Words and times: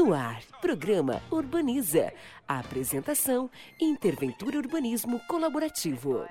No 0.00 0.14
ar, 0.14 0.40
programa 0.62 1.20
Urbaniza. 1.30 2.10
A 2.48 2.60
apresentação, 2.60 3.50
Interventura 3.78 4.56
Urbanismo 4.56 5.20
Colaborativo. 5.28 6.26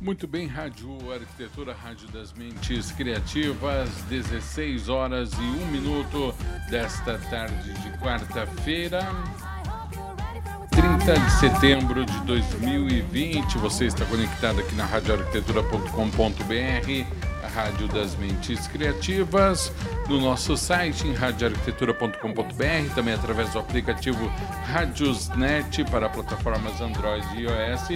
Muito 0.00 0.28
bem, 0.28 0.46
Rádio 0.46 1.12
Arquitetura, 1.12 1.74
Rádio 1.74 2.06
das 2.12 2.32
Mentes 2.32 2.92
Criativas, 2.92 3.90
16 4.02 4.88
horas 4.88 5.32
e 5.32 5.42
1 5.42 5.66
minuto 5.66 6.32
desta 6.70 7.18
tarde 7.18 7.72
de 7.72 7.98
quarta-feira. 7.98 9.00
30 10.70 11.14
de 11.14 11.30
setembro 11.32 12.04
de 12.04 12.20
2020. 12.20 13.58
Você 13.58 13.86
está 13.86 14.04
conectado 14.04 14.60
aqui 14.60 14.74
na 14.74 14.84
radioarquitetura.com.br, 14.84 17.06
a 17.42 17.48
Rádio 17.48 17.88
das 17.88 18.14
Mentes 18.16 18.66
Criativas, 18.68 19.72
no 20.08 20.20
nosso 20.20 20.56
site 20.56 21.06
em 21.06 21.14
radioarquitetura.com.br, 21.14 22.94
também 22.94 23.14
através 23.14 23.52
do 23.52 23.58
aplicativo 23.58 24.30
Radiosnet 24.66 25.84
para 25.90 26.08
plataformas 26.08 26.80
Android 26.80 27.26
e 27.36 27.42
iOS 27.42 27.90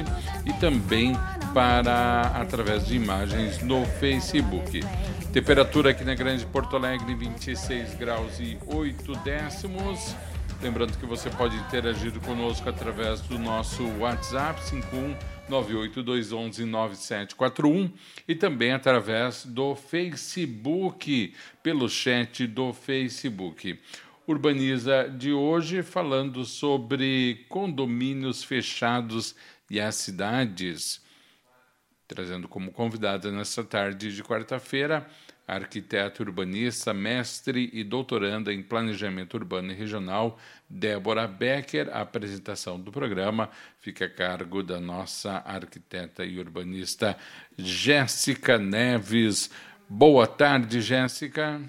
e 0.44 0.52
também 0.54 1.16
para 1.52 2.32
através 2.34 2.86
de 2.86 2.96
imagens 2.96 3.62
no 3.62 3.86
Facebook. 3.86 4.84
Temperatura 5.32 5.90
aqui 5.90 6.04
na 6.04 6.14
Grande 6.14 6.44
Porto 6.46 6.76
Alegre 6.76 7.14
26 7.14 7.94
graus 7.94 8.40
e 8.40 8.58
8 8.66 9.12
décimos. 9.24 10.14
Lembrando 10.64 10.96
que 10.96 11.04
você 11.04 11.28
pode 11.28 11.54
interagir 11.56 12.18
conosco 12.20 12.66
através 12.66 13.20
do 13.20 13.38
nosso 13.38 13.86
WhatsApp 13.98 14.58
51982119741 15.50 17.92
e 18.26 18.34
também 18.34 18.72
através 18.72 19.44
do 19.44 19.76
Facebook, 19.76 21.34
pelo 21.62 21.86
chat 21.86 22.46
do 22.46 22.72
Facebook. 22.72 23.78
Urbaniza 24.26 25.06
de 25.06 25.34
hoje 25.34 25.82
falando 25.82 26.46
sobre 26.46 27.44
condomínios 27.50 28.42
fechados 28.42 29.36
e 29.70 29.78
as 29.78 29.96
cidades. 29.96 31.04
Trazendo 32.08 32.48
como 32.48 32.72
convidada 32.72 33.30
nesta 33.30 33.62
tarde 33.62 34.16
de 34.16 34.24
quarta-feira 34.24 35.06
arquiteta 35.46 36.22
urbanista, 36.22 36.94
mestre 36.94 37.70
e 37.72 37.84
doutoranda 37.84 38.52
em 38.52 38.62
planejamento 38.62 39.34
urbano 39.34 39.70
e 39.70 39.74
regional, 39.74 40.38
Débora 40.68 41.26
Becker. 41.26 41.88
A 41.92 42.00
apresentação 42.00 42.80
do 42.80 42.90
programa 42.90 43.50
fica 43.78 44.06
a 44.06 44.10
cargo 44.10 44.62
da 44.62 44.80
nossa 44.80 45.42
arquiteta 45.44 46.24
e 46.24 46.38
urbanista 46.38 47.16
Jéssica 47.56 48.58
Neves. 48.58 49.50
Boa 49.88 50.26
tarde, 50.26 50.80
Jéssica. 50.80 51.60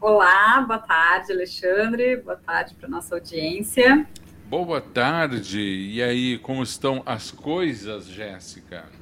Olá, 0.00 0.60
boa 0.60 0.78
tarde, 0.78 1.32
Alexandre. 1.32 2.16
Boa 2.16 2.36
tarde 2.36 2.74
para 2.74 2.88
nossa 2.88 3.14
audiência. 3.14 4.06
Boa 4.46 4.80
tarde. 4.80 5.60
E 5.60 6.02
aí, 6.02 6.38
como 6.38 6.62
estão 6.62 7.02
as 7.04 7.30
coisas, 7.30 8.06
Jéssica? 8.06 8.97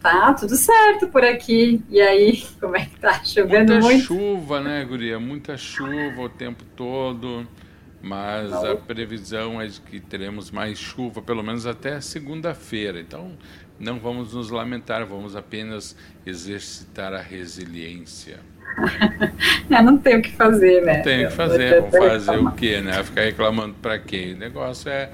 Tá 0.00 0.34
tudo 0.34 0.56
certo 0.56 1.08
por 1.08 1.24
aqui. 1.24 1.82
E 1.88 2.00
aí, 2.00 2.42
como 2.60 2.76
é 2.76 2.86
que 2.86 2.98
tá? 2.98 3.24
Chovendo 3.24 3.72
Muita 3.72 3.86
muito? 3.86 4.04
chuva, 4.04 4.60
né, 4.60 4.84
Guria? 4.84 5.18
Muita 5.18 5.56
chuva 5.56 6.22
o 6.22 6.28
tempo 6.28 6.64
todo. 6.76 7.46
Mas 8.02 8.52
a 8.52 8.76
previsão 8.76 9.60
é 9.60 9.66
de 9.66 9.80
que 9.80 9.98
teremos 9.98 10.50
mais 10.50 10.78
chuva, 10.78 11.20
pelo 11.20 11.42
menos 11.42 11.66
até 11.66 12.00
segunda-feira. 12.00 13.00
Então, 13.00 13.32
não 13.80 13.98
vamos 13.98 14.32
nos 14.32 14.50
lamentar, 14.50 15.04
vamos 15.04 15.34
apenas 15.34 15.96
exercitar 16.24 17.12
a 17.12 17.20
resiliência. 17.20 18.38
não 19.68 19.98
tem 19.98 20.18
o 20.18 20.22
que 20.22 20.32
fazer, 20.32 20.84
né? 20.84 20.98
Não 20.98 21.02
tem 21.02 21.24
o 21.24 21.28
que 21.28 21.34
fazer, 21.34 21.80
vamos 21.80 21.98
fazer 21.98 22.38
o 22.38 22.52
quê, 22.52 22.80
né? 22.80 23.02
Ficar 23.02 23.22
reclamando 23.22 23.74
para 23.82 23.98
quê? 23.98 24.34
O 24.36 24.38
negócio 24.38 24.88
é 24.88 25.10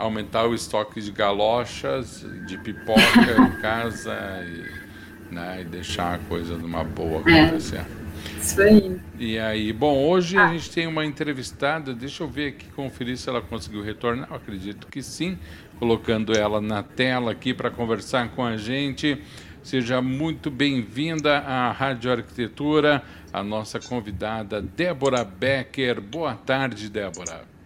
aumentar 0.00 0.46
o 0.46 0.54
estoque 0.54 1.00
de 1.00 1.12
galochas, 1.12 2.26
de 2.46 2.56
pipoca 2.58 3.00
em 3.38 3.52
casa 3.60 4.16
e, 4.42 5.34
né, 5.34 5.60
e 5.60 5.64
deixar 5.64 6.14
a 6.14 6.18
coisa 6.18 6.56
numa 6.56 6.82
boa 6.82 7.20
acontecer. 7.20 7.80
É. 7.96 8.00
Isso 8.40 8.60
aí. 8.60 9.00
E 9.18 9.38
aí, 9.38 9.72
bom, 9.72 9.98
hoje 10.08 10.36
ah. 10.36 10.48
a 10.48 10.52
gente 10.52 10.70
tem 10.70 10.86
uma 10.86 11.04
entrevistada, 11.04 11.94
deixa 11.94 12.22
eu 12.22 12.28
ver 12.28 12.48
aqui, 12.48 12.66
conferir 12.70 13.16
se 13.16 13.28
ela 13.28 13.42
conseguiu 13.42 13.82
retornar, 13.82 14.28
eu 14.30 14.36
acredito 14.36 14.86
que 14.86 15.02
sim, 15.02 15.38
colocando 15.78 16.36
ela 16.36 16.60
na 16.60 16.82
tela 16.82 17.32
aqui 17.32 17.52
para 17.52 17.70
conversar 17.70 18.30
com 18.30 18.44
a 18.44 18.56
gente. 18.56 19.22
Seja 19.62 20.00
muito 20.00 20.50
bem-vinda 20.50 21.38
à 21.38 21.70
Rádio 21.70 22.10
Arquitetura, 22.10 23.02
a 23.30 23.42
nossa 23.42 23.78
convidada 23.78 24.62
Débora 24.62 25.22
Becker. 25.22 26.00
Boa 26.00 26.34
tarde, 26.34 26.88
Débora. 26.88 27.59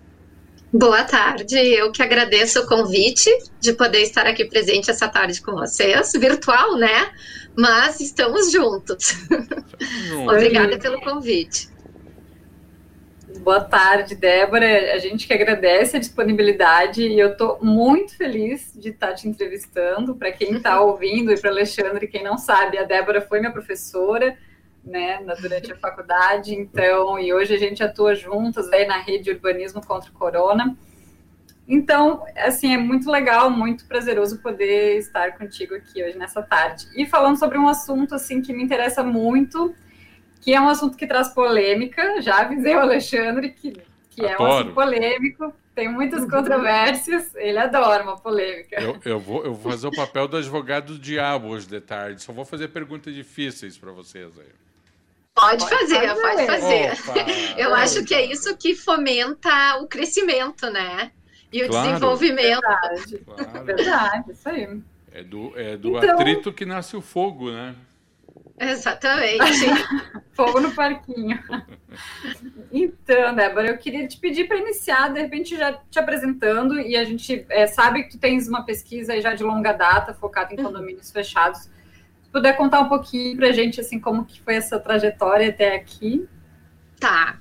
Boa 0.77 1.05
tarde, 1.05 1.57
eu 1.57 1.93
que 1.93 2.03
agradeço 2.03 2.59
o 2.59 2.67
convite 2.67 3.31
de 3.61 3.73
poder 3.75 4.01
estar 4.01 4.27
aqui 4.27 4.45
presente 4.45 4.91
essa 4.91 5.09
tarde 5.09 5.41
com 5.41 5.53
vocês, 5.53 6.11
virtual, 6.19 6.77
né? 6.77 7.13
Mas 7.57 8.01
estamos 8.01 8.51
juntos. 8.51 9.15
Obrigada 10.27 10.77
pelo 10.77 11.01
convite. 11.01 11.69
Boa 13.39 13.61
tarde, 13.61 14.17
Débora. 14.17 14.95
A 14.95 14.99
gente 14.99 15.29
que 15.29 15.33
agradece 15.33 15.97
a 15.97 16.01
disponibilidade 16.01 17.07
e 17.07 17.21
eu 17.21 17.31
estou 17.31 17.61
muito 17.63 18.17
feliz 18.17 18.73
de 18.75 18.89
estar 18.89 19.13
te 19.15 19.29
entrevistando. 19.29 20.17
Para 20.17 20.33
quem 20.33 20.57
está 20.57 20.81
ouvindo 20.81 21.31
e 21.31 21.41
para 21.41 21.51
Alexandre, 21.51 22.09
quem 22.09 22.25
não 22.25 22.37
sabe, 22.37 22.79
a 22.79 22.83
Débora 22.83 23.21
foi 23.21 23.39
minha 23.39 23.53
professora 23.53 24.37
né, 24.85 25.25
durante 25.41 25.73
a 25.73 25.77
faculdade, 25.77 26.55
então, 26.55 27.19
e 27.19 27.33
hoje 27.33 27.55
a 27.55 27.59
gente 27.59 27.83
atua 27.83 28.15
juntas 28.15 28.71
aí 28.73 28.87
na 28.87 28.99
rede 28.99 29.25
de 29.25 29.31
urbanismo 29.31 29.85
contra 29.85 30.11
o 30.11 30.13
corona. 30.13 30.77
Então, 31.67 32.23
assim, 32.37 32.75
é 32.75 32.77
muito 32.77 33.11
legal, 33.11 33.51
muito 33.51 33.87
prazeroso 33.87 34.43
poder 34.43 34.99
estar 34.99 35.39
contigo 35.39 35.75
aqui 35.75 36.05
hoje 36.05 36.19
nessa 36.19 36.43
tarde. 36.43 36.87
E 36.95 37.07
falando 37.07 37.39
sobre 37.39 37.57
um 37.57 37.67
assunto, 37.67 38.15
assim, 38.15 38.43
que 38.43 38.53
me 38.53 38.63
interessa 38.63 39.03
muito, 39.03 39.75
que 40.43 40.53
é 40.53 40.61
um 40.61 40.69
assunto 40.69 40.97
que 40.97 41.07
traz 41.07 41.29
polêmica, 41.29 42.21
já 42.21 42.41
avisei 42.41 42.75
o 42.75 42.81
Alexandre 42.81 43.51
que, 43.51 43.73
que 44.11 44.27
é 44.27 44.39
um 44.39 44.45
assunto 44.45 44.75
polêmico, 44.75 45.55
tem 45.75 45.89
muitas 45.89 46.29
controvérsias, 46.31 47.35
ele 47.35 47.59
adora 47.59 48.03
uma 48.03 48.19
polêmica. 48.19 48.79
Eu, 48.79 49.01
eu, 49.03 49.19
vou, 49.19 49.43
eu 49.43 49.55
vou 49.55 49.73
fazer 49.73 49.87
o 49.87 49.91
papel 49.91 50.29
do 50.29 50.37
advogado 50.37 50.93
do 50.93 50.99
diabo 50.99 51.49
hoje 51.49 51.67
de 51.67 51.81
tarde, 51.81 52.23
só 52.23 52.31
vou 52.31 52.45
fazer 52.45 52.69
perguntas 52.69 53.15
difíceis 53.15 53.79
para 53.79 53.91
vocês 53.91 54.39
aí. 54.39 54.65
Pode, 55.35 55.69
fazer, 55.69 56.15
pode 56.15 56.47
fazer. 56.47 56.93
Opa, 56.93 57.31
Eu 57.59 57.75
acho 57.75 58.05
que 58.05 58.15
é 58.15 58.25
isso 58.25 58.57
que 58.57 58.75
fomenta 58.75 59.79
o 59.83 59.89
crescimento, 59.89 60.71
né? 60.71 61.11
E 61.53 61.65
o 61.65 61.69
claro. 61.69 61.89
desenvolvimento. 61.89 62.61
Verdade, 62.61 63.19
claro. 63.19 63.65
verdade, 63.65 64.31
isso 64.31 64.49
aí. 64.49 64.81
É 65.13 65.23
do, 65.25 65.53
é 65.59 65.77
do 65.77 65.99
então... 65.99 66.11
atrito 66.11 66.53
que 66.53 66.65
nasce 66.65 66.97
o 66.97 67.01
fogo, 67.01 67.51
né? 67.51 67.75
Exatamente. 68.59 69.67
fogo 70.33 70.61
no 70.61 70.73
parquinho. 70.73 71.43
Então, 72.73 73.35
Débora, 73.35 73.69
eu 73.69 73.79
queria 73.79 74.07
te 74.07 74.19
pedir 74.19 74.47
para 74.47 74.59
iniciar, 74.59 75.13
de 75.13 75.21
repente 75.21 75.57
já 75.57 75.73
te 75.73 75.99
apresentando, 75.99 76.81
e 76.81 76.97
a 76.97 77.05
gente 77.05 77.45
é, 77.49 77.67
sabe 77.67 78.05
que 78.05 78.11
tu 78.11 78.19
tens 78.19 78.49
uma 78.49 78.65
pesquisa 78.65 79.21
já 79.21 79.35
de 79.35 79.43
longa 79.43 79.73
data 79.73 80.15
focada 80.15 80.55
em 80.55 80.59
uhum. 80.59 80.65
condomínios 80.65 81.11
fechados 81.11 81.69
puder 82.35 82.57
contar 82.57 82.81
um 82.81 82.89
pouquinho 82.89 83.37
para 83.37 83.47
a 83.47 83.53
gente, 83.53 83.81
assim, 83.81 84.01
como 84.01 84.25
que 84.25 84.41
foi 84.41 84.57
essa 84.57 84.77
trajetória 84.81 85.51
até 85.51 85.77
aqui. 85.77 86.29
Tá. 86.99 87.39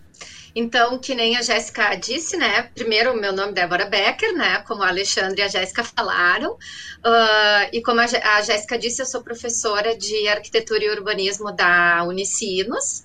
Então, 0.56 1.00
que 1.00 1.16
nem 1.16 1.36
a 1.36 1.42
Jéssica 1.42 1.96
disse, 1.96 2.38
né? 2.38 2.70
Primeiro, 2.76 3.20
meu 3.20 3.34
nome 3.34 3.54
é 3.54 3.56
Débora 3.56 3.88
Becker, 3.88 4.38
né? 4.38 4.60
Como 4.68 4.84
a 4.84 4.90
Alexandre 4.90 5.42
e 5.42 5.44
a 5.44 5.48
Jéssica 5.48 5.84
falaram. 5.84 6.52
Uh, 6.54 7.70
e 7.74 7.82
como 7.82 8.02
a, 8.02 8.04
a 8.04 8.42
Jéssica 8.44 8.78
disse, 8.78 9.02
eu 9.02 9.08
sou 9.08 9.24
professora 9.24 9.98
de 9.98 10.28
arquitetura 10.28 10.84
e 10.86 10.92
urbanismo 10.92 11.52
da 11.52 12.04
Unicinos. 12.04 13.00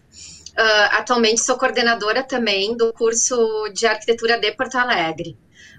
Uh, 0.51 0.89
atualmente 0.91 1.41
sou 1.41 1.57
coordenadora 1.57 2.23
também 2.23 2.77
do 2.77 2.93
curso 2.93 3.71
de 3.73 3.87
arquitetura 3.87 4.39
de 4.39 4.53
Porto 4.53 4.77
Alegre. 4.77 5.39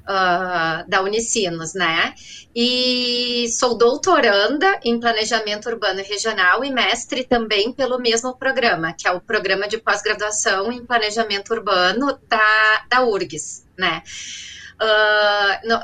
Uh, 0.09 0.89
da 0.89 1.01
Unicinos, 1.01 1.73
né? 1.75 2.13
E 2.55 3.47
sou 3.49 3.77
doutoranda 3.77 4.79
em 4.83 4.99
Planejamento 4.99 5.69
Urbano 5.69 5.99
e 5.99 6.03
Regional 6.03 6.65
e 6.65 6.71
mestre 6.71 7.23
também 7.23 7.71
pelo 7.71 7.99
mesmo 7.99 8.35
programa, 8.35 8.93
que 8.93 9.07
é 9.07 9.11
o 9.11 9.21
Programa 9.21 9.67
de 9.67 9.77
Pós-Graduação 9.77 10.71
em 10.71 10.83
Planejamento 10.83 11.53
Urbano 11.53 12.19
da, 12.27 12.85
da 12.89 13.03
URGS, 13.03 13.65
né? 13.77 14.01
Uh, 14.81 15.67
no, 15.67 15.77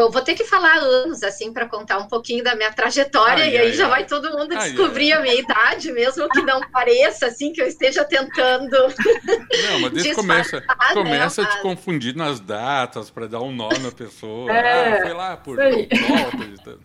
eu 0.00 0.10
vou 0.10 0.22
ter 0.22 0.34
que 0.34 0.44
falar 0.44 0.76
anos, 0.76 1.22
assim, 1.22 1.52
para 1.52 1.68
contar 1.68 1.98
um 1.98 2.06
pouquinho 2.06 2.42
da 2.44 2.54
minha 2.54 2.72
trajetória, 2.72 3.44
ai, 3.44 3.54
e 3.54 3.58
aí 3.58 3.66
ai, 3.68 3.72
já 3.72 3.84
ai. 3.84 3.90
vai 3.90 4.06
todo 4.06 4.30
mundo 4.30 4.56
descobrir 4.56 5.12
a 5.12 5.20
minha 5.20 5.34
idade, 5.34 5.92
mesmo 5.92 6.28
que 6.28 6.42
não 6.42 6.60
pareça, 6.70 7.26
assim, 7.26 7.52
que 7.52 7.60
eu 7.60 7.66
esteja 7.66 8.04
tentando. 8.04 8.76
Não, 8.76 9.80
mas 9.80 9.92
desde 9.92 10.14
começa, 10.14 10.62
começa 10.92 11.42
né, 11.42 11.48
a 11.48 11.50
te 11.50 11.62
confundir 11.62 12.14
nas 12.14 12.40
datas 12.40 13.10
para 13.10 13.26
dar 13.26 13.40
um 13.40 13.52
nome 13.52 13.86
à 13.86 13.92
pessoa. 13.92 14.50
É, 14.52 14.98
ah, 14.98 15.02
foi 15.02 15.12
lá 15.12 15.36
por 15.36 15.56
volta. 15.56 16.78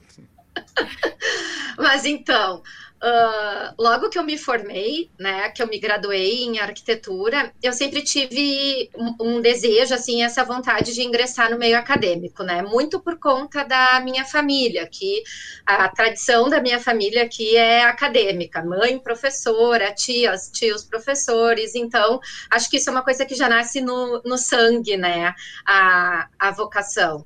Mas 1.78 2.06
então, 2.06 2.62
Uh, 3.04 3.76
logo 3.78 4.08
que 4.08 4.18
eu 4.18 4.24
me 4.24 4.38
formei, 4.38 5.12
né, 5.20 5.50
que 5.50 5.62
eu 5.62 5.68
me 5.68 5.78
graduei 5.78 6.46
em 6.46 6.58
arquitetura, 6.60 7.52
eu 7.62 7.74
sempre 7.74 8.02
tive 8.02 8.90
um, 8.96 9.16
um, 9.20 9.42
desejo, 9.42 9.94
assim, 9.94 10.24
essa 10.24 10.42
vontade 10.46 10.94
de 10.94 11.04
ingressar 11.04 11.52
no 11.52 11.60
meio 11.60 11.78
acadêmico, 11.78 12.44
né, 12.44 12.62
muito 12.62 13.02
por 13.02 13.20
conta 13.20 13.66
da 13.66 14.00
minha 14.00 14.24
família, 14.24 14.88
que 14.88 15.22
a 15.66 15.90
tradição 15.90 16.48
da 16.48 16.62
minha 16.62 16.80
família 16.80 17.24
aqui 17.24 17.58
é 17.58 17.84
acadêmica, 17.84 18.64
mãe 18.64 18.98
professora, 18.98 19.94
tias, 19.94 20.50
tios 20.50 20.86
professores, 20.86 21.76
então, 21.76 22.22
acho 22.50 22.70
que 22.70 22.78
isso 22.78 22.90
é 22.90 22.94
uma 22.94 23.04
coisa 23.04 23.26
que 23.26 23.36
já 23.36 23.50
nasce 23.50 23.82
no, 23.82 24.22
no 24.24 24.38
sangue, 24.38 24.96
né, 24.96 25.36
a, 25.66 26.30
a 26.40 26.52
vocação. 26.52 27.26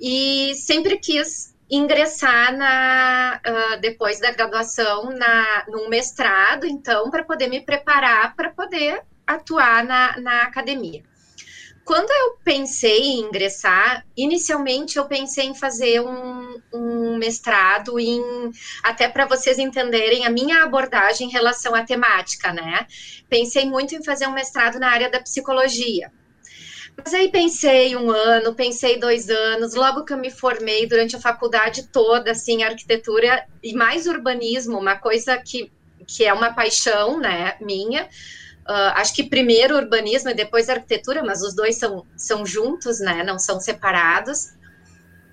E 0.00 0.56
sempre 0.56 0.98
quis 0.98 1.53
ingressar 1.74 2.56
na, 2.56 3.40
uh, 3.46 3.80
depois 3.80 4.20
da 4.20 4.30
graduação 4.30 5.10
na, 5.10 5.64
num 5.68 5.88
mestrado, 5.88 6.66
então, 6.66 7.10
para 7.10 7.24
poder 7.24 7.48
me 7.48 7.60
preparar 7.60 8.34
para 8.36 8.50
poder 8.50 9.02
atuar 9.26 9.84
na, 9.84 10.20
na 10.20 10.42
academia. 10.42 11.02
Quando 11.84 12.10
eu 12.10 12.38
pensei 12.42 12.98
em 12.98 13.20
ingressar, 13.20 14.06
inicialmente 14.16 14.96
eu 14.96 15.04
pensei 15.04 15.44
em 15.44 15.54
fazer 15.54 16.00
um, 16.00 16.58
um 16.72 17.18
mestrado 17.18 18.00
em 18.00 18.22
até 18.82 19.06
para 19.06 19.26
vocês 19.26 19.58
entenderem 19.58 20.24
a 20.24 20.30
minha 20.30 20.62
abordagem 20.62 21.28
em 21.28 21.30
relação 21.30 21.74
à 21.74 21.84
temática, 21.84 22.54
né? 22.54 22.86
Pensei 23.28 23.66
muito 23.66 23.94
em 23.94 24.02
fazer 24.02 24.26
um 24.26 24.32
mestrado 24.32 24.78
na 24.78 24.88
área 24.88 25.10
da 25.10 25.20
psicologia 25.20 26.10
mas 26.96 27.12
aí 27.12 27.30
pensei 27.30 27.96
um 27.96 28.10
ano, 28.10 28.54
pensei 28.54 28.98
dois 28.98 29.28
anos, 29.28 29.74
logo 29.74 30.04
que 30.04 30.12
eu 30.12 30.18
me 30.18 30.30
formei 30.30 30.86
durante 30.86 31.16
a 31.16 31.20
faculdade 31.20 31.88
toda, 31.88 32.30
assim, 32.30 32.62
arquitetura 32.62 33.44
e 33.62 33.74
mais 33.74 34.06
urbanismo, 34.06 34.78
uma 34.78 34.96
coisa 34.96 35.36
que, 35.36 35.72
que 36.06 36.24
é 36.24 36.32
uma 36.32 36.52
paixão, 36.52 37.18
né, 37.18 37.56
minha. 37.60 38.04
Uh, 38.66 38.94
acho 38.94 39.14
que 39.14 39.24
primeiro 39.24 39.76
urbanismo 39.76 40.30
e 40.30 40.34
depois 40.34 40.68
arquitetura, 40.68 41.22
mas 41.22 41.42
os 41.42 41.54
dois 41.54 41.76
são, 41.76 42.06
são 42.16 42.46
juntos, 42.46 43.00
né, 43.00 43.22
não 43.22 43.38
são 43.38 43.60
separados. 43.60 44.54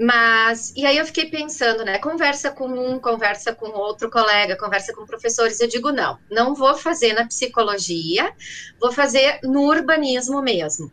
Mas, 0.03 0.74
e 0.75 0.83
aí 0.83 0.98
eu 0.98 1.06
fiquei 1.06 1.30
pensando, 1.30 1.86
né? 1.86 2.00
Conversa 2.00 2.50
com 2.50 2.65
um, 2.65 2.98
conversa 2.98 3.53
com 3.53 3.68
outro 3.68 4.09
colega, 4.09 4.57
conversa 4.57 4.92
com 4.94 5.06
professores. 5.06 5.59
Eu 5.59 5.68
digo, 5.68 5.92
não, 5.92 6.18
não 6.27 6.56
vou 6.56 6.75
fazer 6.75 7.13
na 7.13 7.27
psicologia, 7.27 8.33
vou 8.80 8.92
fazer 8.92 9.39
no 9.44 9.62
urbanismo 9.62 10.42
mesmo. 10.42 10.92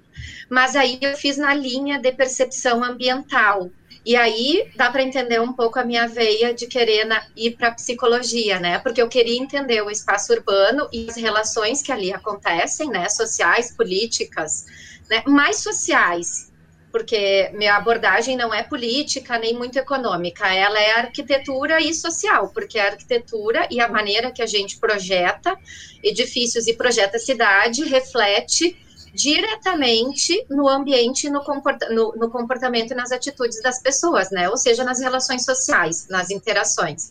Mas 0.50 0.76
aí 0.76 0.98
eu 1.00 1.16
fiz 1.16 1.38
na 1.38 1.54
linha 1.54 1.98
de 1.98 2.12
percepção 2.12 2.84
ambiental. 2.84 3.70
E 4.04 4.14
aí 4.14 4.70
dá 4.76 4.90
para 4.90 5.02
entender 5.02 5.40
um 5.40 5.54
pouco 5.54 5.78
a 5.78 5.84
minha 5.84 6.06
veia 6.06 6.52
de 6.52 6.66
querer 6.66 7.06
na, 7.06 7.26
ir 7.34 7.56
para 7.56 7.70
psicologia, 7.70 8.60
né? 8.60 8.78
Porque 8.78 9.00
eu 9.00 9.08
queria 9.08 9.40
entender 9.40 9.80
o 9.80 9.90
espaço 9.90 10.34
urbano 10.34 10.86
e 10.92 11.08
as 11.08 11.16
relações 11.16 11.80
que 11.80 11.90
ali 11.90 12.12
acontecem, 12.12 12.90
né? 12.90 13.08
Sociais, 13.08 13.74
políticas, 13.74 14.66
né? 15.08 15.22
Mais 15.26 15.62
sociais, 15.62 16.47
porque 16.90 17.50
minha 17.54 17.76
abordagem 17.76 18.36
não 18.36 18.52
é 18.52 18.62
política 18.62 19.38
nem 19.38 19.54
muito 19.54 19.78
econômica, 19.78 20.52
ela 20.52 20.80
é 20.80 20.92
arquitetura 20.92 21.80
e 21.80 21.92
social, 21.92 22.48
porque 22.48 22.78
a 22.78 22.86
arquitetura 22.86 23.66
e 23.70 23.80
a 23.80 23.88
maneira 23.88 24.30
que 24.30 24.42
a 24.42 24.46
gente 24.46 24.78
projeta 24.78 25.56
edifícios 26.02 26.66
e 26.66 26.74
projeta 26.74 27.18
cidade 27.18 27.84
reflete 27.84 28.76
diretamente 29.18 30.46
no 30.48 30.68
ambiente, 30.68 31.28
no, 31.28 31.42
comporta 31.42 31.88
no, 31.88 32.14
no, 32.14 32.30
comportamento 32.30 32.92
e 32.92 32.94
nas 32.94 33.10
atitudes 33.10 33.60
das 33.60 33.82
pessoas, 33.82 34.30
né? 34.30 34.48
Ou 34.48 34.56
seja, 34.56 34.84
nas 34.84 35.00
relações 35.00 35.44
sociais, 35.44 36.06
nas 36.08 36.30
interações. 36.30 37.10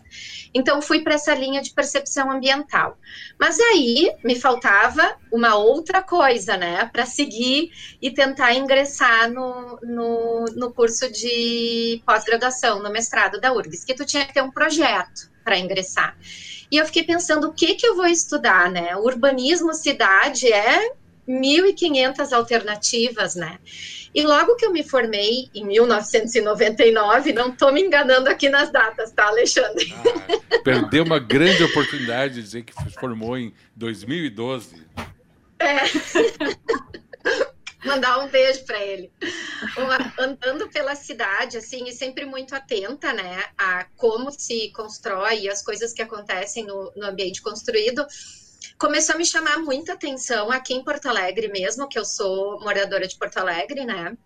Então, 0.54 0.82
fui 0.82 1.02
para 1.02 1.16
essa 1.16 1.36
linha 1.36 1.62
de 1.62 1.72
percepção 1.72 2.32
ambiental. 2.32 2.98
Mas 3.38 3.60
aí 3.60 4.10
me 4.24 4.40
faltava 4.40 5.18
uma 5.30 5.56
outra 5.56 6.02
coisa, 6.02 6.56
né? 6.56 6.90
Para 6.94 7.06
seguir 7.06 7.72
e 8.02 8.10
tentar 8.10 8.54
ingressar 8.54 9.30
no, 9.30 9.78
no, 9.84 10.46
no 10.56 10.72
curso 10.72 11.12
de 11.12 12.02
pós-graduação, 12.06 12.82
no 12.82 12.90
mestrado 12.90 13.38
da 13.42 13.52
URGS, 13.52 13.84
que 13.84 13.94
tu 13.94 14.06
tinha 14.06 14.26
que 14.26 14.34
ter 14.34 14.42
um 14.42 14.50
projeto 14.50 15.30
para 15.44 15.58
ingressar. 15.58 16.16
E 16.72 16.78
eu 16.78 16.86
fiquei 16.86 17.04
pensando 17.04 17.50
o 17.50 17.54
que 17.54 17.76
que 17.76 17.86
eu 17.86 17.98
vou 17.98 18.08
estudar, 18.08 18.72
né? 18.72 18.96
urbanismo 18.96 19.74
cidade 19.74 20.52
é 20.52 20.94
1.500 21.28 22.32
alternativas, 22.32 23.36
né? 23.36 23.60
E 24.16 24.24
logo 24.24 24.56
que 24.56 24.66
eu 24.66 24.72
me 24.72 24.84
formei, 24.84 25.50
em 25.54 25.66
1999, 25.66 27.34
não 27.34 27.50
estou 27.50 27.72
me 27.72 27.82
enganando 27.82 28.30
aqui 28.30 28.50
nas 28.50 28.72
datas, 28.72 29.12
tá, 29.12 29.28
Alexandre? 29.28 29.94
Ah, 29.94 30.60
perdeu 30.64 31.04
uma 31.04 31.20
grande 31.20 31.64
oportunidade 31.64 32.36
de 32.36 32.42
dizer 32.42 32.64
que 32.64 32.74
se 32.74 32.90
formou 32.92 33.38
em 33.38 33.54
2012. 33.76 34.88
É. 35.60 35.82
Mandar 37.86 38.20
um 38.20 38.30
beijo 38.30 38.66
para 38.66 38.84
ele. 38.84 39.12
Andando 40.18 40.68
pela 40.70 40.96
cidade, 40.96 41.58
assim, 41.58 41.88
e 41.88 41.92
sempre 41.92 42.26
muito 42.26 42.56
atenta, 42.56 43.14
né, 43.14 43.44
a 43.58 43.86
como 43.96 44.32
se 44.32 44.72
constrói 44.72 45.48
as 45.48 45.62
coisas 45.62 45.94
que 45.94 46.02
acontecem 46.02 46.66
no, 46.66 46.92
no 46.96 47.06
ambiente 47.06 47.42
construído 47.42 48.06
começou 48.78 49.16
a 49.16 49.18
me 49.18 49.26
chamar 49.26 49.60
muita 49.60 49.94
atenção 49.94 50.52
aqui 50.52 50.74
em 50.74 50.84
Porto 50.84 51.08
Alegre 51.08 51.48
mesmo, 51.50 51.88
que 51.88 51.98
eu 51.98 52.06
sou 52.06 52.60
moradora 52.60 53.08
de 53.08 53.18
Porto 53.18 53.38
Alegre, 53.38 53.86
né? 53.86 54.18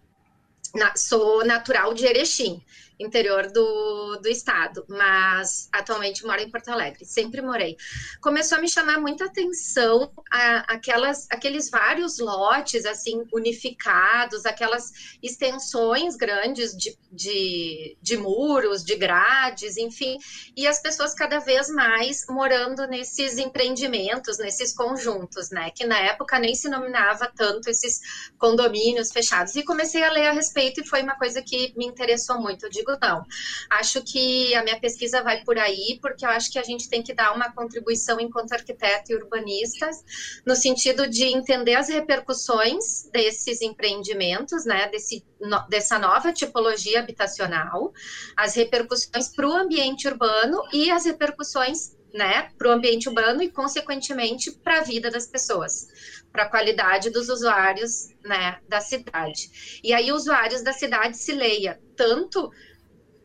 Na, 0.74 0.95
sou 0.95 1.45
natural 1.45 1.94
de 1.94 2.06
Erechim 2.06 2.63
interior 3.01 3.51
do, 3.51 4.17
do 4.22 4.29
estado, 4.29 4.86
mas 4.88 5.67
atualmente 5.72 6.25
moro 6.25 6.41
em 6.41 6.50
Porto 6.50 6.70
Alegre, 6.70 7.05
sempre 7.05 7.41
morei. 7.41 7.75
Começou 8.22 8.58
a 8.58 8.62
me 8.62 8.70
chamar 8.70 9.00
muita 9.00 9.25
atenção 9.25 10.12
a, 10.31 10.74
aquelas, 10.74 11.27
aqueles 11.31 11.70
vários 11.70 12.20
lotes, 12.20 12.86
assim, 12.86 13.24
unificados, 13.34 14.46
aquelas 14.46 14.91
extensões 15.22 16.15
grandes 16.15 16.75
de, 16.75 16.98
de, 17.12 17.98
de 18.01 18.17
muros, 18.17 18.84
de 18.84 18.96
grades, 18.96 19.77
enfim, 19.77 20.17
e 20.55 20.67
as 20.67 20.81
pessoas 20.81 21.13
cada 21.13 21.39
vez 21.39 21.70
mais 21.70 22.25
morando 22.29 22.88
nesses 22.88 23.38
empreendimentos, 23.38 24.38
nesses 24.38 24.74
conjuntos, 24.74 25.50
né, 25.50 25.72
que 25.72 25.86
na 25.86 26.00
época 26.00 26.39
nem 26.39 26.53
se 26.53 26.70
nominava 26.70 27.31
tanto 27.36 27.70
esses 27.70 28.00
condomínios 28.38 29.12
fechados, 29.12 29.55
e 29.55 29.63
comecei 29.63 30.03
a 30.03 30.12
ler 30.12 30.27
a 30.27 30.31
respeito 30.31 30.81
e 30.81 30.88
foi 30.88 31.01
uma 31.01 31.15
coisa 31.15 31.41
que 31.41 31.74
me 31.75 31.86
interessou 31.86 32.39
muito, 32.39 32.65
eu 32.65 32.70
digo, 32.70 32.90
não. 33.00 33.24
Acho 33.69 34.01
que 34.03 34.53
a 34.55 34.63
minha 34.63 34.79
pesquisa 34.79 35.21
vai 35.21 35.43
por 35.43 35.57
aí, 35.57 36.00
porque 36.01 36.25
eu 36.25 36.29
acho 36.29 36.51
que 36.51 36.60
a 36.60 36.63
gente 36.63 36.89
tem 36.89 37.03
que 37.03 37.13
dar 37.13 37.33
uma 37.33 37.51
contribuição 37.51 38.19
enquanto 38.19 38.53
arquiteto 38.53 39.12
e 39.12 39.15
urbanistas, 39.15 40.03
no 40.45 40.55
sentido 40.55 41.07
de 41.07 41.25
entender 41.25 41.75
as 41.75 41.89
repercussões 41.89 43.10
desses 43.12 43.62
empreendimentos, 43.62 44.65
né, 44.65 44.88
desse, 44.89 45.24
no, 45.39 45.67
dessa 45.67 46.00
nova 46.00 46.33
tipologia 46.33 47.00
habitacional, 47.00 47.93
as 48.36 48.55
repercussões 48.55 49.29
para 49.29 49.48
o 49.48 49.53
ambiente 49.53 50.07
urbano 50.07 50.62
e 50.74 50.89
as 50.89 51.05
repercussões 51.05 51.95
né, 52.13 52.50
para 52.57 52.69
o 52.69 52.71
ambiente 52.71 53.07
urbano 53.07 53.41
e, 53.41 53.50
consequentemente, 53.50 54.51
para 54.51 54.79
a 54.79 54.83
vida 54.83 55.10
das 55.10 55.27
pessoas, 55.27 55.88
para 56.31 56.43
a 56.43 56.50
qualidade 56.50 57.10
dos 57.10 57.29
usuários 57.29 58.10
né, 58.24 58.60
da 58.67 58.79
cidade. 58.79 59.79
E 59.83 59.93
aí, 59.93 60.12
usuários 60.12 60.62
da 60.62 60.74
cidade 60.74 61.17
se 61.17 61.31
leia 61.31 61.79
tanto 61.95 62.51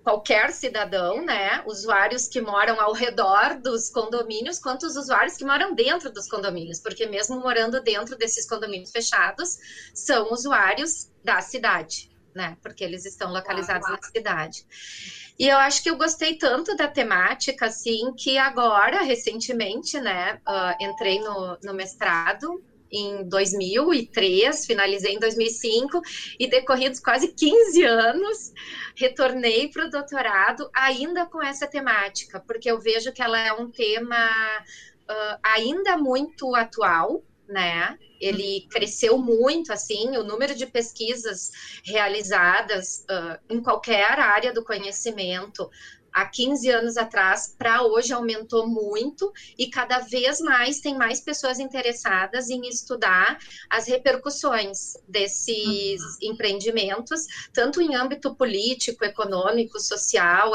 qualquer 0.06 0.52
cidadão, 0.52 1.20
né? 1.20 1.64
Usuários 1.66 2.28
que 2.28 2.40
moram 2.40 2.80
ao 2.80 2.92
redor 2.92 3.58
dos 3.60 3.90
condomínios, 3.90 4.56
quanto 4.56 4.86
os 4.86 4.94
usuários 4.94 5.36
que 5.36 5.44
moram 5.44 5.74
dentro 5.74 6.12
dos 6.12 6.28
condomínios, 6.28 6.78
porque 6.78 7.06
mesmo 7.06 7.40
morando 7.40 7.82
dentro 7.82 8.16
desses 8.16 8.48
condomínios 8.48 8.92
fechados, 8.92 9.58
são 9.92 10.32
usuários 10.32 11.10
da 11.24 11.40
cidade, 11.40 12.08
né? 12.32 12.56
Porque 12.62 12.84
eles 12.84 13.04
estão 13.04 13.32
localizados 13.32 13.90
na 13.90 14.00
cidade. 14.00 14.64
E 15.36 15.48
eu 15.48 15.58
acho 15.58 15.82
que 15.82 15.90
eu 15.90 15.96
gostei 15.96 16.38
tanto 16.38 16.76
da 16.76 16.86
temática, 16.86 17.66
assim, 17.66 18.14
que 18.16 18.38
agora, 18.38 19.02
recentemente, 19.02 19.98
né, 19.98 20.40
uh, 20.46 20.84
entrei 20.84 21.18
no, 21.18 21.58
no 21.64 21.74
mestrado 21.74 22.62
em 22.90 23.28
2003, 23.28 24.66
finalizei 24.66 25.14
em 25.14 25.18
2005 25.18 26.00
e 26.38 26.48
decorridos 26.48 27.00
quase 27.00 27.28
15 27.28 27.82
anos, 27.84 28.52
retornei 28.94 29.68
para 29.68 29.86
o 29.86 29.90
doutorado 29.90 30.68
ainda 30.74 31.26
com 31.26 31.42
essa 31.42 31.66
temática, 31.66 32.40
porque 32.40 32.70
eu 32.70 32.80
vejo 32.80 33.12
que 33.12 33.22
ela 33.22 33.38
é 33.38 33.52
um 33.52 33.70
tema 33.70 34.28
uh, 35.10 35.38
ainda 35.42 35.96
muito 35.96 36.54
atual, 36.54 37.22
né? 37.48 37.98
Ele 38.20 38.66
cresceu 38.70 39.18
muito, 39.18 39.72
assim, 39.72 40.16
o 40.16 40.24
número 40.24 40.54
de 40.54 40.66
pesquisas 40.66 41.50
realizadas 41.84 43.04
uh, 43.10 43.38
em 43.48 43.62
qualquer 43.62 44.18
área 44.18 44.52
do 44.52 44.64
conhecimento 44.64 45.70
há 46.16 46.24
15 46.24 46.70
anos 46.70 46.96
atrás 46.96 47.54
para 47.58 47.82
hoje 47.82 48.10
aumentou 48.10 48.66
muito 48.66 49.30
e 49.58 49.66
cada 49.66 49.98
vez 49.98 50.40
mais 50.40 50.80
tem 50.80 50.96
mais 50.96 51.20
pessoas 51.20 51.58
interessadas 51.58 52.48
em 52.48 52.66
estudar 52.66 53.38
as 53.68 53.86
repercussões 53.86 54.96
desses 55.06 56.00
uhum. 56.00 56.30
empreendimentos, 56.32 57.26
tanto 57.52 57.82
em 57.82 57.94
âmbito 57.94 58.34
político, 58.34 59.04
econômico, 59.04 59.78
social, 59.78 60.54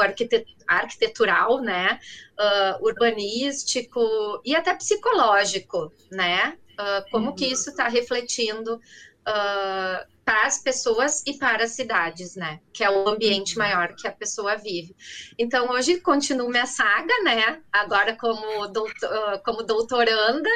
arquitetural, 0.66 1.60
né, 1.60 2.00
uh, 2.32 2.84
urbanístico 2.84 4.00
e 4.44 4.56
até 4.56 4.74
psicológico, 4.74 5.92
né? 6.10 6.58
Uh, 6.72 7.10
como 7.12 7.28
uhum. 7.28 7.36
que 7.36 7.46
isso 7.46 7.70
está 7.70 7.86
refletindo 7.86 8.80
uh, 9.28 10.12
para 10.24 10.46
as 10.46 10.58
pessoas 10.58 11.22
e 11.26 11.34
para 11.34 11.64
as 11.64 11.72
cidades, 11.72 12.36
né? 12.36 12.60
Que 12.72 12.84
é 12.84 12.90
o 12.90 13.08
ambiente 13.08 13.54
uhum. 13.56 13.64
maior 13.64 13.94
que 13.94 14.06
a 14.06 14.12
pessoa 14.12 14.56
vive. 14.56 14.94
Então, 15.38 15.70
hoje 15.70 16.00
continuo 16.00 16.48
minha 16.48 16.66
saga, 16.66 17.12
né? 17.24 17.60
Agora 17.72 18.16
como, 18.16 18.66
doutor, 18.68 19.42
como 19.44 19.62
doutoranda 19.62 20.48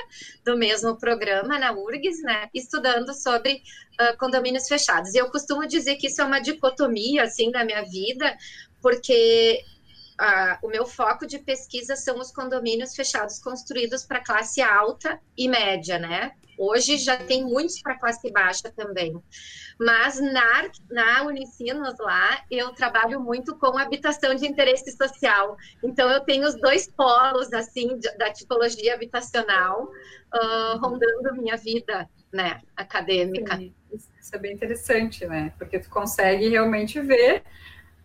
do 0.45 0.57
mesmo 0.57 0.97
programa 0.97 1.59
na 1.59 1.73
URGS, 1.73 2.23
né? 2.23 2.49
Estudando 2.55 3.13
sobre 3.13 3.63
uh, 4.01 4.17
condomínios 4.19 4.69
fechados. 4.69 5.15
E 5.15 5.19
eu 5.19 5.31
costumo 5.31 5.67
dizer 5.67 5.97
que 5.97 6.07
isso 6.07 6.23
é 6.23 6.25
uma 6.25 6.41
dicotomia, 6.41 7.25
assim, 7.25 7.51
da 7.51 7.65
minha 7.65 7.83
vida, 7.83 8.37
porque 8.81 9.65
Uh, 10.19 10.67
o 10.67 10.71
meu 10.71 10.87
foco 10.87 11.27
de 11.27 11.39
pesquisa 11.39 11.95
são 11.95 12.19
os 12.19 12.33
condomínios 12.33 12.97
fechados 12.97 13.39
construídos 13.39 14.03
para 14.03 14.25
classe 14.25 14.63
alta 14.63 15.21
e 15.37 15.47
média, 15.47 15.99
né? 15.99 16.33
Hoje 16.59 16.97
já 16.99 17.17
tem 17.17 17.45
muitos 17.45 17.81
para 17.81 17.99
classe 17.99 18.31
baixa 18.31 18.73
também. 18.75 19.21
Mas 19.79 20.21
na, 20.21 20.71
na 20.91 21.23
Unicinos 21.25 21.99
lá, 21.99 22.43
eu 22.51 22.73
trabalho 22.73 23.21
muito 23.21 23.57
com 23.57 23.77
habitação 23.79 24.35
de 24.35 24.47
interesse 24.47 24.91
social. 24.97 25.57
Então, 25.83 26.11
eu 26.11 26.21
tenho 26.21 26.47
os 26.47 26.59
dois 26.61 26.89
polos, 26.89 27.53
assim, 27.53 27.99
da 28.19 28.33
tipologia 28.33 28.95
habitacional 28.95 29.85
uh, 29.85 30.79
rondando 30.79 31.35
minha 31.35 31.57
vida, 31.57 32.09
né, 32.33 32.61
acadêmica. 32.77 33.57
Sim. 33.57 33.75
Isso 33.93 34.35
é 34.35 34.39
bem 34.39 34.55
interessante, 34.55 35.25
né? 35.27 35.53
Porque 35.59 35.79
tu 35.79 35.89
consegue 35.89 36.49
realmente 36.49 37.01
ver 37.01 37.45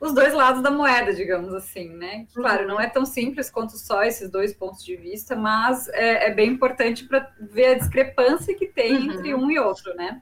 os 0.01 0.15
dois 0.15 0.34
lados 0.34 0.63
da 0.63 0.72
moeda, 0.72 1.13
digamos 1.13 1.53
assim, 1.53 1.89
né? 1.89 2.25
Claro, 2.34 2.67
não 2.67 2.81
é 2.81 2.89
tão 2.89 3.05
simples 3.05 3.51
quanto 3.51 3.77
só 3.77 4.01
esses 4.01 4.31
dois 4.31 4.51
pontos 4.51 4.84
de 4.84 4.96
vista, 4.96 5.36
mas 5.36 5.88
é, 5.89 6.25
é 6.27 6.34
bem 6.34 6.50
importante 6.50 7.05
para 7.05 7.31
ver 7.39 7.67
a 7.67 7.77
discrepância 7.77 8.58
que 8.58 8.65
tem 8.65 8.96
uhum. 8.96 9.12
entre 9.12 9.36
um 9.36 9.51
e 9.51 9.60
outro, 9.60 9.93
né? 9.93 10.20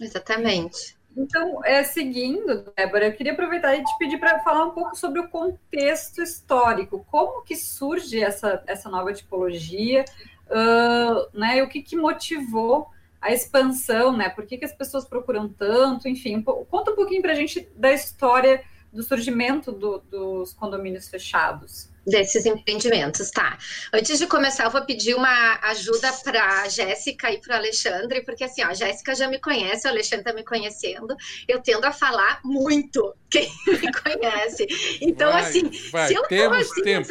Exatamente. 0.00 0.96
Então, 1.14 1.62
é, 1.62 1.84
seguindo, 1.84 2.64
Débora, 2.74 3.08
eu 3.08 3.12
queria 3.12 3.34
aproveitar 3.34 3.76
e 3.76 3.84
te 3.84 3.98
pedir 3.98 4.18
para 4.18 4.40
falar 4.40 4.64
um 4.64 4.70
pouco 4.70 4.96
sobre 4.96 5.20
o 5.20 5.28
contexto 5.28 6.22
histórico. 6.22 7.06
Como 7.10 7.42
que 7.42 7.54
surge 7.54 8.18
essa, 8.18 8.64
essa 8.66 8.88
nova 8.88 9.12
tipologia, 9.12 10.06
uh, 10.46 11.38
né? 11.38 11.62
O 11.62 11.68
que, 11.68 11.82
que 11.82 11.96
motivou 11.96 12.88
a 13.20 13.30
expansão, 13.30 14.16
né? 14.16 14.30
Por 14.30 14.46
que, 14.46 14.56
que 14.56 14.64
as 14.64 14.72
pessoas 14.72 15.04
procuram 15.04 15.50
tanto? 15.50 16.08
Enfim, 16.08 16.40
conta 16.42 16.92
um 16.92 16.96
pouquinho 16.96 17.20
para 17.20 17.32
a 17.32 17.36
gente 17.36 17.68
da 17.76 17.92
história 17.92 18.64
do 18.92 19.02
surgimento 19.02 19.72
do, 19.72 19.98
dos 19.98 20.52
condomínios 20.52 21.08
fechados. 21.08 21.90
Desses 22.04 22.44
empreendimentos, 22.44 23.30
tá. 23.30 23.56
Antes 23.92 24.18
de 24.18 24.26
começar, 24.26 24.64
eu 24.64 24.70
vou 24.70 24.84
pedir 24.84 25.14
uma 25.14 25.60
ajuda 25.62 26.12
para 26.24 26.62
a 26.62 26.68
Jéssica 26.68 27.30
e 27.30 27.40
para 27.40 27.54
o 27.54 27.56
Alexandre, 27.58 28.22
porque 28.22 28.42
assim, 28.42 28.64
ó, 28.64 28.68
a 28.70 28.74
Jéssica 28.74 29.14
já 29.14 29.28
me 29.28 29.38
conhece, 29.38 29.86
o 29.86 29.90
Alexandre 29.90 30.22
está 30.22 30.32
me 30.32 30.44
conhecendo, 30.44 31.14
eu 31.46 31.62
tendo 31.62 31.84
a 31.84 31.92
falar 31.92 32.40
muito 32.44 33.14
quem 33.30 33.48
me 33.66 33.92
conhece. 33.92 34.66
Então, 35.00 35.30
vai, 35.30 35.42
assim, 35.42 35.70
vai, 35.92 36.08
se 36.08 36.14
eu 36.14 36.22
temos 36.24 36.72
assim, 36.72 36.82
tempo, 36.82 37.08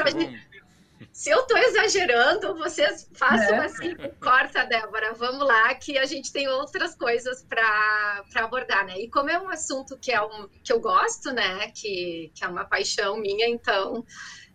se 1.21 1.29
eu 1.29 1.41
estou 1.41 1.55
exagerando, 1.55 2.57
vocês 2.57 3.07
façam 3.13 3.57
é. 3.57 3.65
assim, 3.65 3.95
corta, 4.19 4.65
Débora, 4.65 5.13
vamos 5.13 5.45
lá, 5.45 5.71
que 5.75 5.95
a 5.95 6.05
gente 6.07 6.33
tem 6.33 6.47
outras 6.47 6.95
coisas 6.95 7.43
para 7.43 8.23
abordar, 8.37 8.87
né? 8.87 8.99
E 8.99 9.07
como 9.07 9.29
é 9.29 9.39
um 9.39 9.47
assunto 9.47 9.95
que, 9.99 10.11
é 10.11 10.19
um, 10.19 10.49
que 10.63 10.73
eu 10.73 10.79
gosto, 10.79 11.31
né, 11.31 11.69
que, 11.75 12.31
que 12.33 12.43
é 12.43 12.47
uma 12.47 12.65
paixão 12.65 13.17
minha, 13.17 13.47
então 13.47 14.03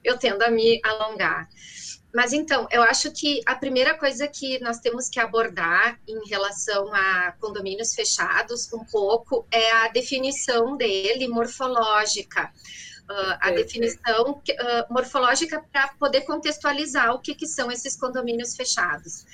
eu 0.03 0.19
tendo 0.19 0.43
a 0.43 0.51
me 0.51 0.81
alongar. 0.83 1.49
Mas 2.13 2.33
então, 2.33 2.67
eu 2.73 2.83
acho 2.83 3.13
que 3.13 3.41
a 3.47 3.55
primeira 3.55 3.97
coisa 3.97 4.27
que 4.27 4.59
nós 4.59 4.81
temos 4.81 5.09
que 5.09 5.21
abordar 5.21 6.01
em 6.09 6.29
relação 6.29 6.93
a 6.93 7.31
condomínios 7.39 7.95
fechados, 7.95 8.73
um 8.73 8.85
pouco, 8.87 9.47
é 9.53 9.71
a 9.71 9.89
definição 9.89 10.77
dele 10.77 11.29
morfológica 11.29 12.53
uh, 13.11 13.39
a 13.41 13.51
definição 13.51 14.33
uh, 14.33 14.93
morfológica 14.93 15.65
para 15.73 15.89
poder 15.99 16.23
contextualizar 16.23 17.15
o 17.15 17.21
que, 17.21 17.35
que 17.35 17.47
são 17.47 17.71
esses 17.71 17.97
condomínios 17.97 18.57
fechados. 18.57 19.25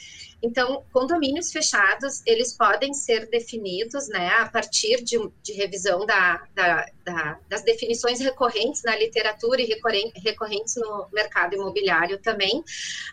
Então, 0.43 0.85
condomínios 0.93 1.53
fechados, 1.53 2.21
eles 2.27 2.57
podem 2.57 2.93
ser 2.93 3.31
definidos, 3.31 4.09
né, 4.09 4.29
a 4.41 4.49
partir 4.49 5.03
de, 5.05 5.17
de 5.41 5.53
revisão 5.53 6.05
da, 6.05 6.43
da, 6.53 6.85
da, 7.05 7.39
das 7.49 7.63
definições 7.63 8.19
recorrentes 8.19 8.83
na 8.83 8.97
literatura 8.97 9.63
e 9.63 9.79
recorrentes 10.17 10.75
no 10.77 11.07
mercado 11.13 11.55
imobiliário 11.55 12.19
também. 12.19 12.65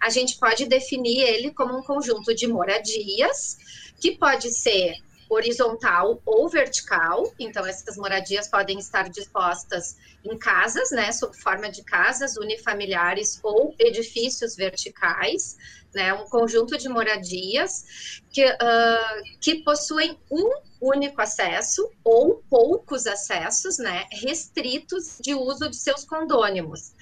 A 0.02 0.10
gente 0.10 0.40
pode 0.40 0.66
definir 0.66 1.22
ele 1.22 1.54
como 1.54 1.78
um 1.78 1.84
conjunto 1.84 2.34
de 2.34 2.48
moradias, 2.48 3.58
que 4.02 4.18
pode 4.18 4.50
ser 4.50 4.96
horizontal 5.30 6.22
ou 6.26 6.50
vertical, 6.50 7.32
então 7.40 7.66
essas 7.66 7.96
moradias 7.96 8.48
podem 8.48 8.80
estar 8.80 9.10
dispostas 9.10 9.96
em 10.26 10.38
casas, 10.38 10.90
né, 10.92 11.12
sob 11.12 11.38
forma 11.38 11.70
de 11.70 11.84
casas 11.84 12.36
unifamiliares 12.36 13.40
ou 13.44 13.76
edifícios 13.80 14.56
verticais, 14.56 15.56
né, 15.94 16.14
um 16.14 16.26
conjunto 16.26 16.78
de 16.78 16.90
moradias 16.90 18.22
que, 18.32 18.46
uh, 18.46 19.40
que 19.40 19.64
possuem 19.64 20.18
um 20.32 20.50
único 20.82 21.22
acesso 21.22 21.90
ou 22.04 22.44
poucos 22.50 23.06
acessos, 23.06 23.78
né, 23.78 24.06
restritos 24.12 25.20
de 25.22 25.36
uso 25.36 25.70
de 25.70 25.76
seus 25.76 26.04
condônimos 26.04 26.94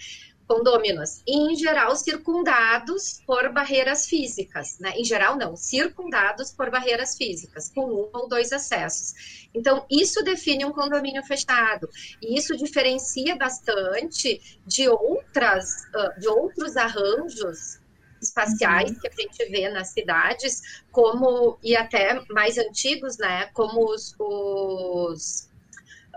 condôminos, 0.48 1.22
em 1.28 1.56
geral 1.56 1.96
circundados 1.96 3.22
por 3.28 3.52
barreiras 3.52 4.08
físicas, 4.08 4.80
né? 4.80 4.94
Em 4.96 5.04
geral 5.04 5.36
não, 5.36 5.58
circundados 5.58 6.52
por 6.52 6.72
barreiras 6.72 7.18
físicas, 7.18 7.70
com 7.70 7.86
um 7.86 8.10
ou 8.14 8.30
dois 8.30 8.54
acessos. 8.54 9.50
Então, 9.54 9.86
isso 9.92 10.24
define 10.24 10.64
um 10.64 10.72
condomínio 10.72 11.24
fechado, 11.24 11.90
e 12.22 12.38
isso 12.38 12.56
diferencia 12.56 13.36
bastante 13.36 14.60
de 14.66 14.88
outras, 14.88 15.84
de 16.18 16.28
outros 16.28 16.78
arranjos 16.78 17.80
espaciais 18.22 18.92
uhum. 18.92 19.00
que 19.00 19.08
a 19.08 19.12
gente 19.12 19.52
vê 19.52 19.70
nas 19.70 19.90
cidades, 19.90 20.82
como 20.92 21.60
e 21.62 21.76
até 21.76 22.24
mais 22.30 22.58
antigos, 22.58 23.18
né? 23.18 23.48
Como 23.54 23.86
os, 23.94 24.16
os 24.18 25.50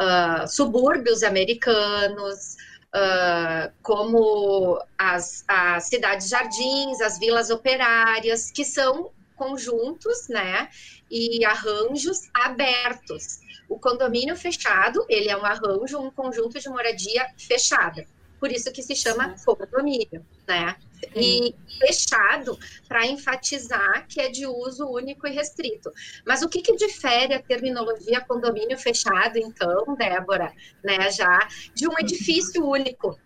uh, 0.00 0.46
subúrbios 0.49 1.22
americanos, 1.22 2.56
uh, 2.94 3.73
como 3.82 4.82
as, 4.99 5.44
as 5.47 5.85
cidades 5.85 6.28
jardins, 6.28 7.00
as 7.00 7.18
vilas 7.18 7.50
operárias, 7.50 8.50
que 8.50 8.64
são 8.64 9.11
conjuntos, 9.37 10.28
né, 10.28 10.68
e 11.11 11.44
arranjos 11.44 12.28
abertos. 12.35 13.40
O 13.68 13.78
condomínio 13.78 14.37
fechado, 14.37 15.04
ele 15.09 15.30
é 15.30 15.37
um 15.37 15.44
arranjo, 15.44 15.99
um 15.99 16.11
conjunto 16.11 16.59
de 16.59 16.68
moradia 16.68 17.26
fechada 17.38 18.06
por 18.40 18.50
isso 18.50 18.73
que 18.73 18.82
se 18.82 18.97
chama 18.97 19.37
condomínio, 19.44 20.25
né? 20.49 20.75
E 21.14 21.54
fechado 21.78 22.59
para 22.88 23.06
enfatizar 23.06 24.06
que 24.09 24.20
é 24.20 24.28
de 24.28 24.47
uso 24.47 24.87
único 24.87 25.26
e 25.26 25.30
restrito. 25.30 25.90
Mas 26.26 26.42
o 26.42 26.49
que, 26.49 26.62
que 26.62 26.75
difere 26.75 27.35
a 27.35 27.42
terminologia 27.42 28.20
condomínio 28.20 28.78
fechado, 28.78 29.38
então, 29.38 29.94
Débora, 29.94 30.52
né, 30.82 31.11
já 31.11 31.47
de 31.75 31.87
um 31.87 31.99
edifício 31.99 32.66
único? 32.66 33.18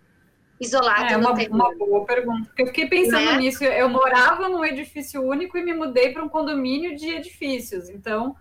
Isolado 0.60 1.12
é 1.12 1.16
uma, 1.16 1.32
uma 1.32 1.74
boa 1.74 2.04
pergunta. 2.04 2.50
Eu 2.56 2.66
fiquei 2.66 2.88
pensando 2.88 3.24
né? 3.24 3.38
nisso. 3.38 3.64
Eu 3.64 3.88
morava 3.88 4.48
num 4.48 4.64
edifício 4.64 5.20
único 5.20 5.58
e 5.58 5.64
me 5.64 5.74
mudei 5.74 6.12
para 6.12 6.24
um 6.24 6.28
condomínio 6.28 6.96
de 6.96 7.08
edifícios. 7.10 7.88
Então, 7.88 8.36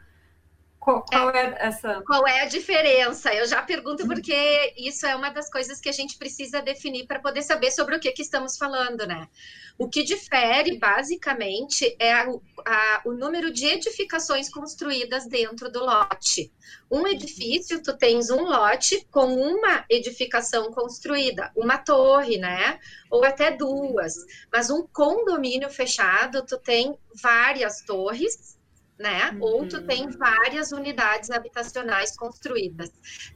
Qual, 0.84 1.02
qual 1.06 1.30
é, 1.30 1.46
é, 1.46 1.68
essa? 1.68 2.04
Qual 2.06 2.28
é 2.28 2.42
a 2.42 2.46
diferença? 2.46 3.34
Eu 3.34 3.48
já 3.48 3.62
pergunto 3.62 4.06
porque 4.06 4.74
isso 4.76 5.06
é 5.06 5.16
uma 5.16 5.30
das 5.30 5.50
coisas 5.50 5.80
que 5.80 5.88
a 5.88 5.94
gente 5.94 6.18
precisa 6.18 6.62
definir 6.62 7.08
para 7.08 7.22
poder 7.22 7.42
saber 7.42 7.72
sobre 7.72 7.96
o 7.96 8.00
que, 8.02 8.12
que 8.12 8.22
estamos 8.22 8.58
falando, 8.58 9.08
né? 9.08 9.30
O 9.78 9.88
que 9.88 10.04
difere, 10.04 10.78
basicamente, 10.78 11.96
é 11.98 12.12
a, 12.12 12.28
a, 12.66 13.02
o 13.06 13.14
número 13.14 13.50
de 13.50 13.66
edificações 13.66 14.50
construídas 14.50 15.26
dentro 15.26 15.72
do 15.72 15.80
lote. 15.86 16.52
Um 16.92 17.08
edifício, 17.08 17.82
tu 17.82 17.96
tens 17.98 18.30
um 18.30 18.44
lote 18.44 19.08
com 19.10 19.34
uma 19.34 19.86
edificação 19.90 20.70
construída, 20.74 21.50
uma 21.56 21.78
torre, 21.78 22.38
né? 22.38 22.78
Ou 23.10 23.24
até 23.24 23.52
duas. 23.52 24.16
Mas 24.52 24.70
um 24.70 24.86
condomínio 24.86 25.70
fechado, 25.70 26.46
tu 26.46 26.58
tem 26.58 26.98
várias 27.22 27.82
torres 27.84 28.54
né? 28.98 29.32
Uhum. 29.32 29.42
Ou 29.42 29.68
tu 29.68 29.86
tem 29.86 30.10
várias 30.10 30.72
unidades 30.72 31.30
habitacionais 31.30 32.16
construídas 32.16 32.92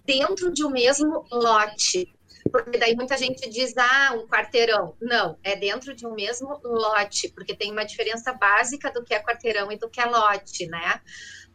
dentro 0.06 0.52
de 0.52 0.66
um 0.66 0.70
mesmo 0.70 1.26
lote. 1.32 2.14
Porque 2.52 2.78
daí 2.78 2.96
muita 2.96 3.18
gente 3.18 3.50
diz, 3.50 3.74
ah, 3.78 4.14
um 4.16 4.28
quarteirão. 4.28 4.96
Não, 5.02 5.38
é 5.44 5.56
dentro 5.56 5.94
de 5.94 6.06
um 6.06 6.14
mesmo 6.14 6.60
lote, 6.64 7.30
porque 7.30 7.56
tem 7.56 7.72
uma 7.72 7.84
diferença 7.84 8.32
básica 8.34 8.92
do 8.92 9.04
que 9.04 9.14
é 9.14 9.20
quarteirão 9.22 9.72
e 9.72 9.78
do 9.78 9.90
que 9.90 10.00
é 10.00 10.06
lote, 10.06 10.66
né? 10.68 11.02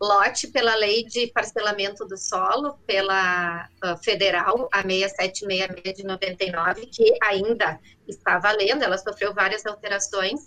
Lote 0.03 0.49
pela 0.49 0.75
lei 0.75 1.05
de 1.05 1.29
parcelamento 1.29 2.05
do 2.05 2.17
solo, 2.17 2.77
pela 2.85 3.69
uh, 3.85 3.97
federal, 4.03 4.69
a 4.73 4.83
6766 4.83 5.97
de 5.97 6.05
99, 6.05 6.87
que 6.87 7.17
ainda 7.23 7.79
está 8.09 8.37
valendo, 8.41 8.83
ela 8.83 8.99
sofreu 8.99 9.33
várias 9.33 9.65
alterações. 9.65 10.41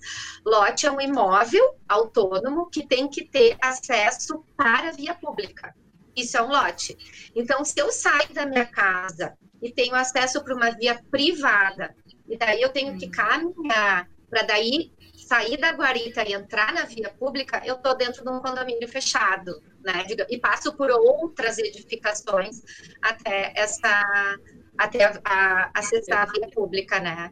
Lote 0.46 0.86
é 0.86 0.92
um 0.92 1.00
imóvel 1.00 1.80
autônomo 1.88 2.70
que 2.70 2.86
tem 2.86 3.08
que 3.08 3.24
ter 3.24 3.56
acesso 3.62 4.44
para 4.58 4.90
a 4.90 4.92
via 4.92 5.16
pública. 5.16 5.74
Isso 6.14 6.36
é 6.36 6.42
um 6.42 6.50
lote. 6.50 6.98
Então, 7.34 7.64
se 7.64 7.80
eu 7.80 7.90
saio 7.94 8.34
da 8.34 8.46
minha 8.46 8.66
casa 8.66 9.38
e 9.62 9.72
tenho 9.72 9.96
acesso 9.96 10.44
para 10.44 10.54
uma 10.54 10.72
via 10.72 11.02
privada, 11.10 11.96
e 12.28 12.38
daí 12.38 12.62
eu 12.62 12.74
tenho 12.74 12.98
que 12.98 13.08
caminhar 13.08 14.10
para 14.30 14.44
daí 14.44 14.92
sair 15.26 15.58
da 15.58 15.72
guarita 15.72 16.24
e 16.24 16.34
entrar 16.34 16.72
na 16.72 16.86
via 16.86 17.10
pública, 17.10 17.60
eu 17.66 17.76
estou 17.76 17.98
dentro 17.98 18.24
de 18.24 18.30
um 18.30 18.40
condomínio 18.40 18.88
fechado, 18.88 19.60
né? 19.84 20.06
E 20.30 20.38
passo 20.38 20.72
por 20.78 20.92
outras 20.92 21.58
edificações 21.58 22.62
até 23.02 23.52
essa 23.56 24.38
até 24.78 25.06
a, 25.06 25.20
a, 25.26 25.72
acessar 25.74 26.24
a 26.24 26.32
via 26.32 26.48
pública, 26.50 27.00
né? 27.00 27.32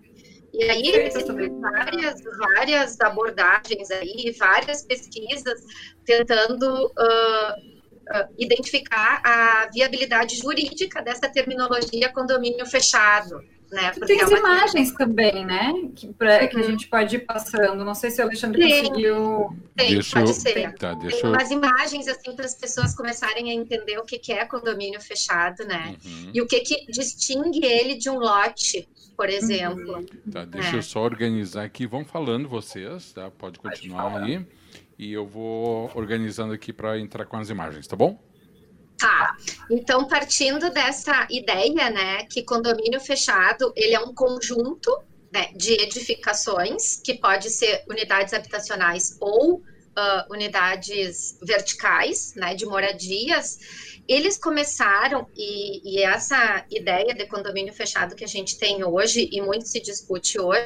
E 0.51 0.63
aí 0.63 0.87
existem 0.87 1.59
várias, 1.59 2.21
várias 2.37 2.99
abordagens 3.01 3.91
aí, 3.91 4.35
várias 4.39 4.83
pesquisas 4.83 5.61
tentando 6.05 6.87
uh, 6.87 7.51
uh, 7.51 8.33
identificar 8.37 9.21
a 9.23 9.69
viabilidade 9.71 10.37
jurídica 10.37 11.01
dessa 11.01 11.29
terminologia 11.29 12.11
condomínio 12.13 12.65
fechado, 12.65 13.39
né? 13.73 13.91
Porque 13.91 14.13
tem 14.13 14.21
as 14.21 14.31
é 14.31 14.37
imagens 14.37 14.91
também, 14.93 15.45
né? 15.45 15.73
Que, 15.95 16.13
pra, 16.13 16.41
uhum. 16.41 16.47
que 16.47 16.55
a 16.55 16.59
uhum. 16.59 16.65
gente 16.67 16.87
pode 16.87 17.15
ir 17.15 17.19
passando. 17.19 17.83
Não 17.83 17.95
sei 17.95 18.11
se 18.11 18.21
o 18.21 18.25
Alexandre 18.25 18.61
tem, 18.61 18.83
conseguiu. 18.85 19.57
Tem, 19.75 19.93
deixa 19.95 20.19
pode 20.19 20.29
eu, 20.29 20.33
ser. 20.33 20.73
Tá, 20.75 20.93
deixa 20.93 21.21
tem 21.21 21.29
umas 21.29 21.51
imagens 21.51 22.07
assim 22.07 22.35
para 22.35 22.45
as 22.45 22.55
pessoas 22.55 22.95
começarem 22.95 23.51
a 23.51 23.53
entender 23.53 23.97
o 23.97 24.03
que, 24.03 24.17
que 24.19 24.31
é 24.31 24.45
condomínio 24.45 25.01
fechado, 25.01 25.65
né? 25.65 25.95
Uhum. 26.05 26.31
E 26.33 26.41
o 26.41 26.47
que, 26.47 26.59
que 26.61 26.85
distingue 26.91 27.65
ele 27.65 27.95
de 27.95 28.09
um 28.09 28.19
lote, 28.19 28.87
por 29.17 29.27
uhum. 29.27 29.33
exemplo. 29.33 29.97
Uhum. 29.97 30.31
Tá, 30.31 30.45
deixa 30.45 30.75
é. 30.75 30.77
eu 30.77 30.83
só 30.83 31.01
organizar 31.01 31.63
aqui. 31.63 31.87
Vão 31.87 32.05
falando 32.05 32.47
vocês, 32.47 33.11
tá? 33.11 33.29
Pode 33.31 33.59
continuar 33.59 34.11
pode 34.11 34.31
aí. 34.31 34.45
E 34.97 35.11
eu 35.11 35.25
vou 35.25 35.91
organizando 35.95 36.53
aqui 36.53 36.71
para 36.71 36.99
entrar 36.99 37.25
com 37.25 37.35
as 37.35 37.49
imagens, 37.49 37.87
tá 37.87 37.95
bom? 37.95 38.21
Tá. 39.03 39.35
Então, 39.69 40.07
partindo 40.07 40.69
dessa 40.69 41.27
ideia, 41.29 41.89
né, 41.89 42.23
que 42.23 42.41
condomínio 42.41 43.01
fechado, 43.01 43.73
ele 43.75 43.93
é 43.93 43.99
um 43.99 44.13
conjunto 44.13 44.97
né, 45.29 45.51
de 45.53 45.73
edificações, 45.73 47.01
que 47.03 47.15
pode 47.15 47.49
ser 47.49 47.83
unidades 47.89 48.33
habitacionais 48.33 49.17
ou 49.19 49.55
uh, 49.55 49.61
unidades 50.33 51.37
verticais, 51.41 52.33
né, 52.37 52.55
de 52.55 52.65
moradias, 52.65 53.57
eles 54.07 54.37
começaram, 54.37 55.27
e, 55.35 55.97
e, 55.97 56.01
essa 56.01 56.65
ideia 56.71 57.13
de 57.13 57.25
condomínio 57.25 57.73
fechado 57.73 58.15
que 58.15 58.23
a 58.23 58.27
gente 58.27 58.57
tem 58.57 58.85
hoje, 58.85 59.27
e 59.29 59.41
muito 59.41 59.67
se 59.67 59.81
discute 59.81 60.39
hoje, 60.39 60.63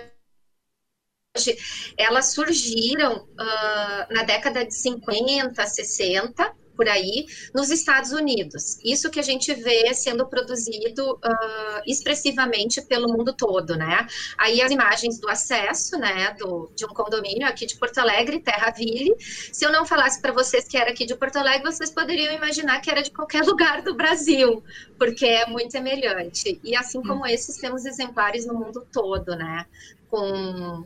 elas 1.98 2.36
surgiram 2.36 3.18
uh, 3.18 4.14
na 4.14 4.22
década 4.24 4.64
de 4.64 4.76
50, 4.76 5.66
60, 5.66 6.56
por 6.78 6.88
aí 6.88 7.26
nos 7.54 7.72
Estados 7.72 8.12
Unidos. 8.12 8.80
Isso 8.86 9.10
que 9.10 9.20
a 9.20 9.24
gente 9.24 9.54
vê 9.56 9.92
sendo 9.94 10.28
produzido 10.28 11.16
uh, 11.16 11.82
expressivamente 11.86 12.82
pelo 12.82 13.12
mundo 13.12 13.34
todo, 13.34 13.76
né? 13.76 14.08
Aí 14.38 14.62
as 14.62 14.72
imagens 14.72 15.20
do 15.20 15.28
acesso, 15.28 15.98
né, 15.98 16.36
do, 16.40 16.72
de 16.76 16.86
um 16.86 16.90
condomínio 16.90 17.48
aqui 17.48 17.66
de 17.66 17.76
Porto 17.76 17.98
Alegre, 17.98 18.40
Terraville. 18.40 19.16
Se 19.20 19.66
eu 19.66 19.72
não 19.72 19.86
falasse 19.86 20.22
para 20.22 20.32
vocês 20.32 20.68
que 20.68 20.78
era 20.78 20.92
aqui 20.92 21.06
de 21.06 21.16
Porto 21.16 21.38
Alegre, 21.38 21.70
vocês 21.70 21.90
poderiam 21.90 22.34
imaginar 22.34 22.80
que 22.80 22.92
era 22.92 23.02
de 23.02 23.12
qualquer 23.12 23.44
lugar 23.46 23.82
do 23.82 23.96
Brasil, 23.96 24.64
porque 24.98 25.26
é 25.26 25.48
muito 25.48 25.72
semelhante. 25.72 26.60
E 26.64 26.76
assim 26.76 27.02
como 27.02 27.24
hum. 27.24 27.26
esses, 27.26 27.58
temos 27.58 27.86
exemplares 27.86 28.46
no 28.46 28.54
mundo 28.54 28.86
todo, 28.92 29.36
né? 29.36 29.66
Com 30.10 30.86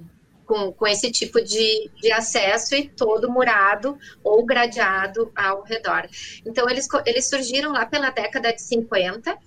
com, 0.51 0.73
com 0.73 0.85
esse 0.85 1.09
tipo 1.09 1.41
de, 1.41 1.89
de 2.01 2.11
acesso 2.11 2.75
e 2.75 2.89
todo 2.89 3.31
murado 3.31 3.97
ou 4.21 4.45
gradeado 4.45 5.31
ao 5.33 5.63
redor. 5.63 6.09
Então, 6.45 6.69
eles, 6.69 6.89
eles 7.05 7.29
surgiram 7.29 7.71
lá 7.71 7.85
pela 7.85 8.09
década 8.09 8.51
de 8.51 8.61
50, 8.61 9.37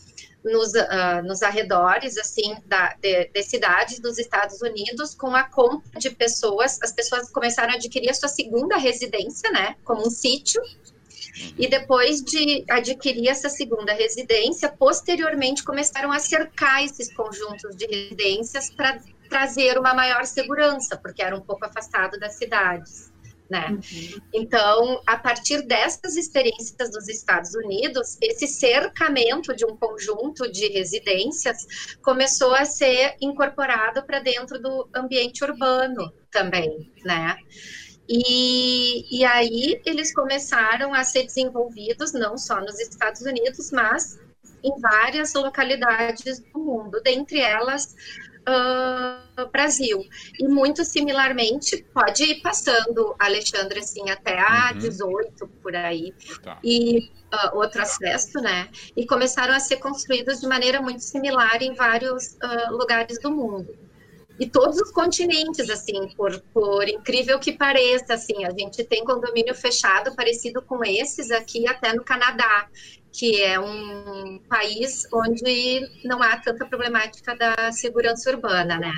nos, 0.43 0.73
uh, 0.73 1.23
nos 1.27 1.43
arredores, 1.43 2.17
assim, 2.17 2.57
da, 2.64 2.95
de, 2.95 3.27
de, 3.27 3.43
cidades 3.43 3.99
dos 3.99 4.19
Estados 4.19 4.62
Unidos, 4.62 5.14
com 5.14 5.35
a 5.35 5.43
compra 5.45 6.01
de 6.01 6.09
pessoas, 6.09 6.79
as 6.83 6.93
pessoas 6.93 7.31
começaram 7.31 7.75
a 7.75 7.77
adquirir 7.77 8.09
a 8.09 8.14
sua 8.14 8.29
segunda 8.29 8.79
residência, 8.79 9.51
né, 9.51 9.77
como 9.85 10.07
um 10.07 10.11
sítio, 10.11 10.62
e 11.59 11.67
depois 11.67 12.23
de 12.23 12.64
adquirir 12.71 13.29
essa 13.29 13.49
segunda 13.51 13.93
residência, 13.93 14.71
posteriormente 14.71 15.64
começaram 15.64 16.12
a 16.12 16.19
cercar 16.19 16.85
esses 16.85 17.12
conjuntos 17.12 17.77
de 17.77 17.87
residências 17.87 18.71
para 18.71 19.01
trazer 19.29 19.79
uma 19.79 19.95
maior 19.95 20.25
segurança, 20.25 20.97
porque 20.97 21.23
era 21.23 21.37
um 21.37 21.41
pouco 21.41 21.65
afastado 21.65 22.19
das 22.19 22.35
cidades. 22.35 23.13
Né? 23.49 23.69
Uhum. 23.69 24.21
Então, 24.33 25.03
a 25.07 25.19
partir 25.19 25.63
dessas 25.67 26.17
experiências 26.17 26.91
dos 26.91 27.09
Estados 27.09 27.55
Unidos, 27.55 28.17
esse 28.23 28.47
cercamento 28.47 29.55
de 29.55 29.67
um 29.67 29.77
conjunto 29.77 30.51
de 30.51 30.69
residências 30.69 31.97
começou 32.03 32.55
a 32.55 32.65
ser 32.65 33.17
incorporado 33.21 34.03
para 34.05 34.19
dentro 34.21 34.59
do 34.59 34.89
ambiente 34.95 35.45
urbano 35.45 36.11
também, 36.31 36.91
né? 37.05 37.37
E, 38.09 39.19
e 39.19 39.25
aí 39.25 39.81
eles 39.85 40.13
começaram 40.15 40.93
a 40.93 41.05
ser 41.05 41.25
desenvolvidos 41.25 42.13
não 42.13 42.37
só 42.37 42.61
nos 42.61 42.79
Estados 42.81 43.23
Unidos, 43.23 43.71
mas 43.71 44.19
em 44.63 44.81
várias 44.81 45.35
localidades 45.35 46.41
do 46.41 46.59
mundo, 46.59 47.01
dentre 47.03 47.41
elas 47.41 47.95
uh, 48.49 49.51
Brasil. 49.51 50.05
E 50.39 50.47
muito 50.47 50.85
similarmente, 50.85 51.85
pode 51.95 52.25
ir 52.25 52.41
passando, 52.41 53.15
Alexandre, 53.19 53.81
assim, 53.81 54.09
até 54.11 54.39
a 54.39 54.71
uhum. 54.73 54.79
18, 54.79 55.49
por 55.63 55.75
aí. 55.75 56.13
Tá. 56.43 56.59
E 56.63 57.11
uh, 57.33 57.57
outro 57.57 57.83
acesso, 57.83 58.41
né? 58.41 58.69
E 58.97 59.07
começaram 59.07 59.55
a 59.55 59.61
ser 59.61 59.77
construídos 59.77 60.41
de 60.41 60.47
maneira 60.47 60.81
muito 60.81 61.03
similar 61.03 61.63
em 61.63 61.75
vários 61.75 62.35
uh, 62.35 62.73
lugares 62.73 63.19
do 63.21 63.31
mundo 63.31 63.85
e 64.39 64.49
todos 64.49 64.77
os 64.81 64.91
continentes, 64.91 65.71
assim, 65.71 66.09
por, 66.17 66.41
por 66.53 66.89
incrível 66.89 67.39
que 67.39 67.53
pareça, 67.53 68.15
assim, 68.15 68.45
a 68.45 68.51
gente 68.51 68.83
tem 68.85 69.05
condomínio 69.05 69.55
fechado 69.55 70.15
parecido 70.15 70.61
com 70.63 70.85
esses 70.85 71.31
aqui 71.31 71.69
até 71.69 71.93
no 71.93 72.05
Canadá 72.05 72.69
que 73.14 73.40
é 73.40 73.61
um 73.61 74.40
país 74.48 75.07
onde 75.12 75.88
não 76.05 76.20
há 76.20 76.37
tanta 76.37 76.66
problemática 76.66 77.37
da 77.37 77.70
segurança 77.70 78.29
urbana, 78.31 78.77
né? 78.77 78.92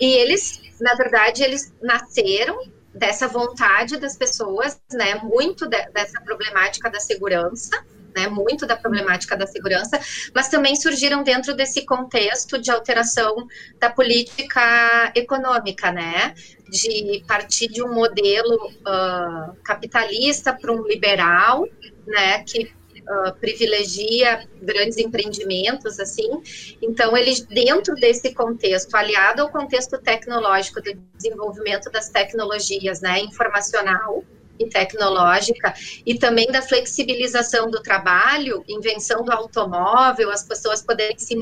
E 0.00 0.14
eles, 0.14 0.58
na 0.80 0.94
verdade, 0.94 1.42
eles 1.42 1.70
nasceram 1.82 2.58
dessa 2.94 3.28
vontade 3.28 3.98
das 3.98 4.16
pessoas, 4.16 4.80
né? 4.90 5.16
Muito 5.16 5.68
de, 5.68 5.84
dessa 5.90 6.18
problemática 6.22 6.90
da 6.90 6.98
segurança, 6.98 7.84
né, 8.16 8.26
muito 8.26 8.66
da 8.66 8.76
problemática 8.76 9.36
da 9.36 9.46
segurança, 9.46 10.00
mas 10.34 10.48
também 10.48 10.74
surgiram 10.74 11.22
dentro 11.22 11.54
desse 11.54 11.86
contexto 11.86 12.60
de 12.60 12.68
alteração 12.68 13.46
da 13.78 13.88
política 13.88 15.12
econômica, 15.14 15.92
né, 15.92 16.34
de 16.68 17.22
partir 17.28 17.68
de 17.68 17.84
um 17.84 17.94
modelo 17.94 18.56
uh, 18.80 19.54
capitalista 19.62 20.52
para 20.52 20.72
um 20.72 20.82
liberal, 20.82 21.68
né, 22.04 22.42
que 22.42 22.72
uh, 23.08 23.34
privilegia 23.40 24.46
grandes 24.62 24.98
empreendimentos, 24.98 25.98
assim. 25.98 26.42
Então, 26.80 27.16
eles, 27.16 27.40
dentro 27.40 27.94
desse 27.94 28.34
contexto, 28.34 28.94
aliado 28.94 29.42
ao 29.42 29.50
contexto 29.50 29.98
tecnológico 29.98 30.80
do 30.80 30.94
desenvolvimento 31.16 31.90
das 31.90 32.08
tecnologias, 32.08 33.00
né, 33.00 33.20
informacional, 33.20 34.24
e 34.60 34.68
tecnológica 34.68 35.72
e 36.04 36.18
também 36.18 36.46
da 36.48 36.60
flexibilização 36.60 37.70
do 37.70 37.82
trabalho, 37.82 38.62
invenção 38.68 39.24
do 39.24 39.32
automóvel, 39.32 40.30
as 40.30 40.44
pessoas 40.44 40.82
poderem 40.82 41.18
se 41.18 41.34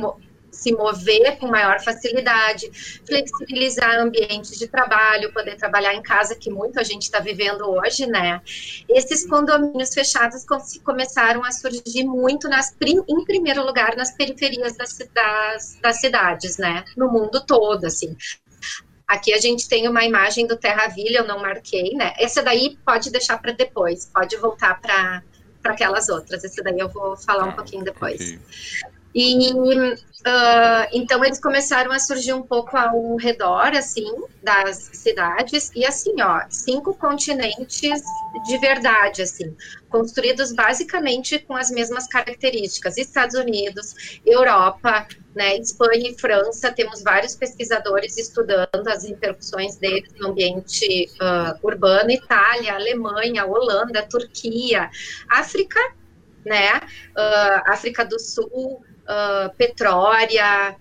se 0.59 0.73
mover 0.73 1.39
com 1.39 1.47
maior 1.47 1.81
facilidade, 1.81 2.69
flexibilizar 3.07 4.01
ambientes 4.01 4.59
de 4.59 4.67
trabalho, 4.67 5.33
poder 5.33 5.57
trabalhar 5.57 5.95
em 5.95 6.03
casa, 6.03 6.35
que 6.35 6.51
muito 6.51 6.81
a 6.81 6.83
gente 6.83 7.03
está 7.03 7.21
vivendo 7.21 7.63
hoje, 7.63 8.07
né? 8.07 8.41
Esses 8.89 9.25
condomínios 9.25 9.95
fechados 9.95 10.45
começaram 10.83 11.45
a 11.45 11.53
surgir 11.53 12.05
muito, 12.05 12.49
nas, 12.49 12.75
em 12.81 13.25
primeiro 13.25 13.65
lugar, 13.65 13.97
nas 13.97 14.11
periferias 14.11 14.77
das, 14.77 14.99
das, 15.15 15.79
das 15.81 16.01
cidades, 16.01 16.59
né? 16.59 16.85
No 16.97 17.09
mundo 17.09 17.41
todo, 17.47 17.85
assim. 17.85 18.17
Aqui 19.07 19.33
a 19.33 19.39
gente 19.39 19.69
tem 19.69 19.89
uma 19.89 20.05
imagem 20.05 20.45
do 20.45 20.57
Terra 20.57 20.89
Villa, 20.89 21.19
eu 21.19 21.27
não 21.27 21.41
marquei, 21.41 21.95
né? 21.95 22.15
Essa 22.19 22.43
daí 22.43 22.77
pode 22.85 23.13
deixar 23.13 23.39
para 23.39 23.53
depois, 23.53 24.11
pode 24.13 24.37
voltar 24.37 24.81
para 24.81 25.23
aquelas 25.65 26.09
outras. 26.09 26.43
Esse 26.43 26.61
daí 26.65 26.81
eu 26.81 26.89
vou 26.89 27.17
falar 27.17 27.47
um 27.47 27.51
ah, 27.51 27.53
pouquinho 27.53 27.85
depois. 27.85 28.21
Okay. 28.21 28.98
E 29.15 29.53
uh, 29.53 30.89
então 30.93 31.25
eles 31.25 31.41
começaram 31.41 31.91
a 31.93 31.99
surgir 31.99 32.33
um 32.33 32.43
pouco 32.43 32.77
ao 32.77 33.17
redor, 33.17 33.75
assim, 33.75 34.13
das 34.43 34.91
cidades, 34.93 35.71
e 35.75 35.85
assim, 35.85 36.21
ó, 36.21 36.43
cinco 36.51 36.95
continentes 36.95 38.03
de 38.47 38.59
verdade, 38.59 39.23
assim, 39.23 39.57
construídos 39.89 40.53
basicamente 40.53 41.39
com 41.39 41.57
as 41.57 41.71
mesmas 41.71 42.07
características. 42.07 42.99
Estados 42.99 43.35
Unidos, 43.35 44.21
Europa, 44.25 45.07
né, 45.35 45.57
Espanha 45.57 46.11
e 46.11 46.19
França, 46.19 46.73
temos 46.73 47.03
vários 47.03 47.35
pesquisadores 47.35 48.19
estudando 48.19 48.89
as 48.89 49.05
interrupções 49.05 49.77
deles 49.77 50.13
no 50.19 50.29
ambiente 50.29 51.09
uh, 51.21 51.67
urbano, 51.67 52.11
Itália, 52.11 52.75
Alemanha, 52.75 53.47
Holanda, 53.47 54.03
Turquia, 54.03 54.91
África, 55.31 55.81
né, 56.45 56.77
uh, 57.17 57.71
África 57.71 58.05
do 58.05 58.19
Sul, 58.19 58.83
uh, 59.09 59.55
Petrória, 59.57 60.77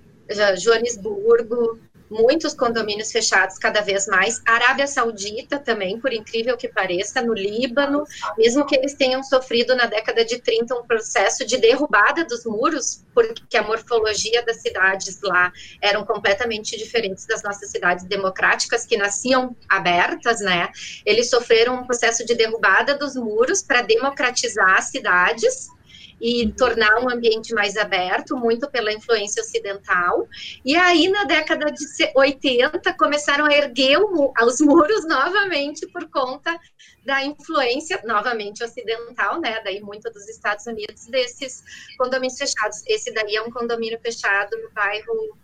Joanesburgo, 0.57 1.79
muitos 2.09 2.53
condomínios 2.53 3.11
fechados 3.11 3.57
cada 3.57 3.81
vez 3.81 4.07
mais. 4.07 4.41
Arábia 4.45 4.87
Saudita 4.87 5.59
também, 5.59 5.99
por 5.99 6.13
incrível 6.13 6.57
que 6.57 6.67
pareça, 6.67 7.21
no 7.21 7.33
Líbano, 7.33 8.03
mesmo 8.37 8.65
que 8.65 8.75
eles 8.75 8.93
tenham 8.93 9.23
sofrido 9.23 9.75
na 9.75 9.85
década 9.85 10.23
de 10.23 10.39
30 10.39 10.75
um 10.75 10.85
processo 10.85 11.45
de 11.45 11.57
derrubada 11.57 12.25
dos 12.25 12.45
muros, 12.45 13.03
porque 13.13 13.57
a 13.57 13.63
morfologia 13.63 14.43
das 14.43 14.61
cidades 14.61 15.19
lá 15.21 15.51
eram 15.81 16.05
completamente 16.05 16.77
diferentes 16.77 17.25
das 17.25 17.43
nossas 17.43 17.69
cidades 17.69 18.05
democráticas 18.05 18.85
que 18.85 18.97
nasciam 18.97 19.55
abertas, 19.67 20.39
né? 20.39 20.69
Eles 21.05 21.29
sofreram 21.29 21.75
um 21.75 21.85
processo 21.85 22.25
de 22.25 22.35
derrubada 22.35 22.95
dos 22.95 23.15
muros 23.15 23.61
para 23.61 23.81
democratizar 23.81 24.77
as 24.77 24.85
cidades 24.85 25.69
e 26.19 26.51
tornar 26.53 26.99
um 26.99 27.09
ambiente 27.09 27.53
mais 27.53 27.77
aberto, 27.77 28.35
muito 28.35 28.69
pela 28.69 28.91
influência 28.91 29.41
ocidental. 29.41 30.27
E 30.65 30.75
aí, 30.75 31.07
na 31.09 31.23
década 31.25 31.71
de 31.71 31.85
80, 32.15 32.93
começaram 32.97 33.45
a 33.45 33.53
erguer 33.53 33.99
os 33.99 34.59
muros 34.59 35.05
novamente 35.07 35.85
por 35.87 36.09
conta 36.09 36.57
da 37.05 37.23
influência, 37.23 38.01
novamente 38.03 38.63
ocidental, 38.63 39.39
né? 39.39 39.61
Daí, 39.63 39.79
muito 39.79 40.11
dos 40.11 40.27
Estados 40.27 40.65
Unidos, 40.65 41.05
desses 41.05 41.63
condomínios 41.97 42.37
fechados. 42.37 42.83
Esse 42.87 43.13
daí 43.13 43.35
é 43.35 43.41
um 43.41 43.51
condomínio 43.51 43.99
fechado 44.01 44.57
no 44.61 44.71
bairro 44.71 45.37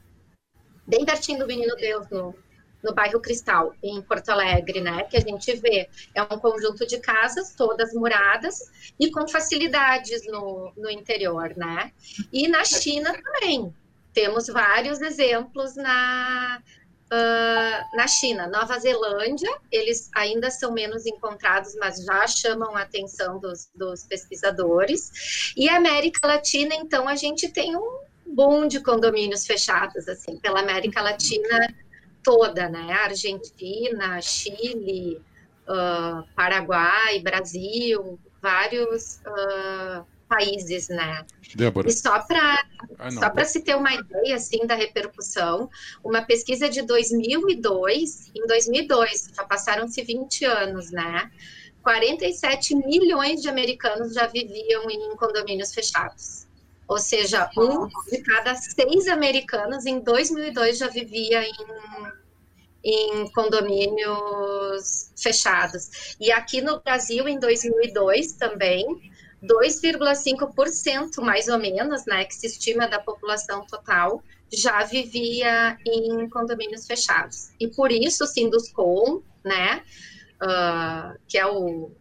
bem 0.85 1.05
pertinho 1.05 1.39
do 1.39 1.47
Menino 1.47 1.75
Deus, 1.77 2.09
no 2.09 2.35
no 2.83 2.93
bairro 2.93 3.19
Cristal, 3.19 3.73
em 3.81 4.01
Porto 4.01 4.29
Alegre, 4.29 4.81
né? 4.81 5.03
Que 5.03 5.17
a 5.17 5.21
gente 5.21 5.55
vê. 5.55 5.89
É 6.13 6.21
um 6.21 6.37
conjunto 6.37 6.85
de 6.85 6.99
casas, 6.99 7.55
todas 7.55 7.93
muradas 7.93 8.59
e 8.99 9.09
com 9.09 9.27
facilidades 9.27 10.27
no, 10.27 10.73
no 10.75 10.89
interior, 10.91 11.53
né? 11.55 11.91
E 12.31 12.47
na 12.47 12.65
China 12.65 13.13
também. 13.13 13.73
Temos 14.13 14.47
vários 14.47 15.01
exemplos 15.01 15.75
na, 15.75 16.61
Uh, 17.11 17.95
na 17.95 18.07
China, 18.07 18.47
Nova 18.47 18.79
Zelândia, 18.79 19.51
eles 19.71 20.09
ainda 20.15 20.49
são 20.49 20.71
menos 20.71 21.05
encontrados, 21.05 21.75
mas 21.75 22.03
já 22.03 22.25
chamam 22.25 22.75
a 22.75 22.81
atenção 22.81 23.39
dos, 23.39 23.69
dos, 23.75 24.03
pesquisadores. 24.03 25.53
E 25.55 25.69
América 25.69 26.25
Latina, 26.25 26.73
então, 26.73 27.07
a 27.07 27.15
gente 27.15 27.49
tem 27.49 27.77
um 27.77 27.99
boom 28.25 28.67
de 28.67 28.79
condomínios 28.79 29.45
fechados, 29.45 30.07
assim, 30.07 30.39
pela 30.39 30.61
América 30.61 31.03
Latina 31.03 31.75
toda, 32.23 32.69
né? 32.69 32.91
Argentina, 32.93 34.21
Chile, 34.21 35.21
uh, 35.67 36.23
Paraguai, 36.35 37.19
Brasil, 37.19 38.19
vários 38.41 39.21
uh, 39.27 40.05
países, 40.27 40.89
né? 40.89 41.25
Débora. 41.55 41.87
E 41.87 41.91
só 41.91 42.19
para 42.21 42.65
ah, 42.97 43.11
só 43.11 43.29
para 43.29 43.45
se 43.45 43.61
ter 43.61 43.75
uma 43.75 43.93
ideia 43.93 44.35
assim 44.35 44.65
da 44.65 44.75
repercussão, 44.75 45.69
uma 46.03 46.21
pesquisa 46.21 46.69
de 46.69 46.81
2002, 46.81 48.31
em 48.35 48.47
2002, 48.47 49.31
já 49.35 49.43
passaram-se 49.43 50.01
20 50.01 50.45
anos, 50.45 50.91
né? 50.91 51.29
47 51.83 52.75
milhões 52.75 53.41
de 53.41 53.49
americanos 53.49 54.13
já 54.13 54.25
viviam 54.25 54.89
em 54.89 55.15
condomínios 55.17 55.73
fechados. 55.73 56.47
Ou 56.93 56.99
seja, 56.99 57.49
um 57.57 57.87
de 58.07 58.21
cada 58.21 58.53
seis 58.53 59.07
americanos 59.07 59.83
em 59.87 59.99
2002 59.99 60.77
já 60.77 60.87
vivia 60.87 61.43
em, 61.43 61.55
em 62.83 63.31
condomínios 63.31 65.11
fechados. 65.17 66.15
E 66.19 66.31
aqui 66.31 66.61
no 66.61 66.79
Brasil, 66.81 67.27
em 67.27 67.39
2002 67.39 68.33
também, 68.33 68.85
2,5% 69.41 71.19
mais 71.23 71.47
ou 71.47 71.57
menos, 71.57 72.05
né, 72.05 72.25
que 72.25 72.35
se 72.35 72.45
estima 72.45 72.87
da 72.87 72.99
população 72.99 73.65
total, 73.65 74.23
já 74.53 74.83
vivia 74.83 75.75
em 75.87 76.29
condomínios 76.29 76.85
fechados. 76.85 77.49
E 77.59 77.69
por 77.69 77.91
isso, 77.91 78.23
o 78.23 78.27
Sinduscom, 78.27 79.23
né, 79.43 79.81
uh, 80.43 81.19
que 81.27 81.39
é 81.39 81.47
o, 81.47 81.91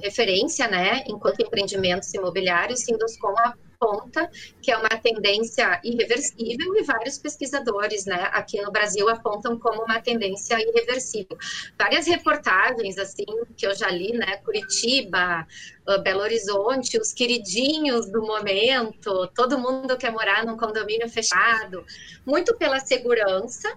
referência, 0.00 0.68
né, 0.68 1.02
enquanto 1.08 1.40
empreendimentos 1.40 2.14
imobiliários, 2.14 2.84
Sinduscom 2.84 3.34
aponta 3.82 4.30
que 4.60 4.70
é 4.70 4.76
uma 4.76 4.88
tendência 4.88 5.80
irreversível 5.82 6.76
e 6.76 6.82
vários 6.84 7.18
pesquisadores, 7.18 8.06
né, 8.06 8.30
aqui 8.32 8.60
no 8.62 8.70
Brasil 8.70 9.08
apontam 9.08 9.58
como 9.58 9.82
uma 9.82 10.00
tendência 10.00 10.56
irreversível. 10.60 11.36
Várias 11.76 12.06
reportagens, 12.06 12.96
assim, 12.98 13.24
que 13.56 13.66
eu 13.66 13.74
já 13.74 13.90
li, 13.90 14.12
né, 14.12 14.36
Curitiba, 14.38 15.46
ah, 15.86 15.98
Belo 15.98 16.20
Horizonte, 16.20 16.98
os 16.98 17.12
queridinhos 17.12 18.10
do 18.10 18.22
momento, 18.22 19.26
todo 19.34 19.58
mundo 19.58 19.96
quer 19.96 20.12
morar 20.12 20.46
num 20.46 20.56
condomínio 20.56 21.08
fechado, 21.08 21.84
muito 22.24 22.56
pela 22.56 22.78
segurança, 22.78 23.68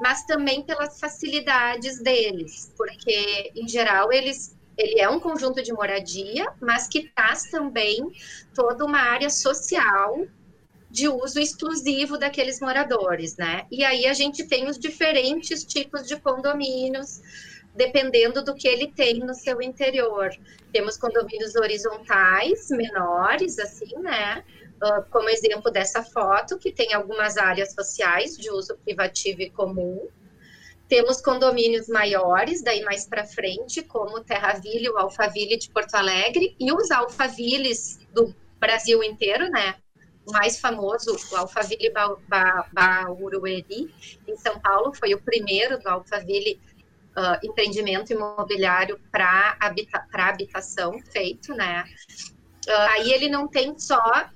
mas 0.00 0.24
também 0.24 0.62
pelas 0.62 1.00
facilidades 1.00 2.02
deles, 2.02 2.72
porque, 2.76 3.50
em 3.56 3.66
geral, 3.66 4.12
eles 4.12 4.55
ele 4.76 5.00
é 5.00 5.08
um 5.08 5.18
conjunto 5.18 5.62
de 5.62 5.72
moradia, 5.72 6.52
mas 6.60 6.86
que 6.86 7.10
traz 7.14 7.44
também 7.44 8.12
toda 8.54 8.84
uma 8.84 8.98
área 8.98 9.30
social 9.30 10.26
de 10.90 11.08
uso 11.08 11.40
exclusivo 11.40 12.16
daqueles 12.18 12.60
moradores, 12.60 13.36
né? 13.36 13.66
E 13.70 13.84
aí 13.84 14.06
a 14.06 14.12
gente 14.12 14.44
tem 14.44 14.68
os 14.68 14.78
diferentes 14.78 15.64
tipos 15.64 16.06
de 16.06 16.18
condomínios, 16.18 17.20
dependendo 17.74 18.42
do 18.42 18.54
que 18.54 18.66
ele 18.68 18.90
tem 18.92 19.18
no 19.20 19.34
seu 19.34 19.60
interior. 19.60 20.30
Temos 20.72 20.96
condomínios 20.96 21.54
horizontais, 21.56 22.70
menores, 22.70 23.58
assim, 23.58 23.94
né? 23.98 24.44
Uh, 24.82 25.02
como 25.10 25.28
exemplo 25.28 25.70
dessa 25.70 26.02
foto, 26.02 26.58
que 26.58 26.70
tem 26.70 26.92
algumas 26.92 27.36
áreas 27.36 27.72
sociais 27.72 28.36
de 28.36 28.50
uso 28.50 28.76
privativo 28.84 29.40
e 29.40 29.50
comum, 29.50 30.06
temos 30.88 31.20
condomínios 31.20 31.88
maiores, 31.88 32.62
daí 32.62 32.82
mais 32.82 33.06
para 33.06 33.24
frente, 33.24 33.82
como 33.82 34.22
Terraville, 34.22 34.88
o 34.88 34.98
Alphaville 34.98 35.56
de 35.56 35.68
Porto 35.70 35.94
Alegre, 35.94 36.54
e 36.58 36.72
os 36.72 36.90
Alphavilles 36.90 37.98
do 38.12 38.34
Brasil 38.58 39.02
inteiro, 39.02 39.48
né? 39.50 39.76
O 40.26 40.32
mais 40.32 40.58
famoso, 40.58 41.16
o 41.32 41.36
Alphaville 41.36 41.92
Barueri, 42.72 43.94
em 44.26 44.36
São 44.36 44.58
Paulo, 44.60 44.92
foi 44.94 45.14
o 45.14 45.20
primeiro 45.20 45.78
do 45.80 45.88
Alphaville 45.88 46.60
uh, 47.16 47.46
empreendimento 47.46 48.12
imobiliário 48.12 49.00
para 49.10 49.56
habita 49.60 50.06
habitação 50.12 50.98
feito, 51.10 51.54
né? 51.54 51.84
Uh, 52.68 52.88
aí 52.94 53.12
ele 53.12 53.28
não 53.28 53.48
tem 53.48 53.78
só 53.78 54.28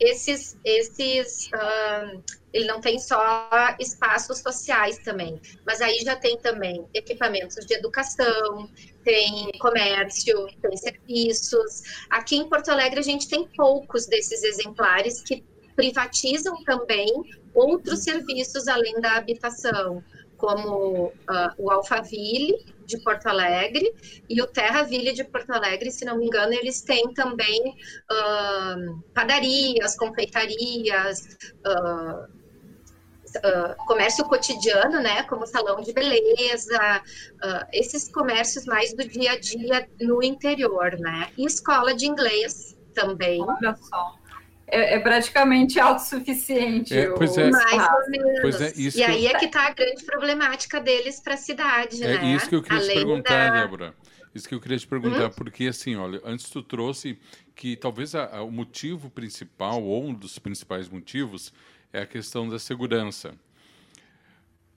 esses, 0.00 0.58
esses 0.64 1.48
uh, 1.48 2.22
ele 2.52 2.66
não 2.66 2.80
tem 2.80 2.98
só 2.98 3.48
espaços 3.78 4.38
sociais 4.38 4.98
também, 4.98 5.40
mas 5.66 5.80
aí 5.80 5.98
já 5.98 6.16
tem 6.16 6.38
também 6.38 6.86
equipamentos 6.94 7.66
de 7.66 7.74
educação, 7.74 8.70
tem 9.04 9.50
comércio, 9.58 10.46
tem 10.62 10.76
serviços. 10.76 11.82
Aqui 12.08 12.36
em 12.36 12.48
Porto 12.48 12.70
Alegre 12.70 13.00
a 13.00 13.02
gente 13.02 13.28
tem 13.28 13.46
poucos 13.56 14.06
desses 14.06 14.42
exemplares 14.42 15.20
que 15.20 15.44
privatizam 15.76 16.62
também 16.64 17.08
outros 17.54 18.00
serviços 18.00 18.66
além 18.66 19.00
da 19.00 19.16
habitação, 19.16 20.02
como 20.38 21.06
uh, 21.06 21.12
o 21.58 21.70
Alphaville 21.70 22.56
de 22.86 22.96
Porto 22.98 23.26
Alegre 23.26 23.92
e 24.28 24.40
o 24.40 24.46
Terraville 24.46 25.12
de 25.12 25.24
Porto 25.24 25.50
Alegre, 25.50 25.90
se 25.90 26.04
não 26.04 26.16
me 26.16 26.26
engano, 26.26 26.54
eles 26.54 26.80
têm 26.80 27.12
também 27.12 27.76
uh, 28.10 29.02
padarias, 29.12 29.96
confeitarias, 29.96 31.36
uh, 31.66 32.38
comércio 33.86 34.24
cotidiano, 34.24 35.02
né, 35.02 35.22
como 35.24 35.46
salão 35.46 35.82
de 35.82 35.92
beleza, 35.92 37.02
esses 37.74 38.10
comércios 38.10 38.64
mais 38.64 38.94
do 38.94 39.06
dia 39.06 39.32
a 39.32 39.38
dia 39.38 39.86
no 40.00 40.22
interior, 40.22 40.98
né, 40.98 41.30
e 41.36 41.44
escola 41.44 41.94
de 41.94 42.06
inglês 42.06 42.74
também. 42.94 43.42
Olha 43.42 43.76
só 43.76 44.18
é, 44.70 44.94
é 44.94 45.00
praticamente 45.00 45.78
autossuficiente. 45.80 46.96
É, 46.96 47.10
pois 47.10 47.36
é. 47.36 47.50
Mais 47.50 47.88
ou 47.92 48.10
menos. 48.10 48.40
Pois 48.40 48.60
é, 48.60 48.72
isso 48.76 48.98
e 48.98 49.02
aí 49.02 49.24
eu... 49.24 49.30
é 49.30 49.38
que 49.38 49.46
está 49.46 49.66
a 49.66 49.72
grande 49.72 50.04
problemática 50.04 50.80
deles 50.80 51.20
para 51.20 51.34
a 51.34 51.36
cidade, 51.36 52.02
é 52.02 52.18
né? 52.18 52.34
isso 52.34 52.48
que 52.48 52.54
eu 52.54 52.62
queria 52.62 52.78
Além 52.78 52.90
te 52.90 52.94
perguntar, 52.94 53.50
da... 53.50 53.60
Débora. 53.60 53.94
Isso 54.34 54.48
que 54.48 54.54
eu 54.54 54.60
queria 54.60 54.78
te 54.78 54.86
perguntar, 54.86 55.26
hum? 55.26 55.32
porque 55.36 55.66
assim, 55.66 55.96
olha, 55.96 56.20
antes 56.24 56.50
tu 56.50 56.62
trouxe 56.62 57.18
que 57.56 57.76
talvez 57.76 58.14
a, 58.14 58.36
a, 58.36 58.42
o 58.42 58.52
motivo 58.52 59.10
principal, 59.10 59.82
ou 59.82 60.04
um 60.04 60.14
dos 60.14 60.38
principais 60.38 60.88
motivos, 60.88 61.52
é 61.92 62.02
a 62.02 62.06
questão 62.06 62.48
da 62.48 62.58
segurança. 62.58 63.34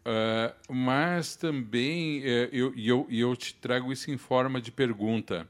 Uh, 0.04 0.74
mas 0.74 1.36
também, 1.36 2.22
uh, 2.22 2.50
eu, 2.52 2.74
eu, 2.76 3.08
eu 3.12 3.36
te 3.36 3.54
trago 3.54 3.92
isso 3.92 4.10
em 4.10 4.18
forma 4.18 4.60
de 4.60 4.72
pergunta 4.72 5.48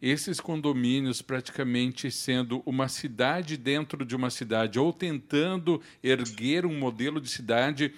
esses 0.00 0.40
condomínios 0.40 1.20
praticamente 1.20 2.10
sendo 2.10 2.62
uma 2.64 2.88
cidade 2.88 3.56
dentro 3.56 4.04
de 4.04 4.16
uma 4.16 4.30
cidade, 4.30 4.78
ou 4.78 4.92
tentando 4.92 5.80
erguer 6.02 6.64
um 6.64 6.78
modelo 6.78 7.20
de 7.20 7.28
cidade, 7.28 7.92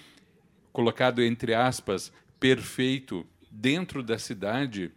colocado 0.73 1.23
entre 1.23 1.55
aspas, 1.55 2.13
perfeito, 2.41 3.27
dentro 3.51 4.03
da 4.03 4.19
cidade, 4.19 4.91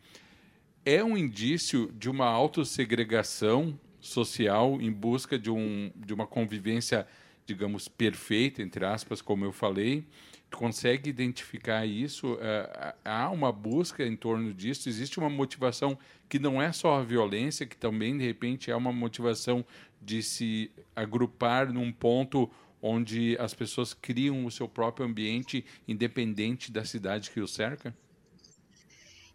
é 0.83 1.03
um 1.03 1.17
indício 1.17 1.91
de 1.97 2.09
uma 2.09 2.25
autossegregação 2.25 3.77
social 3.99 4.79
em 4.81 4.91
busca 4.91 5.37
de, 5.37 5.51
um, 5.51 5.91
de 5.95 6.13
uma 6.13 6.25
convivência, 6.25 7.07
digamos, 7.45 7.87
perfeita, 7.87 8.61
entre 8.61 8.85
aspas, 8.85 9.21
como 9.21 9.45
eu 9.45 9.51
falei, 9.51 10.05
consegue 10.55 11.09
identificar 11.09 11.85
isso? 11.85 12.37
É, 12.41 12.95
há 13.03 13.29
uma 13.29 13.51
busca 13.51 14.05
em 14.05 14.15
torno 14.15 14.53
disso? 14.53 14.89
Existe 14.89 15.19
uma 15.19 15.29
motivação 15.29 15.97
que 16.27 16.39
não 16.39 16.61
é 16.61 16.71
só 16.71 16.99
a 16.99 17.03
violência, 17.03 17.65
que 17.65 17.77
também, 17.77 18.17
de 18.17 18.25
repente, 18.25 18.71
é 18.71 18.75
uma 18.75 18.91
motivação 18.91 19.65
de 20.01 20.23
se 20.23 20.71
agrupar 20.95 21.71
num 21.71 21.91
ponto 21.91 22.49
onde 22.81 23.35
as 23.39 23.53
pessoas 23.53 23.93
criam 23.93 24.45
o 24.45 24.51
seu 24.51 24.67
próprio 24.67 25.05
ambiente 25.05 25.65
independente 25.87 26.71
da 26.71 26.85
cidade 26.85 27.31
que 27.31 27.39
o 27.39 27.47
cerca? 27.47 27.95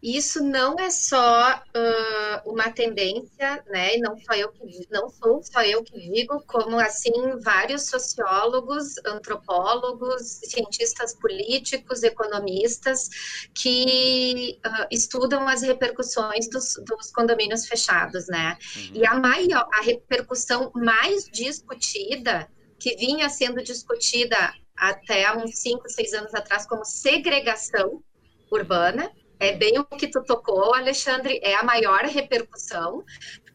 Isso 0.03 0.43
não 0.43 0.79
é 0.79 0.89
só 0.89 1.57
uh, 1.57 2.51
uma 2.51 2.71
tendência, 2.71 3.63
né? 3.69 3.97
E 3.97 4.01
não 4.01 4.17
só 4.19 4.33
eu 4.33 4.51
que 4.51 4.87
não 4.91 5.11
sou 5.11 5.43
só 5.43 5.63
eu 5.63 5.85
que 5.85 5.99
digo, 6.11 6.43
como 6.47 6.79
assim 6.79 7.13
vários 7.43 7.87
sociólogos, 7.87 8.95
antropólogos, 9.07 10.41
cientistas 10.45 11.15
políticos, 11.15 12.03
economistas 12.03 13.09
que 13.55 14.59
uh, 14.67 14.87
estudam 14.91 15.47
as 15.47 15.61
repercussões 15.61 16.49
dos, 16.49 16.75
dos 16.87 17.11
condomínios 17.11 17.67
fechados, 17.67 18.27
né? 18.29 18.57
Uhum. 18.77 18.91
E 18.95 19.07
a 19.07 19.15
maior, 19.15 19.69
a 19.73 19.83
repercussão 19.83 20.71
mais 20.75 21.25
discutida 21.25 22.49
que 22.79 22.97
vinha 22.97 23.29
sendo 23.29 23.63
discutida 23.63 24.55
até 24.75 25.31
uns 25.37 25.59
cinco, 25.59 25.87
seis 25.91 26.15
anos 26.15 26.33
atrás 26.35 26.67
como 26.67 26.87
segregação 26.87 28.03
urbana, 28.51 29.13
é 29.41 29.53
bem 29.53 29.79
o 29.79 29.85
que 29.85 30.07
tu 30.07 30.23
tocou, 30.23 30.75
Alexandre, 30.75 31.41
é 31.43 31.55
a 31.55 31.63
maior 31.63 32.05
repercussão, 32.05 33.03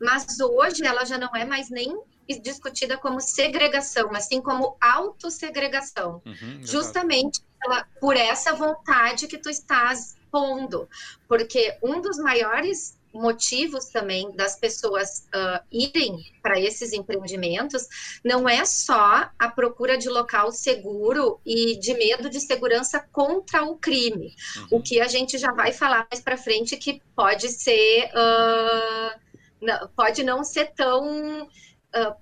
mas 0.01 0.39
hoje 0.39 0.85
ela 0.85 1.05
já 1.05 1.17
não 1.17 1.33
é 1.35 1.45
mais 1.45 1.69
nem 1.69 1.95
discutida 2.41 2.97
como 2.97 3.21
segregação, 3.21 4.09
mas 4.11 4.25
sim 4.25 4.41
como 4.41 4.75
autossegregação. 4.81 6.23
Uhum, 6.25 6.59
justamente 6.63 7.41
pela, 7.61 7.85
por 8.01 8.17
essa 8.17 8.53
vontade 8.53 9.27
que 9.27 9.37
tu 9.37 9.47
estás 9.47 10.15
pondo. 10.31 10.89
Porque 11.27 11.77
um 11.83 12.01
dos 12.01 12.17
maiores 12.17 12.97
motivos 13.15 13.85
também 13.85 14.31
das 14.35 14.57
pessoas 14.57 15.27
uh, 15.33 15.63
irem 15.71 16.23
para 16.41 16.59
esses 16.59 16.93
empreendimentos 16.93 17.87
não 18.23 18.47
é 18.47 18.63
só 18.65 19.29
a 19.39 19.49
procura 19.49 19.97
de 19.97 20.09
local 20.09 20.51
seguro 20.51 21.39
e 21.45 21.77
de 21.79 21.93
medo 21.93 22.29
de 22.29 22.39
segurança 22.39 22.99
contra 23.11 23.63
o 23.63 23.77
crime, 23.77 24.35
uhum. 24.57 24.67
o 24.77 24.81
que 24.81 24.99
a 24.99 25.07
gente 25.07 25.37
já 25.37 25.51
vai 25.51 25.71
falar 25.71 26.05
mais 26.11 26.21
para 26.23 26.37
frente 26.37 26.77
que 26.77 27.01
pode 27.15 27.49
ser 27.49 28.11
uh, 28.11 29.19
não, 29.61 29.87
pode 29.95 30.23
não 30.23 30.43
ser 30.43 30.73
tão 30.73 31.43
uh, 31.43 31.47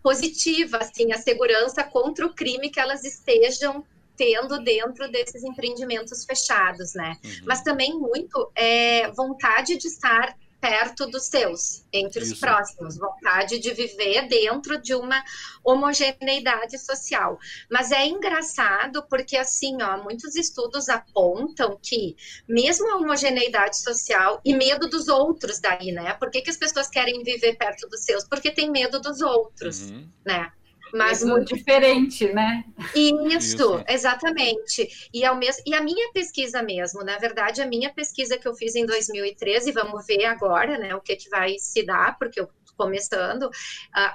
positiva 0.01 0.77
assim 0.77 1.11
a 1.11 1.17
segurança 1.17 1.83
contra 1.83 2.25
o 2.25 2.33
crime 2.33 2.69
que 2.69 2.79
elas 2.79 3.03
estejam 3.03 3.83
tendo 4.15 4.63
dentro 4.63 5.11
desses 5.11 5.43
empreendimentos 5.43 6.23
fechados, 6.23 6.93
né? 6.93 7.17
Uhum. 7.23 7.31
Mas 7.45 7.63
também 7.63 7.97
muito 7.97 8.51
é, 8.55 9.11
vontade 9.11 9.75
de 9.75 9.87
estar 9.87 10.37
perto 10.63 11.05
dos 11.07 11.25
seus, 11.25 11.83
entre 11.91 12.23
Isso. 12.23 12.35
os 12.35 12.39
próximos, 12.39 12.97
vontade 12.97 13.59
de 13.59 13.73
viver 13.73 14.29
dentro 14.29 14.81
de 14.81 14.95
uma 14.95 15.21
homogeneidade 15.61 16.77
social. 16.77 17.37
Mas 17.69 17.91
é 17.91 18.07
engraçado 18.07 19.05
porque, 19.09 19.35
assim, 19.35 19.81
ó, 19.81 20.01
muitos 20.01 20.37
estudos 20.37 20.87
apontam 20.87 21.77
que, 21.83 22.15
mesmo 22.47 22.89
a 22.91 22.95
homogeneidade 22.95 23.77
social 23.77 24.39
e 24.45 24.55
medo 24.55 24.87
dos 24.87 25.09
outros 25.09 25.59
daí, 25.59 25.91
né? 25.91 26.13
Por 26.13 26.31
que, 26.31 26.41
que 26.41 26.49
as 26.49 26.55
pessoas 26.55 26.87
querem 26.87 27.21
viver 27.23 27.57
perto 27.57 27.85
dos 27.89 28.05
seus? 28.05 28.23
Porque 28.23 28.49
tem 28.49 28.71
medo 28.71 29.01
dos 29.01 29.19
outros, 29.19 29.89
uhum. 29.89 30.07
né? 30.25 30.49
Mas 30.93 31.23
muito 31.23 31.55
diferente, 31.55 32.31
né? 32.31 32.63
Isso, 32.95 33.27
Isso, 33.27 33.83
exatamente. 33.87 35.09
E, 35.13 35.25
ao 35.25 35.35
mesmo, 35.35 35.63
e 35.65 35.73
a 35.73 35.81
minha 35.81 36.11
pesquisa 36.11 36.61
mesmo, 36.61 37.03
na 37.03 37.17
verdade, 37.17 37.61
a 37.61 37.65
minha 37.65 37.91
pesquisa 37.91 38.37
que 38.37 38.47
eu 38.47 38.53
fiz 38.53 38.75
em 38.75 38.85
2013, 38.85 39.71
vamos 39.71 40.05
ver 40.05 40.25
agora, 40.25 40.77
né, 40.77 40.95
o 40.95 41.01
que, 41.01 41.15
que 41.15 41.29
vai 41.29 41.57
se 41.57 41.83
dar, 41.83 42.17
porque 42.17 42.39
eu 42.39 42.47
começando, 42.75 43.43
uh, 43.43 43.51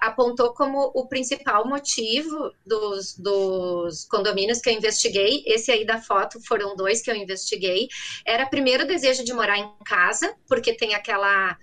apontou 0.00 0.52
como 0.52 0.90
o 0.94 1.06
principal 1.06 1.66
motivo 1.66 2.52
dos, 2.66 3.16
dos 3.16 4.04
condomínios 4.04 4.60
que 4.60 4.68
eu 4.68 4.74
investiguei, 4.74 5.44
esse 5.46 5.70
aí 5.70 5.84
da 5.84 6.00
foto 6.00 6.40
foram 6.44 6.74
dois 6.74 7.00
que 7.00 7.10
eu 7.10 7.14
investiguei, 7.14 7.88
era 8.26 8.46
primeiro 8.46 8.84
o 8.84 8.86
desejo 8.86 9.24
de 9.24 9.32
morar 9.32 9.58
em 9.58 9.72
casa, 9.84 10.34
porque 10.48 10.74
tem 10.74 10.94
aquela 10.94 11.56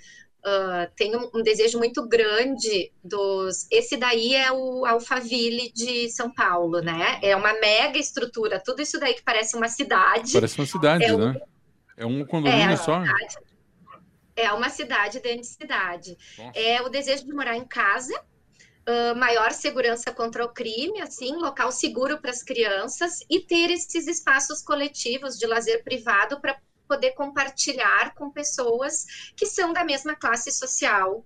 uh, 0.46 0.92
tem 0.96 1.16
um, 1.16 1.30
um, 1.34 1.42
desejo 1.42 1.78
muito 1.80 2.08
grande 2.08 2.92
dos. 3.04 3.68
Esse 3.72 3.98
daí 3.98 4.36
é 4.36 4.52
o 4.52 4.86
Alphaville 4.86 5.72
de 5.74 6.10
São 6.10 6.32
Paulo, 6.32 6.82
né? 6.82 7.20
É 7.22 7.36
uma 7.36 7.54
mega 7.54 7.98
estrutura, 7.98 8.60
tudo 8.60 8.82
isso 8.82 9.00
daí 9.00 9.16
que 9.16 9.24
parece 9.24 9.58
uma 9.58 9.68
cidade. 9.68 10.34
Parece 10.34 10.60
uma 10.60 10.68
cidade, 10.68 11.04
é 11.04 11.18
né? 11.18 11.42
é 11.98 12.06
um 12.06 12.24
condomínio 12.26 12.72
é 12.72 12.78
só. 12.78 13.02
Cidade, 13.02 13.38
é 14.36 14.54
uma 14.54 14.70
cidade 14.70 15.20
dentro 15.20 15.42
de 15.42 15.48
cidade. 15.48 16.18
Nossa. 16.38 16.60
É 16.60 16.82
o 16.82 16.90
desejo 16.90 17.26
de 17.26 17.34
morar 17.34 17.58
em 17.58 17.66
casa, 17.66 18.14
Uh, 18.88 19.18
maior 19.18 19.52
segurança 19.52 20.12
contra 20.12 20.46
o 20.46 20.50
crime, 20.54 21.02
assim, 21.02 21.36
local 21.38 21.72
seguro 21.72 22.22
para 22.22 22.30
as 22.30 22.44
crianças 22.44 23.18
e 23.28 23.40
ter 23.40 23.72
esses 23.72 24.06
espaços 24.06 24.62
coletivos 24.62 25.40
de 25.40 25.48
lazer 25.48 25.84
privado 25.84 26.40
para 26.40 26.56
poder 26.88 27.12
compartilhar 27.12 28.14
com 28.16 28.30
pessoas 28.30 29.32
que 29.36 29.46
são 29.46 29.74
da 29.74 29.84
mesma 29.84 30.16
classe 30.16 30.52
social 30.52 31.26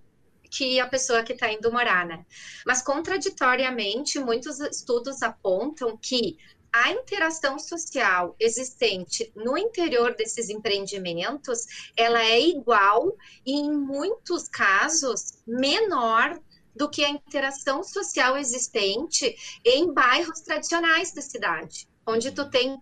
que 0.50 0.80
a 0.80 0.86
pessoa 0.86 1.22
que 1.22 1.32
está 1.32 1.50
indo 1.52 1.70
morar, 1.70 2.04
né? 2.04 2.26
Mas 2.66 2.82
contraditoriamente, 2.82 4.18
muitos 4.18 4.58
estudos 4.58 5.22
apontam 5.22 5.96
que 5.96 6.36
a 6.72 6.90
interação 6.90 7.58
social 7.58 8.34
existente 8.38 9.32
no 9.34 9.56
interior 9.56 10.14
desses 10.14 10.48
empreendimentos, 10.48 11.66
ela 11.96 12.22
é 12.22 12.40
igual 12.40 13.16
e 13.44 13.52
em 13.52 13.72
muitos 13.72 14.48
casos 14.48 15.38
menor 15.46 16.38
do 16.74 16.88
que 16.88 17.04
a 17.04 17.10
interação 17.10 17.82
social 17.82 18.36
existente 18.36 19.36
em 19.64 19.92
bairros 19.92 20.40
tradicionais 20.40 21.12
da 21.12 21.20
cidade, 21.20 21.88
onde 22.06 22.30
tu 22.30 22.48
tem 22.48 22.80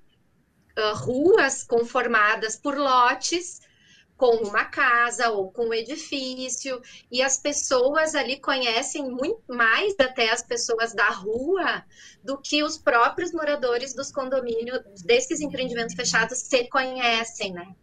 uh, 0.78 0.94
ruas 0.94 1.62
conformadas 1.62 2.56
por 2.56 2.76
lotes 2.76 3.60
com 4.18 4.34
uma 4.38 4.64
casa 4.64 5.30
ou 5.30 5.52
com 5.52 5.68
um 5.68 5.72
edifício, 5.72 6.82
e 7.10 7.22
as 7.22 7.38
pessoas 7.38 8.16
ali 8.16 8.40
conhecem 8.40 9.08
muito 9.08 9.44
mais 9.48 9.94
até 10.00 10.30
as 10.30 10.42
pessoas 10.42 10.92
da 10.92 11.08
rua 11.08 11.84
do 12.24 12.36
que 12.36 12.64
os 12.64 12.76
próprios 12.76 13.32
moradores 13.32 13.94
dos 13.94 14.10
condomínios 14.10 14.80
desses 15.04 15.40
empreendimentos 15.40 15.94
fechados 15.94 16.38
se 16.38 16.68
conhecem, 16.68 17.52
né? 17.52 17.76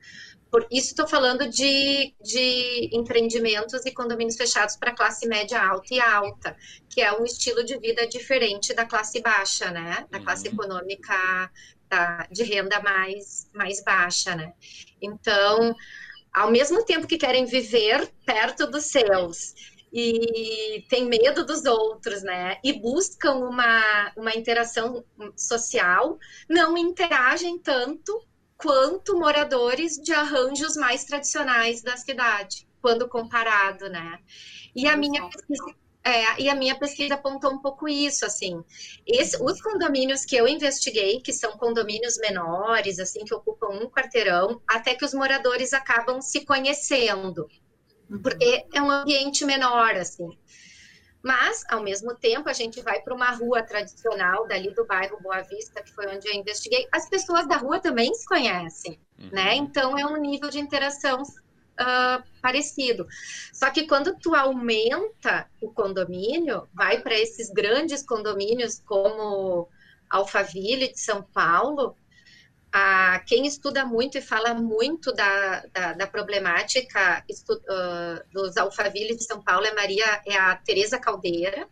Por 0.56 0.66
isso 0.72 0.92
estou 0.92 1.06
falando 1.06 1.50
de, 1.50 2.16
de 2.22 2.90
empreendimentos 2.94 3.86
e 3.86 3.92
condomínios 3.92 4.38
fechados 4.38 4.78
para 4.78 4.96
classe 4.96 5.28
média 5.28 5.62
alta 5.62 5.94
e 5.94 6.00
alta, 6.00 6.56
que 6.90 7.02
é 7.02 7.12
um 7.12 7.26
estilo 7.26 7.62
de 7.62 7.78
vida 7.78 8.08
diferente 8.08 8.74
da 8.74 8.86
classe 8.86 9.22
baixa, 9.22 9.70
né? 9.70 10.08
Da 10.10 10.22
classe 10.22 10.48
uhum. 10.48 10.54
econômica 10.54 11.52
da, 11.90 12.26
de 12.32 12.44
renda 12.44 12.80
mais, 12.80 13.50
mais 13.54 13.84
baixa, 13.84 14.34
né? 14.34 14.54
Então, 15.02 15.76
ao 16.34 16.50
mesmo 16.50 16.86
tempo 16.86 17.06
que 17.06 17.18
querem 17.18 17.44
viver 17.44 18.10
perto 18.26 18.66
dos 18.66 18.86
seus 18.86 19.54
e 19.92 20.86
tem 20.88 21.06
medo 21.06 21.46
dos 21.46 21.66
outros, 21.66 22.24
né? 22.24 22.60
E 22.64 22.72
buscam 22.80 23.34
uma, 23.34 24.14
uma 24.16 24.34
interação 24.34 25.04
social, 25.36 26.18
não 26.48 26.78
interagem 26.78 27.60
tanto 27.60 28.26
quanto 28.58 29.18
moradores 29.18 29.94
de 29.98 30.14
arranjos 30.14 30.76
mais 30.76 31.06
tradicionais 31.06 31.82
da 31.82 31.98
cidade, 31.98 32.68
quando 32.82 33.08
comparado, 33.10 33.90
né? 33.90 34.20
E 34.76 34.88
a 34.88 34.96
minha 34.98 35.24
pesquisa, 35.30 35.64
é, 36.04 36.42
e 36.42 36.50
a 36.50 36.56
minha 36.56 36.78
pesquisa 36.78 37.16
apontou 37.16 37.52
um 37.54 37.60
pouco 37.62 37.88
isso, 37.88 38.26
assim. 38.26 38.64
Esse, 39.08 39.38
os 39.42 39.62
condomínios 39.62 40.24
que 40.26 40.36
eu 40.36 40.48
investiguei, 40.48 41.20
que 41.22 41.34
são 41.34 41.58
condomínios 41.58 42.18
menores, 42.20 43.00
assim, 43.00 43.26
que 43.26 43.34
ocupam 43.34 43.70
um 43.70 43.90
quarteirão, 43.90 44.62
até 44.68 44.96
que 44.96 45.06
os 45.06 45.14
moradores 45.14 45.74
acabam 45.74 46.22
se 46.22 46.46
conhecendo, 46.46 47.48
Uhum. 48.10 48.22
porque 48.22 48.66
é 48.74 48.82
um 48.82 48.92
ambiente 48.92 49.46
menor, 49.46 49.96
assim. 49.96 50.30
Mas, 51.26 51.64
ao 51.72 51.82
mesmo 51.82 52.14
tempo, 52.14 52.48
a 52.48 52.54
gente 52.54 52.82
vai 52.82 53.02
para 53.02 53.12
uma 53.12 53.32
rua 53.32 53.64
tradicional 53.64 54.48
dali 54.48 54.72
do 54.76 54.86
bairro 54.86 55.20
Boa 55.20 55.42
Vista, 55.42 55.82
que 55.82 55.92
foi 55.92 56.06
onde 56.16 56.28
eu 56.28 56.34
investiguei. 56.36 56.88
As 56.92 57.10
pessoas 57.10 57.48
da 57.48 57.58
rua 57.58 57.80
também 57.80 58.14
se 58.14 58.28
conhecem, 58.28 59.00
uhum. 59.18 59.30
né? 59.32 59.56
Então, 59.56 59.98
é 59.98 60.06
um 60.06 60.18
nível 60.18 60.52
de 60.52 60.60
interação 60.60 61.24
uh, 61.24 62.24
parecido. 62.44 63.08
Só 63.52 63.72
que 63.72 63.88
quando 63.88 64.16
tu 64.20 64.36
aumenta 64.36 65.50
o 65.60 65.72
condomínio, 65.72 66.70
vai 66.72 67.02
para 67.02 67.18
esses 67.18 67.50
grandes 67.50 68.06
condomínios 68.06 68.80
como 68.86 69.68
Alphaville 70.08 70.92
de 70.94 71.00
São 71.00 71.24
Paulo, 71.24 71.96
a, 72.78 73.20
quem 73.20 73.48
estuda 73.48 73.86
muito 73.86 74.18
e 74.18 74.22
fala 74.22 74.54
muito 74.54 75.14
da, 75.14 75.66
da, 75.72 75.94
da 75.94 76.08
problemática 76.08 77.24
estu, 77.30 77.54
uh, 77.54 78.22
dos 78.34 78.58
Alphaville 78.58 79.16
de 79.16 79.24
São 79.24 79.42
Paulo 79.42 79.66
é 79.66 79.74
Maria 79.74 80.22
é 80.26 80.36
a 80.36 80.58
Teresa 80.58 81.00
Caldeira, 81.00 81.70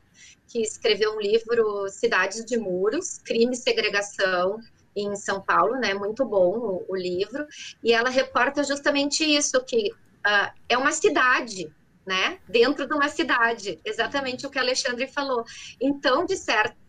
que 0.47 0.61
escreveu 0.61 1.13
um 1.13 1.19
livro 1.19 1.89
Cidades 1.89 2.45
de 2.45 2.57
Muros, 2.57 3.17
Crime 3.17 3.53
e 3.53 3.57
Segregação 3.57 4.57
em 4.95 5.13
São 5.17 5.41
Paulo, 5.41 5.75
né? 5.75 5.93
Muito 5.93 6.23
bom 6.23 6.57
o, 6.57 6.85
o 6.87 6.95
livro. 6.95 7.45
E 7.83 7.91
ela 7.91 8.09
reporta 8.09 8.63
justamente 8.63 9.25
isso 9.25 9.61
que 9.65 9.91
uh, 9.91 10.53
é 10.69 10.77
uma 10.77 10.93
cidade, 10.93 11.69
né? 12.07 12.39
Dentro 12.47 12.87
de 12.87 12.93
uma 12.93 13.09
cidade, 13.09 13.77
exatamente 13.83 14.47
o 14.47 14.49
que 14.49 14.57
Alexandre 14.57 15.05
falou. 15.07 15.43
Então, 15.81 16.25
de 16.25 16.37
certa 16.37 16.81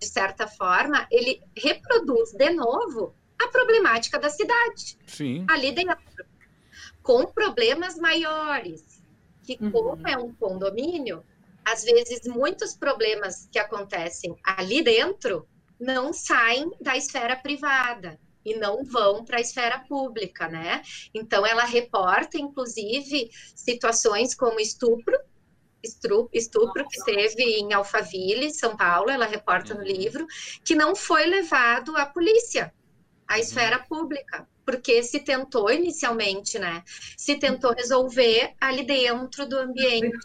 de 0.00 0.06
certa 0.06 0.46
forma, 0.46 1.06
ele 1.10 1.42
reproduz 1.54 2.32
de 2.32 2.50
novo 2.54 3.14
a 3.40 3.48
problemática 3.48 4.18
da 4.18 4.28
cidade. 4.28 4.98
Sim. 5.06 5.46
Ali 5.48 5.72
dentro. 5.72 6.26
Com 7.02 7.26
problemas 7.26 7.96
maiores. 7.96 9.02
Que, 9.44 9.56
uhum. 9.60 9.70
como 9.70 10.08
é 10.08 10.16
um 10.18 10.34
condomínio, 10.34 11.24
às 11.64 11.82
vezes 11.82 12.26
muitos 12.26 12.74
problemas 12.74 13.48
que 13.50 13.58
acontecem 13.58 14.36
ali 14.44 14.82
dentro 14.82 15.48
não 15.80 16.12
saem 16.12 16.70
da 16.80 16.96
esfera 16.96 17.36
privada 17.36 18.18
e 18.44 18.56
não 18.56 18.84
vão 18.84 19.24
para 19.24 19.38
a 19.38 19.40
esfera 19.40 19.78
pública, 19.80 20.48
né? 20.48 20.82
Então 21.14 21.46
ela 21.46 21.64
reporta, 21.64 22.38
inclusive, 22.38 23.30
situações 23.54 24.34
como 24.34 24.60
estupro, 24.60 25.18
estupro, 25.82 26.28
estupro 26.32 26.86
que 26.88 27.04
teve 27.04 27.42
em 27.42 27.72
Alphaville, 27.72 28.50
São 28.50 28.76
Paulo, 28.76 29.10
ela 29.10 29.26
reporta 29.26 29.74
no 29.74 29.80
uhum. 29.80 29.86
livro, 29.86 30.26
que 30.64 30.74
não 30.74 30.94
foi 30.96 31.26
levado 31.26 31.96
à 31.96 32.06
polícia 32.06 32.72
a 33.28 33.34
uhum. 33.34 33.40
esfera 33.40 33.78
pública, 33.78 34.48
porque 34.64 35.02
se 35.02 35.20
tentou 35.20 35.70
inicialmente, 35.70 36.58
né? 36.58 36.82
Se 37.16 37.36
tentou 37.36 37.72
resolver 37.72 38.54
ali 38.60 38.84
dentro 38.84 39.46
do 39.46 39.58
ambiente 39.58 40.16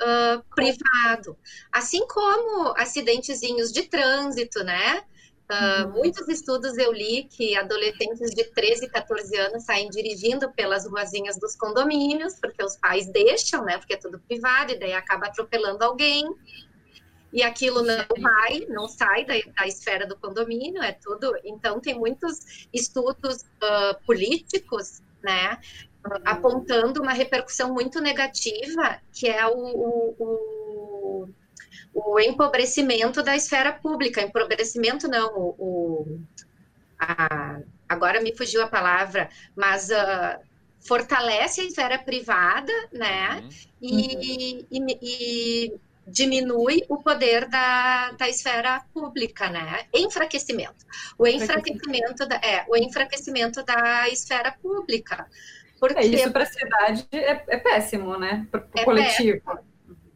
uh, 0.00 0.42
privado, 0.54 1.36
assim 1.70 2.06
como 2.06 2.74
acidentezinhos 2.76 3.70
de 3.70 3.82
trânsito, 3.82 4.64
né? 4.64 5.02
Uh, 5.50 5.84
uhum. 5.84 5.90
Muitos 5.94 6.28
estudos 6.28 6.78
eu 6.78 6.92
li 6.92 7.24
que 7.24 7.56
adolescentes 7.56 8.30
de 8.30 8.44
13, 8.44 8.88
14 8.88 9.36
anos 9.36 9.64
saem 9.64 9.90
dirigindo 9.90 10.50
pelas 10.52 10.86
ruazinhas 10.86 11.38
dos 11.38 11.56
condomínios, 11.56 12.34
porque 12.40 12.64
os 12.64 12.76
pais 12.76 13.06
deixam, 13.12 13.64
né? 13.64 13.76
Porque 13.76 13.94
é 13.94 13.96
tudo 13.96 14.20
privado, 14.20 14.72
e 14.72 14.78
daí 14.78 14.92
acaba 14.92 15.26
atropelando 15.26 15.84
alguém 15.84 16.24
e 17.32 17.42
aquilo 17.42 17.82
não 17.82 18.04
vai, 18.20 18.66
não 18.68 18.88
sai 18.88 19.24
da, 19.24 19.34
da, 19.56 19.66
esfera 19.66 20.06
do 20.06 20.16
condomínio, 20.16 20.82
é 20.82 20.92
tudo. 20.92 21.32
Então, 21.44 21.80
tem 21.80 21.94
muitos 21.94 22.66
estudos 22.72 23.42
uh, 23.42 24.04
políticos, 24.04 25.00
né, 25.22 25.58
apontando 26.24 27.02
uma 27.02 27.12
repercussão 27.12 27.72
muito 27.72 28.00
negativa, 28.00 29.00
que 29.12 29.28
é 29.28 29.46
o, 29.46 29.52
o, 29.52 30.16
o, 30.18 31.28
o, 31.94 32.20
empobrecimento 32.20 33.22
da 33.22 33.36
esfera 33.36 33.72
pública. 33.72 34.22
Empobrecimento, 34.22 35.06
não, 35.06 35.32
o, 35.36 36.18
a, 36.98 37.60
agora 37.88 38.20
me 38.20 38.36
fugiu 38.36 38.62
a 38.62 38.68
palavra, 38.68 39.28
mas. 39.56 39.88
Uh, 39.90 40.50
fortalece 40.82 41.60
a 41.60 41.64
esfera 41.64 41.98
privada, 41.98 42.72
né? 42.90 43.38
Uhum. 43.38 43.48
E, 43.82 44.66
e, 44.70 44.98
e 45.02 45.80
diminui 46.10 46.82
o 46.88 46.98
poder 46.98 47.48
da, 47.48 48.10
da 48.12 48.28
esfera 48.28 48.82
pública, 48.92 49.48
né? 49.48 49.86
Enfraquecimento. 49.94 50.84
O 51.16 51.26
enfraquecimento 51.26 52.26
da, 52.26 52.36
é, 52.36 52.64
o 52.68 52.76
enfraquecimento 52.76 53.62
da 53.64 54.08
esfera 54.08 54.52
pública. 54.60 55.26
Porque 55.78 55.98
é, 55.98 56.06
isso 56.06 56.30
para 56.30 56.42
a 56.42 56.46
cidade 56.46 57.06
é, 57.12 57.42
é, 57.48 57.56
péssimo, 57.56 58.18
né? 58.18 58.46
Para 58.50 58.60
o 58.60 58.64
é 58.74 58.84
coletivo. 58.84 59.40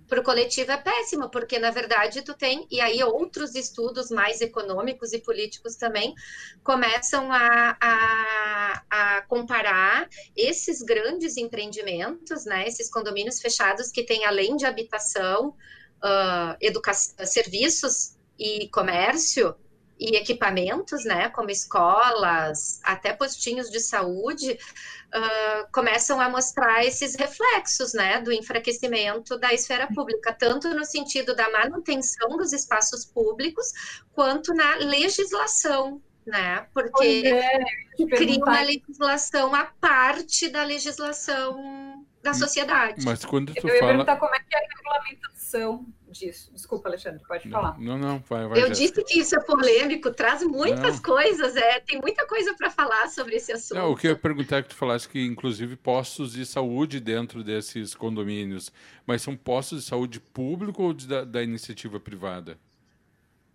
Para 0.07 0.20
o 0.20 0.22
coletivo 0.22 0.70
é 0.70 0.76
péssimo, 0.76 1.30
porque 1.30 1.59
na 1.59 1.70
verdade 1.70 2.20
tu 2.20 2.35
tem, 2.35 2.66
e 2.70 2.78
aí 2.80 3.02
outros 3.02 3.54
estudos 3.54 4.11
mais 4.11 4.42
econômicos 4.42 5.14
e 5.14 5.18
políticos 5.18 5.76
também 5.76 6.14
começam 6.62 7.33
a, 7.33 7.76
a, 7.80 8.83
a 8.90 9.22
comparar 9.22 10.07
esses 10.37 10.83
grandes 10.83 11.38
empreendimentos, 11.38 12.44
né, 12.44 12.68
esses 12.68 12.90
condomínios 12.90 13.40
fechados 13.40 13.90
que 13.90 14.04
têm 14.04 14.26
além 14.26 14.57
de 14.57 14.66
habitação, 14.66 15.57
uh, 16.02 16.57
educação, 16.61 17.14
serviços 17.26 18.16
e 18.38 18.68
comércio 18.68 19.54
e 19.98 20.16
equipamentos, 20.16 21.04
né, 21.04 21.28
como 21.30 21.50
escolas, 21.50 22.80
até 22.83 23.12
postinhos 23.12 23.70
de 23.70 23.78
saúde, 23.78 24.52
uh, 24.52 25.72
começam 25.72 26.20
a 26.20 26.28
mostrar 26.28 26.85
esses 26.85 27.14
reflexos, 27.14 27.94
né, 27.94 28.20
do 28.20 28.33
enfraquecimento 28.33 29.38
da 29.38 29.54
esfera 29.54 29.87
pública, 29.94 30.33
tanto 30.33 30.68
no 30.74 30.85
sentido 30.85 31.35
da 31.35 31.50
manutenção 31.50 32.37
dos 32.37 32.52
espaços 32.52 33.04
públicos, 33.04 33.72
quanto 34.12 34.52
na 34.52 34.76
legislação, 34.76 36.02
né, 36.26 36.66
porque 36.74 37.22
é, 37.26 38.07
cria 38.16 38.38
uma 38.38 38.62
legislação 38.62 39.54
à 39.54 39.64
parte 39.64 40.48
da 40.48 40.64
legislação 40.64 41.93
da 42.24 42.30
hum, 42.30 42.34
sociedade. 42.34 43.04
Mas 43.04 43.24
quando 43.24 43.54
tu 43.54 43.68
Eu 43.68 43.74
ia 43.74 43.80
fala... 43.80 43.92
perguntar 43.92 44.16
como 44.16 44.34
é 44.34 44.38
que 44.38 44.56
é 44.56 44.58
a 44.58 44.62
regulamentação 44.76 45.87
disso. 46.08 46.50
Desculpa, 46.54 46.88
Alexandre, 46.88 47.22
pode 47.26 47.50
falar. 47.50 47.78
Não, 47.78 47.98
não, 47.98 48.18
vai, 48.20 48.46
vai. 48.46 48.62
Eu 48.62 48.70
disse 48.70 49.04
que 49.04 49.18
isso 49.18 49.37
é 49.37 49.40
polêmico, 49.44 50.10
traz 50.10 50.42
muitas 50.42 50.96
não. 50.96 51.02
coisas, 51.02 51.54
é, 51.54 51.80
tem 51.80 52.00
muita 52.00 52.26
coisa 52.26 52.54
para 52.54 52.70
falar 52.70 53.08
sobre 53.08 53.37
esse 53.37 53.52
assunto. 53.52 53.76
Não, 53.76 53.92
o 53.92 53.96
que 53.96 54.06
eu 54.06 54.12
ia 54.12 54.16
perguntar 54.16 54.58
é 54.58 54.62
que 54.62 54.70
tu 54.70 54.74
falaste 54.74 55.08
que, 55.08 55.22
inclusive, 55.22 55.76
postos 55.76 56.32
de 56.32 56.46
saúde 56.46 56.98
dentro 56.98 57.44
desses 57.44 57.94
condomínios, 57.94 58.72
mas 59.06 59.20
são 59.20 59.37
postos 59.37 59.82
de 59.82 59.88
saúde 59.88 60.18
público 60.18 60.82
ou 60.82 60.94
de, 60.94 61.06
da, 61.06 61.24
da 61.24 61.42
iniciativa 61.42 62.00
privada? 62.00 62.58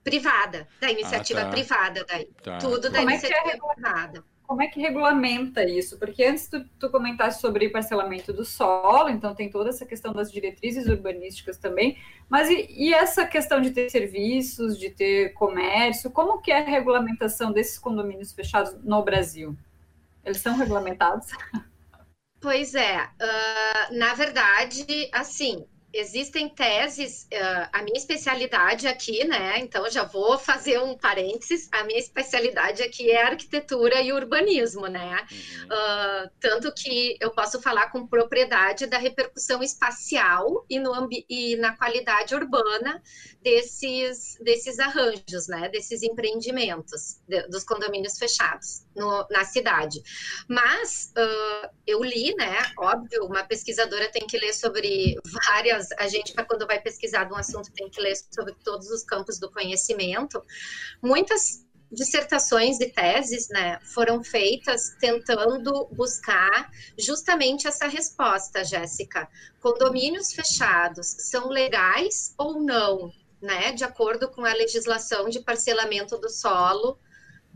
Privada, 0.03 0.67
da 0.79 0.91
iniciativa 0.91 1.41
ah, 1.41 1.45
tá. 1.45 1.49
privada, 1.49 2.05
daí. 2.07 2.25
Tá. 2.43 2.57
Tudo 2.59 2.89
da 2.89 2.99
Como 2.99 3.09
iniciativa 3.09 3.49
é, 3.49 3.55
é 3.55 3.73
privada 3.73 4.23
como 4.49 4.63
é 4.63 4.67
que 4.67 4.79
regulamenta 4.79 5.63
isso? 5.63 5.99
Porque 5.99 6.23
antes 6.23 6.47
tu, 6.47 6.65
tu 6.79 6.89
comentaste 6.89 7.39
sobre 7.39 7.69
parcelamento 7.69 8.33
do 8.33 8.43
solo, 8.43 9.07
então 9.07 9.35
tem 9.35 9.47
toda 9.47 9.69
essa 9.69 9.85
questão 9.85 10.11
das 10.11 10.31
diretrizes 10.31 10.87
urbanísticas 10.87 11.59
também, 11.59 11.99
mas 12.27 12.49
e, 12.49 12.65
e, 12.67 12.91
essa 12.91 13.27
questão 13.27 13.61
de 13.61 13.69
ter 13.69 13.91
serviços, 13.91 14.75
de 14.75 14.89
ter 14.89 15.33
comércio, 15.33 16.09
como 16.09 16.41
que 16.41 16.51
é 16.51 16.61
a 16.61 16.65
regulamentação 16.65 17.51
desses 17.51 17.77
condomínios 17.77 18.33
fechados 18.33 18.73
no 18.83 19.03
Brasil? 19.03 19.55
Eles 20.25 20.41
são 20.41 20.57
regulamentados? 20.57 21.27
Pois 22.41 22.73
é, 22.73 23.03
uh, 23.03 23.99
na 23.99 24.15
verdade, 24.15 24.83
assim, 25.13 25.63
existem 25.93 26.47
teses, 26.49 27.27
uh, 27.33 27.69
a 27.73 27.81
minha 27.81 27.97
especialidade 27.97 28.87
aqui, 28.87 29.25
né? 29.25 29.59
Então 29.59 29.89
já 29.89 30.03
vou 30.03 30.37
fazer 30.37 30.79
um 30.79 30.97
parênteses. 30.97 31.67
A 31.71 31.83
minha 31.83 31.99
especialidade 31.99 32.83
aqui 32.83 33.09
é 33.09 33.23
arquitetura 33.23 34.01
e 34.01 34.13
urbanismo, 34.13 34.87
né? 34.87 35.25
Uhum. 35.31 35.65
Uh, 35.65 36.29
tanto 36.39 36.73
que 36.73 37.17
eu 37.19 37.31
posso 37.31 37.61
falar 37.61 37.91
com 37.91 38.07
propriedade 38.07 38.85
da 38.85 38.97
repercussão 38.97 39.63
espacial 39.63 40.65
e, 40.69 40.79
no 40.79 41.09
e 41.29 41.55
na 41.55 41.75
qualidade 41.75 42.35
urbana 42.35 43.01
desses, 43.41 44.37
desses 44.41 44.79
arranjos, 44.79 45.47
né? 45.47 45.69
Desses 45.69 46.03
empreendimentos, 46.03 47.19
de, 47.27 47.47
dos 47.47 47.63
condomínios 47.63 48.17
fechados 48.17 48.83
no, 48.99 49.25
na 49.31 49.43
cidade. 49.45 50.01
Mas 50.47 51.11
uh, 51.17 51.69
eu 51.87 52.03
li, 52.03 52.35
né? 52.35 52.57
Óbvio, 52.77 53.25
uma 53.25 53.43
pesquisadora 53.43 54.11
tem 54.11 54.27
que 54.27 54.37
ler 54.37 54.53
sobre 54.53 55.15
várias 55.47 55.91
a 55.93 56.07
gente, 56.07 56.33
quando 56.45 56.67
vai 56.67 56.79
pesquisar 56.79 57.23
de 57.23 57.33
um 57.33 57.37
assunto, 57.37 57.71
tem 57.73 57.89
que 57.89 58.01
ler 58.01 58.15
sobre 58.15 58.53
todos 58.63 58.89
os 58.91 59.03
campos 59.03 59.39
do 59.39 59.49
conhecimento. 59.49 60.43
Muitas 61.01 61.65
dissertações 61.91 62.79
e 62.79 62.89
teses 62.89 63.49
né, 63.49 63.79
foram 63.81 64.23
feitas 64.23 64.95
tentando 64.99 65.87
buscar 65.91 66.69
justamente 66.97 67.67
essa 67.67 67.87
resposta, 67.87 68.63
Jéssica. 68.63 69.27
Condomínios 69.59 70.31
fechados 70.31 71.07
são 71.07 71.49
legais 71.49 72.33
ou 72.37 72.61
não, 72.61 73.11
né, 73.41 73.71
de 73.71 73.83
acordo 73.83 74.29
com 74.29 74.45
a 74.45 74.53
legislação 74.53 75.29
de 75.29 75.39
parcelamento 75.39 76.17
do 76.17 76.29
solo, 76.29 76.99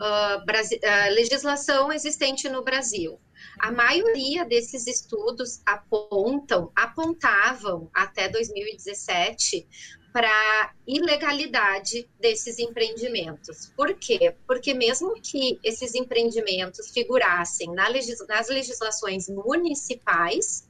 uh, 0.01 0.39
uh, 0.39 1.13
legislação 1.13 1.91
existente 1.91 2.49
no 2.49 2.63
Brasil. 2.63 3.19
A 3.59 3.71
maioria 3.71 4.45
desses 4.45 4.87
estudos 4.87 5.61
apontam, 5.65 6.71
apontavam 6.75 7.89
até 7.93 8.29
2017 8.29 9.67
para 10.13 10.71
ilegalidade 10.87 12.07
desses 12.19 12.59
empreendimentos. 12.59 13.73
Por 13.75 13.95
quê? 13.95 14.35
Porque 14.45 14.73
mesmo 14.73 15.15
que 15.19 15.59
esses 15.63 15.95
empreendimentos 15.95 16.91
figurassem 16.91 17.73
nas 17.73 18.47
legislações 18.47 19.27
municipais, 19.27 20.67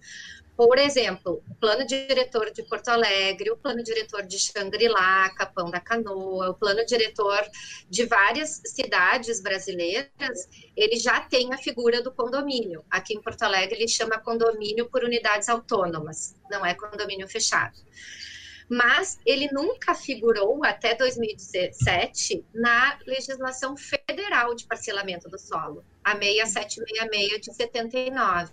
por 0.55 0.77
exemplo, 0.77 1.43
o 1.49 1.55
plano 1.55 1.85
diretor 1.85 2.51
de 2.51 2.61
Porto 2.63 2.89
Alegre, 2.89 3.49
o 3.49 3.57
plano 3.57 3.83
diretor 3.83 4.23
de 4.23 4.37
Xangri-Lá, 4.37 5.29
Capão 5.35 5.71
da 5.71 5.79
Canoa, 5.79 6.51
o 6.51 6.53
plano 6.53 6.85
diretor 6.85 7.41
de 7.89 8.05
várias 8.05 8.61
cidades 8.65 9.41
brasileiras, 9.41 10.47
ele 10.75 10.95
já 10.97 11.21
tem 11.21 11.53
a 11.53 11.57
figura 11.57 12.01
do 12.01 12.11
condomínio. 12.11 12.85
Aqui 12.89 13.15
em 13.15 13.21
Porto 13.21 13.43
Alegre 13.43 13.77
ele 13.77 13.87
chama 13.87 14.19
condomínio 14.19 14.89
por 14.89 15.03
unidades 15.03 15.49
autônomas, 15.49 16.35
não 16.49 16.65
é 16.65 16.73
condomínio 16.73 17.27
fechado 17.27 17.77
mas 18.69 19.19
ele 19.25 19.49
nunca 19.51 19.93
figurou 19.93 20.63
até 20.63 20.95
2017 20.95 22.45
na 22.53 22.97
legislação 23.05 23.75
federal 23.77 24.55
de 24.55 24.65
parcelamento 24.65 25.29
do 25.29 25.37
solo, 25.37 25.85
a 26.03 26.15
6766 26.15 27.41
de 27.41 27.53
79. 27.53 28.51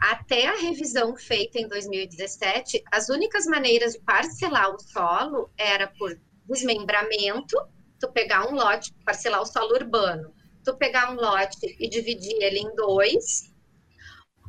Até 0.00 0.46
a 0.46 0.56
revisão 0.56 1.16
feita 1.16 1.58
em 1.58 1.66
2017, 1.66 2.82
as 2.92 3.08
únicas 3.08 3.46
maneiras 3.46 3.94
de 3.94 4.00
parcelar 4.00 4.74
o 4.74 4.78
solo 4.78 5.50
era 5.56 5.88
por 5.88 6.18
desmembramento, 6.48 7.56
tu 7.98 8.10
pegar 8.12 8.48
um 8.48 8.54
lote, 8.54 8.92
parcelar 9.04 9.42
o 9.42 9.46
solo 9.46 9.74
urbano, 9.74 10.32
tu 10.64 10.76
pegar 10.76 11.10
um 11.10 11.16
lote 11.16 11.76
e 11.78 11.88
dividir 11.88 12.36
ele 12.40 12.60
em 12.60 12.74
dois, 12.74 13.52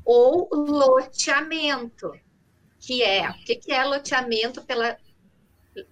ou 0.05 0.49
loteamento, 0.51 2.11
que 2.79 3.03
é 3.03 3.29
o 3.29 3.33
que, 3.43 3.55
que 3.55 3.71
é 3.71 3.83
loteamento 3.83 4.63
pela, 4.63 4.97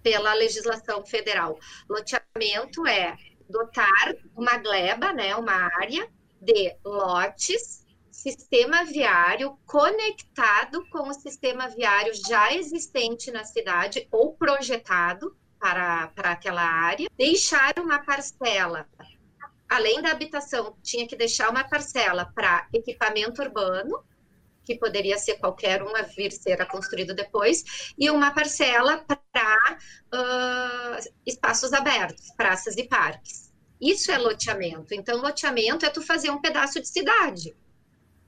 pela 0.02 0.34
legislação 0.34 1.06
federal? 1.06 1.60
Loteamento 1.90 2.86
é 2.88 3.18
dotar 3.50 4.16
uma 4.36 4.58
gleba, 4.58 5.14
né, 5.14 5.36
uma 5.36 5.54
área 5.80 6.10
de 6.48 6.78
lotes, 6.86 7.86
sistema 8.10 8.86
viário 8.86 9.60
conectado 9.66 10.88
com 10.90 11.10
o 11.10 11.14
sistema 11.14 11.68
viário 11.68 12.14
já 12.14 12.54
existente 12.54 13.30
na 13.32 13.44
cidade 13.44 14.08
ou 14.10 14.34
projetado 14.34 15.36
para, 15.60 16.08
para 16.16 16.32
aquela 16.32 16.64
área, 16.64 17.10
deixar 17.18 17.74
uma 17.80 18.00
parcela, 18.00 18.88
além 19.68 20.02
da 20.02 20.12
habitação, 20.12 20.76
tinha 20.82 21.06
que 21.06 21.18
deixar 21.18 21.50
uma 21.50 21.64
parcela 21.68 22.32
para 22.34 22.68
equipamento 22.74 23.42
urbano, 23.42 24.04
que 24.64 24.76
poderia 24.76 25.18
ser 25.18 25.36
qualquer 25.36 25.84
um 25.84 25.96
a 25.96 26.02
vir 26.02 26.32
ser 26.32 26.66
construído 26.68 27.14
depois, 27.14 27.94
e 27.98 28.10
uma 28.10 28.32
parcela 28.32 29.04
para 29.06 29.78
uh, 30.14 31.10
espaços 31.26 31.74
abertos, 31.74 32.32
praças 32.36 32.78
e 32.78 32.84
parques. 32.84 33.47
Isso 33.80 34.12
é 34.12 34.18
loteamento. 34.18 34.94
Então, 34.94 35.18
loteamento 35.18 35.86
é 35.86 35.90
tu 35.90 36.02
fazer 36.02 36.30
um 36.30 36.42
pedaço 36.42 36.82
de 36.82 36.88
cidade, 36.88 37.56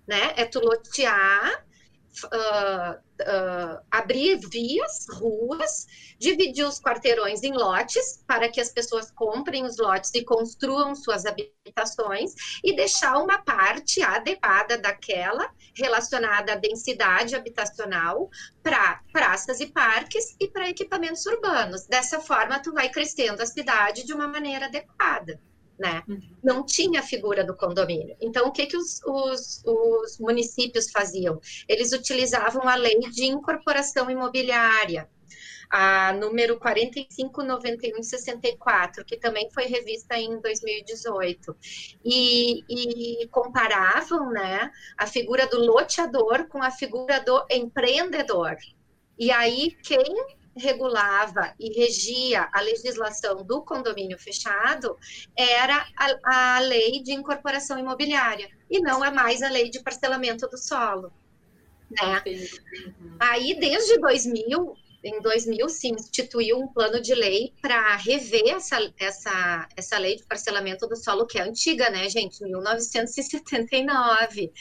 né? 0.08 0.34
É 0.36 0.46
tu 0.46 0.60
lotear 0.60 1.66
uh, 2.26 3.00
uh, 3.22 3.82
abrir 3.92 4.40
vias, 4.50 5.06
ruas, 5.14 5.88
dividir 6.18 6.66
os 6.66 6.80
quarteirões 6.80 7.44
em 7.44 7.54
lotes 7.54 8.24
para 8.28 8.50
que 8.50 8.60
as 8.60 8.70
pessoas 8.70 9.12
comprem 9.12 9.66
os 9.66 9.78
lotes 9.78 10.12
e 10.14 10.24
construam 10.24 10.96
suas 10.96 11.26
habitações 11.26 12.34
e 12.64 12.76
deixar 12.76 13.18
uma 13.18 13.40
parte 13.40 14.02
adequada 14.02 14.78
daquela 14.78 15.50
relacionada 15.76 16.54
à 16.54 16.56
densidade 16.56 17.36
habitacional 17.36 18.30
para 18.62 19.02
praças 19.12 19.60
e 19.60 19.68
parques 19.68 20.36
e 20.40 20.48
para 20.48 20.70
equipamentos 20.70 21.26
urbanos. 21.26 21.86
Dessa 21.88 22.20
forma, 22.20 22.60
tu 22.60 22.74
vai 22.74 22.90
crescendo 22.90 23.42
a 23.42 23.46
cidade 23.46 24.06
de 24.06 24.14
uma 24.14 24.28
maneira 24.28 24.66
adequada 24.66 25.40
né? 25.80 26.04
Uhum. 26.08 26.20
Não 26.44 26.64
tinha 26.66 27.00
a 27.00 27.04
figura 27.04 27.44
do 27.44 27.56
condomínio. 27.56 28.16
Então, 28.20 28.48
o 28.48 28.52
que, 28.52 28.66
que 28.66 28.76
os, 28.76 29.00
os, 29.06 29.64
os 29.66 30.20
municípios 30.20 30.92
faziam? 30.92 31.40
Eles 31.68 31.94
utilizavam 31.94 32.68
a 32.68 32.76
lei 32.76 33.00
de 33.00 33.26
incorporação 33.26 34.12
imobiliária, 34.12 35.10
a 35.70 36.12
número 36.14 36.58
459164, 36.60 39.06
que 39.06 39.18
também 39.18 39.48
foi 39.54 39.66
revista 39.66 40.18
em 40.18 40.42
2018, 40.42 41.56
e, 42.04 42.64
e, 42.68 43.28
comparavam 43.28 44.32
né, 44.32 44.72
a 44.98 45.06
figura 45.06 45.46
do 45.48 45.60
loteador 45.60 46.48
com 46.50 46.62
a 46.62 46.72
figura 46.72 47.20
do 47.20 47.46
empreendedor. 47.50 48.58
E 49.18 49.32
aí, 49.32 49.78
quem 49.84 50.26
regulava 50.60 51.54
e 51.60 51.74
regia 51.80 52.48
a 52.54 52.62
legislação 52.62 53.44
do 53.44 53.64
condomínio 53.64 54.18
fechado 54.20 54.98
era 55.36 55.88
a, 55.98 56.58
a 56.58 56.60
lei 56.60 57.02
de 57.02 57.14
incorporação 57.14 57.80
imobiliária 57.80 58.50
e 58.70 58.80
não 58.80 59.04
é 59.04 59.10
mais 59.10 59.42
a 59.42 59.50
lei 59.50 59.70
de 59.70 59.82
parcelamento 59.82 60.48
do 60.48 60.58
solo. 60.58 61.12
Né? 61.90 62.24
Aí, 63.20 63.60
desde 63.60 64.00
2000, 64.00 64.76
em 65.04 65.20
2000 65.22 65.68
se 65.70 65.90
instituiu 65.90 66.60
um 66.60 66.68
plano 66.68 67.02
de 67.02 67.16
lei 67.16 67.54
para 67.62 67.96
rever 67.96 68.56
essa, 68.56 68.78
essa, 69.00 69.68
essa 69.76 69.98
lei 69.98 70.18
de 70.18 70.24
parcelamento 70.24 70.86
do 70.88 70.96
solo, 70.96 71.26
que 71.26 71.40
é 71.40 71.44
antiga, 71.44 71.90
né, 71.90 72.08
gente? 72.10 72.44
1979. 72.44 74.52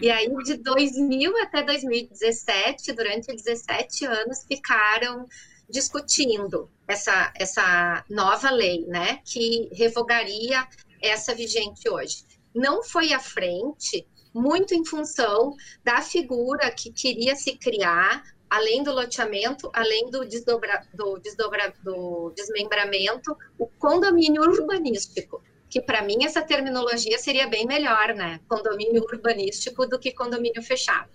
E 0.00 0.10
aí, 0.10 0.32
de 0.44 0.56
2000 0.58 1.36
até 1.42 1.62
2017, 1.62 2.92
durante 2.92 3.34
17 3.34 4.06
anos, 4.06 4.44
ficaram 4.46 5.26
discutindo 5.68 6.70
essa, 6.86 7.32
essa 7.36 8.04
nova 8.10 8.50
lei, 8.50 8.84
né, 8.86 9.20
que 9.24 9.68
revogaria 9.72 10.66
essa 11.00 11.34
vigente 11.34 11.88
hoje. 11.88 12.24
Não 12.54 12.82
foi 12.82 13.12
à 13.12 13.20
frente, 13.20 14.06
muito 14.34 14.74
em 14.74 14.84
função 14.84 15.54
da 15.84 16.02
figura 16.02 16.70
que 16.70 16.92
queria 16.92 17.36
se 17.36 17.56
criar 17.56 18.22
além 18.50 18.82
do 18.82 18.92
loteamento, 18.92 19.70
além 19.72 20.10
do, 20.10 20.24
desdobra, 20.24 20.84
do, 20.92 21.18
desdobra, 21.18 21.72
do 21.84 22.32
desmembramento, 22.36 23.36
o 23.56 23.66
condomínio 23.66 24.42
urbanístico, 24.42 25.40
que 25.68 25.80
para 25.80 26.02
mim 26.02 26.24
essa 26.24 26.42
terminologia 26.42 27.16
seria 27.16 27.46
bem 27.46 27.64
melhor, 27.64 28.12
né? 28.12 28.40
Condomínio 28.48 29.04
urbanístico 29.04 29.86
do 29.86 30.00
que 30.00 30.10
condomínio 30.10 30.60
fechado. 30.64 31.08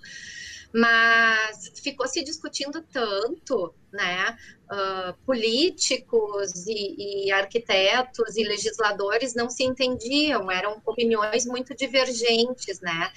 Mas 0.73 1.71
ficou 1.81 2.07
se 2.07 2.23
discutindo 2.23 2.81
tanto, 2.81 3.73
né? 3.91 4.38
Uh, 4.71 5.13
políticos 5.25 6.65
e, 6.65 7.27
e, 7.27 7.31
arquitetos 7.31 8.36
e 8.36 8.43
legisladores 8.43 9.36
não 9.36 9.49
se 9.49 9.63
entendiam, 9.63 10.49
eram 10.49 10.81
opiniões 10.86 11.45
muito 11.45 11.75
divergentes, 11.75 12.79
né? 12.79 13.11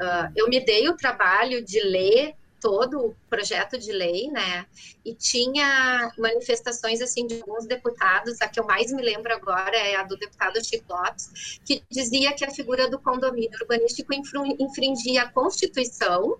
Uh, 0.00 0.32
eu 0.36 0.48
me 0.48 0.64
dei 0.64 0.88
o 0.88 0.96
trabalho 0.96 1.62
de 1.62 1.80
ler 1.80 2.34
todo 2.64 2.98
o 2.98 3.16
projeto 3.28 3.78
de 3.78 3.92
lei, 3.92 4.30
né? 4.30 4.64
E 5.04 5.14
tinha 5.14 6.10
manifestações 6.16 7.02
assim 7.02 7.26
de 7.26 7.38
alguns 7.42 7.66
deputados, 7.66 8.40
a 8.40 8.48
que 8.48 8.58
eu 8.58 8.64
mais 8.64 8.90
me 8.90 9.02
lembro 9.02 9.34
agora 9.34 9.76
é 9.76 9.96
a 9.96 10.02
do 10.02 10.16
deputado 10.16 10.64
Chico 10.64 10.90
Lopes, 10.90 11.60
que 11.62 11.82
dizia 11.90 12.32
que 12.32 12.42
a 12.42 12.50
figura 12.50 12.88
do 12.88 12.98
condomínio 12.98 13.50
urbanístico 13.60 14.14
infringia 14.58 15.24
a 15.24 15.28
Constituição, 15.28 16.38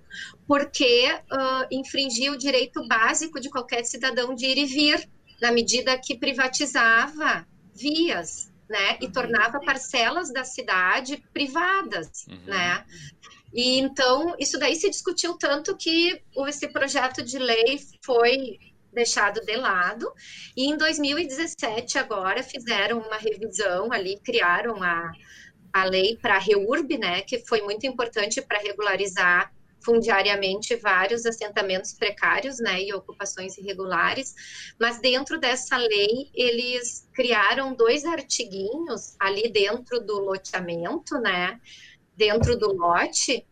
porque 0.49 1.13
uh, 1.31 1.67
infringia 1.71 2.33
o 2.33 2.39
direito 2.39 2.89
básico 2.89 3.39
de 3.39 3.51
qualquer 3.51 3.85
cidadão 3.85 4.35
de 4.35 4.47
ir 4.47 4.57
e 4.57 4.65
vir, 4.65 5.07
na 5.43 5.53
medida 5.53 5.99
que 5.99 6.17
privatizava 6.17 7.47
vias, 7.75 8.51
né, 8.67 8.97
e 8.99 9.11
tornava 9.11 9.61
parcelas 9.61 10.33
da 10.33 10.43
cidade 10.43 11.23
privadas, 11.35 12.27
uhum. 12.27 12.45
né? 12.47 12.83
E 13.55 13.79
então 13.79 14.35
isso 14.39 14.59
daí 14.59 14.75
se 14.75 14.91
discutiu 14.91 15.39
tanto 15.39 15.77
que 15.77 16.21
esse 16.49 16.67
projeto 16.69 17.23
de 17.23 17.39
lei 17.39 17.79
foi 18.05 18.59
deixado 18.93 19.41
de 19.41 19.57
lado. 19.57 20.13
E 20.57 20.71
em 20.71 20.77
2017 20.77 21.97
agora 21.99 22.43
fizeram 22.43 22.99
uma 22.99 23.17
revisão 23.17 23.93
ali, 23.93 24.19
criaram 24.25 24.83
a, 24.83 25.13
a 25.73 25.85
lei 25.85 26.17
para 26.21 26.35
a 26.35 26.39
REURB, 26.39 26.99
né, 26.99 27.23
que 27.23 27.47
foi 27.47 27.61
muito 27.63 27.87
importante 27.87 28.43
para 28.43 28.59
regularizar 28.59 29.53
fundiariamente 29.85 30.75
vários 30.77 31.27
assentamentos 31.27 31.93
precários, 31.93 32.59
né, 32.59 32.83
e 32.83 32.95
ocupações 32.95 33.59
irregulares, 33.59 34.35
mas 34.81 34.99
dentro 34.99 35.39
dessa 35.39 35.77
lei 35.77 36.31
eles 36.35 37.07
criaram 37.13 37.75
dois 37.75 38.05
artiguinhos 38.07 39.15
ali 39.21 39.51
dentro 39.51 40.01
do 40.01 40.19
loteamento, 40.21 41.19
né, 41.19 41.61
dentro 42.17 42.57
do 42.57 42.73
lote, 42.73 43.47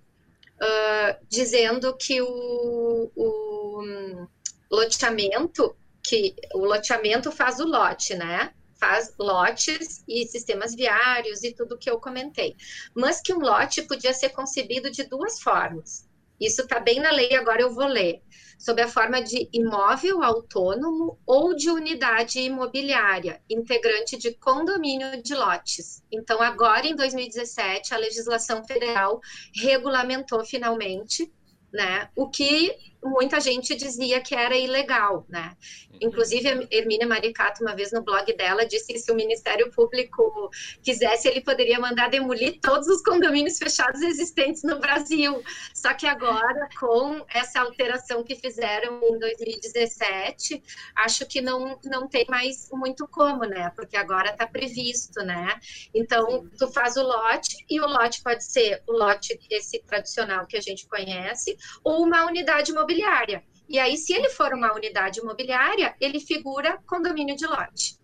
uh, 0.60 1.26
dizendo 1.28 1.96
que 1.96 2.20
o, 2.20 3.10
o 3.14 4.26
loteamento, 4.70 5.76
que 6.02 6.34
o 6.54 6.64
loteamento 6.64 7.30
faz 7.30 7.60
o 7.60 7.66
lote, 7.66 8.14
né, 8.14 8.52
faz 8.82 9.14
lotes 9.16 10.02
e 10.08 10.26
sistemas 10.26 10.74
viários 10.74 11.44
e 11.44 11.52
tudo 11.52 11.78
que 11.78 11.88
eu 11.88 12.00
comentei. 12.00 12.56
Mas 12.94 13.20
que 13.20 13.32
um 13.32 13.38
lote 13.38 13.82
podia 13.82 14.12
ser 14.12 14.30
concebido 14.30 14.90
de 14.90 15.04
duas 15.04 15.40
formas. 15.40 16.08
Isso 16.40 16.62
está 16.62 16.80
bem 16.80 16.98
na 16.98 17.12
lei, 17.12 17.36
agora 17.36 17.62
eu 17.62 17.72
vou 17.72 17.86
ler. 17.86 18.20
Sob 18.62 18.80
a 18.80 18.86
forma 18.86 19.20
de 19.20 19.48
imóvel 19.52 20.22
autônomo 20.22 21.18
ou 21.26 21.52
de 21.52 21.68
unidade 21.68 22.38
imobiliária, 22.38 23.42
integrante 23.50 24.16
de 24.16 24.34
condomínio 24.34 25.20
de 25.20 25.34
lotes. 25.34 26.00
Então, 26.12 26.40
agora 26.40 26.86
em 26.86 26.94
2017, 26.94 27.92
a 27.92 27.96
legislação 27.96 28.64
federal 28.64 29.20
regulamentou 29.52 30.44
finalmente 30.44 31.28
né, 31.72 32.08
o 32.14 32.30
que 32.30 32.91
muita 33.02 33.40
gente 33.40 33.74
dizia 33.74 34.20
que 34.20 34.34
era 34.34 34.56
ilegal, 34.56 35.26
né? 35.28 35.56
Uhum. 35.90 35.98
Inclusive, 36.02 36.48
a 36.48 36.66
Hermínia 36.70 37.06
Maricato, 37.06 37.62
uma 37.62 37.74
vez 37.74 37.90
no 37.92 38.02
blog 38.02 38.32
dela, 38.36 38.64
disse 38.64 38.92
que 38.92 38.98
se 38.98 39.10
o 39.10 39.14
Ministério 39.14 39.70
Público 39.72 40.50
quisesse, 40.82 41.28
ele 41.28 41.40
poderia 41.40 41.80
mandar 41.80 42.10
demolir 42.10 42.60
todos 42.60 42.86
os 42.86 43.02
condomínios 43.02 43.58
fechados 43.58 44.00
existentes 44.02 44.62
no 44.62 44.78
Brasil. 44.78 45.42
Só 45.74 45.92
que 45.94 46.06
agora, 46.06 46.68
com 46.78 47.24
essa 47.28 47.60
alteração 47.60 48.22
que 48.22 48.36
fizeram 48.36 49.00
em 49.02 49.18
2017, 49.18 50.62
acho 50.96 51.26
que 51.26 51.40
não, 51.40 51.78
não 51.84 52.08
tem 52.08 52.24
mais 52.28 52.68
muito 52.72 53.06
como, 53.08 53.44
né? 53.44 53.70
Porque 53.74 53.96
agora 53.96 54.30
está 54.30 54.46
previsto, 54.46 55.20
né? 55.24 55.58
Então, 55.94 56.48
tu 56.56 56.68
faz 56.68 56.96
o 56.96 57.02
lote, 57.02 57.64
e 57.68 57.80
o 57.80 57.86
lote 57.86 58.22
pode 58.22 58.44
ser 58.44 58.82
o 58.86 58.92
lote 58.92 59.38
esse 59.50 59.80
tradicional 59.80 60.46
que 60.46 60.56
a 60.56 60.60
gente 60.60 60.86
conhece, 60.86 61.56
ou 61.82 62.02
uma 62.02 62.24
unidade 62.26 62.70
imobiliária 62.70 62.91
imobiliária. 62.92 63.42
E 63.68 63.78
aí, 63.78 63.96
se 63.96 64.12
ele 64.12 64.28
for 64.28 64.52
uma 64.52 64.72
unidade 64.74 65.20
imobiliária, 65.20 65.94
ele 66.00 66.20
figura 66.20 66.78
condomínio 66.86 67.34
de 67.34 67.46
lote. 67.46 67.98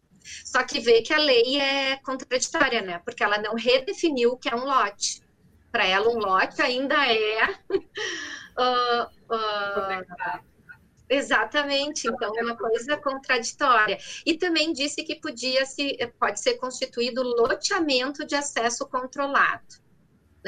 Só 0.45 0.63
que 0.65 0.81
vê 0.81 1.03
que 1.03 1.13
a 1.13 1.19
lei 1.19 1.61
é 1.61 1.97
contraditória, 1.97 2.81
né? 2.83 3.01
Porque 3.05 3.23
ela 3.23 3.39
não 3.39 3.55
redefiniu 3.55 4.33
o 4.33 4.37
que 4.39 4.49
é 4.49 4.55
um 4.55 4.65
lote. 4.65 5.23
Para 5.71 5.87
ela, 5.87 6.09
um 6.09 6.19
lote 6.19 6.63
ainda 6.63 6.95
é. 7.07 7.45
uh, 8.59 9.05
uh, 9.35 10.41
exatamente, 11.09 12.09
então 12.09 12.33
é 12.39 12.43
uma 12.43 12.57
coisa 12.57 12.97
contraditória. 12.97 13.99
E 14.25 14.39
também 14.39 14.73
disse 14.73 15.03
que 15.03 15.17
podia 15.17 15.67
se, 15.67 15.97
pode 16.19 16.41
ser 16.41 16.55
constituído 16.55 17.23
loteamento 17.23 18.25
de 18.27 18.35
acesso 18.35 18.87
controlado 18.87 19.88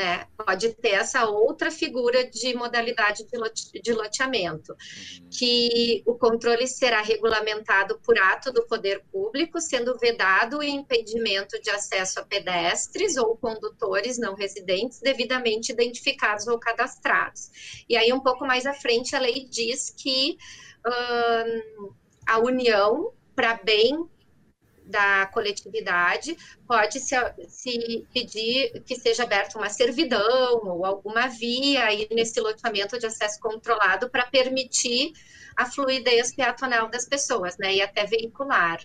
né? 0.01 0.27
Pode 0.35 0.73
ter 0.77 0.93
essa 0.93 1.27
outra 1.27 1.71
figura 1.71 2.25
de 2.25 2.55
modalidade 2.55 3.25
de, 3.25 3.37
lote, 3.37 3.71
de 3.83 3.93
loteamento, 3.93 4.73
uhum. 4.73 5.29
que 5.31 6.03
o 6.07 6.15
controle 6.15 6.67
será 6.67 7.03
regulamentado 7.03 8.01
por 8.01 8.19
ato 8.19 8.51
do 8.51 8.67
poder 8.67 9.05
público, 9.13 9.61
sendo 9.61 9.99
vedado 9.99 10.59
o 10.59 10.63
impedimento 10.63 11.61
de 11.61 11.69
acesso 11.69 12.19
a 12.19 12.25
pedestres 12.25 13.19
ou 13.19 13.37
condutores 13.37 14.19
não 14.19 14.35
residentes 14.35 15.01
devidamente 15.01 15.71
identificados 15.71 16.47
ou 16.47 16.59
cadastrados. 16.59 17.85
E 17.87 17.95
aí, 17.95 18.11
um 18.11 18.21
pouco 18.21 18.47
mais 18.47 18.65
à 18.65 18.73
frente, 18.73 19.15
a 19.15 19.21
lei 19.21 19.47
diz 19.51 19.91
que 19.91 20.39
hum, 20.87 21.93
a 22.27 22.39
União, 22.39 23.13
para 23.37 23.61
bem 23.63 24.09
da 24.91 25.27
coletividade, 25.27 26.37
pode 26.67 27.01
se, 27.01 27.15
se 27.49 28.07
pedir 28.13 28.83
que 28.85 28.97
seja 28.97 29.23
aberta 29.23 29.57
uma 29.59 29.71
servidão 29.71 30.61
ou 30.65 30.85
alguma 30.85 31.29
via 31.29 31.85
aí 31.85 32.09
nesse 32.11 32.41
loteamento 32.41 32.99
de 32.99 33.07
acesso 33.07 33.41
controlado 33.41 34.11
para 34.11 34.27
permitir 34.27 35.13
a 35.57 35.67
fluidez 35.67 36.35
peatonal 36.35 36.89
das 36.89 37.07
pessoas, 37.07 37.57
né, 37.59 37.75
e 37.75 37.83
até 37.83 38.05
veicular. 38.07 38.81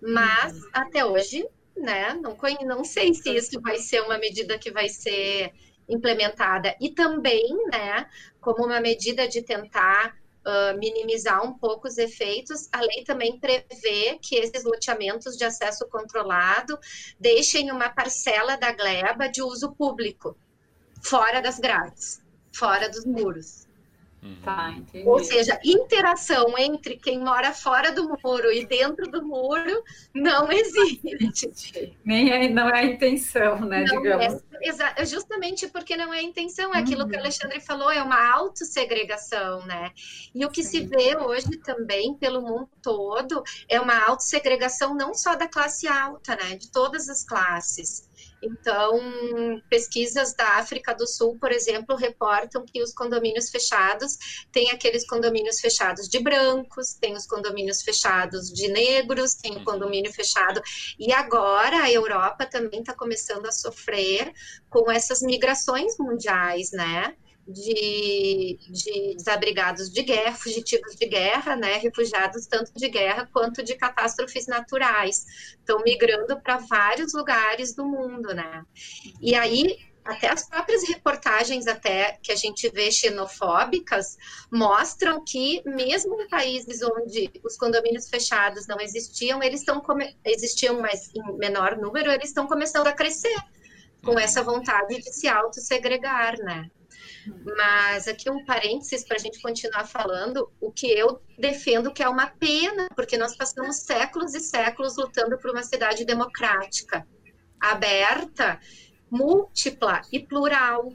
Mas, 0.00 0.52
uhum. 0.52 0.70
até 0.72 1.04
hoje, 1.04 1.46
né, 1.76 2.14
não, 2.14 2.36
não 2.64 2.84
sei 2.84 3.14
se 3.14 3.30
isso 3.34 3.60
vai 3.60 3.78
ser 3.78 4.02
uma 4.02 4.18
medida 4.18 4.58
que 4.58 4.70
vai 4.70 4.88
ser 4.88 5.52
implementada. 5.88 6.74
E 6.80 6.90
também, 6.90 7.48
né, 7.70 8.08
como 8.40 8.64
uma 8.64 8.80
medida 8.80 9.28
de 9.28 9.42
tentar 9.42 10.16
uh, 10.46 10.78
minimizar 10.78 11.44
um 11.44 11.58
pouco 11.58 11.88
os 11.88 11.98
efeitos, 11.98 12.68
a 12.72 12.80
lei 12.80 13.04
também 13.04 13.38
prevê 13.38 14.18
que 14.22 14.36
esses 14.36 14.64
loteamentos 14.64 15.36
de 15.36 15.44
acesso 15.44 15.86
controlado 15.88 16.78
deixem 17.18 17.70
uma 17.72 17.90
parcela 17.90 18.56
da 18.56 18.72
gleba 18.72 19.28
de 19.28 19.42
uso 19.42 19.74
público, 19.74 20.36
fora 21.02 21.40
das 21.40 21.58
grades, 21.58 22.22
fora 22.54 22.88
dos 22.88 23.04
muros. 23.04 23.65
Uhum. 24.22 24.36
Tá, 24.42 24.70
entendi. 24.70 25.06
Ou 25.06 25.22
seja, 25.22 25.58
interação 25.64 26.58
entre 26.58 26.96
quem 26.96 27.20
mora 27.20 27.52
fora 27.52 27.92
do 27.92 28.08
muro 28.08 28.52
e 28.52 28.66
dentro 28.66 29.08
do 29.10 29.24
muro 29.24 29.82
não 30.14 30.50
existe. 30.50 31.96
Nem 32.04 32.30
é, 32.30 32.48
não 32.48 32.68
é 32.68 32.80
a 32.80 32.84
intenção, 32.84 33.60
né? 33.60 33.84
Não 33.86 34.02
digamos. 34.02 34.42
É, 34.96 35.04
justamente 35.04 35.68
porque 35.68 35.96
não 35.96 36.12
é 36.12 36.18
a 36.18 36.22
intenção, 36.22 36.74
é 36.74 36.78
aquilo 36.78 37.02
uhum. 37.02 37.08
que 37.08 37.16
o 37.16 37.20
Alexandre 37.20 37.60
falou, 37.60 37.90
é 37.90 38.02
uma 38.02 38.32
autossegregação, 38.32 39.64
né? 39.66 39.92
E 40.34 40.44
o 40.44 40.50
que 40.50 40.62
Sim. 40.62 40.70
se 40.70 40.86
vê 40.86 41.16
hoje 41.16 41.58
também 41.58 42.14
pelo 42.14 42.40
mundo 42.40 42.68
todo 42.82 43.42
é 43.68 43.80
uma 43.80 44.06
autossegregação 44.06 44.94
não 44.94 45.14
só 45.14 45.36
da 45.36 45.46
classe 45.46 45.86
alta, 45.86 46.34
né? 46.36 46.56
De 46.56 46.70
todas 46.70 47.08
as 47.08 47.22
classes. 47.22 48.08
Então, 48.42 49.00
pesquisas 49.68 50.34
da 50.34 50.56
África 50.58 50.94
do 50.94 51.06
Sul, 51.06 51.38
por 51.40 51.50
exemplo, 51.50 51.96
reportam 51.96 52.64
que 52.64 52.82
os 52.82 52.92
condomínios 52.92 53.48
fechados 53.48 54.44
têm 54.52 54.70
aqueles 54.70 55.06
condomínios 55.06 55.60
fechados 55.60 56.08
de 56.08 56.18
brancos, 56.18 56.94
tem 56.94 57.14
os 57.14 57.26
condomínios 57.26 57.82
fechados 57.82 58.52
de 58.52 58.68
negros, 58.68 59.34
tem 59.34 59.52
o 59.52 59.58
uhum. 59.58 59.64
condomínio 59.64 60.12
fechado. 60.12 60.60
E 60.98 61.12
agora 61.12 61.82
a 61.82 61.90
Europa 61.90 62.46
também 62.46 62.80
está 62.80 62.94
começando 62.94 63.46
a 63.46 63.52
sofrer 63.52 64.32
com 64.68 64.90
essas 64.90 65.22
migrações 65.22 65.96
mundiais, 65.98 66.70
né? 66.72 67.16
De, 67.46 68.58
de 68.68 69.14
desabrigados 69.16 69.90
de 69.90 70.02
guerra, 70.02 70.34
fugitivos 70.34 70.96
de 70.96 71.06
guerra, 71.06 71.56
né, 71.56 71.78
refugiados 71.78 72.46
tanto 72.46 72.72
de 72.74 72.88
guerra 72.88 73.28
quanto 73.32 73.62
de 73.62 73.74
catástrofes 73.74 74.46
naturais, 74.46 75.24
estão 75.58 75.80
migrando 75.82 76.40
para 76.40 76.58
vários 76.58 77.12
lugares 77.14 77.74
do 77.74 77.84
mundo, 77.84 78.34
né? 78.34 78.64
E 79.20 79.34
aí 79.34 79.78
até 80.06 80.28
as 80.28 80.48
próprias 80.48 80.86
reportagens 80.88 81.66
até 81.66 82.18
que 82.22 82.30
a 82.30 82.36
gente 82.36 82.68
vê 82.70 82.90
xenofóbicas 82.92 84.16
mostram 84.50 85.24
que 85.24 85.62
mesmo 85.66 86.20
em 86.22 86.28
países 86.28 86.80
onde 86.80 87.30
os 87.44 87.56
condomínios 87.56 88.08
fechados 88.08 88.68
não 88.68 88.80
existiam, 88.80 89.42
eles 89.42 89.60
estão 89.60 89.82
existiam 90.24 90.80
mas 90.80 91.10
em 91.14 91.36
menor 91.36 91.76
número, 91.76 92.10
eles 92.10 92.28
estão 92.28 92.46
começando 92.46 92.86
a 92.86 92.92
crescer 92.92 93.36
com 94.04 94.18
essa 94.18 94.42
vontade 94.42 94.96
de 94.98 95.12
se 95.12 95.26
autossegregar, 95.26 96.38
né? 96.38 96.70
Mas 97.56 98.08
aqui 98.08 98.30
um 98.30 98.44
parênteses 98.44 99.04
para 99.04 99.16
a 99.16 99.20
gente 99.20 99.40
continuar 99.40 99.86
falando, 99.86 100.50
o 100.60 100.70
que 100.70 100.86
eu 100.86 101.20
defendo 101.38 101.92
que 101.92 102.02
é 102.02 102.08
uma 102.08 102.26
pena, 102.26 102.88
porque 102.94 103.16
nós 103.16 103.36
passamos 103.36 103.76
séculos 103.76 104.34
e 104.34 104.40
séculos 104.40 104.96
lutando 104.96 105.38
por 105.38 105.50
uma 105.50 105.62
cidade 105.62 106.04
democrática, 106.04 107.06
aberta, 107.60 108.60
múltipla 109.10 110.02
e 110.12 110.20
plural. 110.20 110.92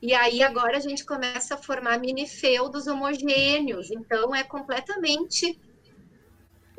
E 0.00 0.14
aí 0.14 0.42
agora 0.42 0.76
a 0.76 0.80
gente 0.80 1.04
começa 1.04 1.54
a 1.54 1.58
formar 1.58 1.98
mini 1.98 2.26
feudos 2.26 2.86
homogêneos. 2.86 3.90
Então 3.90 4.34
é 4.34 4.44
completamente 4.44 5.58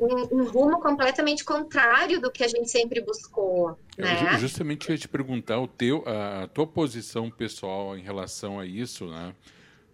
um, 0.00 0.40
um, 0.40 0.44
rumo 0.44 0.80
completamente 0.80 1.44
contrário 1.44 2.20
do 2.20 2.30
que 2.30 2.42
a 2.42 2.48
gente 2.48 2.70
sempre 2.70 3.00
buscou. 3.00 3.78
Né? 3.98 4.34
Eu 4.34 4.38
justamente 4.38 4.90
ia 4.90 4.96
te 4.96 5.06
perguntar 5.06 5.60
o 5.60 5.68
teu, 5.68 6.02
a, 6.06 6.48
tua 6.48 6.66
posição 6.66 7.30
pessoal 7.30 7.96
em 7.96 8.02
relação 8.02 8.58
a 8.58 8.64
isso, 8.64 9.06
né? 9.06 9.34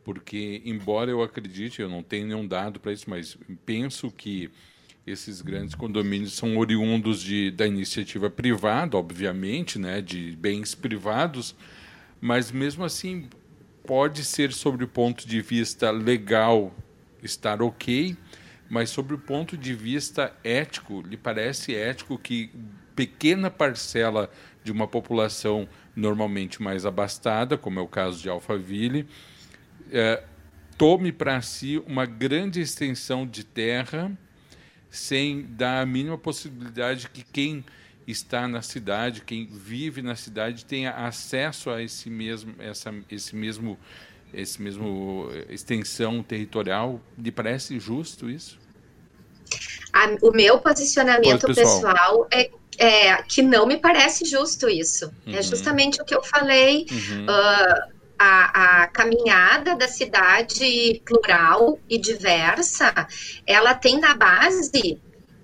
Porque, 0.05 0.63
embora 0.65 1.11
eu 1.11 1.21
acredite, 1.21 1.83
eu 1.83 1.89
não 1.89 2.03
tenho 2.03 2.29
nenhum 2.29 2.47
dado 2.47 2.79
para 2.79 2.93
isso, 2.93 3.11
mas 3.11 3.37
penso 3.65 4.09
que 4.11 4.49
esses 5.05 5.43
grandes 5.43 5.75
condomínios 5.75 6.35
são 6.35 6.57
oriundos 6.57 7.21
de, 7.21 7.51
da 7.51 7.67
iniciativa 7.67 8.31
privada, 8.31 8.97
obviamente, 8.97 9.79
né, 9.79 10.01
de 10.01 10.37
bens 10.37 10.75
privados, 10.75 11.55
mas 12.21 12.51
mesmo 12.51 12.85
assim 12.85 13.29
pode 13.85 14.25
ser 14.25 14.53
sobre 14.53 14.85
o 14.85 14.89
ponto 14.89 15.27
de 15.27 15.41
vista 15.41 15.91
legal 15.91 16.75
estar 17.23 17.63
ok, 17.63 18.17
mas 18.69 18.91
sobre 18.91 19.15
o 19.15 19.19
ponto 19.19 19.57
de 19.57 19.75
vista 19.75 20.35
ético, 20.43 21.03
lhe 21.03 21.17
parece 21.17 21.75
ético 21.75 22.19
que 22.19 22.51
pequena 22.95 23.51
parcela 23.51 24.31
de 24.65 24.73
uma 24.73 24.89
população 24.89 25.69
normalmente 25.95 26.63
mais 26.63 26.85
abastada, 26.85 27.57
como 27.57 27.79
é 27.79 27.83
o 27.83 27.89
caso 27.89 28.21
de 28.21 28.29
Alphaville, 28.29 29.07
é, 29.93 30.23
tome 30.77 31.13
para 31.13 31.41
si 31.41 31.83
uma 31.87 32.05
grande 32.07 32.61
extensão 32.61 33.27
de 33.27 33.45
terra 33.45 34.11
sem 34.91 35.43
dar 35.43 35.83
a 35.83 35.87
mínima 35.87 36.19
possibilidade 36.19 37.09
que 37.09 37.23
quem 37.23 37.65
está 38.07 38.47
na 38.47 38.63
cidade, 38.63 39.23
quem 39.23 39.47
vive 39.47 40.01
na 40.01 40.15
cidade 40.15 40.65
tenha 40.65 40.93
acesso 40.93 41.71
a 41.71 41.83
esse 41.83 42.09
mesmo, 42.09 42.55
essa, 42.59 42.95
esse 43.11 43.35
mesmo, 43.35 43.79
esse 44.37 44.61
mesmo 44.61 45.29
extensão 45.49 46.23
territorial. 46.23 47.01
Lhe 47.19 47.33
parece 47.33 47.79
justo 47.81 48.29
isso? 48.29 48.59
A, 49.93 50.17
o 50.23 50.31
meu 50.31 50.59
posicionamento 50.59 51.47
pessoal 51.55 52.27
é, 52.31 52.51
é, 52.79 53.23
que 53.23 53.43
não 53.43 53.67
me 53.67 53.79
parece 53.79 54.25
justo 54.25 54.69
isso. 54.69 55.07
É 55.27 55.31
uhum. 55.31 55.37
É 55.37 55.43
justamente 55.43 56.01
o 56.01 56.05
que 56.05 56.15
eu 56.15 56.23
falei. 56.23 56.87
Uhum. 56.91 57.25
Uh, 57.25 57.97
a, 58.19 58.83
a, 58.83 58.87
caminhada 58.89 59.77
da 59.77 59.87
cidade 59.87 61.03
plural 61.05 61.79
e 61.89 61.99
diversa, 61.99 63.07
ela 63.47 63.75
tem 63.75 64.01
na 64.01 64.15
base 64.15 64.99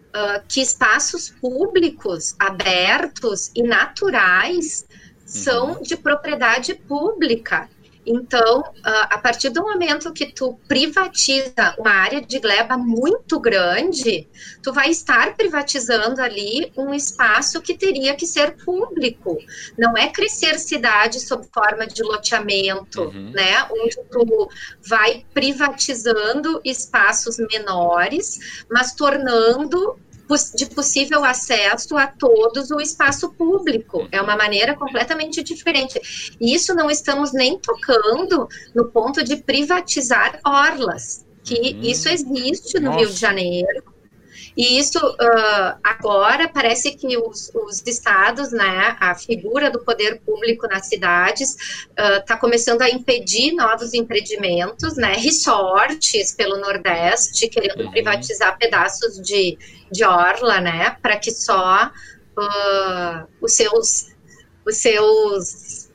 uh, 0.08 0.42
que 0.48 0.62
espaços 0.62 1.28
públicos 1.28 2.34
abertos 2.38 3.50
e 3.54 3.62
naturais 3.62 4.86
são 5.26 5.72
uhum. 5.72 5.82
de 5.82 5.96
propriedade 5.96 6.74
pública. 6.74 7.68
Então, 8.04 8.64
a 8.82 9.18
partir 9.18 9.50
do 9.50 9.62
momento 9.62 10.12
que 10.12 10.26
tu 10.26 10.58
privatiza 10.66 11.74
uma 11.78 11.92
área 11.92 12.20
de 12.20 12.38
gleba 12.40 12.76
muito 12.76 13.38
grande, 13.38 14.28
tu 14.62 14.72
vai 14.72 14.90
estar 14.90 15.36
privatizando 15.36 16.20
ali 16.20 16.72
um 16.76 16.92
espaço 16.92 17.60
que 17.60 17.74
teria 17.74 18.14
que 18.14 18.26
ser 18.26 18.56
público. 18.64 19.38
Não 19.78 19.96
é 19.96 20.08
crescer 20.08 20.58
cidade 20.58 21.20
sob 21.20 21.46
forma 21.52 21.86
de 21.86 22.02
loteamento, 22.02 23.02
uhum. 23.02 23.30
né? 23.30 23.66
Onde 23.70 23.96
tu 24.10 24.48
vai 24.84 25.24
privatizando 25.32 26.60
espaços 26.64 27.36
menores, 27.38 28.64
mas 28.68 28.94
tornando 28.94 29.96
de 30.54 30.66
possível 30.66 31.24
acesso 31.24 31.96
a 31.96 32.06
todos 32.06 32.70
o 32.70 32.80
espaço 32.80 33.32
público. 33.32 34.08
É 34.10 34.20
uma 34.20 34.36
maneira 34.36 34.74
completamente 34.74 35.42
diferente. 35.42 36.00
E 36.40 36.54
isso 36.54 36.74
não 36.74 36.90
estamos 36.90 37.32
nem 37.32 37.58
tocando 37.58 38.48
no 38.74 38.86
ponto 38.86 39.22
de 39.22 39.36
privatizar 39.36 40.40
orlas, 40.44 41.24
que 41.44 41.54
uhum. 41.54 41.80
isso 41.82 42.08
existe 42.08 42.78
no 42.78 42.90
Nossa. 42.90 42.98
Rio 42.98 43.08
de 43.10 43.20
Janeiro. 43.20 43.91
E 44.56 44.78
isso 44.78 44.98
uh, 44.98 45.78
agora 45.82 46.48
parece 46.48 46.92
que 46.92 47.16
os, 47.16 47.50
os, 47.54 47.82
estados, 47.86 48.52
né, 48.52 48.96
a 49.00 49.14
figura 49.14 49.70
do 49.70 49.80
poder 49.80 50.20
público 50.20 50.66
nas 50.66 50.86
cidades 50.86 51.56
está 51.96 52.36
uh, 52.36 52.38
começando 52.38 52.82
a 52.82 52.90
impedir 52.90 53.52
novos 53.52 53.94
empreendimentos, 53.94 54.96
né, 54.96 55.14
resorts 55.14 56.34
pelo 56.34 56.58
Nordeste, 56.58 57.48
querendo 57.48 57.84
uhum. 57.84 57.90
privatizar 57.90 58.58
pedaços 58.58 59.20
de, 59.20 59.58
de 59.90 60.04
orla, 60.04 60.60
né, 60.60 60.96
para 61.00 61.16
que 61.16 61.30
só 61.30 61.90
uh, 62.38 63.26
os 63.40 63.52
seus 63.52 64.12
os 64.64 64.76
seus 64.76 65.90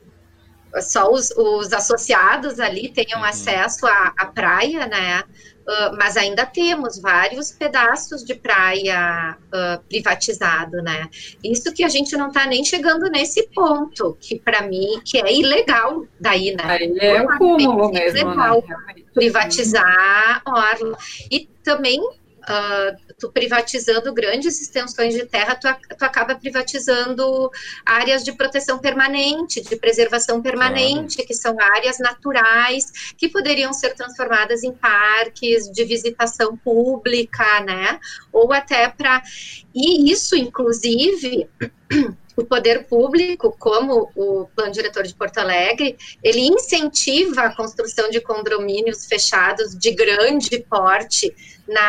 só 0.82 1.10
os, 1.10 1.30
os 1.30 1.72
associados 1.72 2.60
ali 2.60 2.92
tenham 2.92 3.20
uhum. 3.20 3.24
acesso 3.24 3.86
à, 3.86 4.12
à 4.18 4.26
praia, 4.26 4.86
né? 4.86 5.24
Uh, 5.68 5.94
mas 5.98 6.16
ainda 6.16 6.46
temos 6.46 6.98
vários 6.98 7.52
pedaços 7.52 8.24
de 8.24 8.34
praia 8.34 9.36
uh, 9.48 9.78
privatizado, 9.86 10.78
né? 10.78 11.10
Isso 11.44 11.74
que 11.74 11.84
a 11.84 11.90
gente 11.90 12.16
não 12.16 12.28
está 12.28 12.46
nem 12.46 12.64
chegando 12.64 13.10
nesse 13.10 13.46
ponto, 13.48 14.16
que 14.18 14.38
para 14.38 14.62
mim 14.62 14.98
que 15.04 15.18
é 15.18 15.30
ilegal 15.30 16.06
daí, 16.18 16.56
né? 16.56 16.64
Aí 16.64 16.98
é 16.98 17.20
o 17.20 17.36
cúmulo 17.36 17.92
mesmo, 17.92 18.14
né? 18.14 18.22
ilegal 18.22 18.64
né? 18.66 18.94
privatizar 19.12 20.42
orla. 20.46 20.96
E 21.30 21.46
também 21.62 22.00
uh, 22.48 23.14
tu 23.18 23.30
privatizando 23.30 24.12
grandes 24.12 24.60
extensões 24.60 25.14
de 25.14 25.26
terra, 25.26 25.54
tu, 25.54 25.68
tu, 25.96 26.04
acaba 26.04 26.34
privatizando 26.34 27.50
áreas 27.84 28.24
de 28.24 28.32
proteção 28.32 28.78
permanente, 28.78 29.60
de 29.60 29.76
preservação 29.76 30.40
permanente, 30.40 31.16
claro. 31.16 31.28
que 31.28 31.34
são 31.34 31.60
áreas 31.60 31.98
naturais 31.98 33.12
que 33.16 33.28
poderiam 33.28 33.72
ser 33.72 33.94
transformadas 33.94 34.62
em 34.62 34.72
parques 34.72 35.70
de 35.70 35.84
visitação 35.84 36.56
pública, 36.56 37.60
né? 37.60 38.00
Ou 38.32 38.52
até 38.52 38.88
para. 38.88 39.22
E 39.74 40.10
isso, 40.10 40.36
inclusive. 40.36 41.48
O 42.40 42.44
poder 42.44 42.84
público, 42.86 43.54
como 43.58 44.10
o 44.14 44.46
plano 44.54 44.70
diretor 44.70 45.02
de 45.02 45.14
Porto 45.14 45.38
Alegre, 45.38 45.96
ele 46.22 46.40
incentiva 46.40 47.42
a 47.42 47.54
construção 47.54 48.08
de 48.10 48.20
condomínios 48.20 49.06
fechados 49.06 49.76
de 49.76 49.90
grande 49.90 50.64
porte 50.70 51.34
na 51.66 51.80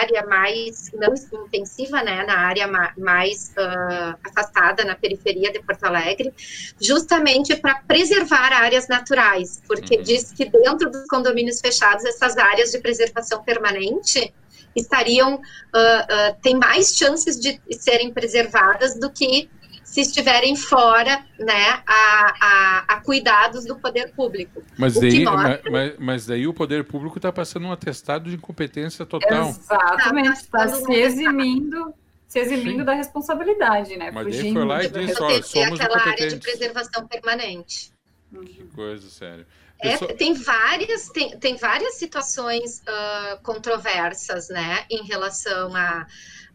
área 0.00 0.26
mais 0.26 0.90
não 0.94 1.14
intensiva, 1.44 2.02
né, 2.02 2.24
na 2.24 2.38
área 2.38 2.66
mais 2.96 3.52
uh, 3.56 4.18
afastada, 4.24 4.82
na 4.84 4.96
periferia 4.96 5.52
de 5.52 5.60
Porto 5.60 5.84
Alegre, 5.84 6.32
justamente 6.80 7.54
para 7.54 7.76
preservar 7.86 8.52
áreas 8.52 8.88
naturais, 8.88 9.62
porque 9.68 9.96
uhum. 9.96 10.02
diz 10.02 10.32
que 10.32 10.46
dentro 10.46 10.90
dos 10.90 11.06
condomínios 11.06 11.60
fechados 11.60 12.04
essas 12.04 12.36
áreas 12.36 12.72
de 12.72 12.78
preservação 12.78 13.44
permanente 13.44 14.32
estariam 14.74 15.34
uh, 15.34 15.38
uh, 15.38 16.36
tem 16.42 16.56
mais 16.56 16.96
chances 16.96 17.38
de 17.38 17.60
serem 17.72 18.12
preservadas 18.12 18.98
do 18.98 19.10
que 19.10 19.48
se 19.90 20.02
estiverem 20.02 20.54
fora, 20.54 21.24
né, 21.38 21.82
a, 21.86 22.34
a, 22.40 22.84
a 22.88 23.00
cuidados 23.00 23.64
do 23.64 23.74
poder 23.76 24.12
público. 24.14 24.62
Mas 24.76 24.94
daí, 24.94 25.24
mas, 25.24 25.94
mas, 25.98 26.26
daí 26.26 26.46
o 26.46 26.52
poder 26.52 26.84
público 26.84 27.16
está 27.18 27.32
passando 27.32 27.66
um 27.66 27.72
atestado 27.72 28.28
de 28.28 28.36
incompetência 28.36 29.06
total. 29.06 29.48
Exatamente, 29.48 30.40
está 30.40 30.58
tá 30.58 30.68
se 30.68 30.92
eximindo 30.92 31.94
se 32.26 32.38
eximindo 32.40 32.80
Sim. 32.80 32.84
da 32.84 32.92
responsabilidade, 32.92 33.96
né? 33.96 34.10
Mas 34.10 34.26
Fugindo 34.26 34.60
foi 34.60 34.64
lá 34.66 34.84
e 34.84 34.90
disse, 34.90 35.22
ó, 35.22 35.42
somos 35.42 35.80
aquela 35.80 36.02
área 36.02 36.28
de 36.28 36.36
preservação 36.36 37.08
permanente. 37.08 37.90
Que 38.30 38.64
coisa, 38.74 39.08
sério. 39.08 39.46
É, 39.80 39.96
tem 39.96 40.34
várias 40.34 41.08
tem, 41.08 41.38
tem 41.38 41.56
várias 41.56 41.94
situações 41.94 42.80
uh, 42.80 43.40
controversas, 43.42 44.48
né, 44.48 44.84
em 44.90 45.04
relação 45.04 45.74
a 45.76 46.06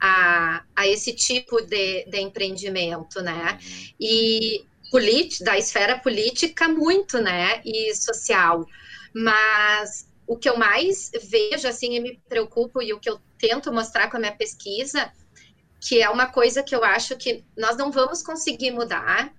a, 0.03 0.63
a 0.75 0.85
esse 0.85 1.13
tipo 1.13 1.61
de, 1.61 2.03
de 2.03 2.19
empreendimento, 2.19 3.21
né? 3.21 3.57
E 3.97 4.65
da 5.41 5.57
esfera 5.57 5.97
política 5.97 6.67
muito, 6.67 7.19
né? 7.19 7.61
E 7.63 7.95
social. 7.95 8.65
Mas 9.13 10.07
o 10.27 10.37
que 10.37 10.49
eu 10.49 10.57
mais 10.57 11.09
vejo, 11.23 11.67
assim, 11.67 11.95
e 11.95 11.99
me 12.01 12.21
preocupo, 12.27 12.81
e 12.81 12.93
o 12.93 12.99
que 12.99 13.09
eu 13.09 13.19
tento 13.37 13.71
mostrar 13.71 14.09
com 14.09 14.17
a 14.17 14.19
minha 14.19 14.35
pesquisa, 14.35 15.11
que 15.79 16.01
é 16.01 16.09
uma 16.09 16.25
coisa 16.25 16.61
que 16.61 16.75
eu 16.75 16.83
acho 16.83 17.15
que 17.15 17.43
nós 17.57 17.77
não 17.77 17.89
vamos 17.89 18.21
conseguir 18.21 18.71
mudar, 18.71 19.33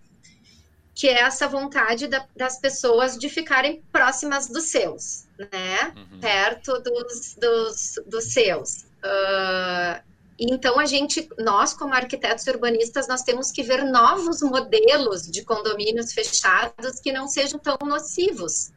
que 0.94 1.08
é 1.08 1.20
essa 1.20 1.48
vontade 1.48 2.06
da, 2.06 2.26
das 2.36 2.58
pessoas 2.58 3.18
de 3.18 3.28
ficarem 3.28 3.82
próximas 3.90 4.46
dos 4.48 4.64
seus, 4.64 5.26
né? 5.38 5.92
Uhum. 5.96 6.20
Perto 6.20 6.78
dos, 6.80 7.34
dos, 7.34 7.94
dos 8.06 8.24
seus. 8.32 8.82
Uh, 9.02 10.02
então 10.38 10.78
a 10.78 10.86
gente, 10.86 11.28
nós 11.38 11.74
como 11.74 11.94
arquitetos 11.94 12.46
urbanistas, 12.46 13.08
nós 13.08 13.22
temos 13.22 13.50
que 13.50 13.62
ver 13.62 13.84
novos 13.84 14.40
modelos 14.42 15.30
de 15.30 15.44
condomínios 15.44 16.12
fechados 16.12 17.00
que 17.00 17.12
não 17.12 17.28
sejam 17.28 17.58
tão 17.58 17.76
nocivos 17.84 18.72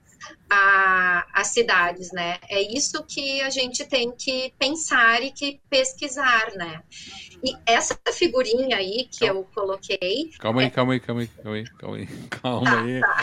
às 1.34 1.48
cidades, 1.48 2.12
né? 2.12 2.38
É 2.50 2.62
isso 2.62 3.04
que 3.04 3.42
a 3.42 3.50
gente 3.50 3.86
tem 3.86 4.12
que 4.12 4.54
pensar 4.58 5.22
e 5.22 5.32
que 5.32 5.60
pesquisar, 5.70 6.52
né? 6.56 6.82
E 7.44 7.56
essa 7.66 7.98
figurinha 8.12 8.78
aí 8.78 9.08
que 9.12 9.26
eu 9.26 9.44
coloquei. 9.54 10.32
Calma 10.40 10.62
aí, 10.62 10.68
é... 10.68 10.70
calma 10.70 10.94
aí, 10.94 11.00
calma 11.00 11.22
aí, 11.22 11.28
calma 11.28 11.56
aí, 11.58 11.64
calma 11.78 11.96
aí. 11.98 12.08
Calma 12.30 12.66
tá, 12.66 12.82
aí. 12.82 13.00
Tá. 13.00 13.22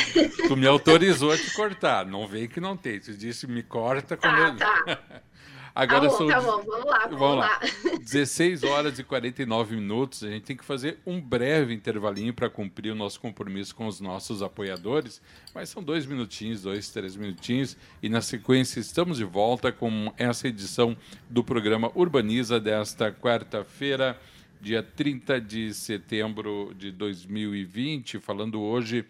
Tu 0.49 0.57
me 0.57 0.67
autorizou 0.67 1.33
a 1.33 1.37
te 1.37 1.53
cortar. 1.53 2.07
Não 2.07 2.27
vem 2.27 2.49
que 2.49 2.61
não 2.61 2.77
tem. 2.77 3.01
Tu 3.01 3.13
disse 3.15 3.47
me 3.47 3.63
corta 3.63 4.17
quando 4.17 4.57
tá, 4.59 4.85
eu. 4.87 4.97
Tá. 4.97 5.21
Agora 5.75 6.03
tá 6.03 6.09
bom, 6.09 6.17
são. 6.17 6.27
Tá 6.29 6.41
bom, 6.41 6.63
vamos 6.63 6.85
lá, 6.85 6.99
vamos, 7.01 7.19
vamos 7.19 7.39
lá. 7.39 7.61
lá. 7.61 7.99
16 7.99 8.63
horas 8.63 8.99
e 8.99 9.03
49 9.03 9.75
minutos. 9.75 10.23
A 10.23 10.31
gente 10.31 10.45
tem 10.45 10.57
que 10.57 10.65
fazer 10.65 11.01
um 11.05 11.21
breve 11.21 11.75
intervalinho 11.75 12.33
para 12.33 12.49
cumprir 12.49 12.93
o 12.93 12.95
nosso 12.95 13.19
compromisso 13.21 13.75
com 13.75 13.89
os 13.89 13.99
nossos 13.99 14.41
apoiadores. 14.41 15.21
Mas 15.53 15.71
são 15.71 15.83
dois 15.83 16.07
minutinhos, 16.07 16.63
dois, 16.63 16.89
três 16.91 17.17
minutinhos. 17.17 17.77
E 18.01 18.09
na 18.09 18.21
sequência 18.21 18.79
estamos 18.79 19.19
de 19.19 19.25
volta 19.25 19.73
com 19.73 20.13
essa 20.17 20.47
edição 20.47 20.97
do 21.29 21.43
programa 21.43 21.91
Urbaniza 21.97 22.61
desta 22.61 23.11
quarta-feira, 23.11 24.17
dia 24.61 24.81
30 24.81 25.41
de 25.41 25.75
setembro 25.75 26.73
de 26.79 26.93
2020. 26.93 28.21
Falando 28.21 28.61
hoje, 28.63 29.05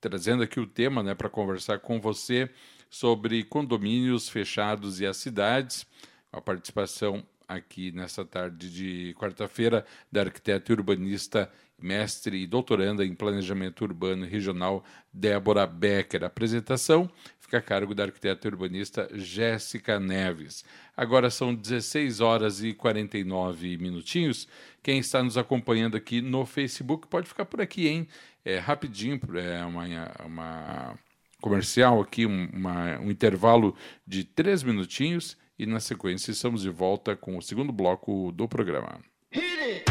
trazendo 0.00 0.42
aqui 0.42 0.58
o 0.58 0.66
tema 0.66 1.04
né, 1.04 1.14
para 1.14 1.28
conversar 1.28 1.78
com 1.78 2.00
você 2.00 2.50
sobre 2.90 3.44
condomínios 3.44 4.28
fechados 4.28 5.00
e 5.00 5.06
as 5.06 5.16
cidades 5.16 5.86
a 6.32 6.40
participação 6.40 7.24
aqui 7.48 7.90
nessa 7.90 8.24
tarde 8.24 8.70
de 8.70 9.14
quarta-feira 9.14 9.84
da 10.10 10.20
arquiteta 10.20 10.72
urbanista, 10.72 11.50
mestre 11.76 12.42
e 12.42 12.46
doutoranda 12.46 13.04
em 13.04 13.14
planejamento 13.14 13.82
urbano 13.82 14.24
e 14.24 14.28
regional, 14.28 14.84
Débora 15.12 15.66
Becker. 15.66 16.22
A 16.22 16.28
apresentação 16.28 17.10
fica 17.40 17.58
a 17.58 17.62
cargo 17.62 17.92
da 17.94 18.04
arquiteta 18.04 18.46
urbanista 18.46 19.08
Jéssica 19.14 19.98
Neves. 19.98 20.64
Agora 20.96 21.30
são 21.30 21.52
16 21.52 22.20
horas 22.20 22.62
e 22.62 22.72
49 22.72 23.76
minutinhos. 23.78 24.46
Quem 24.80 25.00
está 25.00 25.20
nos 25.20 25.36
acompanhando 25.36 25.96
aqui 25.96 26.20
no 26.20 26.46
Facebook 26.46 27.08
pode 27.08 27.26
ficar 27.26 27.46
por 27.46 27.60
aqui, 27.60 27.88
hein? 27.88 28.06
É 28.44 28.58
rapidinho, 28.58 29.20
é 29.36 29.64
uma, 29.64 29.84
uma 30.24 30.98
comercial 31.40 32.00
aqui, 32.00 32.26
um, 32.26 32.48
uma, 32.52 32.98
um 33.00 33.10
intervalo 33.10 33.74
de 34.06 34.24
três 34.24 34.62
minutinhos 34.62 35.36
e 35.58 35.66
na 35.66 35.80
sequência 35.80 36.30
estamos 36.30 36.62
de 36.62 36.70
volta 36.70 37.16
com 37.16 37.36
o 37.36 37.42
segundo 37.42 37.72
bloco 37.72 38.32
do 38.32 38.48
programa. 38.48 39.00
Hit 39.32 39.44
it. 39.60 39.84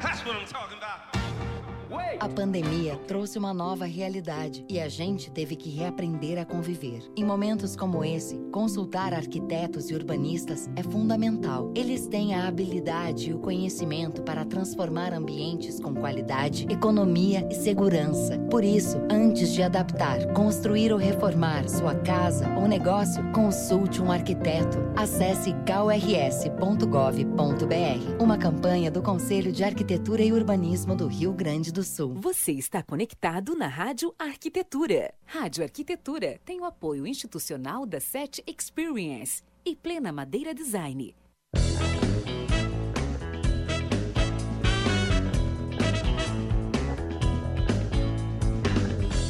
That's 0.00 0.24
what 0.24 0.36
I'm 0.36 0.46
talking 0.46 0.80
a 2.20 2.28
pandemia 2.28 2.96
trouxe 3.06 3.38
uma 3.38 3.54
nova 3.54 3.86
realidade 3.86 4.64
e 4.68 4.78
a 4.78 4.88
gente 4.88 5.30
teve 5.30 5.56
que 5.56 5.70
reaprender 5.70 6.38
a 6.38 6.44
conviver. 6.44 7.02
Em 7.16 7.24
momentos 7.24 7.74
como 7.74 8.04
esse, 8.04 8.36
consultar 8.52 9.14
arquitetos 9.14 9.90
e 9.90 9.94
urbanistas 9.94 10.68
é 10.76 10.82
fundamental. 10.82 11.72
Eles 11.74 12.06
têm 12.06 12.34
a 12.34 12.46
habilidade 12.46 13.30
e 13.30 13.34
o 13.34 13.38
conhecimento 13.38 14.22
para 14.22 14.44
transformar 14.44 15.14
ambientes 15.14 15.80
com 15.80 15.94
qualidade, 15.94 16.66
economia 16.68 17.48
e 17.50 17.54
segurança. 17.54 18.38
Por 18.50 18.64
isso, 18.64 18.98
antes 19.10 19.52
de 19.52 19.62
adaptar, 19.62 20.32
construir 20.34 20.92
ou 20.92 20.98
reformar 20.98 21.68
sua 21.68 21.94
casa 21.94 22.48
ou 22.56 22.68
negócio, 22.68 23.22
consulte 23.32 24.02
um 24.02 24.12
arquiteto. 24.12 24.78
Acesse 24.94 25.54
krs.gov.br. 25.64 26.90
Uma 28.22 28.36
campanha 28.36 28.90
do 28.90 29.00
Conselho 29.00 29.52
de 29.52 29.64
Arquitetura 29.64 30.22
e 30.22 30.32
Urbanismo 30.32 30.94
do 30.94 31.06
Rio 31.06 31.32
Grande 31.32 31.72
do 31.72 31.82
Sul. 31.82 31.89
Você 31.98 32.52
está 32.52 32.84
conectado 32.84 33.56
na 33.56 33.66
Rádio 33.66 34.14
Arquitetura. 34.16 35.12
Rádio 35.26 35.64
Arquitetura 35.64 36.40
tem 36.44 36.60
o 36.60 36.64
apoio 36.64 37.04
institucional 37.04 37.84
da 37.84 37.98
SET 37.98 38.40
Experience 38.46 39.42
e 39.64 39.74
Plena 39.74 40.12
Madeira 40.12 40.54
Design. 40.54 41.16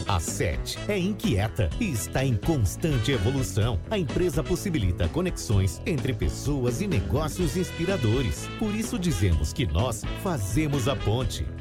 A 0.06 0.18
SET 0.18 0.76
é 0.86 0.98
inquieta 0.98 1.70
e 1.80 1.90
está 1.90 2.22
em 2.22 2.36
constante 2.36 3.10
evolução. 3.10 3.80
A 3.90 3.96
empresa 3.96 4.42
possibilita 4.42 5.08
conexões 5.08 5.80
entre 5.86 6.12
pessoas 6.12 6.82
e 6.82 6.86
negócios 6.86 7.56
inspiradores. 7.56 8.46
Por 8.58 8.74
isso 8.74 8.98
dizemos 8.98 9.52
que 9.52 9.64
nós 9.64 10.02
fazemos 10.22 10.88
a 10.88 10.96
ponte. 10.96 11.46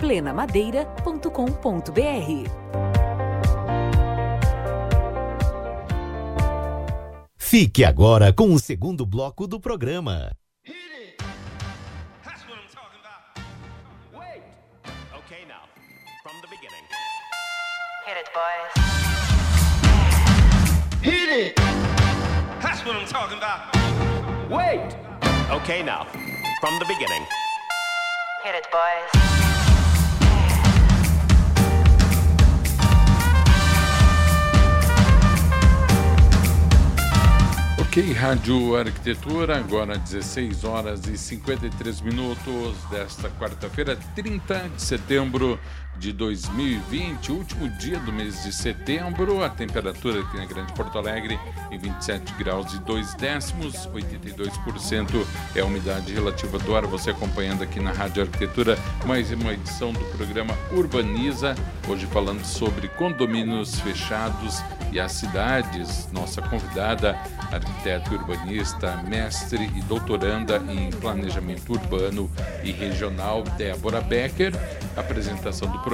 plenamadeira.com.br. 0.00 2.50
Fique 7.36 7.84
agora 7.84 8.32
com 8.32 8.54
o 8.54 8.58
segundo 8.58 9.04
bloco 9.04 9.46
do 9.46 9.60
programa. 9.60 10.32
Hit 21.02 21.30
it! 21.30 21.56
That's 22.60 22.84
what 22.84 22.94
I'm 22.94 23.06
talking 23.06 23.38
about. 23.38 23.74
Wait! 24.50 24.94
Okay, 25.50 25.82
now, 25.82 26.04
from 26.60 26.78
the 26.78 26.84
beginning. 26.84 27.24
Hit 28.44 28.54
it, 28.54 28.66
boys. 28.70 29.49
Ok, 37.90 38.12
Rádio 38.12 38.76
Arquitetura, 38.76 39.56
agora 39.56 39.98
16 39.98 40.62
horas 40.62 41.08
e 41.08 41.18
53 41.18 42.00
minutos 42.02 42.76
desta 42.88 43.28
quarta-feira, 43.30 43.96
30 44.14 44.68
de 44.68 44.80
setembro 44.80 45.58
de 46.00 46.14
2020, 46.14 47.30
último 47.30 47.68
dia 47.68 47.98
do 48.00 48.10
mês 48.10 48.42
de 48.42 48.52
setembro. 48.52 49.44
A 49.44 49.50
temperatura 49.50 50.20
aqui 50.20 50.38
na 50.38 50.46
Grande 50.46 50.72
Porto 50.72 50.96
Alegre 50.96 51.38
em 51.70 51.78
27 51.78 52.32
graus 52.38 52.72
e 52.72 52.78
2 52.78 53.14
décimos, 53.14 53.86
82% 53.86 55.26
é 55.54 55.60
a 55.60 55.64
umidade 55.66 56.14
relativa 56.14 56.58
do 56.58 56.74
ar. 56.74 56.86
Você 56.86 57.10
acompanhando 57.10 57.62
aqui 57.62 57.78
na 57.78 57.92
Rádio 57.92 58.22
Arquitetura 58.22 58.78
mais 59.04 59.30
uma 59.30 59.52
edição 59.52 59.92
do 59.92 60.04
programa 60.16 60.56
Urbaniza, 60.72 61.54
hoje 61.86 62.06
falando 62.06 62.46
sobre 62.46 62.88
condomínios 62.88 63.78
fechados 63.80 64.62
e 64.90 64.98
as 64.98 65.12
cidades. 65.12 66.08
Nossa 66.12 66.40
convidada, 66.40 67.10
arquiteta 67.52 68.10
urbanista, 68.14 68.96
mestre 69.06 69.70
e 69.76 69.82
doutoranda 69.82 70.56
em 70.66 70.88
planejamento 70.90 71.72
urbano 71.72 72.30
e 72.64 72.72
regional, 72.72 73.42
Débora 73.58 74.00
Becker 74.00 74.54
apresentação 74.96 75.70
do 75.70 75.78
programa 75.80 75.89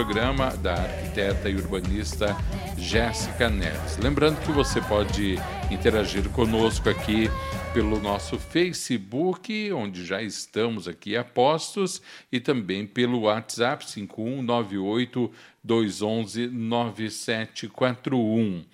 da 0.63 0.75
arquiteta 0.75 1.49
e 1.49 1.55
urbanista 1.55 2.37
Jéssica 2.77 3.49
Neves. 3.49 3.97
Lembrando 3.97 4.39
que 4.45 4.53
você 4.53 4.79
pode 4.83 5.37
interagir 5.71 6.29
conosco 6.33 6.91
aqui 6.91 7.31
pelo 7.73 7.99
nosso 7.99 8.39
Facebook, 8.39 9.73
onde 9.73 10.05
já 10.05 10.21
estamos 10.21 10.87
aqui 10.87 11.17
a 11.17 11.25
postos, 11.25 12.03
e 12.31 12.39
também 12.39 12.87
pelo 12.87 13.21
WhatsApp 13.21 13.91
5198 13.91 15.33
211 15.65 16.49
9741. 16.49 18.67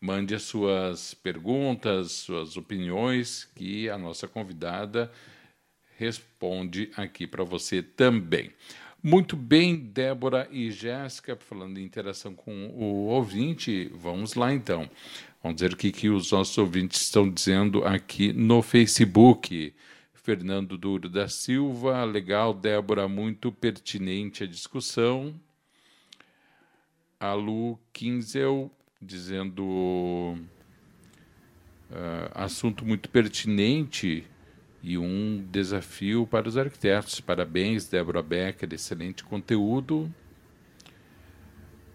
Mande 0.00 0.34
as 0.34 0.42
suas 0.42 1.14
perguntas, 1.14 2.10
suas 2.10 2.56
opiniões, 2.56 3.48
que 3.54 3.88
a 3.88 3.96
nossa 3.96 4.26
convidada 4.26 5.08
responde 5.96 6.90
aqui 6.96 7.28
para 7.28 7.44
você 7.44 7.80
também. 7.80 8.50
Muito 9.06 9.36
bem, 9.36 9.76
Débora 9.76 10.48
e 10.50 10.70
Jéssica, 10.70 11.36
falando 11.36 11.76
em 11.76 11.84
interação 11.84 12.34
com 12.34 12.68
o 12.68 13.08
ouvinte, 13.08 13.92
vamos 13.94 14.32
lá 14.32 14.50
então. 14.50 14.88
Vamos 15.42 15.56
dizer 15.56 15.74
o 15.74 15.76
que, 15.76 15.92
que 15.92 16.08
os 16.08 16.32
nossos 16.32 16.56
ouvintes 16.56 17.02
estão 17.02 17.30
dizendo 17.30 17.84
aqui 17.84 18.32
no 18.32 18.62
Facebook. 18.62 19.74
Fernando 20.14 20.78
Duro 20.78 21.10
da 21.10 21.28
Silva, 21.28 22.02
legal, 22.04 22.54
Débora, 22.54 23.06
muito 23.06 23.52
pertinente 23.52 24.42
a 24.42 24.46
discussão. 24.46 25.38
A 27.20 27.34
Lu 27.34 27.78
Kinzel, 27.92 28.70
dizendo 29.02 29.64
uh, 31.90 32.30
assunto 32.32 32.86
muito 32.86 33.10
pertinente 33.10 34.26
e 34.84 34.98
um 34.98 35.42
desafio 35.50 36.26
para 36.26 36.46
os 36.46 36.58
arquitetos. 36.58 37.18
Parabéns, 37.18 37.88
Débora 37.88 38.22
Becker, 38.22 38.68
excelente 38.70 39.24
conteúdo. 39.24 40.12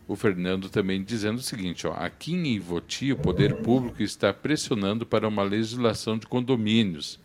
O 0.08 0.16
Fernando 0.16 0.70
também 0.70 1.04
dizendo 1.04 1.38
o 1.38 1.44
seguinte: 1.44 1.86
ó, 1.86 1.94
aqui 1.94 2.34
em 2.34 2.56
Ivoti, 2.56 3.14
o 3.14 3.18
poder 3.18 3.58
público 3.58 4.02
está 4.02 4.34
pressionando 4.34 5.06
para 5.06 5.28
uma 5.28 5.44
legislação 5.44 6.18
de 6.18 6.26
condomínios. 6.26 7.20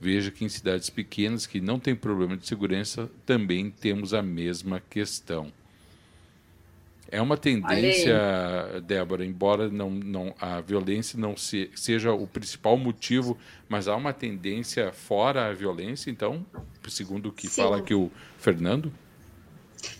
Veja 0.00 0.32
que 0.32 0.44
em 0.44 0.48
cidades 0.48 0.90
pequenas 0.90 1.46
que 1.46 1.60
não 1.60 1.78
têm 1.78 1.94
problema 1.94 2.36
de 2.36 2.44
segurança 2.44 3.08
também 3.24 3.70
temos 3.70 4.12
a 4.12 4.22
mesma 4.22 4.80
questão. 4.80 5.52
É 7.10 7.22
uma 7.22 7.36
tendência, 7.36 8.16
Débora, 8.84 9.24
embora 9.24 9.68
não, 9.68 9.90
não, 9.90 10.34
a 10.40 10.60
violência 10.60 11.18
não 11.18 11.36
se, 11.36 11.70
seja 11.74 12.12
o 12.12 12.26
principal 12.26 12.76
motivo, 12.76 13.38
mas 13.68 13.86
há 13.86 13.94
uma 13.94 14.12
tendência 14.12 14.92
fora 14.92 15.46
a 15.46 15.52
violência, 15.52 16.10
então, 16.10 16.44
segundo 16.88 17.28
o 17.28 17.32
que 17.32 17.48
Sim. 17.48 17.62
fala 17.62 17.78
aqui 17.78 17.94
o 17.94 18.10
Fernando? 18.38 18.92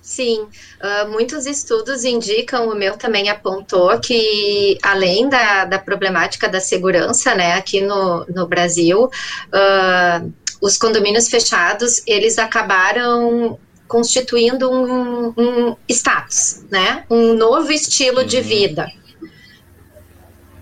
Sim, 0.03 0.43
uh, 0.43 1.09
muitos 1.11 1.47
estudos 1.47 2.05
indicam, 2.05 2.69
o 2.69 2.75
meu 2.75 2.97
também 2.97 3.29
apontou, 3.29 3.99
que 4.01 4.79
além 4.83 5.29
da, 5.29 5.65
da 5.65 5.79
problemática 5.79 6.49
da 6.49 6.61
segurança, 6.61 7.35
né, 7.35 7.55
aqui 7.55 7.81
no, 7.81 8.25
no 8.27 8.47
Brasil, 8.47 9.05
uh, 9.05 10.33
os 10.61 10.79
condomínios 10.79 11.29
fechados, 11.29 12.03
eles 12.07 12.39
acabaram 12.39 13.59
constituindo 13.87 14.71
um, 14.71 15.29
um 15.37 15.77
status, 15.89 16.65
né? 16.71 17.05
Um 17.11 17.35
novo 17.35 17.71
estilo 17.73 18.21
uhum. 18.21 18.27
de 18.27 18.41
vida. 18.41 18.91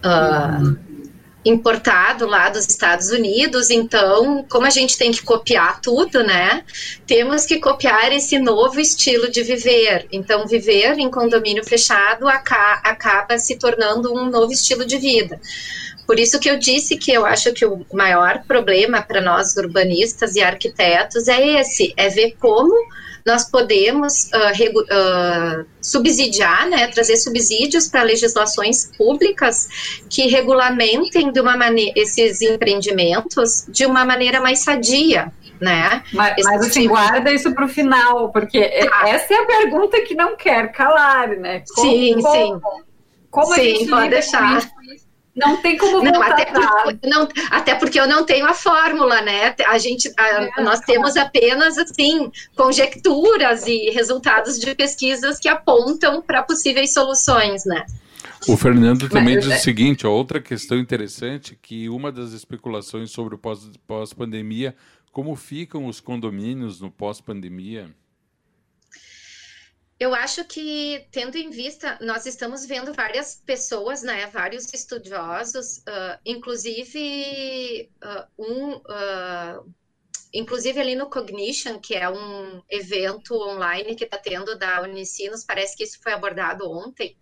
Uh, 0.05 0.77
importado 1.45 2.27
lá 2.27 2.49
dos 2.49 2.67
Estados 2.67 3.11
Unidos, 3.11 3.71
então, 3.71 4.45
como 4.49 4.67
a 4.67 4.71
gente 4.71 4.97
tem 4.97 5.13
que 5.13 5.23
copiar 5.23 5.81
tudo, 5.81 6.23
né? 6.23 6.65
Temos 7.07 7.45
que 7.45 7.59
copiar 7.59 8.13
esse 8.13 8.39
novo 8.39 8.81
estilo 8.81 9.31
de 9.31 9.43
viver. 9.43 10.07
Então, 10.11 10.47
viver 10.47 10.99
em 10.99 11.11
condomínio 11.11 11.65
fechado 11.65 12.27
aca 12.27 12.81
acaba 12.83 13.39
se 13.39 13.59
tornando 13.59 14.13
um 14.13 14.31
novo 14.31 14.53
estilo 14.53 14.87
de 14.87 14.97
vida. 14.97 15.39
Por 16.07 16.19
isso 16.19 16.39
que 16.39 16.51
eu 16.51 16.59
disse 16.59 16.97
que 16.97 17.13
eu 17.13 17.25
acho 17.25 17.53
que 17.53 17.65
o 17.65 17.85
maior 17.93 18.43
problema 18.47 19.03
para 19.03 19.21
nós 19.21 19.57
urbanistas 19.57 20.37
e 20.37 20.43
arquitetos 20.43 21.29
é 21.29 21.61
esse, 21.61 21.95
é 21.97 22.09
ver 22.09 22.37
como 22.39 22.75
nós 23.25 23.51
podemos 23.51 24.31
uh, 24.35 24.81
uh, 24.81 25.67
subsidiar, 25.81 26.69
né, 26.69 26.89
trazer 26.89 27.17
subsídios 27.17 27.89
para 27.89 28.03
legislações 28.03 28.91
públicas 28.97 30.03
que 30.11 30.27
regulamentem 30.27 31.33
de 31.33 31.41
uma 31.41 31.57
maneira 31.57 31.93
esses 31.97 32.43
empreendimentos 32.43 33.65
de 33.69 33.87
uma 33.87 34.05
maneira 34.05 34.41
mais 34.41 34.61
sadia, 34.61 35.33
né? 35.61 36.03
Mas, 36.13 36.35
mas 36.45 36.67
assim, 36.67 36.87
guarda 36.87 37.33
isso 37.33 37.55
para 37.55 37.65
o 37.65 37.69
final, 37.69 38.31
porque 38.31 38.59
ah. 38.93 39.09
essa 39.09 39.33
é 39.33 39.39
a 39.39 39.47
pergunta 39.47 40.01
que 40.03 40.15
não 40.15 40.37
quer 40.37 40.71
calar, 40.73 41.29
né? 41.29 41.63
Como, 41.75 41.91
sim, 41.91 42.15
como, 42.21 42.35
sim. 42.35 42.61
Como 43.31 43.55
sim, 43.55 43.61
a 43.61 43.65
gente 43.65 43.91
pode 43.91 44.11
deixar. 44.11 44.74
Não 45.35 45.57
tem 45.57 45.77
como 45.77 46.01
não 46.01 46.23
até, 46.23 46.47
porque, 46.47 47.09
não, 47.09 47.29
até 47.51 47.75
porque 47.75 47.99
eu 47.99 48.07
não 48.07 48.25
tenho 48.25 48.47
a 48.47 48.55
fórmula, 48.55 49.21
né? 49.21 49.55
A 49.67 49.79
gente, 49.79 50.13
a, 50.17 50.29
é, 50.29 50.63
nós 50.63 50.81
temos 50.81 51.17
apenas 51.17 51.77
assim 51.77 52.31
conjecturas 52.55 53.67
e 53.67 53.91
resultados 53.91 54.61
de 54.61 54.75
pesquisas 54.77 55.41
que 55.41 55.49
apontam 55.49 56.23
para 56.23 56.43
possíveis 56.43 56.93
soluções, 56.93 57.65
né? 57.65 57.85
O 58.47 58.57
Fernando 58.57 59.09
também 59.09 59.37
Mas, 59.37 59.45
diz 59.45 59.55
é... 59.55 59.57
o 59.57 59.61
seguinte: 59.61 60.07
outra 60.07 60.41
questão 60.41 60.79
interessante 60.79 61.59
que 61.61 61.89
uma 61.89 62.13
das 62.13 62.33
especulações 62.33 63.11
sobre 63.11 63.35
o 63.35 63.41
pós-pandemia, 63.87 64.75
como 65.11 65.35
ficam 65.35 65.87
os 65.87 66.01
condomínios 66.01 66.81
no 66.81 66.91
pós-pandemia? 66.91 67.91
Eu 69.99 70.13
acho 70.15 70.45
que, 70.45 71.07
tendo 71.13 71.37
em 71.37 71.51
vista, 71.51 71.99
nós 72.01 72.27
estamos 72.27 72.67
vendo 72.67 72.93
várias 72.93 73.37
pessoas, 73.47 74.03
né, 74.03 74.27
vários 74.27 74.73
estudiosos, 74.75 75.79
uh, 75.79 76.19
inclusive 76.27 77.91
uh, 78.03 78.43
um, 78.43 78.75
uh, 78.77 79.75
inclusive 80.33 80.81
ali 80.81 80.97
no 80.97 81.09
Cognition, 81.09 81.79
que 81.79 81.95
é 81.95 82.11
um 82.11 82.61
evento 82.69 83.35
online 83.35 83.95
que 83.95 84.05
está 84.05 84.19
tendo 84.19 84.59
da 84.59 84.83
Unicinos, 84.83 85.45
parece 85.45 85.77
que 85.77 85.85
isso 85.85 86.01
foi 86.03 86.13
abordado 86.13 86.69
ontem 86.69 87.17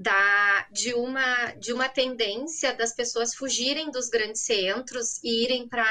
da, 0.00 0.66
de, 0.70 0.94
uma, 0.94 1.52
de 1.58 1.74
uma 1.74 1.86
tendência 1.86 2.72
das 2.72 2.94
pessoas 2.94 3.34
fugirem 3.34 3.90
dos 3.90 4.08
grandes 4.08 4.40
centros 4.40 5.22
e 5.22 5.44
irem 5.44 5.68
para 5.68 5.86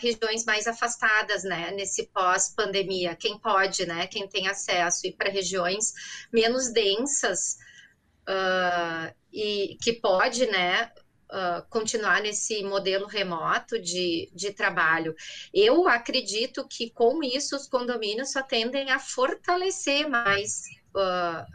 regiões 0.00 0.44
mais 0.44 0.66
afastadas, 0.66 1.44
né, 1.44 1.70
nesse 1.70 2.08
pós-pandemia. 2.08 3.14
Quem 3.14 3.38
pode, 3.38 3.86
né, 3.86 4.08
quem 4.08 4.26
tem 4.26 4.48
acesso, 4.48 5.06
ir 5.06 5.12
para 5.12 5.30
regiões 5.30 5.92
menos 6.32 6.72
densas 6.72 7.56
uh, 8.28 9.14
e 9.32 9.78
que 9.80 9.92
pode, 9.92 10.46
né, 10.46 10.90
Uh, 11.28 11.68
continuar 11.68 12.22
nesse 12.22 12.62
modelo 12.62 13.04
remoto 13.08 13.80
de, 13.80 14.30
de 14.32 14.52
trabalho. 14.52 15.12
Eu 15.52 15.88
acredito 15.88 16.64
que 16.68 16.88
com 16.90 17.20
isso 17.20 17.56
os 17.56 17.66
condomínios 17.66 18.30
só 18.30 18.44
tendem 18.44 18.92
a 18.92 19.00
fortalecer 19.00 20.08
mais 20.08 20.62
a, 20.98 21.46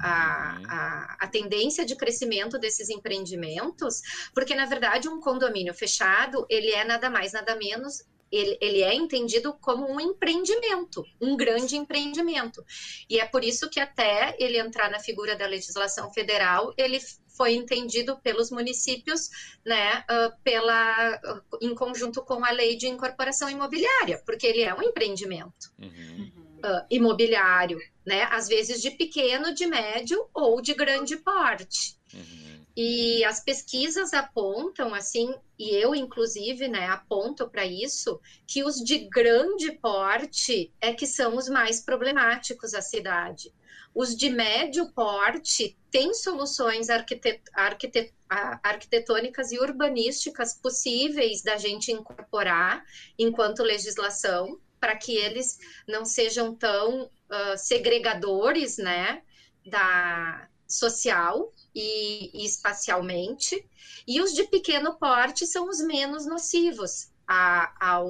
uhum. 0.60 0.66
a, 0.70 1.18
a, 1.20 1.28
tendência 1.28 1.86
de 1.86 1.96
crescimento 1.96 2.60
desses 2.60 2.90
empreendimentos, 2.90 4.02
porque 4.34 4.56
na 4.56 4.66
verdade 4.66 5.10
um 5.10 5.20
condomínio 5.20 5.74
fechado 5.74 6.46
ele 6.50 6.72
é 6.72 6.84
nada 6.84 7.10
mais 7.10 7.34
nada 7.34 7.56
menos 7.56 8.04
ele, 8.32 8.58
ele, 8.62 8.82
é 8.82 8.94
entendido 8.96 9.54
como 9.60 9.92
um 9.92 10.00
empreendimento, 10.00 11.04
um 11.20 11.36
grande 11.36 11.76
empreendimento. 11.76 12.64
E 13.10 13.20
é 13.20 13.26
por 13.26 13.44
isso 13.44 13.70
que 13.70 13.78
até 13.78 14.36
ele 14.40 14.58
entrar 14.58 14.90
na 14.90 15.00
figura 15.00 15.36
da 15.36 15.46
legislação 15.46 16.12
federal, 16.14 16.74
ele 16.78 16.98
foi 17.36 17.56
entendido 17.56 18.18
pelos 18.22 18.50
municípios, 18.50 19.30
né, 19.66 20.06
uh, 20.10 20.34
pela, 20.44 21.16
uh, 21.18 21.58
em 21.62 21.76
conjunto 21.76 22.24
com 22.24 22.46
a 22.46 22.52
lei 22.52 22.78
de 22.78 22.88
incorporação 22.88 23.50
imobiliária, 23.50 24.22
porque 24.26 24.48
ele 24.48 24.62
é 24.62 24.74
um 24.74 24.82
empreendimento. 24.82 25.74
Uhum 25.78 26.51
uh, 26.64 26.86
imobiliário, 26.90 27.80
né? 28.06 28.24
Às 28.32 28.48
vezes 28.48 28.82
de 28.82 28.92
pequeno, 28.92 29.54
de 29.54 29.66
médio 29.66 30.28
ou 30.34 30.62
de 30.62 30.74
grande 30.74 31.18
porte. 31.18 31.98
Uhum. 32.14 32.52
E 32.76 33.24
as 33.26 33.44
pesquisas 33.44 34.14
apontam, 34.14 34.94
assim, 34.94 35.34
e 35.60 35.70
eu, 35.76 35.94
inclusive, 35.94 36.68
né, 36.70 36.88
aponto 36.88 37.50
para 37.50 37.66
isso, 37.66 38.20
que 38.48 38.64
os 38.64 38.78
de 38.78 39.10
grande 39.10 39.74
porte 39.74 40.72
é 40.80 40.94
que 40.94 41.06
são 41.06 41.36
os 41.36 41.50
mais 41.50 41.82
problemáticos 41.82 42.74
à 42.74 42.82
cidade. 42.82 43.54
Os 43.94 44.16
de 44.16 44.30
médio 44.30 44.90
porte 44.94 45.78
têm 45.92 46.14
soluções 46.14 46.90
arquitet 46.90 47.42
arquitet 47.54 48.14
arquitetônicas 48.64 49.52
e 49.52 49.60
urbanísticas 49.60 50.54
possíveis 50.54 51.42
da 51.42 51.58
gente 51.58 51.92
incorporar 51.92 52.82
enquanto 53.20 53.62
legislação, 53.62 54.58
para 54.82 54.98
que 54.98 55.16
eles 55.16 55.60
não 55.88 56.04
sejam 56.04 56.54
tão 56.54 57.04
uh, 57.04 57.58
segregadores, 57.58 58.78
né, 58.78 59.22
da 59.66 60.50
social 60.68 61.52
e, 61.76 62.32
e, 62.34 62.46
espacialmente, 62.46 63.64
e 64.08 64.20
os 64.22 64.34
de 64.34 64.44
pequeno 64.46 64.98
porte 64.98 65.46
são 65.46 65.70
os 65.70 65.80
menos 65.80 66.26
nocivos 66.26 67.12
à, 67.28 67.74
ao, 67.80 68.10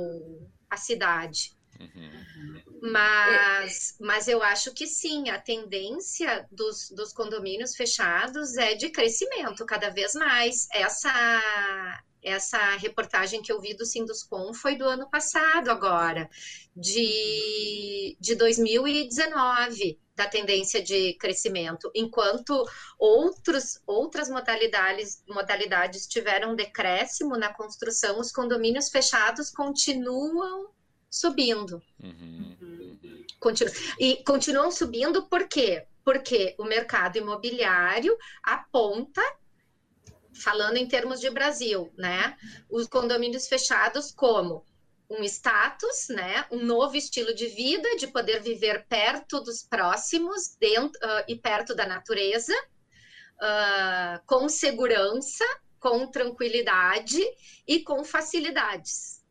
à 0.70 0.78
cidade. 0.78 1.54
Uhum. 1.80 2.62
Mas, 2.82 3.96
mas 4.00 4.28
eu 4.28 4.42
acho 4.42 4.72
que 4.74 4.88
sim, 4.88 5.30
a 5.30 5.40
tendência 5.40 6.48
dos, 6.52 6.90
dos 6.92 7.12
condomínios 7.12 7.76
fechados 7.76 8.56
é 8.56 8.76
de 8.76 8.90
crescimento 8.90 9.66
cada 9.66 9.90
vez 9.90 10.14
mais. 10.14 10.68
Essa, 10.72 11.12
essa 12.24 12.76
reportagem 12.78 13.42
que 13.42 13.52
eu 13.52 13.60
vi 13.60 13.74
do 13.74 13.86
Sinduscom 13.86 14.54
foi 14.54 14.76
do 14.76 14.86
ano 14.86 15.10
passado 15.10 15.70
agora, 15.70 16.30
de, 16.76 18.16
de 18.20 18.36
2019, 18.36 20.00
da 20.16 20.28
tendência 20.28 20.84
de 20.84 21.14
crescimento, 21.16 21.90
enquanto 21.96 22.64
outros, 23.00 23.82
outras 23.88 24.30
modalidades, 24.30 25.24
modalidades 25.28 26.06
tiveram 26.06 26.56
decréscimo 26.56 27.36
na 27.38 27.52
construção, 27.52 28.20
os 28.20 28.32
condomínios 28.32 28.90
fechados 28.90 29.50
continuam 29.50 30.70
subindo. 31.10 31.82
Uhum. 32.02 33.26
Continu 33.40 33.72
e 34.00 34.24
continuam 34.24 34.72
subindo 34.72 35.28
por 35.28 35.48
quê? 35.48 35.86
Porque 36.06 36.56
o 36.60 36.64
mercado 36.64 37.18
imobiliário 37.18 38.16
aponta, 38.44 39.22
falando 40.34 40.78
em 40.78 40.88
termos 40.88 41.20
de 41.20 41.30
Brasil, 41.30 41.92
né, 41.98 42.36
os 42.70 42.88
condomínios 42.88 43.48
fechados 43.48 44.12
como 44.12 44.66
um 45.10 45.24
status, 45.24 46.08
né, 46.10 46.46
um 46.52 46.64
novo 46.64 46.96
estilo 46.96 47.34
de 47.34 47.48
vida, 47.48 47.98
de 47.98 48.08
poder 48.08 48.42
viver 48.42 48.86
perto 48.88 49.42
dos 49.42 49.62
próximos 49.62 50.56
dentro, 50.60 51.00
uh, 51.04 51.24
e 51.28 51.36
perto 51.36 51.76
da 51.76 51.86
natureza, 51.86 52.54
uh, 53.36 54.26
com 54.26 54.48
segurança, 54.48 55.44
com 55.80 56.08
tranquilidade 56.08 57.20
e 57.68 57.84
com 57.84 58.04
facilidades. 58.04 59.22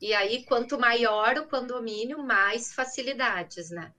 E 0.00 0.14
aí, 0.14 0.44
quanto 0.44 0.78
maior 0.78 1.36
o 1.38 1.48
condomínio, 1.48 2.22
mais 2.22 2.72
facilidades, 2.72 3.68
né? 3.70 3.92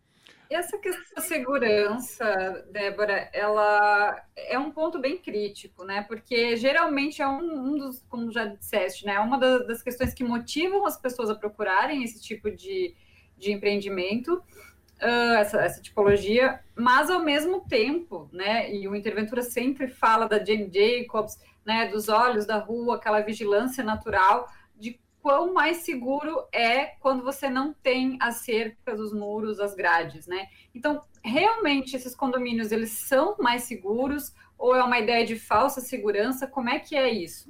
Essa 0.49 0.79
questão 0.79 1.03
da 1.15 1.21
segurança, 1.21 2.65
Débora, 2.71 3.29
ela 3.31 4.19
é 4.35 4.57
um 4.57 4.71
ponto 4.71 4.97
bem 4.99 5.15
crítico, 5.15 5.83
né? 5.83 6.01
Porque 6.01 6.57
geralmente 6.57 7.21
é 7.21 7.27
um, 7.27 7.67
um 7.67 7.77
dos, 7.77 8.03
como 8.09 8.31
já 8.31 8.45
disseste, 8.45 9.05
né? 9.05 9.13
É 9.13 9.19
uma 9.19 9.37
das, 9.37 9.67
das, 9.67 9.83
questões 9.83 10.11
que 10.11 10.23
motivam 10.23 10.87
as 10.87 10.97
pessoas 10.97 11.29
a 11.29 11.35
procurarem 11.35 12.03
esse 12.03 12.19
tipo 12.19 12.49
de, 12.49 12.95
de 13.37 13.51
empreendimento, 13.51 14.41
uh, 14.99 15.35
essa, 15.37 15.61
essa 15.61 15.83
tipologia, 15.83 16.59
mas 16.75 17.11
ao 17.11 17.23
mesmo 17.23 17.61
tempo, 17.67 18.27
né? 18.33 18.73
E 18.73 18.87
o 18.87 18.95
Interventura 18.95 19.43
sempre 19.43 19.87
fala 19.87 20.27
da 20.27 20.43
Jane 20.43 20.71
Jacobs, 20.73 21.37
né? 21.63 21.89
Dos 21.89 22.09
olhos 22.09 22.47
da 22.47 22.57
rua, 22.57 22.95
aquela 22.95 23.21
vigilância 23.21 23.83
natural 23.83 24.49
quão 25.21 25.53
mais 25.53 25.77
seguro 25.77 26.47
é 26.51 26.85
quando 26.99 27.23
você 27.23 27.49
não 27.49 27.73
tem 27.73 28.17
as 28.21 28.37
cercas, 28.37 28.99
os 28.99 29.13
muros, 29.13 29.59
as 29.59 29.75
grades, 29.75 30.27
né? 30.27 30.47
Então, 30.73 31.03
realmente, 31.23 31.95
esses 31.95 32.15
condomínios, 32.15 32.71
eles 32.71 32.91
são 32.91 33.35
mais 33.39 33.63
seguros 33.63 34.33
ou 34.57 34.75
é 34.75 34.83
uma 34.83 34.99
ideia 34.99 35.25
de 35.25 35.37
falsa 35.37 35.81
segurança? 35.81 36.47
Como 36.47 36.69
é 36.69 36.79
que 36.79 36.95
é 36.95 37.09
isso? 37.09 37.49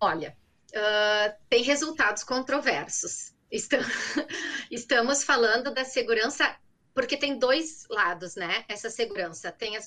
Olha, 0.00 0.36
uh, 0.70 1.34
tem 1.48 1.62
resultados 1.62 2.22
controversos. 2.22 3.32
Estamos 4.70 5.24
falando 5.24 5.74
da 5.74 5.84
segurança, 5.84 6.56
porque 6.94 7.16
tem 7.16 7.38
dois 7.38 7.86
lados, 7.90 8.34
né? 8.34 8.64
Essa 8.68 8.88
segurança. 8.88 9.52
Tem. 9.52 9.78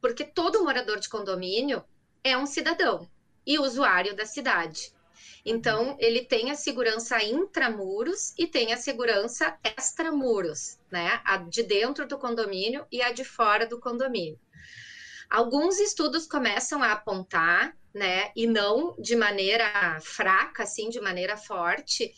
Porque 0.00 0.24
todo 0.24 0.62
morador 0.62 0.98
de 0.98 1.08
condomínio 1.08 1.82
é 2.22 2.36
um 2.36 2.46
cidadão 2.46 3.08
e 3.46 3.58
usuário 3.58 4.14
da 4.14 4.26
cidade. 4.26 4.92
Então, 5.44 5.96
ele 5.98 6.22
tem 6.22 6.50
a 6.50 6.54
segurança 6.54 7.22
intramuros 7.22 8.32
e 8.38 8.46
tem 8.46 8.72
a 8.72 8.76
segurança 8.76 9.56
extramuros, 9.76 10.78
né? 10.90 11.20
A 11.24 11.36
de 11.36 11.62
dentro 11.62 12.06
do 12.06 12.18
condomínio 12.18 12.86
e 12.90 13.02
a 13.02 13.10
de 13.10 13.24
fora 13.24 13.66
do 13.66 13.78
condomínio. 13.78 14.38
Alguns 15.30 15.78
estudos 15.78 16.26
começam 16.26 16.82
a 16.82 16.92
apontar, 16.92 17.76
né, 17.92 18.30
e 18.34 18.46
não 18.46 18.94
de 18.98 19.14
maneira 19.14 19.98
fraca, 20.00 20.64
assim, 20.64 20.88
de 20.88 21.00
maneira 21.00 21.36
forte, 21.36 22.12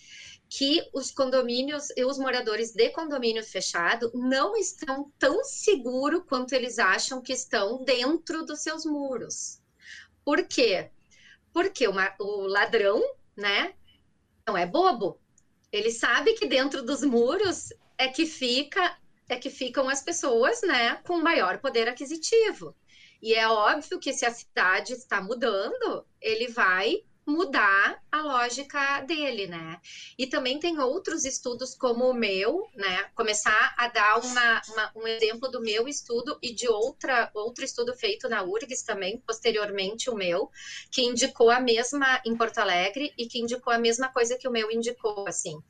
que 0.49 0.81
os 0.93 1.11
condomínios 1.11 1.89
e 1.97 2.05
os 2.05 2.19
moradores 2.19 2.73
de 2.73 2.89
condomínio 2.91 3.43
fechado 3.43 4.11
não 4.15 4.57
estão 4.57 5.11
tão 5.19 5.43
seguros 5.45 6.23
quanto 6.27 6.53
eles 6.53 6.79
acham 6.79 7.21
que 7.21 7.33
estão 7.33 7.85
dentro 7.85 8.45
dos 8.45 8.61
seus 8.61 8.85
muros. 8.85 9.61
Por 10.25 10.47
quê? 10.47 10.91
Porque 11.57 11.89
uma, 11.89 12.15
o 12.21 12.43
ladrão, 12.43 13.03
né, 13.35 13.73
não 14.47 14.59
é 14.59 14.67
bobo. 14.67 15.19
Ele 15.73 15.91
sabe 15.91 16.35
que 16.35 16.47
dentro 16.47 16.83
dos 16.83 17.03
muros 17.03 17.71
é 17.97 18.09
que 18.09 18.27
fica 18.27 18.99
é 19.27 19.39
que 19.39 19.49
ficam 19.49 19.89
as 19.89 20.03
pessoas, 20.03 20.61
né, 20.61 20.97
com 20.97 21.17
maior 21.17 21.57
poder 21.59 21.89
aquisitivo. 21.89 22.77
E 23.23 23.33
é 23.33 23.49
óbvio 23.49 23.99
que 23.99 24.13
se 24.13 24.27
a 24.27 24.31
cidade 24.31 24.93
está 24.93 25.23
mudando, 25.23 26.07
ele 26.21 26.49
vai 26.49 27.03
mudar 27.27 28.01
a 28.11 28.23
lógica 28.23 29.01
dele, 29.01 29.49
né? 29.49 29.81
E 30.17 30.27
também 30.27 30.61
tem 30.61 30.79
outros 30.79 31.25
estudos 31.25 31.75
como 31.75 32.09
o 32.09 32.15
meu, 32.15 32.69
né? 32.75 33.11
Começar 33.15 33.75
a 33.77 33.89
dar 33.89 34.19
uma, 34.21 34.63
uma, 34.69 34.93
um 34.95 35.07
exemplo 35.09 35.51
do 35.51 35.61
meu 35.61 35.89
estudo 35.89 36.39
e 36.41 36.55
de 36.55 36.69
outra, 36.69 37.29
outro 37.35 37.65
estudo 37.65 37.93
feito 37.95 38.29
na 38.29 38.45
URGS 38.45 38.85
também, 38.85 39.19
posteriormente 39.27 40.09
o 40.09 40.15
meu, 40.15 40.49
que 40.91 41.03
indicou 41.03 41.51
a 41.51 41.59
mesma 41.59 42.23
em 42.25 42.37
Porto 42.37 42.59
Alegre 42.59 43.13
e 43.19 43.27
que 43.27 43.41
indicou 43.41 43.73
a 43.73 43.79
mesma 43.79 44.09
coisa 44.09 44.39
que 44.39 44.47
o 44.47 44.53
meu 44.53 44.71
indicou, 44.71 45.27
assim 45.27 45.61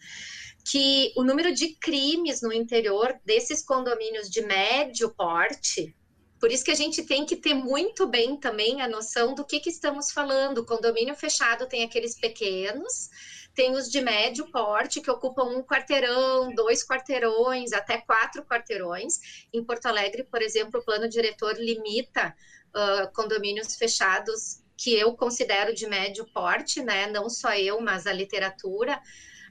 que 0.68 1.12
o 1.16 1.22
número 1.22 1.54
de 1.54 1.76
crimes 1.76 2.42
no 2.42 2.52
interior 2.52 3.14
desses 3.24 3.64
condomínios 3.64 4.28
de 4.28 4.42
médio 4.42 5.14
porte 5.14 5.94
por 6.38 6.50
isso 6.50 6.64
que 6.64 6.70
a 6.70 6.76
gente 6.76 7.02
tem 7.02 7.24
que 7.24 7.36
ter 7.36 7.54
muito 7.54 8.06
bem 8.06 8.36
também 8.36 8.82
a 8.82 8.88
noção 8.88 9.34
do 9.34 9.44
que, 9.44 9.58
que 9.58 9.70
estamos 9.70 10.10
falando. 10.10 10.58
O 10.58 10.66
condomínio 10.66 11.14
fechado 11.14 11.66
tem 11.66 11.82
aqueles 11.82 12.14
pequenos, 12.14 13.08
tem 13.54 13.72
os 13.74 13.90
de 13.90 14.02
médio 14.02 14.50
porte, 14.50 15.00
que 15.00 15.10
ocupam 15.10 15.44
um 15.44 15.62
quarteirão, 15.62 16.54
dois 16.54 16.86
quarteirões, 16.86 17.72
até 17.72 17.98
quatro 17.98 18.44
quarteirões. 18.44 19.46
Em 19.52 19.64
Porto 19.64 19.86
Alegre, 19.86 20.24
por 20.24 20.42
exemplo, 20.42 20.80
o 20.80 20.84
plano 20.84 21.08
diretor 21.08 21.56
limita 21.58 22.36
uh, 22.68 23.10
condomínios 23.14 23.74
fechados 23.76 24.60
que 24.76 24.94
eu 24.94 25.16
considero 25.16 25.74
de 25.74 25.86
médio 25.86 26.26
porte, 26.34 26.82
né? 26.82 27.06
Não 27.06 27.30
só 27.30 27.54
eu, 27.54 27.80
mas 27.80 28.06
a 28.06 28.12
literatura, 28.12 29.00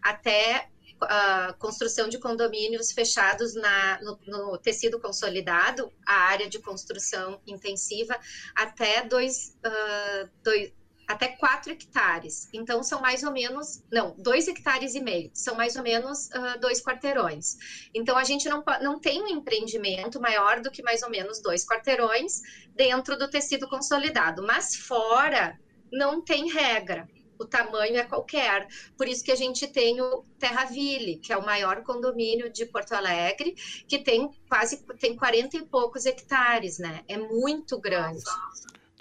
até 0.03 0.69
a 1.01 1.53
construção 1.59 2.07
de 2.07 2.17
condomínios 2.19 2.91
fechados 2.91 3.53
na, 3.53 3.99
no, 4.01 4.19
no, 4.25 4.57
tecido 4.57 4.99
consolidado, 4.99 5.91
a 6.05 6.13
área 6.13 6.49
de 6.49 6.59
construção 6.59 7.41
intensiva, 7.45 8.17
até 8.55 9.03
dois, 9.03 9.57
uh, 9.65 10.29
dois 10.43 10.71
até 11.07 11.27
4 11.27 11.71
hectares. 11.71 12.49
Então, 12.51 12.81
são 12.81 12.99
mais 12.99 13.21
ou 13.21 13.31
menos, 13.31 13.83
não, 13.91 14.15
2 14.17 14.47
hectares 14.47 14.95
e 14.95 14.99
meio, 14.99 15.29
são 15.35 15.53
mais 15.55 15.75
ou 15.75 15.83
menos 15.83 16.29
uh, 16.29 16.59
dois 16.59 16.81
quarteirões. 16.81 17.89
Então, 17.93 18.17
a 18.17 18.23
gente 18.23 18.49
não, 18.49 18.63
não 18.81 18.99
tem 18.99 19.21
um 19.21 19.27
empreendimento 19.27 20.19
maior 20.19 20.61
do 20.61 20.71
que 20.71 20.81
mais 20.81 21.03
ou 21.03 21.09
menos 21.11 21.39
dois 21.39 21.63
quarteirões 21.63 22.41
dentro 22.75 23.17
do 23.17 23.29
tecido 23.29 23.69
consolidado, 23.69 24.41
mas 24.41 24.75
fora 24.75 25.59
não 25.91 26.21
tem 26.23 26.49
regra 26.51 27.07
o 27.39 27.45
tamanho 27.45 27.97
é 27.97 28.03
qualquer. 28.03 28.67
Por 28.97 29.07
isso 29.07 29.23
que 29.23 29.31
a 29.31 29.35
gente 29.35 29.67
tem 29.67 30.01
o 30.01 30.23
Terraville, 30.39 31.17
que 31.17 31.31
é 31.31 31.37
o 31.37 31.45
maior 31.45 31.83
condomínio 31.83 32.49
de 32.49 32.65
Porto 32.65 32.93
Alegre, 32.93 33.55
que 33.87 33.99
tem 33.99 34.29
quase 34.47 34.83
tem 34.99 35.15
40 35.15 35.57
e 35.57 35.65
poucos 35.65 36.05
hectares, 36.05 36.79
né? 36.79 37.03
É 37.07 37.17
muito 37.17 37.79
grande. 37.79 38.23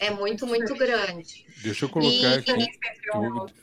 É 0.06 0.10
muito, 0.10 0.46
muito 0.46 0.74
grande. 0.74 1.46
Deixa 1.62 1.84
eu 1.84 1.88
colocar 1.88 2.12
e, 2.12 2.34
aqui. 2.34 2.66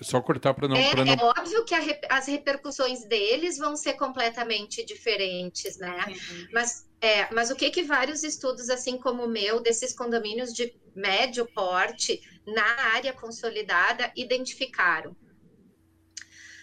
só 0.01 0.21
cortar 0.21 0.53
para 0.53 0.67
não, 0.67 0.75
é, 0.75 0.95
não. 0.95 1.13
É 1.13 1.17
óbvio 1.23 1.63
que 1.65 1.75
a, 1.75 1.79
as 2.09 2.27
repercussões 2.27 3.05
deles 3.05 3.57
vão 3.57 3.75
ser 3.75 3.93
completamente 3.93 4.85
diferentes, 4.85 5.77
né? 5.77 6.05
Uhum. 6.07 6.47
Mas, 6.51 6.87
é, 6.99 7.31
mas 7.33 7.51
o 7.51 7.55
que 7.55 7.69
que 7.69 7.83
vários 7.83 8.23
estudos, 8.23 8.69
assim 8.69 8.97
como 8.97 9.25
o 9.25 9.29
meu, 9.29 9.59
desses 9.59 9.93
condomínios 9.93 10.53
de 10.53 10.73
médio 10.95 11.45
porte 11.53 12.21
na 12.45 12.65
área 12.93 13.13
consolidada 13.13 14.11
identificaram? 14.15 15.15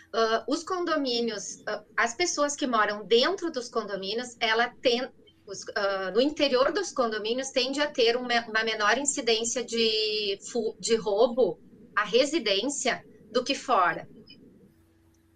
Uh, 0.08 0.40
os 0.48 0.64
condomínios, 0.64 1.56
uh, 1.60 1.84
as 1.94 2.14
pessoas 2.14 2.56
que 2.56 2.66
moram 2.66 3.04
dentro 3.04 3.50
dos 3.52 3.68
condomínios, 3.68 4.36
ela 4.40 4.68
tem, 4.80 5.06
os, 5.48 5.62
uh, 5.62 6.12
no 6.14 6.20
interior 6.20 6.72
dos 6.72 6.92
condomínios 6.92 7.48
tende 7.50 7.80
a 7.80 7.90
ter 7.90 8.16
uma, 8.16 8.46
uma 8.46 8.62
menor 8.62 8.98
incidência 8.98 9.64
de, 9.64 10.38
de 10.78 10.94
roubo 10.94 11.58
à 11.96 12.04
residência 12.04 13.02
do 13.32 13.42
que 13.42 13.54
fora. 13.54 14.06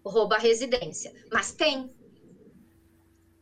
roubo 0.05 0.35
à 0.35 0.37
residência. 0.37 1.11
Mas 1.31 1.51
tem. 1.53 1.89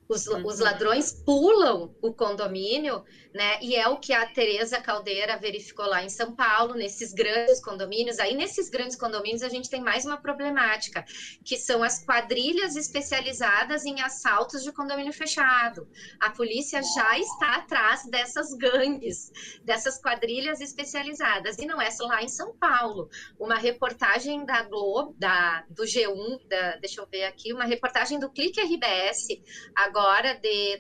Os, 0.08 0.28
uhum. 0.28 0.46
os 0.46 0.60
ladrões 0.60 1.12
pulam 1.26 1.96
o 2.02 2.14
condomínio, 2.14 3.04
né? 3.34 3.60
E 3.62 3.76
é 3.76 3.88
o 3.88 3.98
que 3.98 4.14
a 4.14 4.26
Tereza 4.26 4.82
Caldeira 4.82 5.38
verificou 5.38 5.86
lá 5.86 6.04
em 6.04 6.10
São 6.10 6.36
Paulo, 6.36 6.74
nesses 6.74 7.14
grandes 7.14 7.62
condomínios. 7.64 8.20
Aí, 8.20 8.36
nesses 8.36 8.70
grandes 8.70 8.96
condomínios, 8.96 9.44
a 9.44 9.50
gente 9.50 9.70
tem 9.70 9.82
mais 9.82 10.06
uma 10.06 10.22
problemática, 10.22 11.06
que 11.44 11.58
são 11.58 11.84
as 11.84 12.04
quadrilhas 12.04 12.76
especializadas 12.76 13.86
em 13.86 14.02
assaltos 14.02 14.64
de 14.64 14.72
condomínio 14.72 15.14
fechado. 15.14 15.88
A 16.20 16.30
polícia 16.32 16.82
já 16.82 17.18
está 17.18 17.56
atrás 17.56 18.04
dessas 18.06 18.54
gangues, 18.54 19.32
dessas 19.64 20.02
quadrilhas 20.02 20.60
especializadas. 20.60 21.58
E 21.58 21.66
não 21.66 21.82
é 21.82 21.90
só 21.90 22.06
lá 22.06 22.22
em 22.22 22.30
São 22.30 22.56
Paulo. 22.56 23.10
Uma 23.40 23.56
reportagem 23.56 24.46
da 24.46 24.64
Globo, 24.64 25.16
da, 25.18 25.64
do 25.70 25.84
G1, 25.84 26.48
da, 26.48 26.78
deixa 26.78 27.02
eu 27.02 27.08
ver 27.08 27.24
aqui, 27.26 27.54
uma 27.54 27.66
reportagem 27.66 28.20
do 28.20 28.30
Clique 28.30 28.62
RBS, 28.62 29.28
agora 29.76 30.34
de 30.34 30.80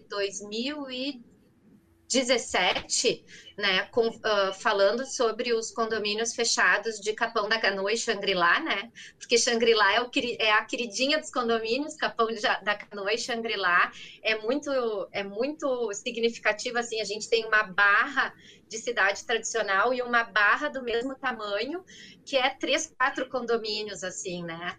2017, 2.12 3.24
né, 3.58 3.84
com, 3.86 4.08
uh, 4.08 4.54
falando 4.60 5.06
sobre 5.06 5.54
os 5.54 5.72
condomínios 5.72 6.34
fechados 6.34 7.00
de 7.00 7.14
Capão 7.14 7.48
da 7.48 7.58
Canoa 7.58 7.94
e 7.94 7.98
Xangri-Lá, 7.98 8.60
né, 8.60 8.92
porque 9.18 9.38
Xangri-Lá 9.38 9.94
é, 9.94 10.10
é, 10.40 10.52
a 10.52 10.66
queridinha 10.66 11.18
dos 11.20 11.32
condomínios, 11.32 11.96
Capão 11.96 12.28
da 12.64 12.76
Canoa 12.76 13.14
e 13.14 13.18
Xangri-Lá. 13.18 13.92
É 14.22 14.36
muito, 14.36 14.70
é 15.12 15.24
muito 15.24 15.94
significativo, 15.94 16.78
assim, 16.78 17.00
a 17.00 17.06
gente 17.06 17.30
tem 17.30 17.46
uma 17.46 17.64
barra 17.64 18.34
de 18.68 18.78
cidade 18.78 19.26
tradicional 19.26 19.94
e 19.94 20.02
uma 20.02 20.24
barra 20.24 20.68
do 20.68 20.84
mesmo 20.84 21.16
tamanho, 21.16 21.84
que 22.26 22.36
é 22.36 22.50
três, 22.50 22.92
quatro 22.98 23.30
condomínios, 23.30 24.04
assim, 24.04 24.44
né, 24.44 24.78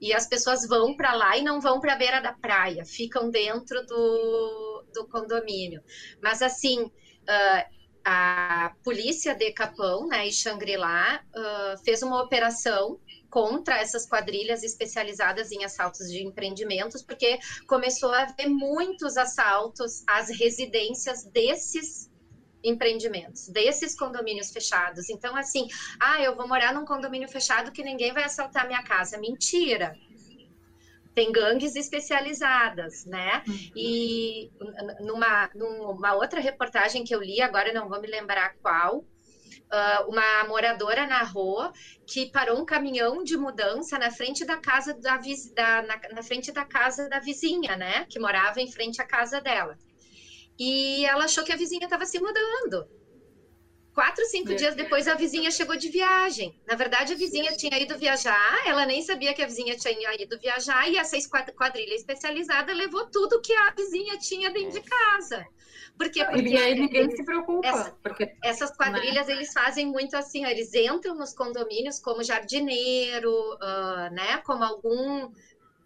e 0.00 0.12
as 0.12 0.26
pessoas 0.26 0.66
vão 0.66 0.94
para 0.94 1.14
lá 1.14 1.36
e 1.38 1.42
não 1.42 1.60
vão 1.60 1.80
para 1.80 1.94
a 1.94 1.96
beira 1.96 2.20
da 2.20 2.32
praia, 2.32 2.84
ficam 2.84 3.30
dentro 3.30 3.84
do, 3.86 4.73
do 4.94 5.06
condomínio. 5.06 5.82
Mas, 6.22 6.40
assim, 6.40 6.84
uh, 6.84 7.74
a 8.04 8.74
polícia 8.82 9.34
de 9.34 9.50
Capão 9.52 10.06
né, 10.06 10.26
e 10.28 10.32
Xangri-Lá 10.32 11.22
uh, 11.34 11.84
fez 11.84 12.02
uma 12.02 12.22
operação 12.22 13.00
contra 13.30 13.78
essas 13.78 14.06
quadrilhas 14.06 14.62
especializadas 14.62 15.50
em 15.50 15.64
assaltos 15.64 16.08
de 16.08 16.24
empreendimentos, 16.24 17.02
porque 17.02 17.38
começou 17.66 18.12
a 18.12 18.22
haver 18.22 18.48
muitos 18.48 19.16
assaltos 19.16 20.04
às 20.06 20.28
residências 20.30 21.24
desses 21.24 22.08
empreendimentos, 22.62 23.48
desses 23.48 23.96
condomínios 23.98 24.50
fechados. 24.50 25.10
Então, 25.10 25.36
assim, 25.36 25.66
ah, 26.00 26.22
eu 26.22 26.36
vou 26.36 26.46
morar 26.46 26.72
num 26.72 26.84
condomínio 26.84 27.28
fechado 27.28 27.72
que 27.72 27.82
ninguém 27.82 28.12
vai 28.12 28.24
assaltar 28.24 28.66
minha 28.66 28.82
casa. 28.82 29.18
Mentira. 29.18 29.96
Tem 31.14 31.30
gangues 31.30 31.76
especializadas, 31.76 33.04
né? 33.06 33.42
E 33.76 34.50
numa, 35.00 35.48
numa 35.54 36.14
outra 36.14 36.40
reportagem 36.40 37.04
que 37.04 37.14
eu 37.14 37.22
li, 37.22 37.40
agora 37.40 37.72
não 37.72 37.88
vou 37.88 38.00
me 38.00 38.08
lembrar 38.08 38.54
qual, 38.62 39.04
Uh, 39.64 40.10
uma 40.10 40.44
moradora 40.44 41.06
narrou 41.06 41.72
que 42.06 42.30
parou 42.30 42.60
um 42.60 42.64
caminhão 42.64 43.24
de 43.24 43.36
mudança 43.36 43.98
na 43.98 44.10
frente 44.10 44.44
da 44.44 44.56
casa 44.56 44.94
da, 44.94 45.16
da 45.16 45.82
na, 45.82 46.00
na, 46.12 46.22
frente 46.22 46.52
da 46.52 46.64
casa 46.64 47.08
da 47.08 47.18
vizinha, 47.18 47.74
né? 47.76 48.04
Que 48.08 48.18
morava 48.18 48.60
em 48.60 48.70
frente 48.70 49.00
à 49.00 49.04
casa 49.04 49.40
dela 49.40 49.76
e 50.58 51.04
ela 51.06 51.24
achou 51.24 51.44
que 51.44 51.52
a 51.52 51.56
vizinha 51.56 51.84
estava 51.84 52.06
se 52.06 52.18
mudando. 52.18 52.86
Quatro, 53.94 54.24
cinco 54.26 54.48
Meu 54.48 54.56
dias 54.56 54.74
depois, 54.74 55.06
a 55.06 55.14
vizinha 55.14 55.52
chegou 55.52 55.76
de 55.76 55.88
viagem. 55.88 56.52
Na 56.66 56.74
verdade, 56.74 57.12
a 57.12 57.16
vizinha 57.16 57.52
tinha 57.52 57.80
ido 57.80 57.96
viajar, 57.96 58.66
ela 58.66 58.84
nem 58.84 59.00
sabia 59.02 59.32
que 59.32 59.40
a 59.40 59.46
vizinha 59.46 59.76
tinha 59.76 60.20
ido 60.20 60.36
viajar, 60.40 60.90
e 60.90 60.96
essa 60.96 61.16
quadrilha 61.56 61.94
especializada 61.94 62.72
levou 62.72 63.06
tudo 63.06 63.40
que 63.40 63.52
a 63.52 63.70
vizinha 63.70 64.18
tinha 64.18 64.50
dentro 64.50 64.72
de 64.72 64.82
casa. 64.82 65.46
Porque, 65.96 66.24
porque 66.24 66.48
e 66.48 66.56
aí 66.56 66.74
ninguém 66.74 67.08
se 67.08 67.24
preocupa. 67.24 67.68
Essa, 67.68 67.96
porque, 68.02 68.34
essas 68.42 68.76
quadrilhas, 68.76 69.28
né? 69.28 69.34
eles 69.34 69.52
fazem 69.52 69.86
muito 69.86 70.16
assim, 70.16 70.44
eles 70.44 70.74
entram 70.74 71.14
nos 71.14 71.32
condomínios 71.32 72.00
como 72.00 72.24
jardineiro, 72.24 73.30
uh, 73.30 74.12
né, 74.12 74.38
como 74.38 74.64
algum 74.64 75.30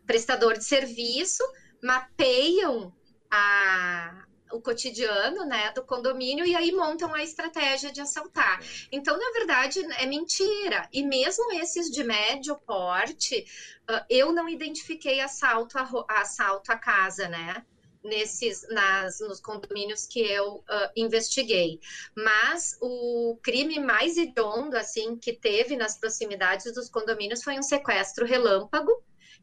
prestador 0.07 0.55
de 0.55 0.65
serviço, 0.65 1.45
mapeiam 1.83 2.91
a, 3.31 4.25
o 4.53 4.61
cotidiano 4.61 5.45
né, 5.45 5.73
do 5.73 5.83
condomínio 5.83 6.45
e 6.45 6.55
aí 6.55 6.73
montam 6.73 7.15
a 7.15 7.23
estratégia 7.23 7.93
de 7.93 8.01
assaltar. 8.01 8.61
Então, 8.91 9.17
na 9.19 9.31
verdade, 9.33 9.81
é 9.99 10.07
mentira. 10.07 10.89
E 10.93 11.03
mesmo 11.03 11.53
esses 11.53 11.91
de 11.91 12.03
médio 12.05 12.57
porte, 12.67 13.45
uh, 13.91 14.05
eu 14.09 14.33
não 14.33 14.49
identifiquei 14.49 15.21
assalto 15.21 15.79
a, 15.79 15.89
assalto 16.21 16.73
a 16.73 16.77
casa, 16.77 17.29
né? 17.29 17.65
Nesses, 18.03 18.67
nas, 18.69 19.19
nos 19.21 19.41
condomínios 19.41 20.07
que 20.07 20.21
eu 20.21 20.55
uh, 20.55 20.65
investiguei. 20.97 21.81
Mas 22.17 22.79
o 22.81 23.37
crime 23.43 23.81
mais 23.81 24.17
hediondo, 24.17 24.77
assim, 24.77 25.17
que 25.17 25.33
teve 25.33 25.77
nas 25.77 25.99
proximidades 25.99 26.73
dos 26.73 26.89
condomínios 26.89 27.43
foi 27.43 27.59
um 27.59 27.63
sequestro 27.63 28.25
relâmpago, 28.25 29.03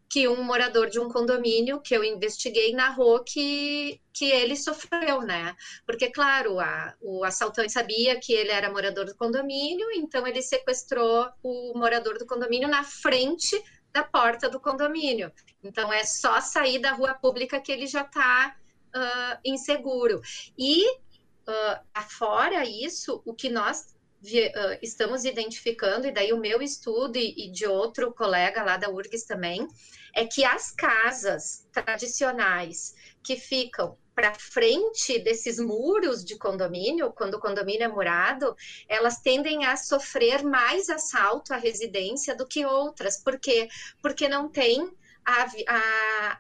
que 0.09 0.27
um 0.27 0.43
morador 0.43 0.89
de 0.89 0.99
um 0.99 1.09
condomínio 1.09 1.81
que 1.81 1.95
eu 1.95 2.03
investiguei 2.03 2.73
narrou 2.73 3.23
que, 3.23 3.99
que 4.13 4.25
ele 4.25 4.55
sofreu, 4.55 5.21
né? 5.21 5.55
Porque, 5.85 6.09
claro, 6.09 6.59
a, 6.59 6.93
o 7.01 7.23
assaltante 7.23 7.71
sabia 7.71 8.19
que 8.19 8.31
ele 8.33 8.51
era 8.51 8.71
morador 8.71 9.05
do 9.05 9.15
condomínio, 9.15 9.91
então 9.91 10.25
ele 10.27 10.41
sequestrou 10.41 11.29
o 11.43 11.77
morador 11.77 12.17
do 12.17 12.25
condomínio 12.25 12.67
na 12.67 12.83
frente 12.83 13.61
da 13.91 14.03
porta 14.03 14.49
do 14.49 14.59
condomínio. 14.59 15.31
Então 15.63 15.91
é 15.91 16.03
só 16.03 16.39
sair 16.41 16.79
da 16.79 16.91
rua 16.91 17.13
pública 17.13 17.59
que 17.61 17.71
ele 17.71 17.87
já 17.87 18.01
está 18.01 18.55
uh, 18.95 19.39
inseguro. 19.43 20.21
E 20.57 20.85
uh, 20.87 21.79
afora 21.93 22.65
isso, 22.65 23.21
o 23.25 23.33
que 23.33 23.49
nós 23.49 23.94
estamos 24.82 25.26
identificando, 25.26 26.07
e 26.07 26.11
daí 26.11 26.34
o 26.34 26.39
meu 26.39 26.61
estudo 26.61 27.17
e, 27.17 27.34
e 27.45 27.51
de 27.51 27.65
outro 27.65 28.13
colega 28.13 28.63
lá 28.63 28.78
da 28.78 28.89
URGS 28.89 29.26
também, 29.26 29.67
é 30.13 30.26
que 30.26 30.45
as 30.45 30.71
casas 30.71 31.67
tradicionais 31.71 32.93
que 33.21 33.36
ficam 33.36 33.97
para 34.15 34.34
frente 34.34 35.19
desses 35.19 35.59
muros 35.59 36.23
de 36.23 36.38
condomínio, 36.38 37.11
quando 37.11 37.34
o 37.34 37.39
condomínio 37.39 37.84
é 37.84 37.88
murado, 37.88 38.55
elas 38.88 39.19
tendem 39.19 39.65
a 39.65 39.76
sofrer 39.76 40.41
mais 40.41 40.89
assalto 40.89 41.53
à 41.53 41.57
residência 41.57 42.34
do 42.34 42.47
que 42.47 42.65
outras. 42.65 43.21
Por 43.21 43.38
quê? 43.38 43.67
Porque 44.01 44.30
não 44.30 44.47
tem 44.47 44.89
a, 45.26 45.47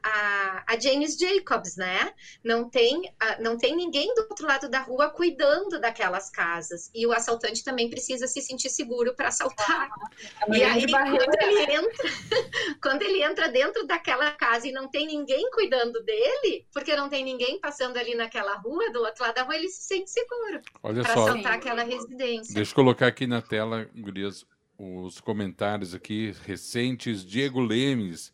a, 0.03 0.63
a, 0.67 0.79
James 0.79 1.17
Jacobs, 1.17 1.75
né? 1.75 2.13
Não 2.43 2.69
tem, 2.69 3.11
não 3.39 3.57
tem 3.57 3.75
ninguém 3.75 4.13
do 4.13 4.27
outro 4.29 4.45
lado 4.45 4.69
da 4.69 4.79
rua 4.79 5.09
cuidando 5.09 5.79
daquelas 5.79 6.29
casas. 6.29 6.91
E 6.93 7.05
o 7.07 7.11
assaltante 7.11 7.63
também 7.63 7.89
precisa 7.89 8.27
se 8.27 8.41
sentir 8.41 8.69
seguro 8.69 9.15
para 9.15 9.29
assaltar. 9.29 9.89
Ah, 9.89 10.55
e 10.55 10.63
aí, 10.63 10.85
quando 10.87 11.41
ele, 11.41 11.73
entra, 11.73 12.03
quando 12.81 13.01
ele 13.01 13.23
entra 13.23 13.49
dentro 13.49 13.87
daquela 13.87 14.31
casa 14.31 14.67
e 14.67 14.71
não 14.71 14.87
tem 14.87 15.07
ninguém 15.07 15.49
cuidando 15.51 16.03
dele, 16.03 16.67
porque 16.71 16.95
não 16.95 17.09
tem 17.09 17.23
ninguém 17.23 17.59
passando 17.59 17.97
ali 17.97 18.13
naquela 18.13 18.55
rua, 18.55 18.91
do 18.91 18.99
outro 18.99 19.23
lado 19.23 19.35
da 19.35 19.43
rua, 19.43 19.55
ele 19.55 19.69
se 19.69 19.83
sente 19.83 20.11
seguro 20.11 20.61
para 20.81 21.01
assaltar 21.01 21.53
aquela 21.53 21.83
residência. 21.83 22.53
Deixa 22.53 22.71
eu 22.71 22.75
colocar 22.75 23.07
aqui 23.07 23.25
na 23.25 23.41
tela, 23.41 23.89
Gurias, 23.95 24.45
os 24.77 25.19
comentários 25.19 25.95
aqui 25.95 26.35
recentes. 26.45 27.25
Diego 27.25 27.59
Lemes 27.59 28.31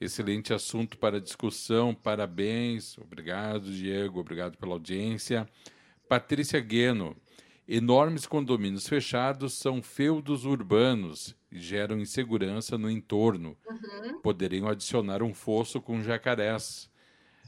Excelente 0.00 0.52
assunto 0.52 0.98
para 0.98 1.20
discussão. 1.20 1.94
Parabéns. 1.94 2.98
Obrigado, 2.98 3.72
Diego. 3.72 4.20
Obrigado 4.20 4.56
pela 4.58 4.72
audiência. 4.72 5.48
Patrícia 6.08 6.60
Gueno. 6.60 7.16
Enormes 7.68 8.26
condomínios 8.26 8.86
fechados 8.86 9.54
são 9.54 9.82
feudos 9.82 10.44
urbanos 10.44 11.34
e 11.50 11.58
geram 11.58 11.98
insegurança 11.98 12.78
no 12.78 12.88
entorno. 12.88 13.56
Uhum. 13.68 14.20
Poderiam 14.20 14.68
adicionar 14.68 15.22
um 15.22 15.34
fosso 15.34 15.80
com 15.80 16.00
jacarés. 16.02 16.88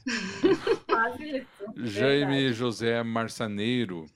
Jaime 1.77 2.51
José 2.51 3.01
Marçaneiro. 3.03 4.07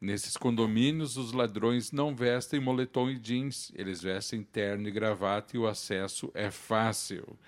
Nesses 0.00 0.36
condomínios, 0.36 1.16
os 1.16 1.32
ladrões 1.32 1.92
não 1.92 2.14
vestem 2.14 2.60
moletom 2.60 3.10
e 3.10 3.18
jeans, 3.18 3.70
eles 3.74 4.00
vestem 4.00 4.42
terno 4.42 4.88
e 4.88 4.90
gravata 4.90 5.56
e 5.56 5.58
o 5.58 5.66
acesso 5.66 6.30
é 6.32 6.50
fácil. 6.50 7.38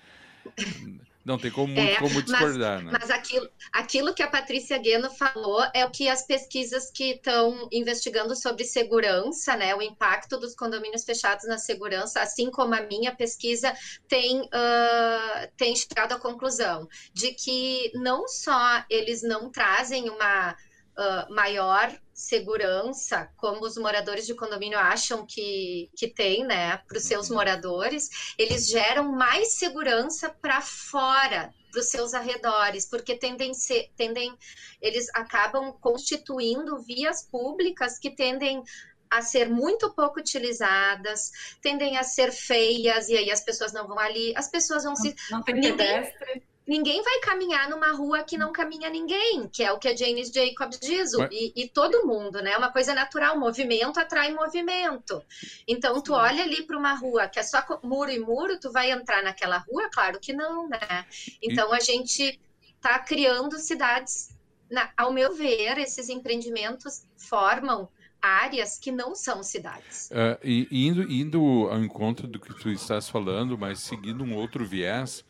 Não 1.25 1.37
tem 1.37 1.49
como, 1.49 1.79
é, 1.79 1.95
como 1.95 2.21
discordar, 2.21 2.83
mas, 2.83 2.91
né? 2.91 2.99
Mas 2.99 3.09
aquilo, 3.09 3.49
aquilo 3.71 4.13
que 4.13 4.21
a 4.21 4.27
Patrícia 4.27 4.77
Gueno 4.77 5.09
falou 5.09 5.63
é 5.73 5.85
o 5.85 5.89
que 5.89 6.09
as 6.09 6.27
pesquisas 6.27 6.91
que 6.91 7.11
estão 7.11 7.69
investigando 7.71 8.35
sobre 8.35 8.65
segurança, 8.65 9.55
né? 9.55 9.73
O 9.73 9.81
impacto 9.81 10.37
dos 10.37 10.53
condomínios 10.53 11.05
fechados 11.05 11.47
na 11.47 11.57
segurança, 11.57 12.19
assim 12.19 12.51
como 12.51 12.75
a 12.75 12.81
minha 12.81 13.15
pesquisa, 13.15 13.73
tem, 14.05 14.41
uh, 14.41 15.51
tem 15.55 15.73
chegado 15.77 16.11
à 16.11 16.19
conclusão 16.19 16.89
de 17.13 17.31
que 17.33 17.89
não 17.95 18.27
só 18.27 18.83
eles 18.89 19.23
não 19.23 19.49
trazem 19.49 20.09
uma 20.09 20.51
uh, 20.51 21.33
maior 21.33 21.89
segurança, 22.13 23.29
como 23.37 23.65
os 23.65 23.77
moradores 23.77 24.25
de 24.25 24.35
condomínio 24.35 24.77
acham 24.77 25.25
que, 25.25 25.89
que 25.95 26.07
tem, 26.07 26.45
né, 26.45 26.77
para 26.87 26.97
os 26.97 27.03
seus 27.03 27.29
uhum. 27.29 27.37
moradores, 27.37 28.09
eles 28.37 28.67
geram 28.67 29.11
mais 29.11 29.53
segurança 29.53 30.29
para 30.29 30.61
fora 30.61 31.53
para 31.71 31.79
os 31.79 31.87
seus 31.87 32.13
arredores, 32.13 32.85
porque 32.85 33.15
tendem, 33.15 33.51
ser, 33.51 33.89
tendem, 33.97 34.31
eles 34.79 35.07
acabam 35.15 35.73
constituindo 35.81 36.79
vias 36.83 37.23
públicas 37.23 37.97
que 37.97 38.11
tendem 38.11 38.63
a 39.09 39.23
ser 39.23 39.49
muito 39.49 39.91
pouco 39.93 40.19
utilizadas, 40.19 41.31
tendem 41.61 41.97
a 41.97 42.03
ser 42.03 42.31
feias, 42.31 43.09
e 43.09 43.17
aí 43.17 43.31
as 43.31 43.41
pessoas 43.41 43.73
não 43.73 43.87
vão 43.87 43.97
ali, 43.97 44.33
as 44.37 44.47
pessoas 44.47 44.83
vão 44.83 44.93
não, 44.93 45.01
se. 45.01 45.15
Não 45.31 45.41
tem 45.41 45.59
pedestre 45.59 46.43
ninguém 46.67 47.01
vai 47.01 47.19
caminhar 47.19 47.69
numa 47.69 47.91
rua 47.91 48.23
que 48.23 48.37
não 48.37 48.51
caminha 48.51 48.89
ninguém, 48.89 49.47
que 49.47 49.63
é 49.63 49.71
o 49.71 49.77
que 49.77 49.87
a 49.87 49.95
Janice 49.95 50.31
Jacobs 50.33 50.79
diz, 50.79 51.13
Mas... 51.13 51.29
e, 51.31 51.53
e, 51.55 51.67
todo 51.67 52.05
mundo, 52.05 52.41
né? 52.41 52.57
Uma 52.57 52.71
coisa 52.71 52.93
natural, 52.93 53.37
movimento 53.37 53.99
atrai 53.99 54.33
movimento. 54.33 55.21
Então, 55.67 56.01
tu 56.01 56.13
olha 56.13 56.43
ali 56.43 56.63
para 56.63 56.77
uma 56.77 56.93
rua 56.93 57.27
que 57.27 57.39
é 57.39 57.43
só 57.43 57.63
muro 57.83 58.11
e 58.11 58.19
muro, 58.19 58.59
tu 58.59 58.71
vai 58.71 58.91
entrar 58.91 59.23
naquela 59.23 59.57
rua? 59.57 59.89
Claro 59.91 60.19
que 60.19 60.33
não, 60.33 60.67
né? 60.67 61.05
Então, 61.41 61.73
a 61.73 61.79
gente 61.79 62.39
está 62.75 62.99
criando 62.99 63.57
cidades, 63.59 64.29
na, 64.69 64.91
ao 64.97 65.11
meu 65.11 65.33
ver, 65.33 65.77
esses 65.77 66.09
empreendimentos 66.09 67.05
formam 67.17 67.89
áreas 68.21 68.79
que 68.79 68.89
não 68.89 69.13
são 69.13 69.43
cidades. 69.43 70.09
Uh, 70.09 70.39
e 70.41 70.87
indo, 70.87 71.03
indo 71.11 71.67
ao 71.69 71.79
encontro 71.83 72.25
do 72.25 72.39
que 72.39 72.53
tu 72.53 72.69
estás 72.69 73.09
falando, 73.09 73.57
mas 73.57 73.79
seguindo 73.79 74.23
um 74.23 74.33
outro 74.33 74.65
viés, 74.65 75.25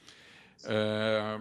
é, 0.66 1.40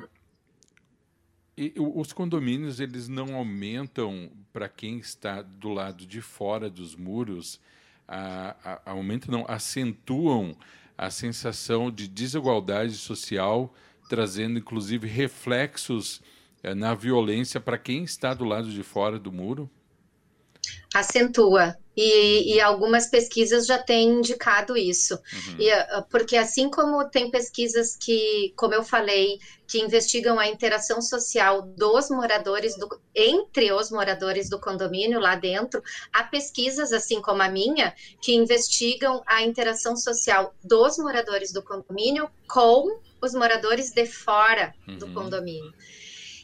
e 1.56 1.74
os 1.76 2.12
condomínios 2.12 2.80
eles 2.80 3.08
não 3.08 3.34
aumentam 3.34 4.30
para 4.52 4.68
quem 4.68 4.98
está 4.98 5.42
do 5.42 5.68
lado 5.68 6.06
de 6.06 6.20
fora 6.20 6.70
dos 6.70 6.96
muros, 6.96 7.60
a, 8.08 8.56
a, 8.64 8.90
aumentam 8.90 9.30
não 9.30 9.44
acentuam 9.46 10.56
a 10.96 11.10
sensação 11.10 11.90
de 11.90 12.08
desigualdade 12.08 12.94
social, 12.94 13.74
trazendo 14.08 14.58
inclusive 14.58 15.06
reflexos 15.06 16.22
é, 16.62 16.74
na 16.74 16.94
violência 16.94 17.60
para 17.60 17.78
quem 17.78 18.04
está 18.04 18.32
do 18.34 18.44
lado 18.44 18.70
de 18.70 18.82
fora 18.82 19.18
do 19.18 19.30
muro. 19.30 19.70
Acentua. 20.94 21.76
E, 21.94 22.54
e, 22.54 22.60
algumas 22.60 23.06
pesquisas 23.06 23.66
já 23.66 23.76
têm 23.76 24.08
indicado 24.08 24.76
isso. 24.78 25.14
Uhum. 25.14 25.56
E, 25.58 25.70
ah, 25.70 26.06
porque 26.10 26.38
assim 26.38 26.70
como 26.70 27.04
tem 27.10 27.30
pesquisas 27.30 27.94
que, 27.96 28.54
como 28.56 28.72
eu 28.72 28.82
falei, 28.82 29.38
que 29.68 29.78
investigam 29.78 30.38
a 30.38 30.48
interação 30.48 31.02
social 31.02 31.62
dos 31.62 32.08
moradores, 32.08 32.78
do, 32.78 32.88
entre 33.14 33.72
os 33.72 33.90
moradores 33.90 34.48
do 34.48 34.58
condomínio 34.58 35.20
lá 35.20 35.34
dentro, 35.34 35.82
há 36.10 36.24
pesquisas, 36.24 36.94
assim 36.94 37.20
como 37.20 37.42
a 37.42 37.48
minha, 37.50 37.94
que 38.22 38.34
investigam 38.34 39.22
a 39.26 39.42
interação 39.42 39.94
social 39.94 40.54
dos 40.64 40.96
moradores 40.96 41.52
do 41.52 41.62
condomínio 41.62 42.28
com 42.48 43.00
os 43.20 43.34
moradores 43.34 43.92
de 43.92 44.06
fora 44.06 44.74
uhum. 44.88 44.96
do 44.96 45.12
condomínio. 45.12 45.72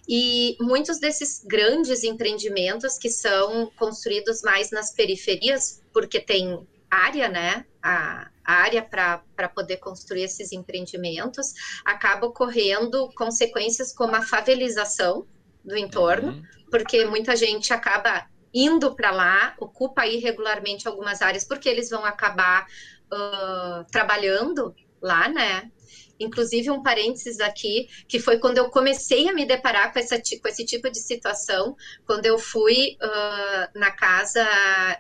E 0.09 0.57
muitos 0.61 0.99
desses 0.99 1.45
grandes 1.45 2.03
empreendimentos 2.03 2.97
que 2.97 3.11
são 3.11 3.71
construídos 3.77 4.41
mais 4.43 4.71
nas 4.71 4.91
periferias, 4.91 5.83
porque 5.93 6.19
tem 6.19 6.67
área, 6.91 7.29
né? 7.29 7.67
A, 7.83 8.31
a 8.43 8.53
área 8.55 8.83
para 8.83 9.49
poder 9.55 9.77
construir 9.77 10.23
esses 10.23 10.53
empreendimentos, 10.53 11.53
acaba 11.85 12.27
ocorrendo 12.27 13.13
consequências 13.15 13.93
como 13.93 14.17
a 14.17 14.23
favelização 14.23 15.27
do 15.63 15.77
entorno, 15.77 16.33
uhum. 16.33 16.43
porque 16.71 17.05
muita 17.05 17.37
gente 17.37 17.73
acaba 17.75 18.27
indo 18.55 18.95
para 18.95 19.11
lá, 19.11 19.55
ocupa 19.59 20.07
irregularmente 20.07 20.89
algumas 20.89 21.21
áreas, 21.21 21.45
porque 21.45 21.69
eles 21.69 21.91
vão 21.91 22.05
acabar 22.05 22.67
uh, 23.13 23.85
trabalhando 23.93 24.75
lá, 25.01 25.29
né? 25.29 25.71
Inclusive, 26.19 26.71
um 26.71 26.83
parênteses 26.83 27.41
aqui, 27.41 27.89
que 28.09 28.19
foi 28.19 28.39
quando 28.39 28.59
eu 28.59 28.69
comecei 28.71 29.29
a 29.29 29.33
me 29.33 29.47
deparar 29.47 29.93
com, 29.93 29.99
essa, 29.99 30.17
com 30.17 30.49
esse 30.49 30.65
tipo 30.65 30.91
de 30.91 30.99
situação, 30.99 31.77
quando 32.07 32.27
eu 32.27 32.39
fui 32.39 32.97
uh, 33.03 33.79
na 33.79 33.91
casa 33.91 34.47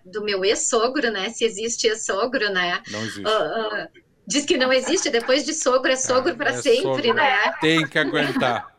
do 0.04 0.22
meu 0.22 0.44
ex-sogro, 0.44 1.10
né? 1.10 1.30
Se 1.30 1.44
existe 1.44 1.86
ex-sogro, 1.86 2.50
né? 2.50 2.82
Não 2.90 3.00
existe. 3.00 3.22
Uh, 3.22 3.84
uh, 3.84 4.08
diz 4.28 4.44
que 4.44 4.58
não 4.58 4.72
existe, 4.72 5.08
depois 5.08 5.44
de 5.44 5.54
sogro 5.54 5.90
é 5.90 5.96
sogro 5.96 6.32
ah, 6.32 6.36
para 6.36 6.50
é 6.50 6.62
sempre, 6.62 6.82
sogro. 6.82 7.14
né? 7.14 7.52
Tem 7.60 7.86
que 7.86 7.98
aguentar. 7.98 8.76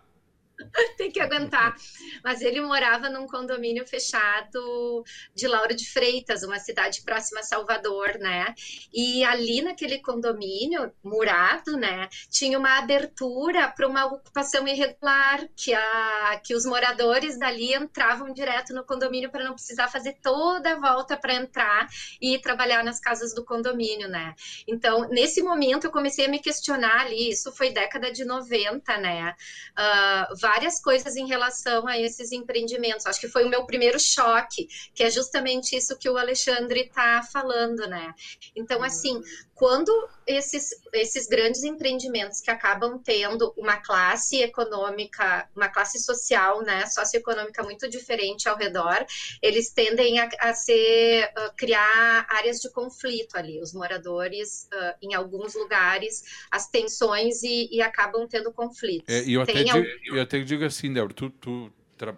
tem 0.98 1.12
que 1.12 1.20
aguentar. 1.20 1.76
Mas 2.24 2.42
ele 2.42 2.62
morava 2.62 3.10
num 3.10 3.28
condomínio 3.28 3.86
fechado 3.88 5.04
de 5.34 5.48
Lauro 5.48 5.76
de 5.76 5.90
Freitas, 5.90 6.44
uma 6.44 6.60
cidade 6.60 7.02
próxima 7.02 7.40
a 7.40 7.44
Salvador, 7.44 8.18
né? 8.20 8.54
E 8.94 9.24
ali 9.24 9.62
naquele 9.62 10.00
condomínio, 10.00 10.92
murado, 11.04 11.78
né, 11.78 12.10
tinha 12.30 12.58
uma 12.58 12.78
abertura 12.78 13.68
para 13.68 13.88
uma 13.88 14.06
ocupação 14.06 14.68
irregular, 14.68 15.48
que, 15.56 15.74
a, 15.74 16.42
que 16.44 16.56
os 16.56 16.66
moradores 16.66 17.38
dali 17.38 17.74
entravam 17.74 18.34
direto 18.34 18.74
no 18.74 18.84
condomínio 18.84 19.30
para 19.30 19.44
não 19.44 19.54
precisar 19.54 19.88
fazer 19.88 20.18
toda 20.22 20.74
a 20.74 20.80
volta 20.80 21.18
para 21.18 21.34
entrar 21.34 21.88
e 22.22 22.38
trabalhar 22.40 22.84
nas 22.84 23.00
casas 23.00 23.34
do 23.34 23.44
condomínio, 23.44 24.08
né? 24.08 24.36
Então, 24.68 25.08
nesse 25.10 25.42
momento, 25.42 25.86
eu 25.86 25.92
comecei 25.92 26.26
a 26.26 26.30
me 26.30 26.40
questionar 26.40 27.02
ali, 27.02 27.30
isso 27.30 27.52
foi 27.52 27.72
década 27.72 28.12
de 28.12 28.26
90, 28.26 28.98
né? 28.98 29.36
Uh, 29.72 30.36
várias 30.40 30.82
coisas 30.82 31.16
em 31.16 31.28
relação 31.28 31.88
a 31.88 31.98
esses 32.10 32.32
empreendimentos. 32.32 33.06
Acho 33.06 33.20
que 33.20 33.28
foi 33.28 33.46
o 33.46 33.50
meu 33.50 33.66
primeiro 33.66 34.00
choque, 34.00 34.68
que 34.94 35.04
é 35.04 35.10
justamente 35.10 35.76
isso 35.76 35.98
que 35.98 36.10
o 36.10 36.18
Alexandre 36.18 36.82
está 36.82 37.24
falando, 37.24 37.88
né? 37.88 38.14
Então, 38.56 38.84
assim, 38.84 39.22
quando 39.60 39.92
esses, 40.26 40.70
esses 40.94 41.28
grandes 41.28 41.64
empreendimentos 41.64 42.40
que 42.40 42.50
acabam 42.50 42.98
tendo 42.98 43.54
uma 43.58 43.76
classe 43.76 44.42
econômica, 44.42 45.50
uma 45.54 45.68
classe 45.68 46.00
social, 46.00 46.62
né, 46.62 46.86
socioeconômica 46.86 47.62
muito 47.62 47.90
diferente 47.90 48.48
ao 48.48 48.56
redor, 48.56 49.06
eles 49.42 49.70
tendem 49.72 50.18
a, 50.18 50.30
a 50.40 50.54
ser, 50.54 51.26
uh, 51.38 51.54
criar 51.58 52.26
áreas 52.30 52.60
de 52.60 52.72
conflito 52.72 53.36
ali. 53.36 53.62
Os 53.62 53.74
moradores, 53.74 54.70
uh, 54.74 54.96
em 55.02 55.14
alguns 55.14 55.56
lugares, 55.56 56.24
as 56.50 56.70
tensões 56.70 57.44
e, 57.44 57.68
e 57.70 57.82
acabam 57.82 58.26
tendo 58.30 58.54
conflitos. 58.54 59.14
É, 59.14 59.30
eu, 59.30 59.42
até 59.42 59.62
digo, 59.62 59.86
eu 60.06 60.22
até 60.22 60.40
digo 60.40 60.64
assim, 60.64 60.94
Débora, 60.94 61.14
tu, 61.14 61.30
tu, 61.32 61.70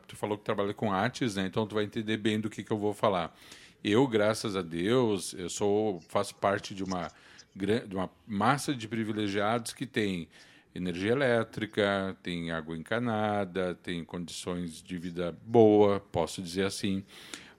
tu 0.07 0.15
falou 0.15 0.37
que 0.37 0.43
trabalha 0.43 0.73
com 0.73 0.91
artes, 0.91 1.35
né, 1.35 1.45
então 1.45 1.65
tu 1.67 1.75
vai 1.75 1.83
entender 1.83 2.17
bem 2.17 2.39
do 2.39 2.49
que, 2.49 2.63
que 2.63 2.71
eu 2.71 2.77
vou 2.77 2.93
falar. 2.93 3.35
Eu, 3.83 4.07
graças 4.07 4.55
a 4.55 4.61
Deus, 4.61 5.33
eu 5.33 5.49
sou 5.49 5.99
faço 6.01 6.35
parte 6.35 6.75
de 6.75 6.83
uma 6.83 7.11
de 7.53 7.95
uma 7.95 8.09
massa 8.25 8.73
de 8.73 8.87
privilegiados 8.87 9.73
que 9.73 9.85
tem 9.85 10.29
energia 10.73 11.11
elétrica, 11.11 12.15
tem 12.23 12.51
água 12.51 12.77
encanada, 12.77 13.75
tem 13.83 14.05
condições 14.05 14.81
de 14.81 14.97
vida 14.97 15.37
boa, 15.45 15.99
posso 15.99 16.41
dizer 16.41 16.65
assim. 16.65 17.03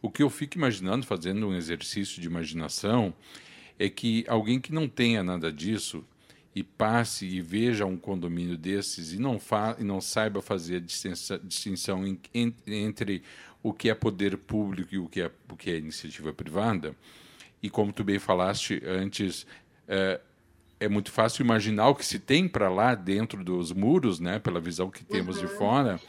O 0.00 0.10
que 0.10 0.22
eu 0.22 0.30
fico 0.30 0.56
imaginando, 0.56 1.06
fazendo 1.06 1.46
um 1.46 1.54
exercício 1.54 2.20
de 2.20 2.26
imaginação, 2.26 3.14
é 3.78 3.88
que 3.88 4.24
alguém 4.26 4.58
que 4.58 4.72
não 4.72 4.88
tenha 4.88 5.22
nada 5.22 5.52
disso 5.52 6.04
e 6.54 6.62
passe 6.62 7.26
e 7.26 7.40
veja 7.40 7.86
um 7.86 7.96
condomínio 7.96 8.58
desses 8.58 9.12
e 9.12 9.18
não, 9.18 9.38
fa 9.38 9.76
e 9.78 9.84
não 9.84 10.00
saiba 10.00 10.42
fazer 10.42 10.76
a 10.76 11.38
distinção 11.42 12.06
em, 12.06 12.20
em, 12.34 12.54
entre 12.66 13.22
o 13.62 13.72
que 13.72 13.88
é 13.88 13.94
poder 13.94 14.36
público 14.36 14.94
e 14.94 14.98
o 14.98 15.08
que 15.08 15.22
é, 15.22 15.30
o 15.48 15.56
que 15.56 15.70
é 15.70 15.78
iniciativa 15.78 16.32
privada, 16.32 16.94
e 17.62 17.70
como 17.70 17.92
tu 17.92 18.02
bem 18.02 18.18
falaste 18.18 18.82
antes, 18.84 19.46
é, 19.86 20.20
é 20.80 20.88
muito 20.88 21.12
fácil 21.12 21.44
imaginar 21.44 21.88
o 21.88 21.94
que 21.94 22.04
se 22.04 22.18
tem 22.18 22.48
para 22.48 22.68
lá 22.68 22.94
dentro 22.94 23.44
dos 23.44 23.72
muros, 23.72 24.18
né, 24.18 24.40
pela 24.40 24.60
visão 24.60 24.90
que 24.90 25.04
temos 25.04 25.36
uhum. 25.36 25.46
de 25.46 25.52
fora. 25.54 26.00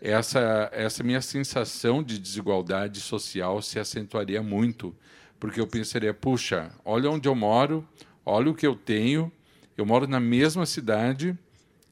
Essa, 0.00 0.70
essa 0.72 1.04
minha 1.04 1.20
sensação 1.20 2.02
de 2.02 2.18
desigualdade 2.18 3.00
social 3.00 3.60
se 3.60 3.78
acentuaria 3.78 4.42
muito, 4.42 4.96
porque 5.38 5.60
eu 5.60 5.66
pensaria, 5.66 6.12
puxa, 6.12 6.72
olha 6.84 7.10
onde 7.10 7.28
eu 7.28 7.34
moro, 7.34 7.86
olha 8.24 8.50
o 8.50 8.54
que 8.54 8.66
eu 8.66 8.74
tenho, 8.74 9.30
eu 9.76 9.86
moro 9.86 10.06
na 10.06 10.20
mesma 10.20 10.66
cidade 10.66 11.36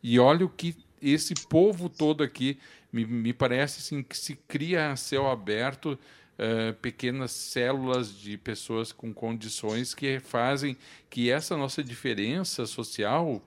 e 0.03 0.19
olha 0.19 0.45
o 0.45 0.49
que 0.49 0.77
esse 1.01 1.35
povo 1.49 1.89
todo 1.89 2.23
aqui 2.23 2.59
me, 2.93 3.05
me 3.05 3.33
parece 3.33 3.81
assim 3.81 4.03
que 4.03 4.17
se 4.17 4.37
cria 4.49 4.93
a 4.93 4.97
céu 4.97 5.31
aberto 5.31 5.99
uh, 6.39 6.75
pequenas 6.81 7.31
células 7.31 8.13
de 8.19 8.37
pessoas 8.37 8.93
com 8.93 9.13
condições 9.13 9.95
que 9.95 10.21
fazem 10.21 10.77
que 11.09 11.31
essa 11.31 11.57
nossa 11.57 11.83
diferença 11.83 12.67
social 12.67 13.43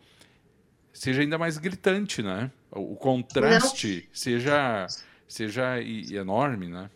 seja 0.91 1.22
ainda 1.22 1.38
mais 1.38 1.57
gritante, 1.57 2.22
né? 2.22 2.51
O 2.72 2.95
contraste 2.95 4.03
Não. 4.07 4.15
seja 4.15 4.88
seja 5.27 5.81
enorme, 5.81 6.68
né? 6.68 6.89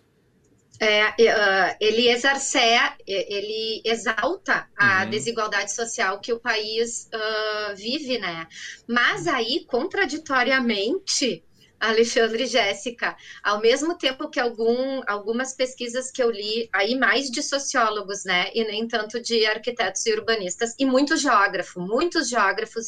É, 0.80 1.08
uh, 1.10 1.78
ele 1.80 2.08
exerce, 2.08 2.60
ele 3.08 3.82
exalta 3.84 4.68
a 4.78 5.04
uhum. 5.04 5.10
desigualdade 5.10 5.74
social 5.74 6.20
que 6.20 6.32
o 6.32 6.40
país 6.40 7.10
uh, 7.14 7.76
vive, 7.76 8.20
né? 8.20 8.48
Mas 8.88 9.28
aí, 9.28 9.66
contraditoriamente, 9.66 11.44
Alexandre 11.80 12.44
e 12.44 12.48
Jéssica, 12.48 13.16
ao 13.44 13.62
mesmo 13.62 13.98
tempo 13.98 14.30
que 14.30 14.40
algum, 14.40 15.02
algumas 15.08 15.54
pesquisas 15.54 16.10
que 16.10 16.22
eu 16.22 16.32
li, 16.32 16.70
aí 16.74 16.96
mais 16.96 17.30
de 17.30 17.44
sociólogos, 17.44 18.24
né, 18.26 18.50
e 18.54 18.64
nem 18.64 18.88
tanto 18.88 19.22
de 19.22 19.46
arquitetos 19.46 20.06
e 20.06 20.14
urbanistas, 20.14 20.74
e 20.80 20.86
muitos 20.86 21.22
geógrafos, 21.22 21.76
muitos 21.76 22.30
geógrafos 22.30 22.86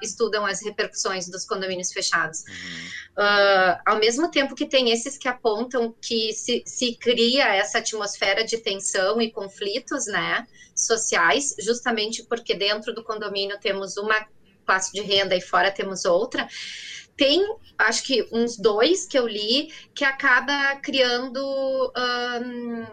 estudam 0.00 0.46
as 0.46 0.62
repercussões 0.62 1.28
dos 1.28 1.44
condomínios 1.44 1.92
fechados. 1.92 2.40
Uhum. 2.40 3.24
Uh, 3.24 3.78
ao 3.84 3.98
mesmo 3.98 4.30
tempo 4.30 4.54
que 4.54 4.66
tem 4.66 4.90
esses 4.90 5.18
que 5.18 5.28
apontam 5.28 5.94
que 6.00 6.32
se, 6.32 6.62
se 6.64 6.96
cria 6.96 7.54
essa 7.54 7.78
atmosfera 7.78 8.44
de 8.44 8.58
tensão 8.58 9.20
e 9.20 9.30
conflitos, 9.30 10.06
né, 10.06 10.46
sociais, 10.74 11.54
justamente 11.58 12.24
porque 12.24 12.54
dentro 12.54 12.94
do 12.94 13.02
condomínio 13.02 13.58
temos 13.60 13.96
uma 13.96 14.26
classe 14.64 14.92
de 14.92 15.02
renda 15.02 15.36
e 15.36 15.40
fora 15.40 15.70
temos 15.70 16.04
outra, 16.04 16.46
tem, 17.22 17.56
acho 17.78 18.02
que 18.02 18.28
uns 18.32 18.56
dois 18.56 19.06
que 19.06 19.16
eu 19.16 19.28
li, 19.28 19.72
que 19.94 20.04
acaba 20.04 20.74
criando 20.82 21.40
um, 21.96 22.84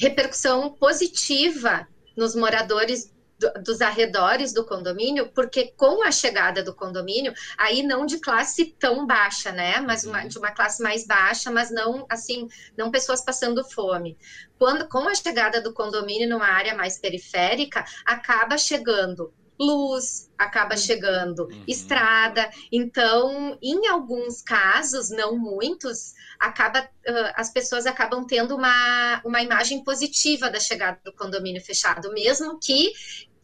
repercussão 0.00 0.70
positiva 0.72 1.86
nos 2.16 2.34
moradores 2.34 3.12
do, 3.38 3.52
dos 3.62 3.82
arredores 3.82 4.54
do 4.54 4.64
condomínio, 4.64 5.30
porque 5.34 5.74
com 5.76 6.02
a 6.02 6.10
chegada 6.10 6.62
do 6.62 6.74
condomínio, 6.74 7.34
aí 7.58 7.82
não 7.82 8.06
de 8.06 8.18
classe 8.18 8.74
tão 8.78 9.06
baixa, 9.06 9.52
né? 9.52 9.78
Mas 9.80 10.04
uma, 10.04 10.22
uhum. 10.22 10.28
de 10.28 10.38
uma 10.38 10.52
classe 10.52 10.82
mais 10.82 11.06
baixa, 11.06 11.50
mas 11.50 11.70
não 11.70 12.06
assim, 12.08 12.48
não 12.78 12.90
pessoas 12.90 13.22
passando 13.22 13.62
fome. 13.62 14.16
Quando 14.58 14.88
com 14.88 15.06
a 15.06 15.14
chegada 15.14 15.60
do 15.60 15.74
condomínio 15.74 16.30
numa 16.30 16.48
área 16.48 16.74
mais 16.74 16.98
periférica, 16.98 17.84
acaba 18.06 18.56
chegando 18.56 19.34
luz, 19.58 20.30
acaba 20.38 20.74
uhum. 20.74 20.80
chegando 20.80 21.44
uhum. 21.44 21.64
estrada. 21.66 22.48
Então, 22.70 23.58
em 23.62 23.86
alguns 23.88 24.42
casos, 24.42 25.10
não 25.10 25.36
muitos, 25.36 26.14
acaba, 26.38 26.82
uh, 26.82 27.32
as 27.34 27.50
pessoas 27.50 27.86
acabam 27.86 28.26
tendo 28.26 28.56
uma, 28.56 29.20
uma 29.24 29.42
imagem 29.42 29.82
positiva 29.82 30.50
da 30.50 30.60
chegada 30.60 31.00
do 31.04 31.12
condomínio 31.12 31.62
fechado, 31.62 32.12
mesmo 32.12 32.58
que 32.60 32.92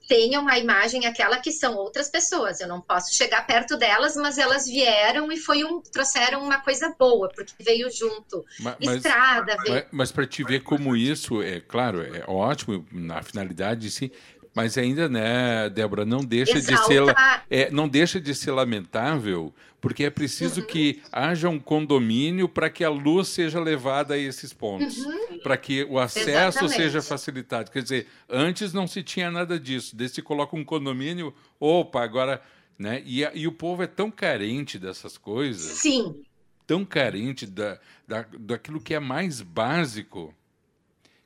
tenham 0.08 0.46
a 0.48 0.58
imagem 0.58 1.06
aquela 1.06 1.38
que 1.38 1.50
são 1.50 1.74
outras 1.74 2.10
pessoas. 2.10 2.60
Eu 2.60 2.68
não 2.68 2.80
posso 2.80 3.14
chegar 3.14 3.46
perto 3.46 3.76
delas, 3.76 4.14
mas 4.16 4.36
elas 4.36 4.66
vieram 4.66 5.32
e 5.32 5.38
foi 5.38 5.64
um 5.64 5.80
trouxeram 5.80 6.42
uma 6.42 6.60
coisa 6.60 6.94
boa, 6.98 7.30
porque 7.34 7.54
veio 7.62 7.90
junto. 7.90 8.44
Mas, 8.60 8.76
Estrada, 8.80 9.56
mas, 9.56 9.70
veio... 9.70 9.86
mas 9.90 10.12
para 10.12 10.26
te 10.26 10.44
ver 10.44 10.60
como 10.60 10.94
isso 10.96 11.40
é 11.42 11.60
claro, 11.60 12.02
é 12.02 12.24
ótimo 12.26 12.86
na 12.92 13.22
finalidade 13.22 13.90
sim, 13.90 14.10
mas 14.54 14.76
ainda, 14.76 15.08
né, 15.08 15.70
Débora, 15.70 16.04
não 16.04 16.20
deixa 16.20 16.60
de 16.60 16.76
ser 16.84 17.02
é, 17.48 17.70
não 17.70 17.88
deixa 17.88 18.20
de 18.20 18.34
ser 18.34 18.50
lamentável, 18.50 19.52
porque 19.80 20.04
é 20.04 20.10
preciso 20.10 20.60
uhum. 20.60 20.66
que 20.66 21.02
haja 21.10 21.48
um 21.48 21.58
condomínio 21.58 22.48
para 22.48 22.68
que 22.68 22.84
a 22.84 22.90
luz 22.90 23.28
seja 23.28 23.58
levada 23.58 24.14
a 24.14 24.18
esses 24.18 24.52
pontos, 24.52 24.98
uhum. 24.98 25.38
para 25.42 25.56
que 25.56 25.84
o 25.84 25.98
acesso 25.98 26.30
Exatamente. 26.30 26.76
seja 26.76 27.02
facilitado. 27.02 27.70
Quer 27.70 27.82
dizer, 27.82 28.06
antes 28.28 28.72
não 28.72 28.86
se 28.86 29.02
tinha 29.02 29.30
nada 29.30 29.58
disso. 29.58 29.96
Desde 29.96 30.16
se 30.16 30.22
coloca 30.22 30.54
um 30.54 30.64
condomínio, 30.64 31.34
opa, 31.58 32.02
agora, 32.04 32.40
né? 32.78 33.02
E, 33.06 33.22
e 33.34 33.48
o 33.48 33.52
povo 33.52 33.82
é 33.82 33.86
tão 33.86 34.10
carente 34.10 34.78
dessas 34.78 35.16
coisas. 35.16 35.78
Sim. 35.78 36.22
Tão 36.66 36.84
carente 36.84 37.46
da, 37.46 37.80
da, 38.06 38.26
daquilo 38.38 38.80
que 38.80 38.94
é 38.94 39.00
mais 39.00 39.40
básico 39.40 40.34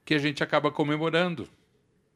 que 0.04 0.14
a 0.14 0.18
gente 0.18 0.42
acaba 0.42 0.70
comemorando. 0.70 1.48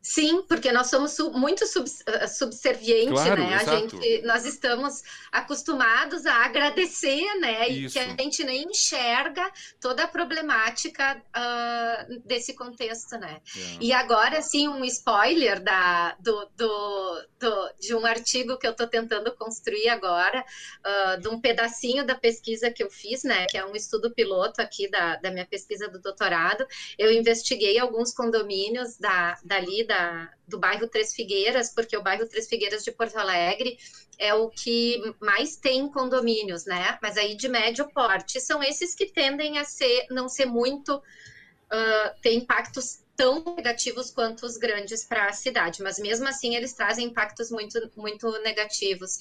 Sim, 0.03 0.43
porque 0.49 0.73
nós 0.73 0.89
somos 0.89 1.13
su 1.13 1.31
muito 1.31 1.67
sub 1.67 1.87
eh, 2.07 2.27
subservientes, 2.27 3.13
claro, 3.13 3.43
né? 3.43 3.55
A 3.55 3.65
gente, 3.65 4.23
nós 4.23 4.47
estamos 4.47 5.03
acostumados 5.31 6.25
a 6.25 6.37
agradecer, 6.37 7.35
né? 7.39 7.69
Isso. 7.69 7.87
E 7.87 7.91
que 7.93 7.99
a 7.99 8.23
gente 8.23 8.43
nem 8.43 8.65
enxerga 8.65 9.47
toda 9.79 10.05
a 10.05 10.09
problemática 10.09 11.23
uh, 11.37 12.19
desse 12.25 12.55
contexto, 12.55 13.19
né? 13.19 13.43
Yeah. 13.55 13.75
É. 13.75 13.85
E 13.85 13.93
agora, 13.93 14.41
sim, 14.41 14.69
um 14.69 14.83
spoiler 14.87 15.63
da, 15.63 16.17
do, 16.19 16.49
do, 16.57 17.27
do, 17.39 17.73
de 17.79 17.95
um 17.95 18.07
artigo 18.07 18.57
que 18.57 18.67
eu 18.67 18.73
estou 18.73 18.87
tentando 18.87 19.31
construir 19.37 19.91
agora, 19.91 20.43
uh, 20.43 21.21
de 21.21 21.29
um 21.29 21.39
pedacinho 21.39 22.07
da 22.07 22.15
pesquisa 22.15 22.71
que 22.71 22.83
eu 22.83 22.91
fiz, 22.91 23.23
né? 23.23 23.45
Que 23.51 23.59
é 23.59 23.67
um 23.67 23.77
estudo 23.77 24.11
piloto 24.11 24.63
aqui 24.63 24.89
da, 24.91 25.17
da 25.17 25.31
minha 25.31 25.47
pesquisa 25.47 25.89
do 25.89 26.01
doutorado. 26.01 26.67
Eu 26.99 27.13
investiguei 27.13 27.79
alguns 27.79 28.15
condomínios 28.15 28.97
da, 28.97 29.39
dali 29.45 29.90
da, 29.91 30.31
do 30.47 30.57
bairro 30.57 30.89
Três 30.89 31.13
Figueiras, 31.13 31.75
porque 31.75 31.97
o 31.97 32.03
bairro 32.03 32.29
Três 32.29 32.49
Figueiras 32.49 32.85
de 32.85 32.93
Porto 32.93 33.17
Alegre 33.17 33.77
é 34.17 34.33
o 34.33 34.49
que 34.49 35.03
mais 35.21 35.57
tem 35.57 35.91
condomínios, 35.91 36.65
né? 36.65 36.97
Mas 37.03 37.17
aí 37.17 37.35
de 37.35 37.49
médio 37.49 37.91
porte. 37.93 38.41
São 38.41 38.63
esses 38.63 38.95
que 38.95 39.07
tendem 39.07 39.59
a 39.59 39.65
ser, 39.65 40.07
não 40.11 40.29
ser 40.29 40.47
muito, 40.47 40.97
uh, 40.97 42.21
ter 42.23 42.35
impactos 42.35 43.01
tão 43.17 43.43
negativos 43.57 44.13
quanto 44.13 44.47
os 44.47 44.57
grandes 44.57 45.05
para 45.05 45.27
a 45.27 45.33
cidade, 45.33 45.83
mas 45.83 45.99
mesmo 45.99 46.29
assim 46.29 46.55
eles 46.55 46.73
trazem 46.73 47.09
impactos 47.09 47.51
muito, 47.51 47.91
muito 47.97 48.31
negativos. 48.43 49.17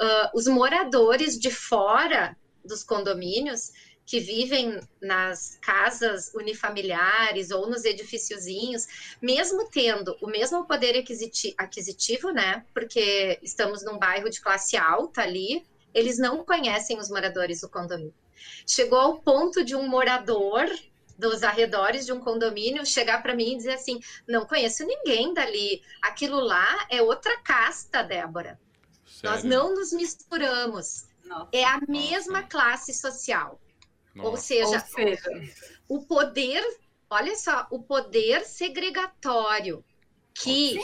Uh, 0.00 0.28
os 0.34 0.48
moradores 0.48 1.38
de 1.38 1.50
fora 1.50 2.36
dos 2.64 2.82
condomínios 2.82 3.70
que 4.08 4.20
vivem 4.20 4.80
nas 5.02 5.58
casas 5.60 6.32
unifamiliares 6.34 7.50
ou 7.50 7.68
nos 7.68 7.84
edifíciozinhos, 7.84 8.86
mesmo 9.20 9.68
tendo 9.68 10.16
o 10.22 10.26
mesmo 10.26 10.64
poder 10.64 11.04
aquisitivo, 11.58 12.30
né? 12.30 12.64
Porque 12.72 13.38
estamos 13.42 13.84
num 13.84 13.98
bairro 13.98 14.30
de 14.30 14.40
classe 14.40 14.78
alta 14.78 15.20
ali, 15.20 15.62
eles 15.92 16.18
não 16.18 16.42
conhecem 16.42 16.98
os 16.98 17.10
moradores 17.10 17.60
do 17.60 17.68
condomínio. 17.68 18.14
Chegou 18.66 18.98
ao 18.98 19.18
ponto 19.20 19.62
de 19.62 19.76
um 19.76 19.86
morador 19.86 20.66
dos 21.18 21.42
arredores 21.42 22.06
de 22.06 22.12
um 22.12 22.18
condomínio 22.18 22.86
chegar 22.86 23.22
para 23.22 23.34
mim 23.34 23.52
e 23.52 23.56
dizer 23.58 23.74
assim: 23.74 24.00
não 24.26 24.46
conheço 24.46 24.86
ninguém 24.86 25.34
dali, 25.34 25.82
aquilo 26.00 26.40
lá 26.40 26.86
é 26.88 27.02
outra 27.02 27.36
casta, 27.42 28.02
Débora. 28.02 28.58
Sério? 29.04 29.36
Nós 29.36 29.44
não 29.44 29.74
nos 29.74 29.92
misturamos. 29.92 31.06
Nossa, 31.26 31.50
é 31.52 31.62
a 31.62 31.78
mesma 31.86 32.38
nossa. 32.38 32.48
classe 32.48 32.94
social. 32.94 33.60
Ou 34.24 34.36
seja, 34.36 34.66
Ou 34.66 34.80
seja, 34.80 35.30
o 35.88 36.02
poder, 36.02 36.62
olha 37.08 37.34
só, 37.36 37.66
o 37.70 37.82
poder 37.82 38.44
segregatório 38.44 39.84
que 40.34 40.78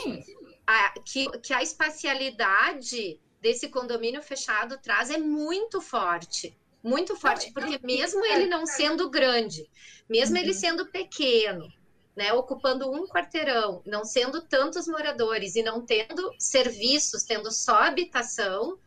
a, 0.65 0.93
que, 0.99 1.29
que 1.39 1.53
a 1.53 1.61
espacialidade 1.61 3.19
desse 3.41 3.69
condomínio 3.69 4.21
fechado 4.21 4.77
traz 4.81 5.09
é 5.09 5.17
muito 5.17 5.79
forte. 5.79 6.57
Muito 6.83 7.15
forte, 7.15 7.51
porque 7.51 7.79
mesmo 7.83 8.23
ele 8.25 8.45
não 8.45 8.65
sendo 8.65 9.09
grande, 9.09 9.67
mesmo 10.07 10.37
ele 10.37 10.51
uhum. 10.51 10.57
sendo 10.57 10.85
pequeno, 10.85 11.67
né, 12.15 12.31
ocupando 12.31 12.91
um 12.91 13.07
quarteirão, 13.07 13.81
não 13.85 14.05
sendo 14.05 14.41
tantos 14.41 14.87
moradores 14.87 15.55
e 15.55 15.63
não 15.63 15.83
tendo 15.83 16.31
serviços, 16.37 17.23
tendo 17.23 17.51
só 17.51 17.75
habitação, 17.81 18.77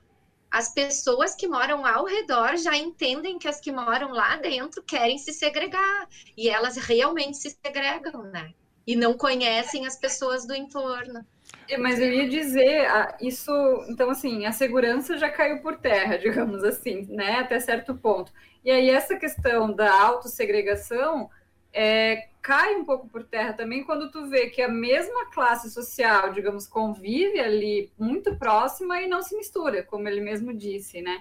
as 0.51 0.73
pessoas 0.73 1.35
que 1.35 1.47
moram 1.47 1.85
ao 1.85 2.05
redor 2.05 2.57
já 2.57 2.77
entendem 2.77 3.39
que 3.39 3.49
as 3.49 3.61
que 3.61 3.71
moram 3.71 4.13
lá 4.13 4.37
dentro 4.37 4.83
querem 4.83 5.19
se 5.19 5.33
segregar 5.33 6.09
e 6.37 6.49
elas 6.49 6.77
realmente 6.77 7.37
se 7.37 7.51
segregam, 7.51 8.23
né? 8.25 8.53
E 8.87 8.97
não 8.97 9.15
conhecem 9.15 9.87
as 9.87 9.99
pessoas 9.99 10.47
do 10.47 10.55
entorno. 10.55 11.25
É, 11.69 11.77
mas 11.77 12.01
eu 12.01 12.11
ia 12.11 12.29
dizer, 12.29 12.89
isso, 13.21 13.53
então 13.89 14.09
assim, 14.11 14.47
a 14.47 14.53
segurança 14.53 15.19
já 15.19 15.29
caiu 15.29 15.61
por 15.61 15.77
terra, 15.77 16.17
digamos 16.19 16.65
assim, 16.65 17.07
né, 17.11 17.41
até 17.41 17.61
certo 17.61 17.95
ponto. 17.95 18.33
E 18.65 18.71
aí 18.71 18.89
essa 18.89 19.17
questão 19.17 19.73
da 19.73 19.93
autossegregação 19.93 21.29
é, 21.73 22.29
cai 22.43 22.77
um 22.77 22.85
pouco 22.85 23.09
por 23.09 23.25
terra 23.25 23.53
também 23.53 23.85
quando 23.85 24.11
tu 24.11 24.27
vê 24.27 24.49
que 24.49 24.63
a 24.63 24.69
mesma 24.69 25.27
classe 25.27 25.71
social, 25.71 26.33
digamos, 26.33 26.67
convive 26.67 27.39
ali 27.39 27.93
muito 27.99 28.37
próxima 28.37 29.01
e 29.01 29.09
não 29.09 29.23
se 29.23 29.37
mistura, 29.37 29.83
como 29.83 30.09
ele 30.09 30.21
mesmo 30.21 30.55
disse, 30.55 31.03
né? 31.03 31.21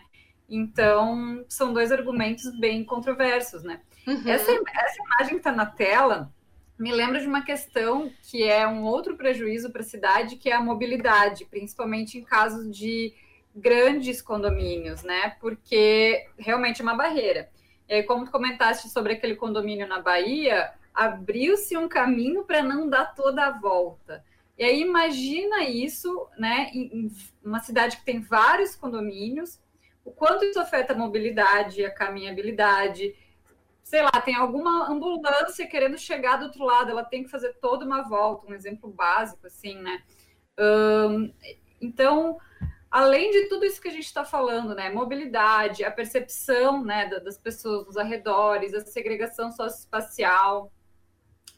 Então, 0.50 1.46
são 1.50 1.74
dois 1.74 1.92
argumentos 1.92 2.58
bem 2.58 2.84
controversos, 2.84 3.64
né? 3.64 3.82
Uhum. 4.08 4.24
Essa, 4.26 4.52
essa 4.52 5.04
imagem 5.04 5.34
que 5.34 5.36
está 5.38 5.52
na 5.52 5.66
tela 5.66 6.32
me 6.80 6.92
lembra 6.92 7.20
de 7.20 7.28
uma 7.28 7.44
questão 7.44 8.12
que 8.24 8.44
é 8.44 8.68
um 8.68 8.84
outro 8.84 9.18
prejuízo 9.18 9.72
para 9.72 9.82
a 9.82 9.86
cidade, 9.86 10.38
que 10.38 10.50
é 10.50 10.54
a 10.54 10.62
mobilidade, 10.62 11.44
principalmente 11.46 12.18
em 12.18 12.24
casos 12.24 12.72
de 12.76 13.14
grandes 13.56 14.22
condomínios, 14.22 15.04
né? 15.04 15.36
Porque 15.42 16.28
realmente 16.38 16.82
é 16.82 16.84
uma 16.84 16.96
barreira. 16.96 17.50
E 17.88 18.04
como 18.04 18.26
tu 18.26 18.32
comentaste 18.32 18.90
sobre 18.90 19.14
aquele 19.14 19.36
condomínio 19.36 19.88
na 19.88 20.02
Bahia, 20.02 20.74
abriu-se 20.94 21.78
um 21.78 21.88
caminho 21.88 22.44
para 22.44 22.62
não 22.62 22.90
dar 22.90 23.14
toda 23.14 23.46
a 23.46 23.52
volta. 23.52 24.24
E 24.58 24.64
aí 24.64 24.82
imagina 24.82 25.64
isso, 25.64 26.28
né, 26.38 26.72
em 26.74 27.12
uma 27.44 27.60
cidade 27.60 27.98
que 27.98 28.06
tem 28.06 28.20
vários 28.20 28.76
condomínios, 28.76 29.60
o 30.04 30.12
quanto 30.12 30.46
isso 30.46 30.60
afeta 30.60 30.94
a 30.94 30.98
mobilidade, 30.98 31.86
a 31.86 31.94
caminhabilidade. 31.94 33.16
Sei 33.84 34.02
lá, 34.02 34.12
tem 34.12 34.36
alguma 34.36 34.90
ambulância 34.90 35.68
querendo 35.68 35.98
chegar 35.98 36.38
do 36.38 36.46
outro 36.46 36.64
lado, 36.64 36.92
ela 36.92 37.04
tem 37.06 37.24
que 37.24 37.30
fazer 37.30 37.54
toda 37.62 37.86
uma 37.86 38.02
volta, 38.02 38.48
um 38.48 38.54
exemplo 38.54 38.90
básico, 38.90 39.46
assim, 39.46 39.76
né? 39.76 40.02
Então, 41.80 42.40
além 42.90 43.32
de 43.32 43.48
tudo 43.48 43.66
isso 43.66 43.82
que 43.82 43.88
a 43.88 43.92
gente 43.92 44.06
está 44.06 44.24
falando, 44.24 44.74
né? 44.74 44.90
Mobilidade, 44.90 45.84
a 45.84 45.92
percepção 45.92 46.84
né, 46.84 47.08
das 47.08 47.38
pessoas 47.38 47.86
nos 47.86 47.98
arredores, 47.98 48.74
a 48.74 48.82
segregação 48.82 49.52
socioespacial. 49.52 50.72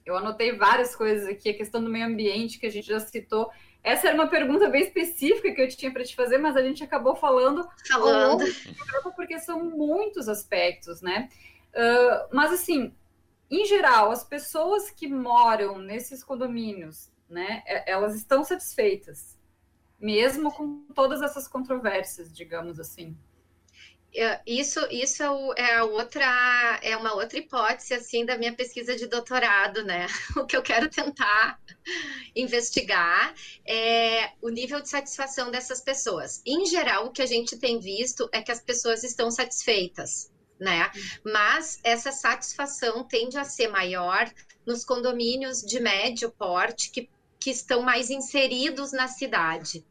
Eu 0.05 0.17
anotei 0.17 0.53
várias 0.53 0.95
coisas 0.95 1.27
aqui, 1.27 1.49
a 1.49 1.57
questão 1.57 1.83
do 1.83 1.89
meio 1.89 2.05
ambiente 2.05 2.59
que 2.59 2.65
a 2.65 2.71
gente 2.71 2.87
já 2.87 2.99
citou. 2.99 3.49
Essa 3.83 4.07
era 4.07 4.15
uma 4.15 4.27
pergunta 4.27 4.67
bem 4.67 4.81
específica 4.81 5.53
que 5.53 5.61
eu 5.61 5.67
tinha 5.69 5.91
para 5.91 6.03
te 6.03 6.15
fazer, 6.15 6.37
mas 6.37 6.57
a 6.57 6.63
gente 6.63 6.83
acabou 6.83 7.15
falando, 7.15 7.67
falando. 7.87 8.43
porque 9.15 9.39
são 9.39 9.63
muitos 9.63 10.27
aspectos, 10.27 11.01
né? 11.01 11.29
Uh, 11.69 12.35
mas 12.35 12.51
assim, 12.51 12.93
em 13.49 13.65
geral, 13.65 14.11
as 14.11 14.23
pessoas 14.23 14.89
que 14.89 15.07
moram 15.07 15.77
nesses 15.77 16.23
condomínios, 16.23 17.09
né, 17.29 17.63
elas 17.85 18.15
estão 18.15 18.43
satisfeitas 18.43 19.38
mesmo 19.99 20.51
com 20.51 20.85
todas 20.93 21.21
essas 21.21 21.47
controvérsias, 21.47 22.31
digamos 22.31 22.79
assim. 22.79 23.17
Isso, 24.45 24.79
isso 24.89 25.23
é, 25.55 25.73
é 25.73 25.83
outra, 25.83 26.79
é 26.81 26.97
uma 26.97 27.13
outra 27.13 27.37
hipótese 27.37 27.93
assim 27.93 28.25
da 28.25 28.37
minha 28.37 28.53
pesquisa 28.55 28.95
de 28.95 29.05
doutorado, 29.05 29.83
né? 29.83 30.07
O 30.35 30.45
que 30.45 30.57
eu 30.57 30.63
quero 30.63 30.89
tentar 30.89 31.59
investigar 32.35 33.33
é 33.67 34.31
o 34.41 34.49
nível 34.49 34.81
de 34.81 34.89
satisfação 34.89 35.51
dessas 35.51 35.81
pessoas. 35.81 36.41
Em 36.43 36.65
geral, 36.65 37.05
o 37.05 37.11
que 37.11 37.21
a 37.21 37.25
gente 37.25 37.57
tem 37.57 37.79
visto 37.79 38.27
é 38.33 38.41
que 38.41 38.51
as 38.51 38.61
pessoas 38.61 39.03
estão 39.03 39.29
satisfeitas, 39.29 40.31
né? 40.59 40.91
Mas 41.23 41.79
essa 41.83 42.11
satisfação 42.11 43.03
tende 43.03 43.37
a 43.37 43.43
ser 43.43 43.67
maior 43.67 44.27
nos 44.65 44.83
condomínios 44.83 45.61
de 45.61 45.79
médio 45.79 46.31
porte 46.31 46.91
que 46.91 47.09
que 47.39 47.49
estão 47.49 47.81
mais 47.81 48.09
inseridos 48.09 48.91
na 48.91 49.07
cidade. 49.07 49.85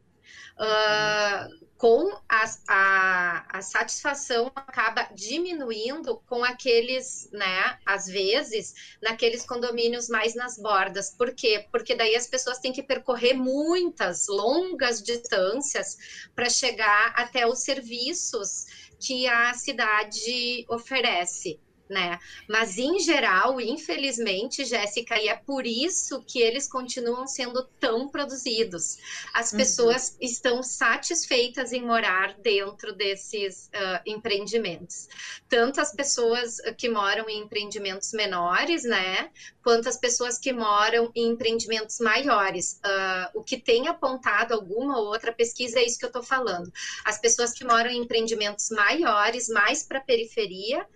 Uh, 0.58 1.68
com 1.76 2.10
a, 2.28 2.44
a, 2.68 3.58
a, 3.58 3.62
satisfação 3.62 4.50
acaba 4.56 5.08
diminuindo 5.14 6.20
com 6.26 6.42
aqueles, 6.42 7.30
né, 7.32 7.78
às 7.86 8.06
vezes, 8.06 8.74
naqueles 9.00 9.46
condomínios 9.46 10.08
mais 10.08 10.34
nas 10.34 10.58
bordas. 10.58 11.10
Por 11.10 11.32
quê? 11.32 11.68
Porque 11.70 11.94
daí 11.94 12.16
as 12.16 12.26
pessoas 12.26 12.58
têm 12.58 12.72
que 12.72 12.82
percorrer 12.82 13.34
muitas, 13.34 14.26
longas 14.26 15.00
distâncias 15.00 15.96
para 16.34 16.50
chegar 16.50 17.12
até 17.14 17.46
os 17.46 17.60
serviços 17.60 18.66
que 18.98 19.28
a 19.28 19.54
cidade 19.54 20.66
oferece 20.68 21.60
né? 21.88 22.18
Mas 22.48 22.78
em 22.78 22.98
geral, 22.98 23.60
infelizmente, 23.60 24.64
Jéssica, 24.64 25.18
e 25.18 25.28
é 25.28 25.36
por 25.36 25.66
isso 25.66 26.22
que 26.26 26.40
eles 26.40 26.68
continuam 26.68 27.26
sendo 27.26 27.64
tão 27.80 28.08
produzidos. 28.08 28.98
As 29.34 29.52
uhum. 29.52 29.58
pessoas 29.58 30.16
estão 30.20 30.62
satisfeitas 30.62 31.72
em 31.72 31.84
morar 31.84 32.34
dentro 32.38 32.92
desses 32.92 33.68
uh, 33.68 34.00
empreendimentos. 34.06 35.08
Tanto 35.48 35.80
as 35.80 35.92
pessoas 35.92 36.60
que 36.76 36.88
moram 36.88 37.28
em 37.28 37.40
empreendimentos 37.40 38.12
menores, 38.12 38.84
né? 38.84 39.30
Quanto 39.62 39.88
as 39.88 39.96
pessoas 39.96 40.38
que 40.38 40.52
moram 40.52 41.10
em 41.14 41.28
empreendimentos 41.30 41.98
maiores. 42.00 42.80
Uh, 42.84 43.38
o 43.38 43.42
que 43.42 43.58
tem 43.58 43.88
apontado 43.88 44.54
alguma 44.54 44.98
outra 44.98 45.32
pesquisa 45.32 45.78
é 45.78 45.84
isso 45.84 45.98
que 45.98 46.04
eu 46.04 46.08
estou 46.08 46.22
falando. 46.22 46.72
As 47.04 47.18
pessoas 47.18 47.52
que 47.52 47.64
moram 47.64 47.90
em 47.90 48.02
empreendimentos 48.02 48.70
maiores, 48.70 49.48
mais 49.48 49.82
para 49.82 49.98
a 49.98 50.02
periferia, 50.02 50.86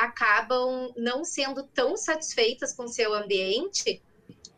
acabam 0.00 0.92
não 0.96 1.24
sendo 1.24 1.62
tão 1.62 1.96
satisfeitas 1.96 2.72
com 2.72 2.88
seu 2.88 3.14
ambiente 3.14 4.02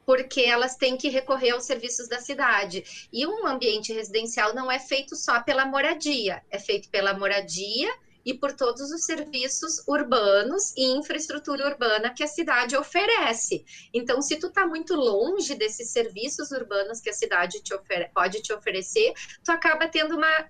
porque 0.05 0.41
elas 0.41 0.77
têm 0.77 0.97
que 0.97 1.09
recorrer 1.09 1.51
aos 1.51 1.65
serviços 1.65 2.09
da 2.09 2.21
cidade. 2.21 3.09
E 3.13 3.27
um 3.27 3.47
ambiente 3.47 3.93
residencial 3.93 4.55
não 4.55 4.71
é 4.71 4.79
feito 4.79 5.15
só 5.15 5.41
pela 5.41 5.65
moradia, 5.65 6.43
é 6.51 6.59
feito 6.59 6.89
pela 6.91 7.15
moradia 7.15 7.89
e 8.25 8.35
por 8.35 8.53
todos 8.53 8.91
os 8.91 9.05
serviços 9.05 9.83
urbanos 9.87 10.73
e 10.77 10.85
infraestrutura 10.97 11.67
urbana 11.67 12.15
que 12.15 12.23
a 12.23 12.29
cidade 12.29 12.77
oferece. 12.77 13.65
Então, 13.93 14.23
se 14.23 14.37
tu 14.37 14.49
está 14.49 14.67
muito 14.67 14.95
longe 14.95 15.55
desses 15.55 15.91
serviços 15.91 16.51
urbanos 16.51 17.01
que 17.01 17.11
a 17.11 17.15
cidade 17.15 17.63
te 17.63 17.75
pode 18.15 18.43
te 18.43 18.53
oferecer, 18.53 19.13
tu 19.45 19.51
acaba 19.51 19.89
tendo 19.89 20.17
uma 20.17 20.49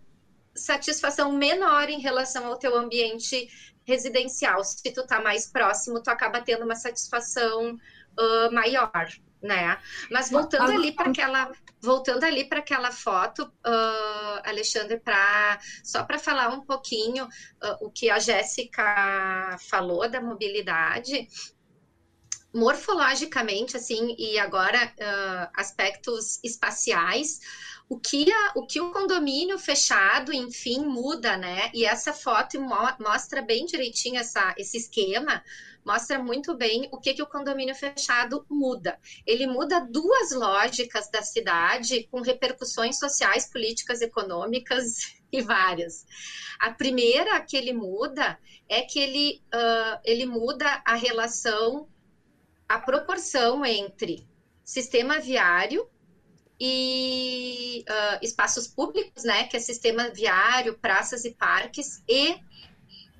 satisfação 0.55 1.33
menor 1.33 1.89
em 1.89 2.01
relação 2.01 2.47
ao 2.47 2.59
teu 2.59 2.77
ambiente 2.77 3.49
residencial, 3.85 4.63
se 4.65 4.93
tu 4.93 5.07
tá 5.07 5.21
mais 5.21 5.47
próximo, 5.47 6.03
tu 6.03 6.09
acaba 6.09 6.41
tendo 6.41 6.65
uma 6.65 6.77
satisfação 6.77 7.75
uh, 7.75 8.53
maior, 8.53 9.09
né? 9.43 9.79
Mas 10.11 10.31
voltando 10.31 10.71
ali 10.71 10.93
para 10.93 11.11
aquela, 11.11 11.53
voltando 11.81 12.25
ali 12.25 12.45
para 12.45 12.61
aquela 12.61 12.93
foto, 12.93 13.45
uh, 13.45 14.41
Alexandre, 14.45 15.01
para 15.01 15.59
só 15.83 16.05
para 16.05 16.19
falar 16.19 16.49
um 16.49 16.61
pouquinho 16.61 17.25
uh, 17.25 17.87
o 17.87 17.91
que 17.91 18.11
a 18.11 18.19
Jéssica 18.19 19.57
falou 19.69 20.09
da 20.09 20.21
mobilidade, 20.21 21.29
morfologicamente, 22.55 23.79
assim, 23.79 24.15
e 24.19 24.39
agora 24.39 24.93
aspectos 25.57 26.39
espaciais 26.45 27.41
o 27.93 28.01
que, 28.01 28.33
a, 28.33 28.53
o 28.57 28.67
que 28.67 28.81
o 28.81 28.91
condomínio 28.91 29.59
fechado, 29.59 30.33
enfim, 30.33 30.79
muda, 30.79 31.37
né? 31.37 31.71
E 31.75 31.85
essa 31.85 32.11
foto 32.15 32.59
mo 32.59 32.75
mostra 32.99 33.43
bem 33.43 33.67
direitinho 33.67 34.19
essa, 34.19 34.55
esse 34.57 34.79
esquema, 34.79 35.45
mostra 35.85 36.19
muito 36.19 36.57
bem 36.57 36.89
o 36.91 36.99
que, 36.99 37.13
que 37.13 37.23
o 37.23 37.27
condomínio 37.27 37.75
fechado 37.75 38.47
muda. 38.49 38.99
Ele 39.27 39.47
muda 39.47 39.79
duas 39.79 40.33
lógicas 40.33 41.11
da 41.11 41.21
cidade 41.21 42.09
com 42.11 42.23
repercussões 42.23 42.99
sociais, 42.99 43.51
políticas, 43.53 44.01
econômicas 44.01 45.15
e 45.31 45.43
várias. 45.43 46.07
A 46.59 46.71
primeira 46.71 47.39
que 47.43 47.59
ele 47.59 47.75
muda 47.75 48.39
é 48.71 48.81
que 48.81 48.99
ele, 48.99 49.43
uh, 49.55 50.01
ele 50.03 50.25
muda 50.25 50.83
a 50.87 50.95
relação, 50.95 51.87
a 52.67 52.79
proporção 52.79 53.67
entre 53.67 54.27
sistema 54.65 55.21
viário 55.21 55.92
e 56.65 57.85
uh, 57.89 58.25
espaços 58.25 58.69
públicos, 58.69 59.25
né, 59.25 59.49
que 59.49 59.57
é 59.57 59.59
sistema 59.59 60.11
viário, 60.11 60.79
praças 60.79 61.25
e 61.25 61.33
parques 61.33 62.01
e 62.09 62.37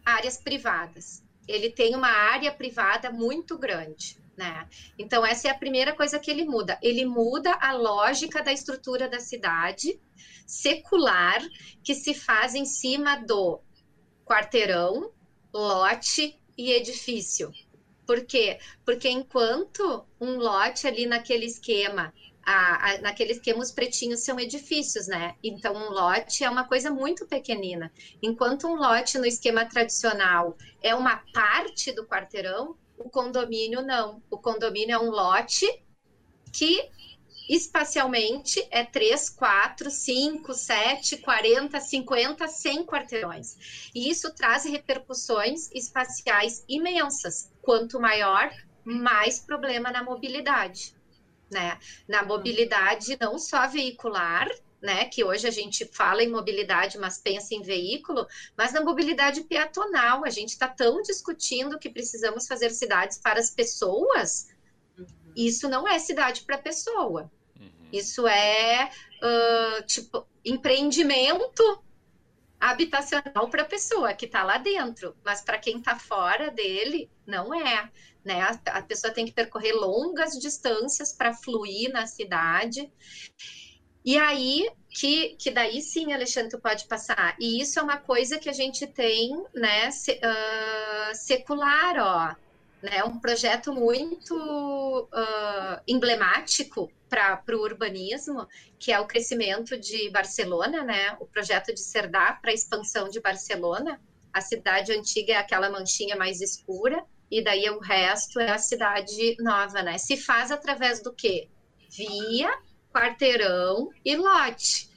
áreas 0.07 0.37
privadas. 0.37 1.25
Ele 1.49 1.69
tem 1.69 1.97
uma 1.97 2.07
área 2.07 2.53
privada 2.53 3.11
muito 3.11 3.59
grande, 3.59 4.17
né? 4.37 4.69
Então 4.97 5.27
essa 5.27 5.49
é 5.49 5.51
a 5.51 5.59
primeira 5.59 5.93
coisa 5.93 6.21
que 6.21 6.31
ele 6.31 6.45
muda. 6.45 6.79
Ele 6.81 7.05
muda 7.05 7.53
a 7.61 7.73
lógica 7.73 8.45
da 8.45 8.53
estrutura 8.53 9.09
da 9.09 9.19
cidade 9.19 10.01
secular 10.47 11.43
que 11.83 11.97
se 11.97 12.15
faz 12.15 12.55
em 12.55 12.65
cima 12.65 13.17
do 13.17 13.59
quarteirão, 14.25 15.11
lote 15.53 16.39
e 16.57 16.71
edifício. 16.71 17.51
Por 18.07 18.25
quê? 18.25 18.61
Porque 18.85 19.09
enquanto 19.09 20.07
um 20.21 20.37
lote 20.37 20.87
ali 20.87 21.07
naquele 21.07 21.47
esquema 21.47 22.15
a, 22.45 22.91
a, 22.91 23.01
naquele 23.01 23.33
esquema, 23.33 23.61
os 23.61 23.71
pretinhos 23.71 24.21
são 24.21 24.39
edifícios, 24.39 25.07
né? 25.07 25.37
Então, 25.43 25.75
um 25.75 25.91
lote 25.91 26.45
é 26.45 26.51
uma 26.51 26.65
coisa 26.65 26.91
muito 26.91 27.27
pequenina. 27.27 27.93
Enquanto 28.23 28.67
um 28.67 28.75
lote 28.75 29.19
no 29.19 29.27
esquema 29.27 29.65
tradicional 29.65 30.57
é 30.83 30.95
uma 30.95 31.23
parte 31.33 31.93
do 31.93 32.07
quarteirão, 32.07 32.77
o 32.99 33.09
condomínio 33.09 33.83
não. 33.83 34.23
O 34.31 34.39
condomínio 34.39 34.95
é 34.95 34.99
um 34.99 35.11
lote 35.11 35.67
que 36.53 36.91
espacialmente 37.49 38.67
é 38.71 38.85
3, 38.85 39.31
4, 39.31 39.91
5, 39.91 40.55
7, 40.55 41.17
40, 41.19 41.81
50, 41.81 42.49
100 42.49 42.87
quarteirões. 42.87 43.91
E 43.95 44.11
isso 44.11 44.33
traz 44.35 44.65
repercussões 44.65 45.71
espaciais 45.73 46.65
imensas. 46.69 47.53
Quanto 47.61 48.01
maior, 48.01 48.51
mais 48.85 49.39
problema 49.39 49.91
na 49.91 50.03
mobilidade 50.03 50.95
né? 51.53 51.79
Na 52.09 52.25
mobilidade 52.25 53.17
não 53.21 53.39
só 53.39 53.69
veicular, 53.69 54.49
né, 54.81 55.05
que 55.05 55.23
hoje 55.23 55.47
a 55.47 55.51
gente 55.51 55.85
fala 55.85 56.25
em 56.25 56.29
mobilidade, 56.29 56.99
mas 56.99 57.17
pensa 57.17 57.55
em 57.55 57.63
veículo, 57.63 58.27
mas 58.57 58.73
na 58.73 58.81
mobilidade 58.81 59.43
peatonal, 59.43 60.25
a 60.25 60.31
gente 60.31 60.49
está 60.49 60.67
tão 60.67 61.01
discutindo 61.03 61.79
que 61.79 61.89
precisamos 61.89 62.49
fazer 62.49 62.71
cidades 62.71 63.17
para 63.17 63.39
as 63.39 63.49
pessoas, 63.49 64.49
uhum. 64.99 65.07
isso 65.37 65.69
não 65.69 65.87
é 65.87 66.01
cidade 66.01 66.41
para 66.41 66.59
pessoa, 66.59 67.31
uhum. 67.61 67.71
isso 67.93 68.27
é 68.27 68.91
uh, 69.23 69.87
tipo 69.87 70.27
empreendimento 70.45 71.63
habitacional 72.59 73.49
para 73.49 73.63
a 73.63 73.67
pessoa 73.67 74.15
que 74.15 74.27
está 74.27 74.43
lá 74.43 74.59
dentro, 74.59 75.17
mas 75.25 75.43
para 75.43 75.59
quem 75.59 75.79
está 75.79 75.97
fora 75.97 76.51
dele, 76.51 77.09
não 77.25 77.55
é 77.55 77.89
né? 78.25 78.41
A, 78.41 78.79
a 78.79 78.83
pessoa 78.83 79.13
tem 79.13 79.27
que 79.27 79.33
percorrer 79.33 79.73
longas 79.73 80.39
distâncias 80.39 81.13
para 81.13 81.35
fluir 81.35 81.91
na 81.93 82.07
cidade. 82.07 82.91
E 84.05 84.19
aí, 84.19 84.69
que, 84.91 85.37
que 85.37 85.51
daí 85.51 85.81
sim, 85.81 86.13
Alexandre, 86.13 86.51
tu 86.51 86.61
pode 86.61 86.87
passar. 86.87 87.37
E 87.39 87.61
isso 87.63 87.79
é 87.79 87.83
uma 87.83 87.99
coisa 87.99 88.39
que 88.39 88.49
a 88.49 88.53
gente 88.53 88.87
tem, 88.87 89.31
né, 89.55 89.91
se, 89.91 90.13
uh, 90.13 91.15
secular, 91.15 91.97
ó. 91.99 92.37
né? 92.83 93.05
Um 93.05 93.19
projeto 93.19 93.73
muito 93.73 94.35
uh, 94.35 95.81
emblemático 95.87 96.91
para 97.09 97.43
o 97.51 97.61
urbanismo, 97.61 98.49
que 98.79 98.91
é 98.91 98.99
o 98.99 99.07
crescimento 99.07 99.79
de 99.79 100.11
Barcelona, 100.11 100.83
né? 100.83 101.17
O 101.21 101.27
projeto 101.27 101.73
de 101.73 101.81
Cerdá 101.81 102.33
para 102.41 102.51
a 102.51 102.55
expansão 102.55 103.09
de 103.09 103.21
Barcelona. 103.21 104.01
A 104.33 104.41
cidade 104.41 104.93
antiga 104.93 105.35
é 105.35 105.37
aquela 105.37 105.69
manchinha 105.71 106.17
mais 106.17 106.41
escura, 106.41 107.05
e 107.33 107.43
daí 107.43 107.71
o 107.71 107.79
resto 107.79 108.39
é 108.39 108.51
a 108.51 108.59
cidade 108.59 109.37
nova, 109.41 109.83
né? 109.83 109.97
Se 109.97 110.19
faz 110.19 110.51
através 110.51 111.03
do 111.03 111.15
quê? 111.15 111.49
Via, 111.91 112.51
quarteirão 112.93 113.89
e 114.05 114.15
lote. 114.15 114.91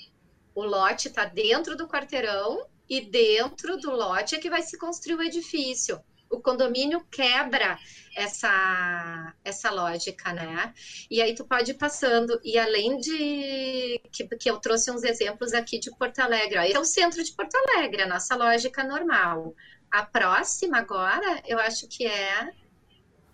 O 0.53 0.61
lote 0.61 1.07
está 1.07 1.23
dentro 1.23 1.77
do 1.77 1.87
quarteirão 1.87 2.67
e 2.89 2.99
dentro 2.99 3.77
do 3.77 3.89
lote 3.89 4.35
é 4.35 4.37
que 4.37 4.49
vai 4.49 4.61
se 4.61 4.77
construir 4.77 5.15
o 5.15 5.23
edifício 5.23 6.03
o 6.29 6.41
condomínio 6.41 7.05
quebra 7.11 7.77
essa, 8.15 9.33
essa 9.43 9.71
lógica, 9.71 10.33
né? 10.33 10.73
E 11.09 11.21
aí 11.21 11.33
tu 11.35 11.45
pode 11.45 11.71
ir 11.71 11.75
passando, 11.75 12.39
e 12.43 12.57
além 12.57 12.97
de 12.97 14.01
que, 14.11 14.27
que 14.37 14.49
eu 14.49 14.57
trouxe 14.59 14.91
uns 14.91 15.03
exemplos 15.03 15.53
aqui 15.53 15.79
de 15.79 15.91
Porto 15.97 16.19
Alegre, 16.19 16.57
ó, 16.57 16.63
esse 16.63 16.75
é 16.75 16.79
o 16.79 16.85
centro 16.85 17.23
de 17.23 17.31
Porto 17.33 17.55
Alegre, 17.55 18.03
a 18.03 18.07
nossa 18.07 18.35
lógica 18.35 18.83
normal. 18.83 19.53
A 19.95 20.03
próxima 20.05 20.79
agora, 20.79 21.41
eu 21.45 21.57
acho 21.59 21.87
que 21.87 22.05
é, 22.05 22.51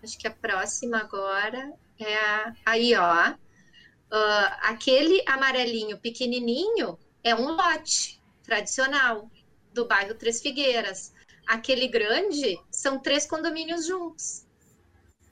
acho 0.04 0.18
que 0.18 0.28
a 0.28 0.32
próxima 0.32 1.00
agora 1.00 1.74
é 2.00 2.16
a, 2.16 2.54
aí, 2.66 2.96
ó, 2.96 3.32
uh, 3.32 4.48
aquele 4.62 5.24
amarelinho 5.26 6.00
pequenininho 6.00 7.00
é 7.24 7.34
um 7.34 7.52
lote 7.52 8.22
tradicional 8.44 9.32
do 9.74 9.86
bairro 9.88 10.14
Três 10.14 10.40
Figueiras 10.40 11.14
aquele 11.48 11.88
grande 11.88 12.60
são 12.72 13.00
três 13.00 13.26
condomínios 13.26 13.86
juntos. 13.86 14.46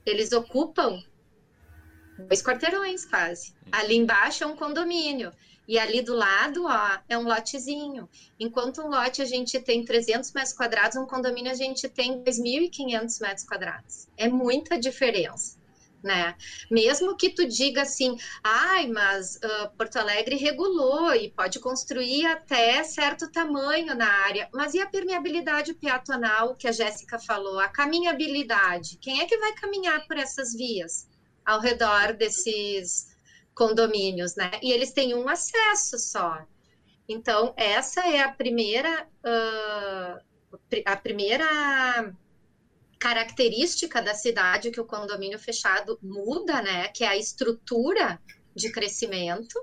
Eles 0.06 0.32
ocupam 0.32 1.02
dois 2.28 2.42
quarteirões 2.44 3.06
quase. 3.06 3.54
Ali 3.72 3.96
embaixo 3.96 4.44
é 4.44 4.48
um 4.48 4.56
condomínio. 4.56 5.32
E 5.70 5.78
ali 5.78 6.02
do 6.02 6.16
lado, 6.16 6.66
ó, 6.66 6.98
é 7.08 7.16
um 7.16 7.22
lotezinho. 7.22 8.10
Enquanto 8.40 8.82
um 8.82 8.88
lote 8.90 9.22
a 9.22 9.26
gente 9.26 9.60
tem 9.60 9.86
300 9.86 10.34
metros 10.34 10.52
quadrados, 10.52 10.98
um 10.98 11.06
condomínio 11.06 11.52
a 11.52 11.54
gente 11.54 11.88
tem 11.88 12.24
2.500 12.24 13.22
metros 13.22 13.46
quadrados. 13.46 14.08
É 14.18 14.28
muita 14.28 14.80
diferença 14.80 15.60
né? 16.02 16.34
Mesmo 16.72 17.16
que 17.16 17.30
tu 17.30 17.46
diga 17.46 17.82
assim, 17.82 18.18
ai, 18.44 18.88
mas 18.88 19.36
uh, 19.36 19.70
Porto 19.78 19.98
Alegre 19.98 20.38
regulou 20.38 21.14
e 21.14 21.30
pode 21.30 21.60
construir 21.60 22.26
até 22.26 22.82
certo 22.84 23.30
tamanho 23.30 23.94
na 23.94 24.10
área, 24.10 24.50
mas 24.54 24.74
e 24.74 24.80
a 24.80 24.88
permeabilidade 24.88 25.74
peatonal 25.74 26.56
que 26.56 26.70
a 26.70 26.72
Jéssica 26.72 27.20
falou, 27.20 27.60
a 27.60 27.68
caminhabilidade? 27.68 28.98
Quem 28.98 29.20
é 29.20 29.26
que 29.26 29.38
vai 29.38 29.54
caminhar 29.54 30.08
por 30.08 30.18
essas 30.18 30.54
vias 30.54 31.06
ao 31.46 31.60
redor 31.60 32.14
desses 32.14 33.09
condomínios, 33.60 34.38
né? 34.38 34.52
E 34.64 34.72
eles 34.72 34.94
têm 34.94 35.14
um 35.14 35.27
acesso 35.27 35.99
só. 35.99 36.48
Então, 37.10 37.53
essa 37.57 38.07
é 38.07 38.22
a 38.22 38.31
primeira, 38.31 39.06
uh, 39.26 40.57
a 40.86 40.95
primeira 40.95 42.15
característica 42.98 44.02
da 44.02 44.14
cidade 44.14 44.72
que 44.72 44.80
o 44.80 44.86
condomínio 44.86 45.38
fechado 45.38 45.99
muda, 46.02 46.61
né? 46.61 46.88
Que 46.88 47.03
é 47.03 47.10
a 47.10 47.18
estrutura 47.18 48.22
de 48.56 48.72
crescimento. 48.72 49.61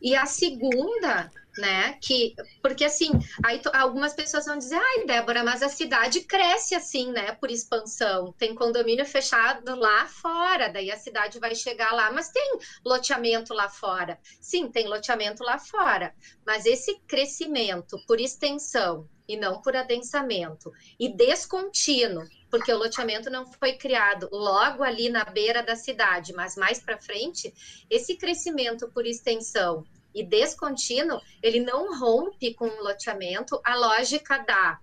E 0.00 0.14
a 0.14 0.24
segunda, 0.24 1.28
né? 1.58 1.98
Que 2.00 2.34
porque 2.62 2.84
assim, 2.84 3.10
aí 3.44 3.60
algumas 3.74 4.14
pessoas 4.14 4.46
vão 4.46 4.56
dizer, 4.56 4.76
ai, 4.76 5.04
Débora, 5.04 5.44
mas 5.44 5.62
a 5.62 5.68
cidade 5.68 6.20
cresce 6.22 6.74
assim, 6.74 7.10
né? 7.12 7.32
Por 7.32 7.50
expansão. 7.50 8.32
Tem 8.38 8.54
condomínio 8.54 9.04
fechado 9.04 9.74
lá 9.74 10.06
fora, 10.06 10.68
daí 10.68 10.90
a 10.90 10.96
cidade 10.96 11.38
vai 11.38 11.54
chegar 11.54 11.92
lá, 11.92 12.10
mas 12.10 12.30
tem 12.30 12.58
loteamento 12.84 13.52
lá 13.52 13.68
fora. 13.68 14.18
Sim, 14.40 14.70
tem 14.70 14.86
loteamento 14.88 15.42
lá 15.42 15.58
fora, 15.58 16.14
mas 16.46 16.64
esse 16.64 16.98
crescimento 17.06 17.98
por 18.06 18.20
extensão 18.20 19.08
e 19.28 19.36
não 19.36 19.60
por 19.60 19.76
adensamento 19.76 20.72
e 20.98 21.08
descontínuo 21.08 22.24
porque 22.50 22.72
o 22.72 22.78
loteamento 22.78 23.30
não 23.30 23.44
foi 23.44 23.74
criado 23.74 24.28
logo 24.32 24.82
ali 24.82 25.08
na 25.08 25.24
beira 25.24 25.62
da 25.62 25.76
cidade, 25.76 26.32
mas 26.32 26.56
mais 26.56 26.78
para 26.78 26.98
frente, 26.98 27.52
esse 27.90 28.16
crescimento 28.16 28.90
por 28.90 29.06
extensão 29.06 29.84
e 30.18 30.24
descontínuo, 30.24 31.20
ele 31.42 31.60
não 31.60 31.98
rompe 31.98 32.54
com 32.54 32.66
o 32.66 32.82
loteamento 32.82 33.60
a 33.64 33.76
lógica 33.76 34.38
da 34.38 34.80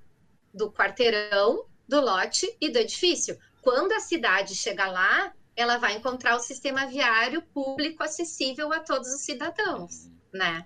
do 0.54 0.72
quarteirão, 0.72 1.66
do 1.88 2.00
lote 2.00 2.48
e 2.62 2.70
do 2.70 2.80
edifício. 2.80 3.38
Quando 3.62 3.92
a 3.92 4.00
cidade 4.00 4.56
chega 4.56 4.88
lá, 4.88 5.34
ela 5.56 5.78
vai 5.78 5.96
encontrar 5.98 6.36
o 6.36 6.40
sistema 6.40 6.86
viário 6.86 7.42
público 7.42 8.02
acessível 8.04 8.72
a 8.72 8.80
todos 8.80 9.14
os 9.14 9.22
cidadãos, 9.22 10.10
né? 10.34 10.66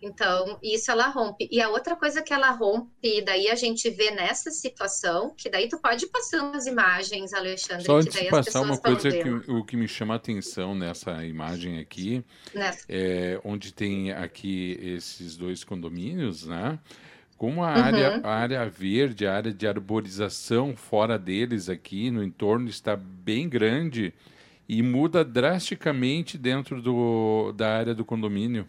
Então, 0.00 0.58
isso 0.62 0.90
ela 0.90 1.08
rompe. 1.08 1.48
E 1.50 1.60
a 1.60 1.68
outra 1.68 1.96
coisa 1.96 2.22
que 2.22 2.32
ela 2.32 2.50
rompe, 2.50 3.18
e 3.18 3.22
daí 3.22 3.48
a 3.48 3.54
gente 3.56 3.90
vê 3.90 4.10
nessa 4.12 4.50
situação, 4.50 5.34
que 5.36 5.50
daí 5.50 5.68
tu 5.68 5.78
pode 5.78 6.04
ir 6.04 6.08
passando 6.08 6.56
as 6.56 6.66
imagens, 6.66 7.32
Alexandre. 7.34 7.84
Só 7.84 7.96
antes 7.96 8.18
de 8.18 8.28
passar 8.28 8.60
uma 8.60 8.78
coisa 8.78 9.10
que 9.10 9.28
o 9.50 9.64
que 9.64 9.76
me 9.76 9.88
chama 9.88 10.14
a 10.14 10.16
atenção 10.16 10.74
nessa 10.74 11.24
imagem 11.24 11.80
aqui, 11.80 12.24
nessa. 12.54 12.84
é 12.88 13.40
onde 13.44 13.72
tem 13.72 14.12
aqui 14.12 14.78
esses 14.80 15.36
dois 15.36 15.64
condomínios, 15.64 16.46
né? 16.46 16.78
Como 17.36 17.62
a, 17.62 17.68
uhum. 17.68 17.82
área, 17.82 18.20
a 18.22 18.34
área 18.34 18.68
verde, 18.68 19.26
a 19.26 19.34
área 19.34 19.52
de 19.52 19.66
arborização 19.66 20.76
fora 20.76 21.18
deles 21.18 21.68
aqui, 21.68 22.10
no 22.10 22.22
entorno, 22.22 22.68
está 22.68 22.96
bem 22.96 23.48
grande 23.48 24.12
e 24.68 24.82
muda 24.82 25.24
drasticamente 25.24 26.36
dentro 26.36 26.82
do, 26.82 27.52
da 27.52 27.76
área 27.76 27.94
do 27.94 28.04
condomínio. 28.04 28.68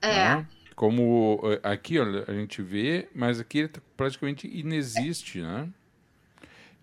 É. 0.00 0.36
Né? 0.36 0.46
Como 0.74 1.40
eh, 1.44 1.60
aqui 1.62 1.98
ó, 1.98 2.04
a 2.26 2.32
gente 2.32 2.62
vê, 2.62 3.08
mas 3.14 3.40
aqui 3.40 3.58
ele 3.58 3.68
tá 3.68 3.80
praticamente 3.96 4.46
inexiste, 4.46 5.40
né? 5.40 5.68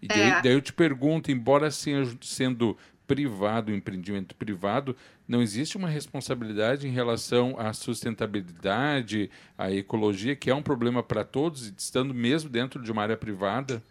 E 0.02 0.08
daí, 0.08 0.22
é. 0.22 0.42
daí 0.42 0.52
eu 0.54 0.62
te 0.62 0.74
pergunto, 0.74 1.32
embora 1.32 1.70
sendo 1.72 2.78
privado, 3.08 3.74
empreendimento 3.74 4.36
privado, 4.36 4.96
não 5.28 5.42
existe 5.42 5.78
uma 5.78 5.88
responsabilidade 5.88 6.88
em 6.88 6.92
relação 6.92 7.56
à 7.60 7.74
sustentabilidade, 7.74 9.30
à 9.58 9.72
ecologia, 9.72 10.36
que 10.36 10.50
é 10.50 10.56
um 10.56 10.62
problema 10.62 11.02
para 11.02 11.24
todos, 11.24 11.74
estando 11.78 12.14
mesmo 12.14 12.50
dentro 12.50 12.82
de 12.82 12.92
uma 12.92 13.02
área 13.02 13.18
privada? 13.18 13.82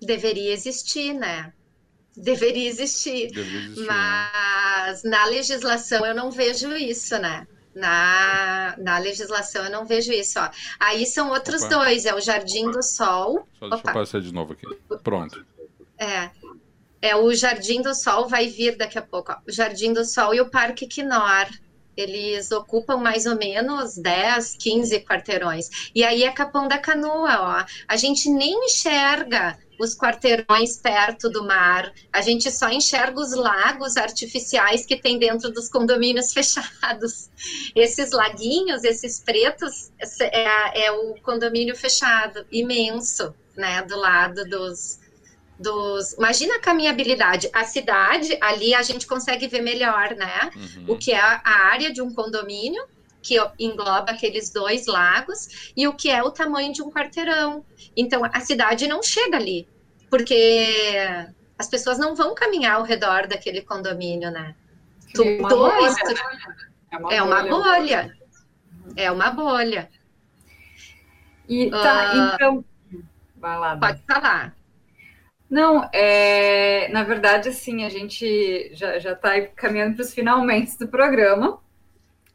Deveria 0.00 0.52
existir, 0.52 1.12
né? 1.12 1.52
Deveria 2.16 2.68
existir. 2.68 3.30
Deveria 3.30 3.60
existir 3.60 3.80
né? 3.80 3.86
Mas 3.86 5.04
né? 5.04 5.10
na 5.10 5.24
legislação 5.26 6.04
eu 6.06 6.14
não 6.14 6.30
vejo 6.30 6.72
isso, 6.74 7.18
né? 7.18 7.46
Na, 7.74 8.74
na 8.78 8.98
legislação 8.98 9.64
eu 9.64 9.70
não 9.70 9.86
vejo 9.86 10.12
isso. 10.12 10.38
Ó. 10.40 10.50
Aí 10.78 11.06
são 11.06 11.30
outros 11.30 11.62
Opa. 11.62 11.76
dois, 11.76 12.04
é 12.04 12.14
o 12.14 12.20
Jardim 12.20 12.70
do 12.70 12.82
Sol. 12.82 13.46
Só 13.58 13.68
deixa 13.68 13.76
Opa. 13.76 13.90
eu 13.90 13.94
passar 13.94 14.20
de 14.20 14.32
novo 14.32 14.52
aqui. 14.52 14.66
Pronto. 15.02 15.44
É. 15.98 16.30
É 17.02 17.16
o 17.16 17.32
Jardim 17.32 17.80
do 17.80 17.94
Sol, 17.94 18.28
vai 18.28 18.46
vir 18.46 18.76
daqui 18.76 18.98
a 18.98 19.02
pouco. 19.02 19.32
Ó. 19.32 19.36
O 19.48 19.52
Jardim 19.52 19.92
do 19.92 20.04
Sol 20.04 20.34
e 20.34 20.40
o 20.40 20.50
Parque 20.50 20.86
Quinor. 20.86 21.48
Eles 21.96 22.50
ocupam 22.50 22.96
mais 22.96 23.26
ou 23.26 23.36
menos 23.36 23.96
10, 23.96 24.56
15 24.56 25.00
quarteirões. 25.00 25.90
E 25.94 26.02
aí 26.02 26.24
é 26.24 26.32
Capão 26.32 26.66
da 26.66 26.78
Canoa, 26.78 27.40
ó. 27.40 27.64
A 27.86 27.96
gente 27.96 28.30
nem 28.30 28.64
enxerga 28.64 29.58
os 29.80 29.96
quarteirões 29.96 30.76
perto 30.76 31.30
do 31.30 31.42
mar, 31.42 31.90
a 32.12 32.20
gente 32.20 32.50
só 32.50 32.68
enxerga 32.68 33.18
os 33.18 33.34
lagos 33.34 33.96
artificiais 33.96 34.84
que 34.84 34.94
tem 34.94 35.18
dentro 35.18 35.50
dos 35.50 35.70
condomínios 35.70 36.32
fechados. 36.34 37.30
Esses 37.74 38.10
laguinhos, 38.12 38.84
esses 38.84 39.20
pretos, 39.20 39.90
é, 40.20 40.84
é 40.84 40.92
o 40.92 41.14
condomínio 41.22 41.74
fechado, 41.74 42.44
imenso, 42.52 43.34
né, 43.56 43.80
do 43.82 43.96
lado 43.96 44.44
dos, 44.44 45.00
dos. 45.58 46.12
Imagina 46.12 46.56
a 46.56 46.60
caminhabilidade. 46.60 47.48
A 47.50 47.64
cidade, 47.64 48.36
ali 48.38 48.74
a 48.74 48.82
gente 48.82 49.06
consegue 49.06 49.48
ver 49.48 49.62
melhor, 49.62 50.14
né? 50.14 50.50
Uhum. 50.54 50.84
O 50.88 50.98
que 50.98 51.12
é 51.12 51.20
a 51.20 51.68
área 51.70 51.90
de 51.90 52.02
um 52.02 52.12
condomínio, 52.12 52.84
que 53.22 53.36
engloba 53.58 54.10
aqueles 54.10 54.50
dois 54.50 54.86
lagos, 54.86 55.72
e 55.76 55.86
o 55.86 55.92
que 55.92 56.10
é 56.10 56.22
o 56.22 56.30
tamanho 56.30 56.72
de 56.72 56.82
um 56.82 56.90
quarteirão. 56.90 57.64
Então, 57.96 58.22
a 58.24 58.40
cidade 58.40 58.86
não 58.86 59.02
chega 59.02 59.36
ali, 59.36 59.68
porque 60.08 60.94
as 61.58 61.68
pessoas 61.68 61.98
não 61.98 62.14
vão 62.14 62.34
caminhar 62.34 62.76
ao 62.76 62.82
redor 62.82 63.26
daquele 63.26 63.62
condomínio, 63.62 64.30
né? 64.30 64.54
Tu, 65.14 65.22
é 65.22 65.38
uma 65.38 65.48
dois, 65.48 65.94
bolha. 65.94 66.14
Tu... 66.14 66.22
É, 66.90 66.98
uma, 66.98 67.14
é 67.14 67.22
uma 67.22 67.42
bolha. 67.42 68.16
É 68.96 69.12
uma 69.12 69.30
bolha. 69.30 69.90
E 71.48 71.70
tá, 71.70 72.12
uh, 72.14 72.34
então. 72.34 72.64
Vai 73.36 73.58
lá. 73.58 73.76
Pode 73.76 74.02
falar. 74.06 74.54
Não, 75.50 75.88
é, 75.92 76.88
na 76.92 77.02
verdade, 77.02 77.48
assim, 77.48 77.84
a 77.84 77.88
gente 77.88 78.70
já 78.72 78.96
está 78.96 79.40
caminhando 79.56 79.96
para 79.96 80.02
os 80.02 80.14
finalmente 80.14 80.78
do 80.78 80.86
programa. 80.86 81.58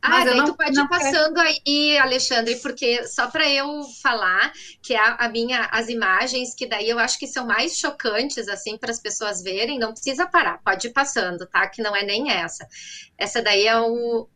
Ah, 0.08 0.24
daí 0.24 0.38
não, 0.38 0.46
tu 0.46 0.56
pode 0.56 0.80
ir 0.80 0.88
passando 0.88 1.36
quero... 1.36 1.62
aí, 1.68 1.98
Alexandre, 1.98 2.56
porque 2.58 3.08
só 3.08 3.28
para 3.30 3.50
eu 3.50 3.84
falar 4.02 4.52
que 4.82 4.96
a, 4.96 5.16
a, 5.16 5.30
minha, 5.30 5.66
as 5.72 5.90
imagens, 5.90 6.54
que 6.54 6.66
daí 6.66 6.90
eu 6.90 7.00
acho 7.00 7.18
que 7.18 7.28
são 7.28 7.46
mais 7.46 7.78
chocantes, 7.78 8.48
assim, 8.48 8.78
para 8.78 8.92
as 8.92 9.00
pessoas 9.00 9.42
verem, 9.42 9.80
não 9.80 9.94
precisa 9.94 10.28
parar, 10.28 10.62
pode 10.64 10.88
ir 10.88 10.94
passando, 10.94 11.46
tá? 11.48 11.68
Que 11.68 11.82
não 11.82 11.96
é 11.96 12.04
nem 12.04 12.32
essa. 12.32 12.68
Essa 13.18 13.42
daí 13.42 13.66
é 13.66 13.78
o. 13.80 14.30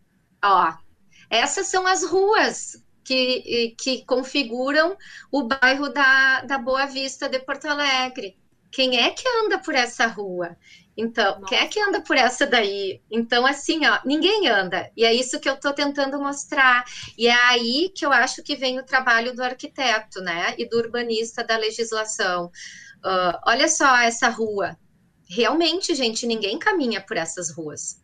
Ó, 0.43 0.73
essas 1.29 1.67
são 1.67 1.85
as 1.85 2.03
ruas 2.03 2.83
que, 3.03 3.75
que 3.79 4.05
configuram 4.05 4.97
o 5.31 5.43
bairro 5.43 5.89
da, 5.89 6.41
da 6.41 6.57
Boa 6.57 6.85
Vista 6.85 7.29
de 7.29 7.39
Porto 7.39 7.65
Alegre. 7.65 8.37
Quem 8.71 8.99
é 8.99 9.09
que 9.09 9.27
anda 9.43 9.57
por 9.57 9.73
essa 9.73 10.05
rua? 10.05 10.55
Então, 11.01 11.39
Nossa. 11.39 11.45
quem 11.45 11.57
é 11.57 11.65
que 11.65 11.79
anda 11.79 12.01
por 12.01 12.17
essa 12.17 12.45
daí? 12.45 13.01
Então, 13.09 13.45
assim, 13.45 13.85
ó, 13.85 13.99
ninguém 14.03 14.49
anda. 14.49 14.91
E 14.97 15.05
é 15.05 15.13
isso 15.13 15.39
que 15.39 15.49
eu 15.49 15.53
estou 15.53 15.71
tentando 15.71 16.19
mostrar. 16.19 16.83
E 17.17 17.27
é 17.27 17.33
aí 17.45 17.89
que 17.95 18.05
eu 18.05 18.11
acho 18.11 18.43
que 18.43 18.57
vem 18.57 18.77
o 18.77 18.85
trabalho 18.85 19.33
do 19.33 19.41
arquiteto, 19.41 20.19
né? 20.19 20.53
E 20.57 20.67
do 20.67 20.75
urbanista 20.75 21.41
da 21.41 21.55
legislação. 21.55 22.47
Uh, 22.97 23.39
olha 23.47 23.69
só 23.69 23.95
essa 23.99 24.27
rua. 24.27 24.77
Realmente, 25.29 25.95
gente, 25.95 26.27
ninguém 26.27 26.59
caminha 26.59 26.99
por 26.99 27.15
essas 27.15 27.49
ruas. 27.49 28.03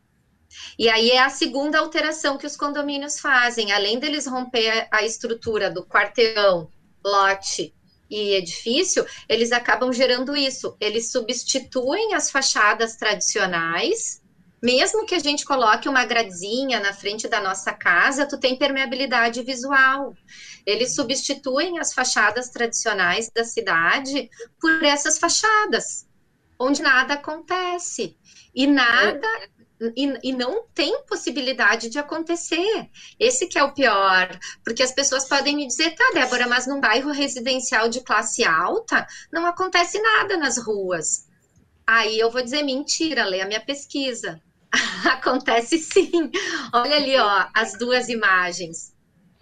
E 0.80 0.88
aí 0.88 1.12
é 1.12 1.22
a 1.22 1.30
segunda 1.30 1.80
alteração 1.80 2.38
que 2.38 2.48
os 2.48 2.56
condomínios 2.56 3.20
fazem, 3.20 3.74
além 3.74 4.00
deles 4.00 4.26
romper 4.26 4.88
a 4.90 5.04
estrutura 5.04 5.70
do 5.70 5.86
quarteirão, 5.86 6.70
lote 7.04 7.76
e 8.16 8.36
edifício, 8.36 9.06
eles 9.28 9.52
acabam 9.52 9.92
gerando 9.92 10.36
isso. 10.36 10.76
Eles 10.80 11.12
substituem 11.12 12.14
as 12.14 12.32
fachadas 12.32 12.96
tradicionais. 12.96 14.24
Mesmo 14.64 15.06
que 15.06 15.14
a 15.14 15.20
gente 15.20 15.44
coloque 15.44 15.90
uma 15.90 16.06
gradezinha 16.06 16.80
na 16.80 16.94
frente 16.94 17.28
da 17.28 17.42
nossa 17.42 17.74
casa, 17.74 18.26
tu 18.26 18.40
tem 18.40 18.58
permeabilidade 18.58 19.44
visual. 19.44 20.16
Eles 20.66 20.96
substituem 20.96 21.78
as 21.78 21.94
fachadas 21.94 22.50
tradicionais 22.50 23.30
da 23.30 23.44
cidade 23.44 24.30
por 24.60 24.82
essas 24.82 25.20
fachadas, 25.20 26.08
onde 26.58 26.82
nada 26.82 27.16
acontece. 27.16 28.18
E 28.56 28.66
nada 28.66 29.28
e, 29.96 30.30
e, 30.30 30.34
não 30.34 30.66
tem 30.74 31.04
possibilidade 31.04 31.90
de 31.90 32.00
acontecer. 32.00 32.90
Esse 33.20 33.48
que 33.48 33.58
é 33.58 33.64
o 33.64 33.74
pior, 33.74 34.38
porque 34.64 34.82
as 34.82 34.92
pessoas 34.92 35.28
podem 35.28 35.56
me 35.56 35.68
dizer, 35.68 35.94
tá, 35.96 36.12
Débora, 36.14 36.48
mas 36.48 36.66
num 36.66 36.80
bairro 36.80 37.12
residencial 37.12 37.90
de 37.90 38.02
classe 38.02 38.44
alta 38.46 39.06
não 39.32 39.46
acontece 39.46 40.02
nada 40.02 40.38
nas 40.38 40.58
ruas. 40.58 41.28
Aí 41.86 42.18
eu 42.18 42.32
vou 42.32 42.42
dizer 42.42 42.64
mentira, 42.64 43.26
lê 43.26 43.42
a 43.42 43.48
minha 43.48 43.64
pesquisa. 43.64 44.42
acontece 45.06 45.78
sim. 45.78 46.32
Olha 46.74 46.96
ali, 46.96 47.18
ó, 47.18 47.48
as 47.54 47.78
duas 47.78 48.10
imagens. 48.10 48.95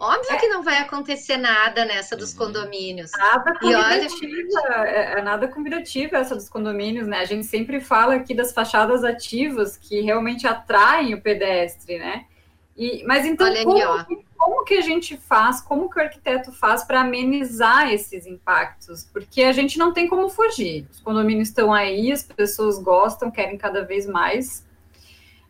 Óbvio 0.04 0.34
é. 0.34 0.38
que 0.38 0.48
não 0.50 0.62
vai 0.62 0.80
acontecer 0.80 1.38
nada 1.38 1.86
nessa 1.86 2.18
dos 2.18 2.34
uhum. 2.34 2.40
condomínios. 2.40 3.10
Nada 3.18 3.58
convidativa, 3.58 4.62
olha... 4.66 4.86
é, 4.86 5.20
é, 5.20 5.22
nada 5.22 5.48
convidativa 5.48 6.18
essa 6.18 6.36
dos 6.36 6.50
condomínios, 6.50 7.08
né? 7.08 7.20
A 7.20 7.26
gente 7.26 7.46
sempre 7.46 7.80
fala 7.80 8.16
aqui 8.16 8.34
das 8.34 8.52
fachadas 8.52 9.06
ativas 9.06 9.78
que 9.78 10.02
realmente 10.02 10.46
atraem 10.46 11.14
o 11.14 11.22
pedestre, 11.22 12.00
né? 12.00 12.26
E, 12.76 13.02
mas 13.06 13.26
então, 13.26 13.48
como, 13.64 14.26
como 14.36 14.66
que 14.66 14.74
a 14.74 14.82
gente 14.82 15.16
faz, 15.16 15.62
como 15.62 15.90
que 15.90 15.98
o 15.98 16.04
arquiteto 16.04 16.52
faz 16.52 16.84
para 16.84 17.00
amenizar 17.00 17.90
esses 17.94 18.26
impactos? 18.26 19.06
Porque 19.06 19.44
a 19.44 19.54
gente 19.54 19.78
não 19.78 19.94
tem 19.94 20.10
como 20.10 20.28
fugir. 20.28 20.86
Os 20.92 21.00
condomínios 21.00 21.48
estão 21.48 21.72
aí, 21.72 22.12
as 22.12 22.24
pessoas 22.24 22.78
gostam, 22.78 23.32
querem 23.32 23.58
cada 23.58 23.86
vez 23.86 24.06
mais 24.06 24.68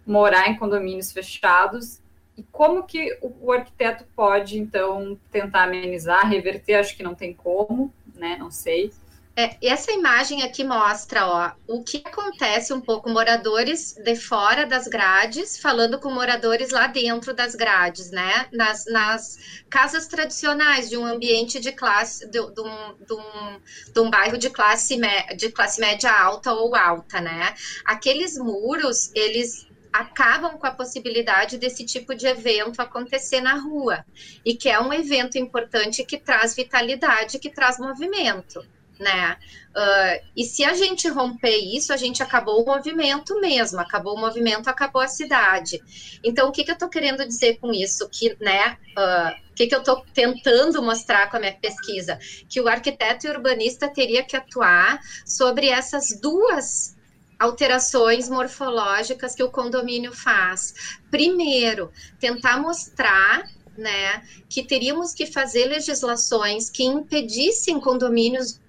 morar 0.06 0.48
em 0.48 0.58
condomínios 0.58 1.12
fechados 1.12 2.03
e 2.38 2.44
como 2.44 2.84
que 2.84 3.18
o, 3.22 3.52
arquiteto 3.52 4.06
pode, 4.16 4.58
então, 4.58 5.20
tentar 5.32 5.64
amenizar, 5.64 6.28
reverter? 6.28 6.76
Acho 6.76 6.96
que 6.96 7.04
não 7.04 7.14
tem 7.14 7.34
como, 7.34 7.94
né? 8.16 8.36
Não 8.40 8.50
sei. 8.50 8.92
É, 9.36 9.58
essa 9.64 9.92
imagem 9.92 10.44
aqui 10.44 10.64
mostra 10.64 11.26
ó, 11.26 11.52
o 11.68 11.84
que 11.84 12.04
acontece 12.06 12.72
um 12.72 12.80
pouco 12.80 13.10
moradores 13.10 13.96
de 13.96 14.16
fora 14.16 14.64
das 14.64 14.88
grades 14.88 15.58
falando 15.58 16.00
com 16.00 16.12
moradores 16.12 16.70
lá 16.70 16.86
dentro 16.86 17.34
das 17.34 17.56
grades, 17.56 18.12
né? 18.12 18.48
Nas, 18.52 18.86
nas 18.86 19.64
casas 19.72 20.06
tradicionais 20.06 20.88
de 20.88 20.98
um 20.98 21.06
ambiente 21.06 21.60
de 21.60 21.72
classe, 21.72 22.28
de, 22.28 22.40
de, 22.54 22.62
um, 22.62 22.96
de, 23.08 23.14
um, 23.14 23.60
de 23.92 24.00
um 24.00 24.10
bairro 24.12 24.38
de 24.38 24.52
classe, 24.52 25.00
de 25.36 25.52
classe 25.52 25.82
média 25.82 26.12
alta 26.12 26.54
ou 26.54 26.76
alta, 26.76 27.20
né? 27.20 27.56
Aqueles 27.86 28.38
muros, 28.38 29.12
eles 29.16 29.68
acabam 29.94 30.57
com 30.57 30.65
a 30.65 30.72
possibilidade 30.72 31.60
desse 31.60 31.86
tipo 31.86 32.15
de 32.15 32.26
evento 32.26 32.82
acontecer 32.82 33.41
na 33.41 33.53
rua 33.53 34.03
e 34.44 34.56
que 34.56 34.68
é 34.68 34.80
um 34.80 34.91
evento 34.91 35.38
importante 35.38 36.03
que 36.03 36.18
traz 36.18 36.56
vitalidade, 36.56 37.38
que 37.38 37.52
traz 37.52 37.78
movimento, 37.78 38.65
né? 38.99 39.38
Uh, 39.76 40.26
e 40.36 40.44
se 40.44 40.64
a 40.64 40.74
gente 40.74 41.07
romper 41.07 41.57
isso, 41.57 41.94
a 41.94 41.98
gente 41.98 42.24
acabou 42.24 42.64
o 42.64 42.65
movimento 42.65 43.40
mesmo, 43.40 43.80
acabou 43.80 44.15
o 44.15 44.20
movimento, 44.20 44.68
acabou 44.68 45.02
a 45.02 45.07
cidade. 45.07 45.80
Então, 46.24 46.49
o 46.49 46.52
que, 46.52 46.64
que 46.64 46.72
eu 46.72 46.76
estou 46.76 46.90
querendo 46.90 47.26
dizer 47.26 47.57
com 47.60 47.72
isso? 47.72 48.10
Que, 48.10 48.36
né? 48.40 48.78
Uh, 48.98 49.44
o 49.52 49.53
que, 49.53 49.68
que 49.68 49.76
eu 49.76 49.80
estou 49.80 50.03
tentando 50.11 50.82
mostrar 50.82 51.30
com 51.30 51.38
a 51.38 51.40
minha 51.40 51.53
pesquisa? 51.53 52.18
Que 52.49 52.60
o 52.60 52.68
arquiteto 52.68 53.28
e 53.28 53.30
urbanista 53.30 53.88
teria 53.88 54.24
que 54.24 54.36
atuar 54.36 54.99
sobre 55.24 55.70
essas 55.70 56.20
duas 56.20 56.95
alterações 57.40 58.30
morfológicas 58.30 59.36
que 59.36 59.44
o 59.44 59.52
condomínio 59.52 60.14
faz. 60.14 60.74
Primeiro, 61.10 61.92
tentar 62.20 62.60
mostrar 62.60 63.44
né, 63.78 64.24
que 64.50 64.64
teríamos 64.64 65.14
que 65.14 65.26
fazer 65.26 65.66
legislações 65.66 66.70
que 66.70 66.84
impedissem 66.84 67.80
condomínios 67.80 68.60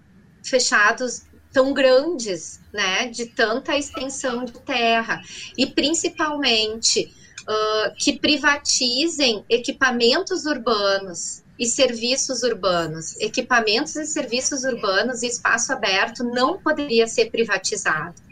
fechados 0.42 1.22
tão 1.52 1.72
grandes, 1.72 2.60
né, 2.72 3.06
de 3.06 3.26
tanta 3.26 3.78
extensão 3.78 4.44
de 4.44 4.52
terra, 4.52 5.20
e 5.56 5.66
principalmente 5.66 7.14
uh, 7.42 7.94
que 7.96 8.18
privatizem 8.18 9.44
equipamentos 9.48 10.46
urbanos 10.46 11.44
e 11.56 11.66
serviços 11.66 12.42
urbanos. 12.42 13.16
Equipamentos 13.20 13.94
e 13.94 14.04
serviços 14.04 14.64
urbanos 14.64 15.22
e 15.22 15.28
espaço 15.28 15.72
aberto 15.72 16.24
não 16.24 16.58
poderia 16.58 17.06
ser 17.06 17.30
privatizado. 17.30 18.23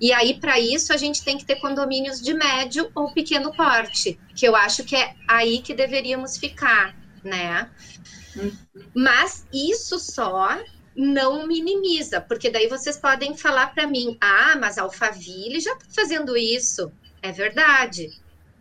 E 0.00 0.14
aí, 0.14 0.40
para 0.40 0.58
isso, 0.58 0.94
a 0.94 0.96
gente 0.96 1.22
tem 1.22 1.36
que 1.36 1.44
ter 1.44 1.56
condomínios 1.56 2.22
de 2.22 2.32
médio 2.32 2.90
ou 2.94 3.12
pequeno 3.12 3.54
porte, 3.54 4.18
que 4.34 4.48
eu 4.48 4.56
acho 4.56 4.82
que 4.82 4.96
é 4.96 5.14
aí 5.28 5.60
que 5.60 5.74
deveríamos 5.74 6.38
ficar, 6.38 6.96
né? 7.22 7.70
Mas 8.94 9.46
isso 9.52 9.98
só 9.98 10.58
não 10.96 11.46
minimiza, 11.46 12.18
porque 12.18 12.48
daí 12.48 12.66
vocês 12.66 12.96
podem 12.96 13.36
falar 13.36 13.74
para 13.74 13.86
mim: 13.86 14.16
ah, 14.22 14.56
mas 14.58 14.78
Alphaville 14.78 15.60
já 15.60 15.72
está 15.74 15.84
fazendo 15.94 16.34
isso. 16.34 16.90
É 17.20 17.30
verdade. 17.30 18.08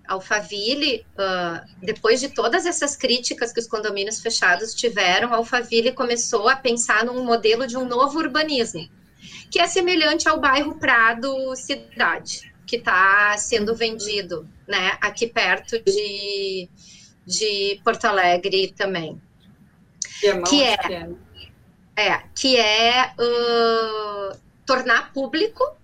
Alphaville, 0.05 1.05
uh, 1.13 1.65
depois 1.81 2.19
de 2.19 2.29
todas 2.29 2.65
essas 2.65 2.97
críticas 2.97 3.53
que 3.53 3.59
os 3.59 3.67
condomínios 3.67 4.19
fechados 4.19 4.73
tiveram, 4.73 5.33
Alphaville 5.33 5.93
começou 5.93 6.49
a 6.49 6.55
pensar 6.55 7.05
num 7.05 7.23
modelo 7.23 7.65
de 7.65 7.77
um 7.77 7.85
novo 7.85 8.17
urbanismo 8.17 8.89
que 9.49 9.59
é 9.59 9.67
semelhante 9.67 10.27
ao 10.27 10.39
bairro 10.39 10.75
Prado 10.75 11.55
Cidade, 11.55 12.53
que 12.65 12.75
está 12.75 13.35
sendo 13.37 13.75
vendido, 13.75 14.47
né, 14.67 14.97
aqui 15.01 15.27
perto 15.27 15.81
de, 15.83 16.69
de 17.25 17.81
Porto 17.83 18.05
Alegre 18.05 18.73
também. 18.75 19.19
Que 20.47 20.63
é, 20.63 21.09
é, 21.95 22.23
que 22.35 22.57
é 22.57 23.13
uh, 23.17 24.37
tornar 24.65 25.13
público 25.13 25.78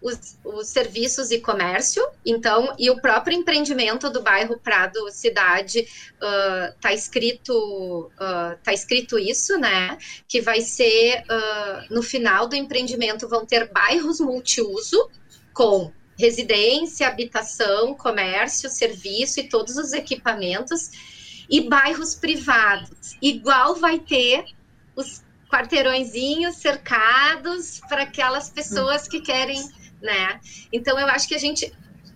os, 0.00 0.38
os, 0.44 0.68
serviços 0.68 1.30
e 1.30 1.40
comércio, 1.40 2.06
então, 2.24 2.74
e 2.78 2.88
o 2.90 3.00
próprio 3.00 3.36
empreendimento 3.36 4.10
do 4.10 4.22
bairro 4.22 4.58
Prado 4.58 5.10
Cidade 5.10 5.80
está 5.80 6.90
uh, 6.90 6.94
escrito 6.94 8.10
uh, 8.14 8.56
tá 8.62 8.72
escrito 8.72 9.18
isso, 9.18 9.58
né? 9.58 9.98
Que 10.26 10.40
vai 10.40 10.60
ser 10.60 11.22
uh, 11.22 11.94
no 11.94 12.02
final 12.02 12.46
do 12.46 12.54
empreendimento 12.54 13.28
vão 13.28 13.44
ter 13.44 13.70
bairros 13.72 14.20
multiuso 14.20 15.10
com 15.52 15.92
residência, 16.18 17.06
habitação, 17.06 17.94
comércio, 17.94 18.68
serviço 18.68 19.40
e 19.40 19.48
todos 19.48 19.76
os 19.76 19.92
equipamentos 19.92 20.90
e 21.48 21.60
bairros 21.60 22.14
privados. 22.14 23.16
Igual 23.22 23.76
vai 23.76 23.98
ter 24.00 24.44
os 24.96 25.22
quarteirõezinhos 25.48 26.56
cercados 26.56 27.80
para 27.88 28.02
aquelas 28.02 28.50
pessoas 28.50 29.08
que 29.08 29.20
querem 29.20 29.62
né? 30.00 30.40
Então 30.72 30.98
eu 30.98 31.06
acho 31.06 31.28
que 31.28 31.34
a 31.34 31.38
gente 31.38 31.72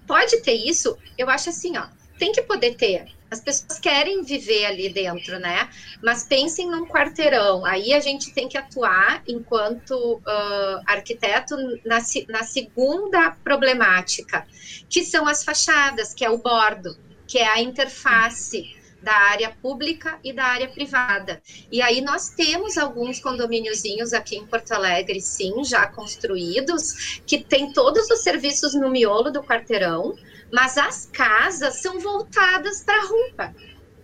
pode 0.06 0.40
ter 0.42 0.54
isso, 0.54 0.96
eu 1.16 1.28
acho 1.30 1.50
assim, 1.50 1.76
ó, 1.76 1.86
tem 2.18 2.32
que 2.32 2.42
poder 2.42 2.74
ter. 2.76 3.06
As 3.30 3.40
pessoas 3.40 3.78
querem 3.78 4.22
viver 4.22 4.66
ali 4.66 4.90
dentro, 4.90 5.38
né? 5.38 5.70
Mas 6.02 6.24
pensem 6.24 6.70
num 6.70 6.86
quarteirão. 6.86 7.64
Aí 7.64 7.94
a 7.94 8.00
gente 8.00 8.30
tem 8.34 8.46
que 8.46 8.58
atuar 8.58 9.22
enquanto 9.26 10.16
uh, 10.18 10.82
arquiteto 10.86 11.56
na, 11.82 11.96
na 12.28 12.42
segunda 12.42 13.30
problemática, 13.42 14.46
que 14.86 15.02
são 15.02 15.26
as 15.26 15.42
fachadas, 15.42 16.12
que 16.12 16.24
é 16.24 16.28
o 16.28 16.36
bordo 16.36 16.94
que 17.32 17.38
é 17.38 17.48
a 17.48 17.62
interface 17.62 18.76
da 19.02 19.14
área 19.14 19.50
pública 19.60 20.18
e 20.22 20.32
da 20.32 20.44
área 20.44 20.68
privada. 20.68 21.42
E 21.70 21.82
aí 21.82 22.00
nós 22.00 22.30
temos 22.30 22.78
alguns 22.78 23.20
condomíniozinhos 23.20 24.12
aqui 24.12 24.36
em 24.36 24.46
Porto 24.46 24.72
Alegre, 24.72 25.20
sim, 25.20 25.64
já 25.64 25.86
construídos, 25.86 27.20
que 27.26 27.42
tem 27.42 27.72
todos 27.72 28.08
os 28.10 28.22
serviços 28.22 28.74
no 28.74 28.88
miolo 28.88 29.30
do 29.30 29.42
quarteirão, 29.42 30.14
mas 30.52 30.78
as 30.78 31.06
casas 31.12 31.80
são 31.82 31.98
voltadas 31.98 32.82
para 32.82 32.96
a 32.96 33.06
rua. 33.06 33.54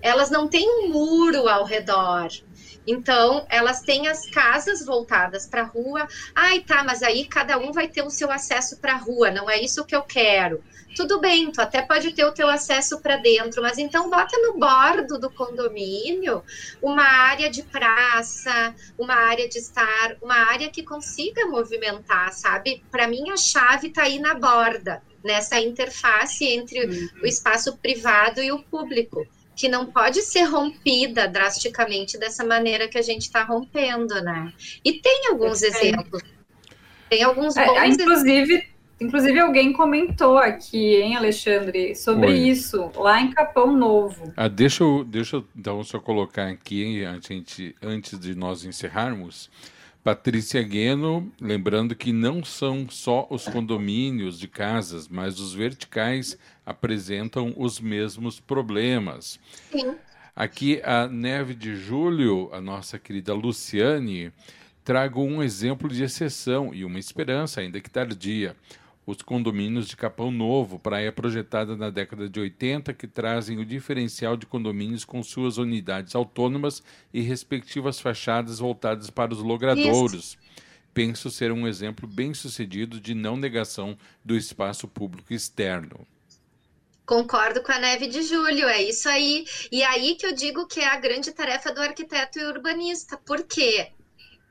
Elas 0.01 0.31
não 0.31 0.49
têm 0.49 0.69
um 0.69 0.89
muro 0.91 1.49
ao 1.49 1.65
redor. 1.65 2.29
Então, 2.89 3.47
elas 3.49 3.83
têm 3.83 4.09
as 4.09 4.29
casas 4.31 4.85
voltadas 4.85 5.47
para 5.47 5.63
a 5.63 5.67
rua. 5.67 6.09
Ai, 6.35 6.61
tá, 6.61 6.83
mas 6.83 7.03
aí 7.03 7.27
cada 7.27 7.59
um 7.59 7.71
vai 7.71 7.87
ter 7.87 8.03
o 8.03 8.11
seu 8.11 8.31
acesso 8.33 8.79
para 8.79 8.95
a 8.95 8.97
rua, 8.97 9.31
não 9.31 9.49
é 9.49 9.61
isso 9.61 9.85
que 9.85 9.95
eu 9.95 10.03
quero 10.03 10.63
tudo 10.99 11.21
bem, 11.21 11.53
tu 11.53 11.61
até 11.61 11.81
pode 11.81 12.11
ter 12.13 12.25
o 12.25 12.33
teu 12.33 12.49
acesso 12.49 13.01
para 13.01 13.17
dentro, 13.19 13.63
mas 13.63 13.79
então 13.79 14.11
bota 14.11 14.37
no 14.39 14.59
bordo 14.59 15.17
do 15.17 15.31
condomínio 15.31 16.43
uma 16.83 17.05
área 17.05 17.49
de 17.49 17.63
praça, 17.63 18.75
uma 18.99 19.15
área 19.15 19.49
de 19.49 19.59
estar, 19.59 20.17
uma 20.21 20.35
área 20.35 20.69
que 20.69 20.83
consiga 20.83 21.47
movimentar, 21.47 22.33
sabe? 22.33 22.83
Para 22.91 23.07
mim 23.07 23.31
a 23.31 23.37
chave 23.37 23.89
está 23.89 24.03
aí 24.03 24.19
na 24.19 24.35
borda, 24.35 25.01
nessa 25.23 25.61
interface 25.61 26.45
entre 26.45 26.87
uhum. 26.87 27.09
o 27.23 27.27
espaço 27.27 27.77
privado 27.77 28.43
e 28.43 28.51
o 28.51 28.63
público 28.65 29.25
que 29.59 29.69
não 29.69 29.87
pode 29.87 30.23
ser 30.23 30.45
rompida 30.45 31.27
drasticamente 31.27 32.17
dessa 32.17 32.45
maneira 32.45 32.87
que 32.87 32.97
a 32.97 33.03
gente 33.03 33.23
está 33.23 33.43
rompendo, 33.43 34.15
né? 34.23 34.53
E 34.85 34.93
tem 34.93 35.27
alguns 35.31 35.63
exemplos. 35.63 36.23
Tem 37.11 37.25
alguns 37.25 37.57
é, 37.57 37.67
bons 37.67 37.77
é, 37.77 37.87
Inclusive, 37.89 38.69
Inclusive, 39.01 39.39
alguém 39.39 39.73
comentou 39.73 40.39
aqui, 40.39 40.97
hein, 40.97 41.17
Alexandre, 41.17 41.95
sobre 41.95 42.27
Oi. 42.27 42.39
isso, 42.39 42.91
lá 42.97 43.21
em 43.21 43.31
Capão 43.31 43.77
Novo. 43.77 44.33
Ah, 44.37 44.49
deixa, 44.49 44.83
eu, 44.83 45.05
deixa 45.05 45.37
eu 45.37 45.45
então 45.57 45.83
só 45.85 46.01
colocar 46.01 46.49
aqui, 46.49 47.05
antes, 47.05 47.75
antes 47.83 48.19
de 48.19 48.35
nós 48.35 48.65
encerrarmos. 48.65 49.51
Patrícia 50.03 50.63
Gueno, 50.63 51.31
lembrando 51.41 51.95
que 51.95 52.13
não 52.13 52.45
são 52.45 52.89
só 52.89 53.27
os 53.31 53.47
condomínios 53.47 54.39
de 54.39 54.49
casas, 54.49 55.09
mas 55.09 55.39
os 55.39 55.53
verticais 55.53 56.39
apresentam 56.65 57.53
os 57.57 57.81
mesmos 57.81 58.41
problemas. 58.41 59.39
Sim. 59.71 59.97
Aqui 60.35 60.81
a 60.85 61.09
Neve 61.09 61.53
de 61.55 61.75
Julho, 61.75 62.49
a 62.53 62.61
nossa 62.61 62.99
querida 62.99 63.35
Luciane, 63.35 64.33
trago 64.85 65.23
um 65.23 65.43
exemplo 65.43 65.89
de 65.89 66.05
exceção 66.05 66.73
e 66.73 66.85
uma 66.85 66.99
esperança, 66.99 67.61
ainda 67.61 67.81
que 67.81 67.91
tardia 67.91 68.57
os 69.09 69.23
condomínios 69.23 69.89
de 69.89 69.97
Capão 69.97 70.31
Novo, 70.31 70.79
praia 70.79 71.11
projetada 71.11 71.75
na 71.75 71.89
década 71.89 72.29
de 72.29 72.39
80, 72.39 72.93
que 72.93 73.07
trazem 73.07 73.59
o 73.59 73.65
diferencial 73.65 74.37
de 74.37 74.45
condomínios 74.45 75.03
com 75.03 75.23
suas 75.23 75.57
unidades 75.57 76.15
autônomas 76.15 76.83
e 77.11 77.23
respectivas 77.23 77.99
fachadas 77.99 78.59
voltadas 78.59 79.09
para 79.09 79.33
os 79.33 79.39
logradouros. 79.39 80.25
Isso. 80.33 80.39
Penso 80.93 81.31
ser 81.31 81.51
um 81.51 81.67
exemplo 81.67 82.07
bem 82.07 82.35
sucedido 82.35 83.01
de 83.01 83.15
não 83.15 83.35
negação 83.35 83.97
do 84.23 84.37
espaço 84.37 84.87
público 84.87 85.33
externo. 85.33 86.07
Concordo 87.07 87.63
com 87.63 87.73
a 87.73 87.79
Neve 87.79 88.09
de 88.09 88.21
Julho, 88.21 88.69
é 88.69 88.83
isso 88.83 89.09
aí. 89.09 89.47
E 89.73 89.83
aí 89.83 90.17
que 90.17 90.27
eu 90.27 90.35
digo 90.35 90.67
que 90.67 90.81
é 90.81 90.87
a 90.87 91.01
grande 91.01 91.33
tarefa 91.33 91.73
do 91.73 91.81
arquiteto 91.81 92.39
e 92.39 92.45
urbanista, 92.45 93.19
porque 93.25 93.91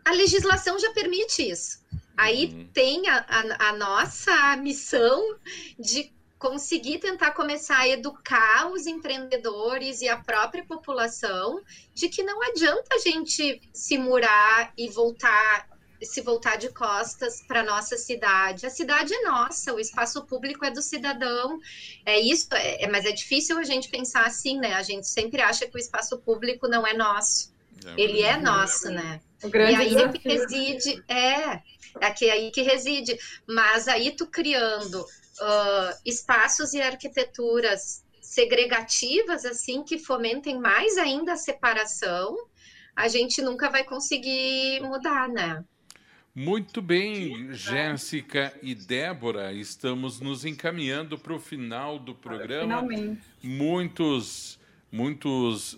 a 0.04 0.12
legislação 0.14 0.80
já 0.80 0.92
permite 0.94 1.48
isso. 1.48 1.78
Aí 2.18 2.45
uhum. 2.48 2.68
tem 2.73 3.07
a, 3.07 3.26
a, 3.27 3.69
a 3.69 3.73
nossa 3.73 4.57
missão 4.57 5.38
de 5.77 6.11
conseguir 6.39 6.99
tentar 6.99 7.31
começar 7.31 7.80
a 7.80 7.88
educar 7.88 8.72
os 8.72 8.85
empreendedores 8.85 10.02
e 10.02 10.10
a 10.10 10.18
própria 10.18 10.64
população 10.65 11.61
de 11.94 12.10
que 12.10 12.23
não 12.23 12.41
adianta 12.44 12.95
a 12.95 12.99
gente 12.99 13.61
se 13.73 13.98
murar 13.98 14.72
e 14.77 14.89
voltar 14.89 15.68
se 15.99 16.22
voltar 16.22 16.57
de 16.57 16.69
costas 16.69 17.41
para 17.48 17.64
nossa 17.64 17.98
cidade. 17.98 18.68
A 18.68 18.69
cidade 18.69 19.11
é 19.14 19.23
nossa, 19.23 19.73
o 19.73 19.80
espaço 19.80 20.23
público 20.26 20.64
é 20.64 20.69
do 20.69 20.80
cidadão. 20.80 21.60
É 22.06 22.19
isso, 22.19 22.48
é, 22.53 22.84
é 22.84 22.88
mas 22.88 23.03
é 23.03 23.11
difícil 23.11 23.57
a 23.57 23.64
gente 23.64 23.89
pensar 23.89 24.23
assim, 24.26 24.60
né? 24.60 24.76
A 24.76 24.84
gente 24.84 25.07
sempre 25.07 25.41
acha 25.41 25.65
que 25.65 25.76
o 25.76 25.80
espaço 25.80 26.18
público 26.19 26.68
não 26.68 26.85
é 26.85 26.94
nosso. 26.94 27.52
É, 27.84 27.99
Ele 27.99 28.22
é 28.22 28.38
nosso, 28.38 28.89
né? 28.89 29.22
e 29.44 29.76
aí 29.76 29.95
é 29.95 30.07
que 30.10 30.27
reside, 30.27 31.03
é, 31.07 31.61
é 32.02 32.32
aí 32.32 32.52
que 32.52 32.61
reside. 32.61 33.18
Mas 33.48 33.88
aí 33.88 34.11
tu 34.11 34.28
criando 34.28 35.02
uh, 35.02 35.99
espaços 36.06 36.74
e 36.74 36.82
arquiteturas 36.82 38.03
segregativas, 38.22 39.45
assim, 39.45 39.84
que 39.84 39.98
fomentem 39.98 40.60
mais 40.60 40.98
ainda 40.98 41.34
a 41.34 41.38
separação, 41.38 42.38
a 42.95 43.07
gente 43.07 43.41
nunca 43.41 43.69
vai 43.69 43.84
conseguir 43.84 44.82
mudar, 44.82 45.30
né? 45.30 45.64
Muito 46.36 46.84
bem, 46.84 47.52
Jéssica 47.52 48.53
e 48.61 48.76
Débora, 48.76 49.52
estamos 49.53 50.19
nos 50.19 50.45
encaminhando 50.45 51.18
para 51.18 51.34
o 51.34 51.40
final 51.40 51.98
do 51.98 52.14
programa. 52.14 52.82
Finalmente. 52.82 53.22
Muitos 53.41 54.60
muitos 54.91 55.74
uh, 55.74 55.78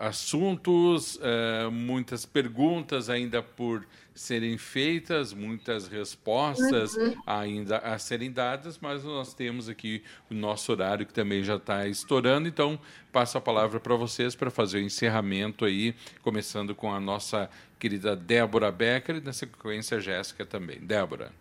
assuntos, 0.00 1.16
uh, 1.16 1.70
muitas 1.70 2.24
perguntas 2.24 3.10
ainda 3.10 3.42
por 3.42 3.86
serem 4.14 4.56
feitas, 4.56 5.32
muitas 5.32 5.88
respostas 5.88 6.94
uhum. 6.94 7.14
ainda 7.26 7.78
a 7.78 7.98
serem 7.98 8.30
dadas, 8.30 8.78
mas 8.80 9.02
nós 9.02 9.34
temos 9.34 9.68
aqui 9.68 10.04
o 10.30 10.34
nosso 10.34 10.70
horário 10.70 11.04
que 11.04 11.12
também 11.12 11.42
já 11.42 11.56
está 11.56 11.86
estourando, 11.88 12.46
então 12.46 12.78
passo 13.12 13.36
a 13.36 13.40
palavra 13.40 13.80
para 13.80 13.96
vocês 13.96 14.36
para 14.36 14.50
fazer 14.50 14.78
o 14.78 14.82
encerramento 14.82 15.64
aí, 15.64 15.94
começando 16.22 16.74
com 16.74 16.92
a 16.94 17.00
nossa 17.00 17.50
querida 17.78 18.14
Débora 18.14 18.70
Becker 18.70 19.16
e 19.16 19.20
na 19.20 19.32
sequência 19.32 20.00
Jéssica 20.00 20.46
também. 20.46 20.78
Débora. 20.78 21.32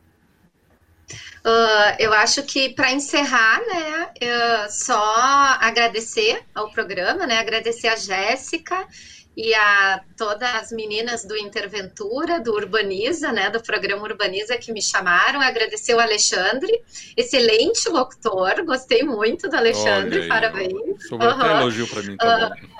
Uh, 1.45 1.95
eu 1.99 2.13
acho 2.13 2.41
que 2.43 2.69
para 2.69 2.91
encerrar, 2.91 3.61
né, 3.67 4.67
só 4.69 5.13
agradecer 5.59 6.41
ao 6.55 6.71
programa, 6.71 7.27
né, 7.27 7.37
agradecer 7.37 7.87
a 7.87 7.95
Jéssica 7.95 8.87
e 9.35 9.53
a 9.53 10.01
todas 10.15 10.49
as 10.55 10.71
meninas 10.71 11.25
do 11.25 11.35
Interventura, 11.35 12.39
do 12.39 12.53
Urbaniza, 12.53 13.31
né, 13.31 13.49
do 13.49 13.61
programa 13.61 14.03
Urbaniza 14.03 14.57
que 14.57 14.71
me 14.71 14.81
chamaram, 14.81 15.41
agradecer 15.41 15.95
o 15.95 15.99
Alexandre, 15.99 16.71
excelente 17.17 17.89
locutor, 17.89 18.63
gostei 18.63 19.03
muito 19.03 19.49
do 19.49 19.55
Alexandre, 19.55 20.21
aí, 20.21 20.27
parabéns. 20.27 21.07
Sobrou 21.07 21.31
uhum. 21.31 21.41
até 21.41 21.51
elogio 21.51 21.87
para 21.87 22.03
mim, 22.03 22.17
tá 22.17 22.51
uh, 22.51 22.72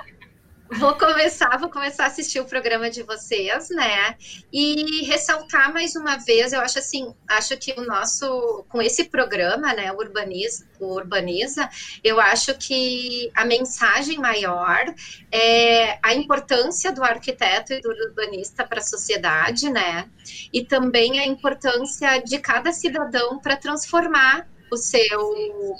Vou 0.79 0.95
começar, 0.97 1.57
vou 1.57 1.69
começar 1.69 2.05
a 2.05 2.07
assistir 2.07 2.39
o 2.39 2.45
programa 2.45 2.89
de 2.89 3.03
vocês, 3.03 3.69
né? 3.69 4.15
E 4.51 5.03
ressaltar 5.05 5.71
mais 5.73 5.95
uma 5.95 6.17
vez, 6.17 6.51
eu 6.51 6.61
acho 6.61 6.79
assim, 6.79 7.13
acho 7.27 7.55
que 7.57 7.73
o 7.77 7.85
nosso, 7.85 8.65
com 8.69 8.81
esse 8.81 9.05
programa, 9.05 9.73
né, 9.73 9.91
o 9.91 9.97
Urbaniza, 9.97 10.65
o 10.79 10.95
Urbaniza, 10.95 11.69
eu 12.03 12.19
acho 12.19 12.55
que 12.57 13.29
a 13.35 13.45
mensagem 13.45 14.17
maior 14.17 14.83
é 15.31 15.99
a 16.01 16.13
importância 16.13 16.91
do 16.91 17.03
arquiteto 17.03 17.73
e 17.73 17.81
do 17.81 17.89
urbanista 17.89 18.65
para 18.65 18.79
a 18.79 18.83
sociedade, 18.83 19.69
né? 19.69 20.09
E 20.51 20.65
também 20.65 21.19
a 21.19 21.25
importância 21.25 22.19
de 22.19 22.39
cada 22.39 22.71
cidadão 22.71 23.39
para 23.39 23.57
transformar 23.57 24.47
o 24.71 24.77
seu, 24.77 25.33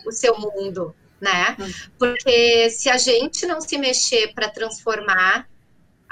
o 0.06 0.12
seu 0.12 0.38
mundo, 0.38 0.96
né? 1.24 1.56
Hum. 1.60 1.72
Porque 1.98 2.70
se 2.70 2.90
a 2.90 2.98
gente 2.98 3.46
não 3.48 3.62
se 3.62 3.78
mexer 3.78 4.34
para 4.34 4.50
transformar 4.50 5.48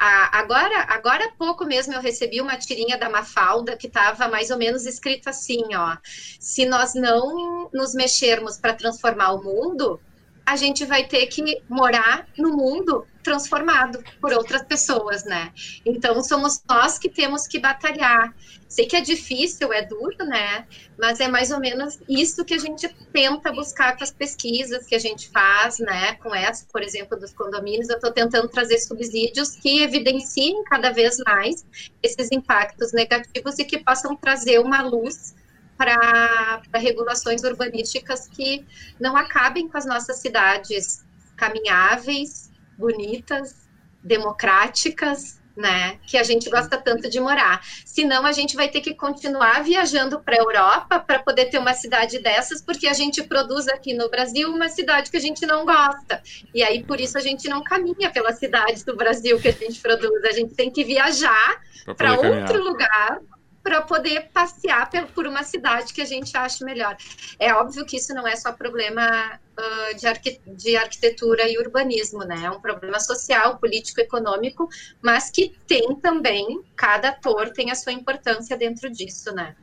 agora, 0.03 0.85
agora 0.89 1.25
há 1.25 1.31
pouco 1.31 1.63
mesmo 1.63 1.93
eu 1.93 2.01
recebi 2.01 2.41
uma 2.41 2.57
tirinha 2.57 2.97
da 2.97 3.07
Mafalda 3.07 3.77
que 3.77 3.85
estava 3.85 4.27
mais 4.27 4.49
ou 4.49 4.57
menos 4.57 4.87
escrito 4.87 5.29
assim, 5.29 5.75
ó. 5.75 5.95
Se 6.39 6.65
nós 6.65 6.95
não 6.95 7.69
nos 7.71 7.93
mexermos 7.93 8.57
para 8.57 8.73
transformar 8.73 9.33
o 9.33 9.43
mundo, 9.43 9.99
a 10.43 10.55
gente 10.55 10.85
vai 10.85 11.07
ter 11.07 11.27
que 11.27 11.61
morar 11.69 12.27
no 12.35 12.51
mundo 12.53 13.05
transformado 13.21 14.03
por 14.19 14.33
outras 14.33 14.63
pessoas, 14.63 15.23
né? 15.23 15.51
Então 15.85 16.21
somos 16.23 16.61
nós 16.67 16.97
que 16.97 17.09
temos 17.09 17.47
que 17.47 17.59
batalhar. 17.59 18.33
Sei 18.67 18.85
que 18.85 18.95
é 18.95 19.01
difícil, 19.01 19.73
é 19.73 19.85
duro, 19.85 20.25
né? 20.25 20.65
Mas 20.97 21.19
é 21.19 21.27
mais 21.27 21.51
ou 21.51 21.59
menos 21.59 21.99
isso 22.07 22.45
que 22.45 22.53
a 22.53 22.57
gente 22.57 22.87
tenta 23.11 23.51
buscar 23.51 23.97
com 23.97 24.03
as 24.03 24.11
pesquisas 24.11 24.85
que 24.85 24.95
a 24.95 24.99
gente 24.99 25.29
faz, 25.29 25.79
né? 25.79 26.15
Com 26.15 26.33
essa, 26.33 26.65
por 26.71 26.81
exemplo, 26.81 27.19
dos 27.19 27.33
condomínios, 27.33 27.89
eu 27.89 27.95
estou 27.95 28.11
tentando 28.11 28.47
trazer 28.47 28.79
subsídios 28.79 29.51
que 29.51 29.81
evidenciem 29.81 30.63
cada 30.63 30.91
vez 30.91 31.17
mais 31.25 31.65
esses 32.01 32.31
impactos 32.31 32.93
negativos 32.93 33.59
e 33.59 33.65
que 33.65 33.79
possam 33.79 34.15
trazer 34.15 34.59
uma 34.59 34.81
luz 34.81 35.35
para 35.77 36.61
regulações 36.75 37.43
urbanísticas 37.43 38.27
que 38.27 38.63
não 38.99 39.17
acabem 39.17 39.67
com 39.67 39.77
as 39.77 39.85
nossas 39.85 40.17
cidades 40.17 41.03
caminháveis, 41.35 42.50
bonitas, 42.81 43.69
democráticas, 44.03 45.39
né? 45.55 45.99
Que 46.07 46.17
a 46.17 46.23
gente 46.23 46.49
gosta 46.49 46.77
tanto 46.77 47.09
de 47.09 47.19
morar. 47.19 47.61
Senão 47.85 48.25
a 48.25 48.31
gente 48.31 48.55
vai 48.55 48.67
ter 48.67 48.81
que 48.81 48.95
continuar 48.95 49.63
viajando 49.63 50.19
para 50.19 50.35
a 50.35 50.39
Europa 50.39 50.99
para 50.99 51.19
poder 51.19 51.45
ter 51.45 51.59
uma 51.59 51.73
cidade 51.73 52.19
dessas, 52.19 52.61
porque 52.61 52.87
a 52.87 52.93
gente 52.93 53.21
produz 53.23 53.67
aqui 53.67 53.93
no 53.93 54.09
Brasil 54.09 54.49
uma 54.49 54.69
cidade 54.69 55.11
que 55.11 55.17
a 55.17 55.21
gente 55.21 55.45
não 55.45 55.65
gosta. 55.65 56.21
E 56.53 56.63
aí 56.63 56.83
por 56.83 56.99
isso 56.99 57.17
a 57.17 57.21
gente 57.21 57.47
não 57.47 57.63
caminha 57.63 58.09
pela 58.09 58.33
cidade 58.33 58.83
do 58.83 58.95
Brasil 58.95 59.39
que 59.39 59.49
a 59.49 59.53
gente 59.53 59.79
produz. 59.79 60.23
A 60.23 60.31
gente 60.31 60.55
tem 60.55 60.71
que 60.71 60.83
viajar 60.83 61.61
para 61.95 62.13
outro 62.13 62.63
lugar 62.63 63.19
para 63.63 63.81
poder 63.81 64.29
passear 64.33 64.89
por 65.13 65.27
uma 65.27 65.43
cidade 65.43 65.93
que 65.93 66.01
a 66.01 66.05
gente 66.05 66.35
acha 66.35 66.65
melhor. 66.65 66.97
É 67.39 67.53
óbvio 67.53 67.85
que 67.85 67.97
isso 67.97 68.13
não 68.13 68.27
é 68.27 68.35
só 68.35 68.51
problema 68.51 69.39
uh, 69.57 69.95
de, 69.97 70.07
arqu 70.07 70.39
de, 70.47 70.75
arquitetura 70.75 71.47
e 71.47 71.57
urbanismo, 71.57 72.23
né? 72.23 72.41
É 72.45 72.51
um 72.51 72.59
problema 72.59 72.99
social, 72.99 73.57
político, 73.57 74.01
econômico, 74.01 74.67
mas 75.01 75.29
que 75.29 75.55
tem 75.67 75.95
também, 75.95 76.61
cada 76.75 77.09
ator 77.09 77.49
tem 77.51 77.71
a 77.71 77.75
sua 77.75 77.93
importância 77.93 78.57
dentro 78.57 78.89
disso, 78.89 79.33
né? 79.33 79.55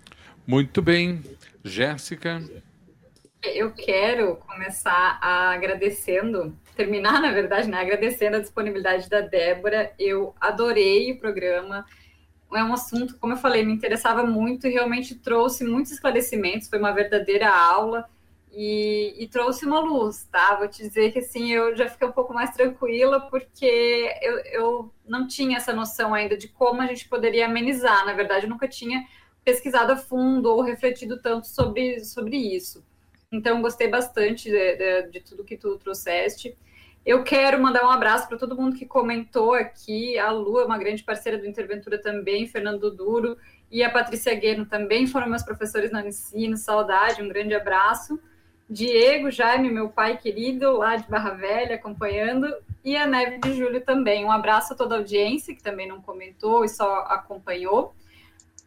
Muito 0.46 0.80
bem. 0.80 1.22
Jéssica? 1.64 2.42
Eu 3.42 3.72
quero 3.72 4.36
começar 4.36 5.18
agradecendo, 5.20 6.56
terminar, 6.76 7.20
na 7.20 7.30
verdade, 7.30 7.68
né? 7.68 7.80
Agradecendo 7.80 8.36
a 8.36 8.40
disponibilidade 8.40 9.08
da 9.08 9.20
Débora. 9.20 9.92
Eu 9.98 10.34
adorei 10.40 11.12
o 11.12 11.18
programa 11.18 11.84
é 12.52 12.64
um 12.64 12.72
assunto, 12.72 13.18
como 13.18 13.34
eu 13.34 13.36
falei, 13.36 13.64
me 13.64 13.72
interessava 13.72 14.24
muito 14.24 14.66
e 14.66 14.70
realmente 14.70 15.14
trouxe 15.14 15.64
muitos 15.64 15.92
esclarecimentos, 15.92 16.68
foi 16.68 16.78
uma 16.78 16.92
verdadeira 16.92 17.50
aula 17.50 18.08
e, 18.50 19.14
e, 19.18 19.28
trouxe 19.28 19.66
uma 19.66 19.80
luz, 19.80 20.26
tá? 20.32 20.56
Vou 20.56 20.68
te 20.68 20.82
dizer 20.82 21.12
que 21.12 21.18
assim, 21.18 21.52
eu 21.52 21.76
já 21.76 21.88
fiquei 21.88 22.08
um 22.08 22.12
pouco 22.12 22.32
mais 22.32 22.50
tranquila 22.50 23.20
porque 23.28 24.10
eu, 24.22 24.38
eu 24.46 24.94
não 25.06 25.26
tinha 25.26 25.58
essa 25.58 25.72
noção 25.72 26.14
ainda 26.14 26.36
de 26.36 26.48
como 26.48 26.80
a 26.80 26.86
gente 26.86 27.08
poderia 27.08 27.46
amenizar. 27.46 28.06
Na 28.06 28.14
verdade, 28.14 28.46
eu 28.46 28.50
nunca 28.50 28.66
tinha 28.66 29.06
pesquisado 29.44 29.92
a 29.92 29.96
fundo 29.96 30.50
ou 30.50 30.62
refletido 30.62 31.20
tanto 31.20 31.46
sobre, 31.46 32.04
sobre 32.04 32.36
isso. 32.36 32.84
Então, 33.30 33.60
gostei 33.60 33.88
bastante 33.88 34.50
de, 34.50 34.76
de, 34.76 35.10
de 35.10 35.20
tudo 35.20 35.44
que 35.44 35.56
tu 35.56 35.76
trouxeste. 35.78 36.56
Eu 37.08 37.24
quero 37.24 37.58
mandar 37.58 37.86
um 37.86 37.90
abraço 37.90 38.28
para 38.28 38.36
todo 38.36 38.54
mundo 38.54 38.76
que 38.76 38.84
comentou 38.84 39.54
aqui. 39.54 40.18
A 40.18 40.30
Lu 40.30 40.60
é 40.60 40.66
uma 40.66 40.76
grande 40.76 41.02
parceira 41.02 41.38
do 41.38 41.46
Interventura 41.46 41.96
também, 41.96 42.46
Fernando 42.46 42.90
Duro 42.90 43.38
e 43.72 43.82
a 43.82 43.88
Patrícia 43.88 44.34
Gueno 44.34 44.66
também 44.66 45.06
foram 45.06 45.26
meus 45.26 45.42
professores 45.42 45.90
no 45.90 46.00
ensino. 46.00 46.54
Saudade, 46.58 47.22
um 47.22 47.28
grande 47.28 47.54
abraço. 47.54 48.20
Diego 48.68 49.30
Jaime, 49.30 49.70
meu 49.70 49.88
pai 49.88 50.18
querido, 50.18 50.76
lá 50.76 50.96
de 50.96 51.08
Barra 51.08 51.30
Velha, 51.30 51.76
acompanhando, 51.76 52.54
e 52.84 52.94
a 52.94 53.06
Neve 53.06 53.38
de 53.38 53.54
Júlio 53.54 53.80
também. 53.80 54.26
Um 54.26 54.30
abraço 54.30 54.74
a 54.74 54.76
toda 54.76 54.94
a 54.94 54.98
audiência, 54.98 55.54
que 55.54 55.62
também 55.62 55.88
não 55.88 56.02
comentou 56.02 56.62
e 56.62 56.68
só 56.68 57.06
acompanhou. 57.08 57.94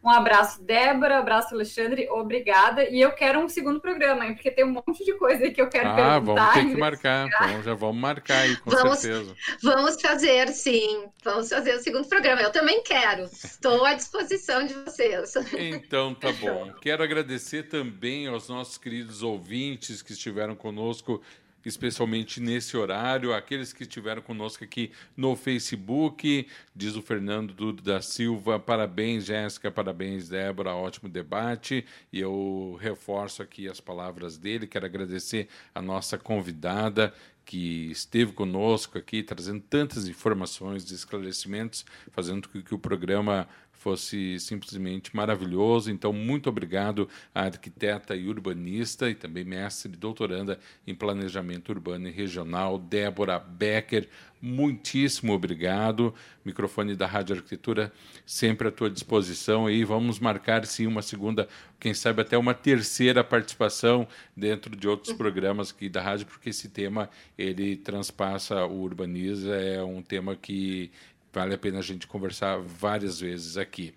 Um 0.02 0.10
abraço, 0.10 0.60
Débora, 0.64 1.18
abraço, 1.18 1.54
Alexandre, 1.54 2.08
obrigada. 2.10 2.88
E 2.88 3.00
eu 3.00 3.12
quero 3.12 3.38
um 3.38 3.48
segundo 3.48 3.80
programa, 3.80 4.26
hein, 4.26 4.34
porque 4.34 4.50
tem 4.50 4.64
um 4.64 4.72
monte 4.72 5.04
de 5.04 5.14
coisa 5.14 5.44
aí 5.44 5.52
que 5.52 5.62
eu 5.62 5.68
quero 5.68 5.90
ah, 5.90 5.94
perguntar. 5.94 6.14
Ah, 6.14 6.18
vamos 6.18 6.54
ter 6.54 6.66
que 6.66 6.80
marcar. 6.80 7.28
Então, 7.28 7.62
já 7.62 7.74
vamos 7.74 8.00
marcar 8.02 8.38
aí, 8.38 8.56
com 8.56 8.70
vamos, 8.70 8.98
certeza. 8.98 9.36
Vamos 9.62 10.02
fazer, 10.02 10.48
sim. 10.48 11.04
Vamos 11.22 11.48
fazer 11.48 11.76
o 11.76 11.80
segundo 11.80 12.08
programa. 12.08 12.42
Eu 12.42 12.50
também 12.50 12.82
quero. 12.82 13.24
Estou 13.24 13.84
à 13.84 13.94
disposição 13.94 14.66
de 14.66 14.74
vocês. 14.74 15.34
Então, 15.56 16.14
tá 16.14 16.32
bom. 16.32 16.72
Quero 16.80 17.02
agradecer 17.02 17.68
também 17.68 18.26
aos 18.26 18.48
nossos 18.48 18.76
queridos 18.76 19.22
ouvintes 19.22 20.02
que 20.02 20.12
estiveram 20.12 20.56
conosco 20.56 21.22
especialmente 21.64 22.40
nesse 22.40 22.76
horário, 22.76 23.32
aqueles 23.32 23.72
que 23.72 23.82
estiveram 23.82 24.22
conosco 24.22 24.64
aqui 24.64 24.92
no 25.16 25.36
Facebook, 25.36 26.46
diz 26.74 26.96
o 26.96 27.02
Fernando 27.02 27.72
da 27.72 28.00
Silva, 28.00 28.58
parabéns 28.58 29.24
Jéssica, 29.24 29.70
parabéns 29.70 30.28
Débora, 30.28 30.74
ótimo 30.74 31.08
debate, 31.08 31.84
e 32.12 32.20
eu 32.20 32.78
reforço 32.80 33.42
aqui 33.42 33.68
as 33.68 33.80
palavras 33.80 34.36
dele, 34.36 34.66
quero 34.66 34.86
agradecer 34.86 35.48
a 35.74 35.80
nossa 35.80 36.18
convidada, 36.18 37.12
que 37.44 37.90
esteve 37.90 38.32
conosco 38.32 38.96
aqui, 38.96 39.22
trazendo 39.22 39.60
tantas 39.68 40.06
informações 40.06 40.90
esclarecimentos, 40.90 41.84
fazendo 42.12 42.48
com 42.48 42.62
que 42.62 42.74
o 42.74 42.78
programa 42.78 43.48
fosse 43.82 44.38
simplesmente 44.38 45.14
maravilhoso. 45.14 45.90
Então, 45.90 46.12
muito 46.12 46.48
obrigado 46.48 47.08
à 47.34 47.42
arquiteta 47.42 48.14
e 48.14 48.28
urbanista 48.28 49.10
e 49.10 49.14
também 49.14 49.44
mestre 49.44 49.92
e 49.92 49.96
doutoranda 49.96 50.58
em 50.86 50.94
planejamento 50.94 51.70
urbano 51.70 52.06
e 52.06 52.12
regional, 52.12 52.78
Débora 52.78 53.38
Becker. 53.40 54.08
Muitíssimo 54.40 55.32
obrigado. 55.32 56.14
Microfone 56.44 56.96
da 56.96 57.06
Rádio 57.06 57.36
Arquitetura 57.36 57.92
sempre 58.26 58.66
à 58.66 58.70
tua 58.72 58.90
disposição 58.90 59.70
e 59.70 59.84
vamos 59.84 60.18
marcar 60.18 60.66
sim 60.66 60.86
uma 60.86 61.00
segunda, 61.00 61.48
quem 61.78 61.94
sabe 61.94 62.22
até 62.22 62.36
uma 62.36 62.52
terceira 62.52 63.22
participação 63.22 64.06
dentro 64.36 64.74
de 64.74 64.88
outros 64.88 65.12
programas 65.12 65.70
aqui 65.70 65.88
da 65.88 66.02
rádio, 66.02 66.26
porque 66.26 66.50
esse 66.50 66.68
tema 66.68 67.08
ele 67.38 67.76
transpassa 67.76 68.64
o 68.66 68.80
urbaniza, 68.80 69.54
é 69.54 69.82
um 69.82 70.02
tema 70.02 70.34
que 70.34 70.90
Vale 71.32 71.54
a 71.54 71.58
pena 71.58 71.78
a 71.78 71.82
gente 71.82 72.06
conversar 72.06 72.58
várias 72.58 73.20
vezes 73.20 73.56
aqui. 73.56 73.94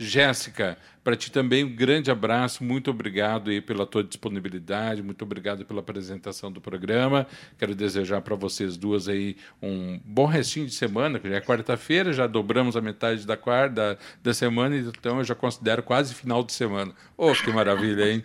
Jéssica, 0.00 0.78
para 1.02 1.16
ti 1.16 1.30
também 1.30 1.64
um 1.64 1.74
grande 1.74 2.08
abraço, 2.08 2.62
muito 2.62 2.88
obrigado 2.88 3.50
aí 3.50 3.60
pela 3.60 3.84
tua 3.84 4.04
disponibilidade, 4.04 5.02
muito 5.02 5.22
obrigado 5.22 5.64
pela 5.64 5.80
apresentação 5.80 6.52
do 6.52 6.60
programa. 6.60 7.26
Quero 7.58 7.74
desejar 7.74 8.20
para 8.20 8.36
vocês 8.36 8.76
duas 8.76 9.08
aí 9.08 9.36
um 9.60 9.98
bom 10.04 10.26
restinho 10.26 10.66
de 10.66 10.74
semana, 10.74 11.18
que 11.18 11.28
já 11.28 11.36
é 11.36 11.40
quarta-feira, 11.40 12.12
já 12.12 12.28
dobramos 12.28 12.76
a 12.76 12.80
metade 12.80 13.26
da 13.26 13.36
quarta 13.36 13.98
da, 14.22 14.32
semana, 14.32 14.76
então 14.76 15.18
eu 15.18 15.24
já 15.24 15.34
considero 15.34 15.82
quase 15.82 16.14
final 16.14 16.44
de 16.44 16.52
semana. 16.52 16.94
Oh, 17.16 17.32
que 17.32 17.50
maravilha, 17.50 18.12
hein? 18.12 18.24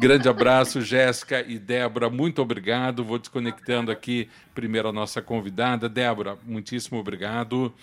Grande 0.00 0.28
abraço, 0.28 0.80
Jéssica 0.80 1.44
e 1.44 1.58
Débora, 1.58 2.08
muito 2.08 2.40
obrigado. 2.40 3.02
Vou 3.02 3.18
desconectando 3.18 3.90
aqui 3.90 4.28
primeiro 4.54 4.86
a 4.86 4.92
nossa 4.92 5.20
convidada. 5.20 5.88
Débora, 5.88 6.38
muitíssimo 6.44 7.00
obrigado. 7.00 7.74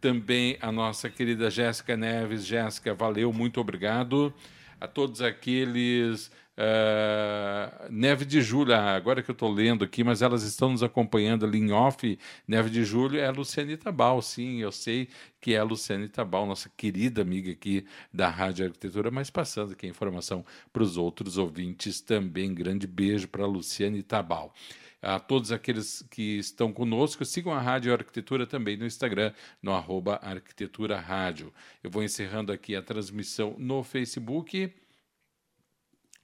Também 0.00 0.58
a 0.60 0.72
nossa 0.72 1.08
querida 1.08 1.48
Jéssica 1.48 1.96
Neves. 1.96 2.44
Jéssica, 2.44 2.92
valeu, 2.92 3.32
muito 3.32 3.60
obrigado. 3.60 4.34
A 4.80 4.88
todos 4.88 5.22
aqueles 5.22 6.32
Uh, 6.60 7.90
Neve 7.90 8.26
de 8.26 8.42
Julho, 8.42 8.74
ah, 8.74 8.94
agora 8.94 9.22
que 9.22 9.30
eu 9.30 9.32
estou 9.32 9.50
lendo 9.50 9.82
aqui, 9.82 10.04
mas 10.04 10.20
elas 10.20 10.42
estão 10.42 10.70
nos 10.72 10.82
acompanhando 10.82 11.46
ali 11.46 11.58
em 11.58 11.72
off. 11.72 12.18
Neve 12.46 12.68
de 12.68 12.84
Julho 12.84 13.18
é 13.18 13.26
a 13.26 13.30
Luciane 13.30 13.78
Tabal, 13.78 14.20
sim, 14.20 14.60
eu 14.60 14.70
sei 14.70 15.08
que 15.40 15.54
é 15.54 15.58
a 15.58 15.62
Luciane 15.62 16.06
Tabal, 16.06 16.44
nossa 16.44 16.70
querida 16.76 17.22
amiga 17.22 17.50
aqui 17.50 17.86
da 18.12 18.28
Rádio 18.28 18.66
Arquitetura, 18.66 19.10
mas 19.10 19.30
passando 19.30 19.72
aqui 19.72 19.86
a 19.86 19.88
informação 19.88 20.44
para 20.70 20.82
os 20.82 20.98
outros 20.98 21.38
ouvintes 21.38 22.02
também. 22.02 22.54
Grande 22.54 22.86
beijo 22.86 23.26
para 23.26 23.44
a 23.44 23.46
Luciane 23.46 24.02
Tabal 24.02 24.52
a 25.00 25.18
todos 25.18 25.50
aqueles 25.50 26.02
que 26.10 26.38
estão 26.38 26.74
conosco. 26.74 27.24
Sigam 27.24 27.54
a 27.54 27.58
Rádio 27.58 27.90
Arquitetura 27.90 28.46
também 28.46 28.76
no 28.76 28.84
Instagram, 28.84 29.32
no 29.62 29.72
arroba 29.72 30.20
Arquitetura 30.22 31.00
Rádio. 31.00 31.50
Eu 31.82 31.90
vou 31.90 32.02
encerrando 32.02 32.52
aqui 32.52 32.76
a 32.76 32.82
transmissão 32.82 33.54
no 33.58 33.82
Facebook. 33.82 34.70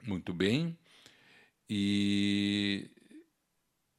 Muito 0.06 0.32
bem. 0.32 0.78
E 1.70 2.90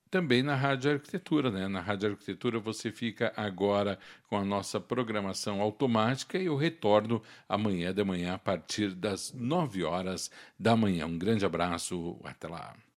também 0.09 0.41
na 0.43 0.55
Rádio 0.55 0.91
Arquitetura, 0.93 1.51
né? 1.51 1.67
Na 1.67 1.81
Rádio 1.81 2.11
Arquitetura 2.11 2.59
você 2.59 2.91
fica 2.91 3.34
agora 3.35 3.99
com 4.29 4.38
a 4.38 4.45
nossa 4.45 4.79
programação 4.79 5.61
automática 5.61 6.38
e 6.38 6.45
eu 6.45 6.55
retorno 6.55 7.21
amanhã 7.49 7.93
de 7.93 8.03
manhã 8.03 8.35
a 8.35 8.39
partir 8.39 8.93
das 8.95 9.34
9 9.34 9.84
horas 9.84 10.31
da 10.59 10.75
manhã. 10.77 11.05
Um 11.07 11.17
grande 11.17 11.45
abraço, 11.45 12.19
até 12.23 12.47
lá. 12.47 12.77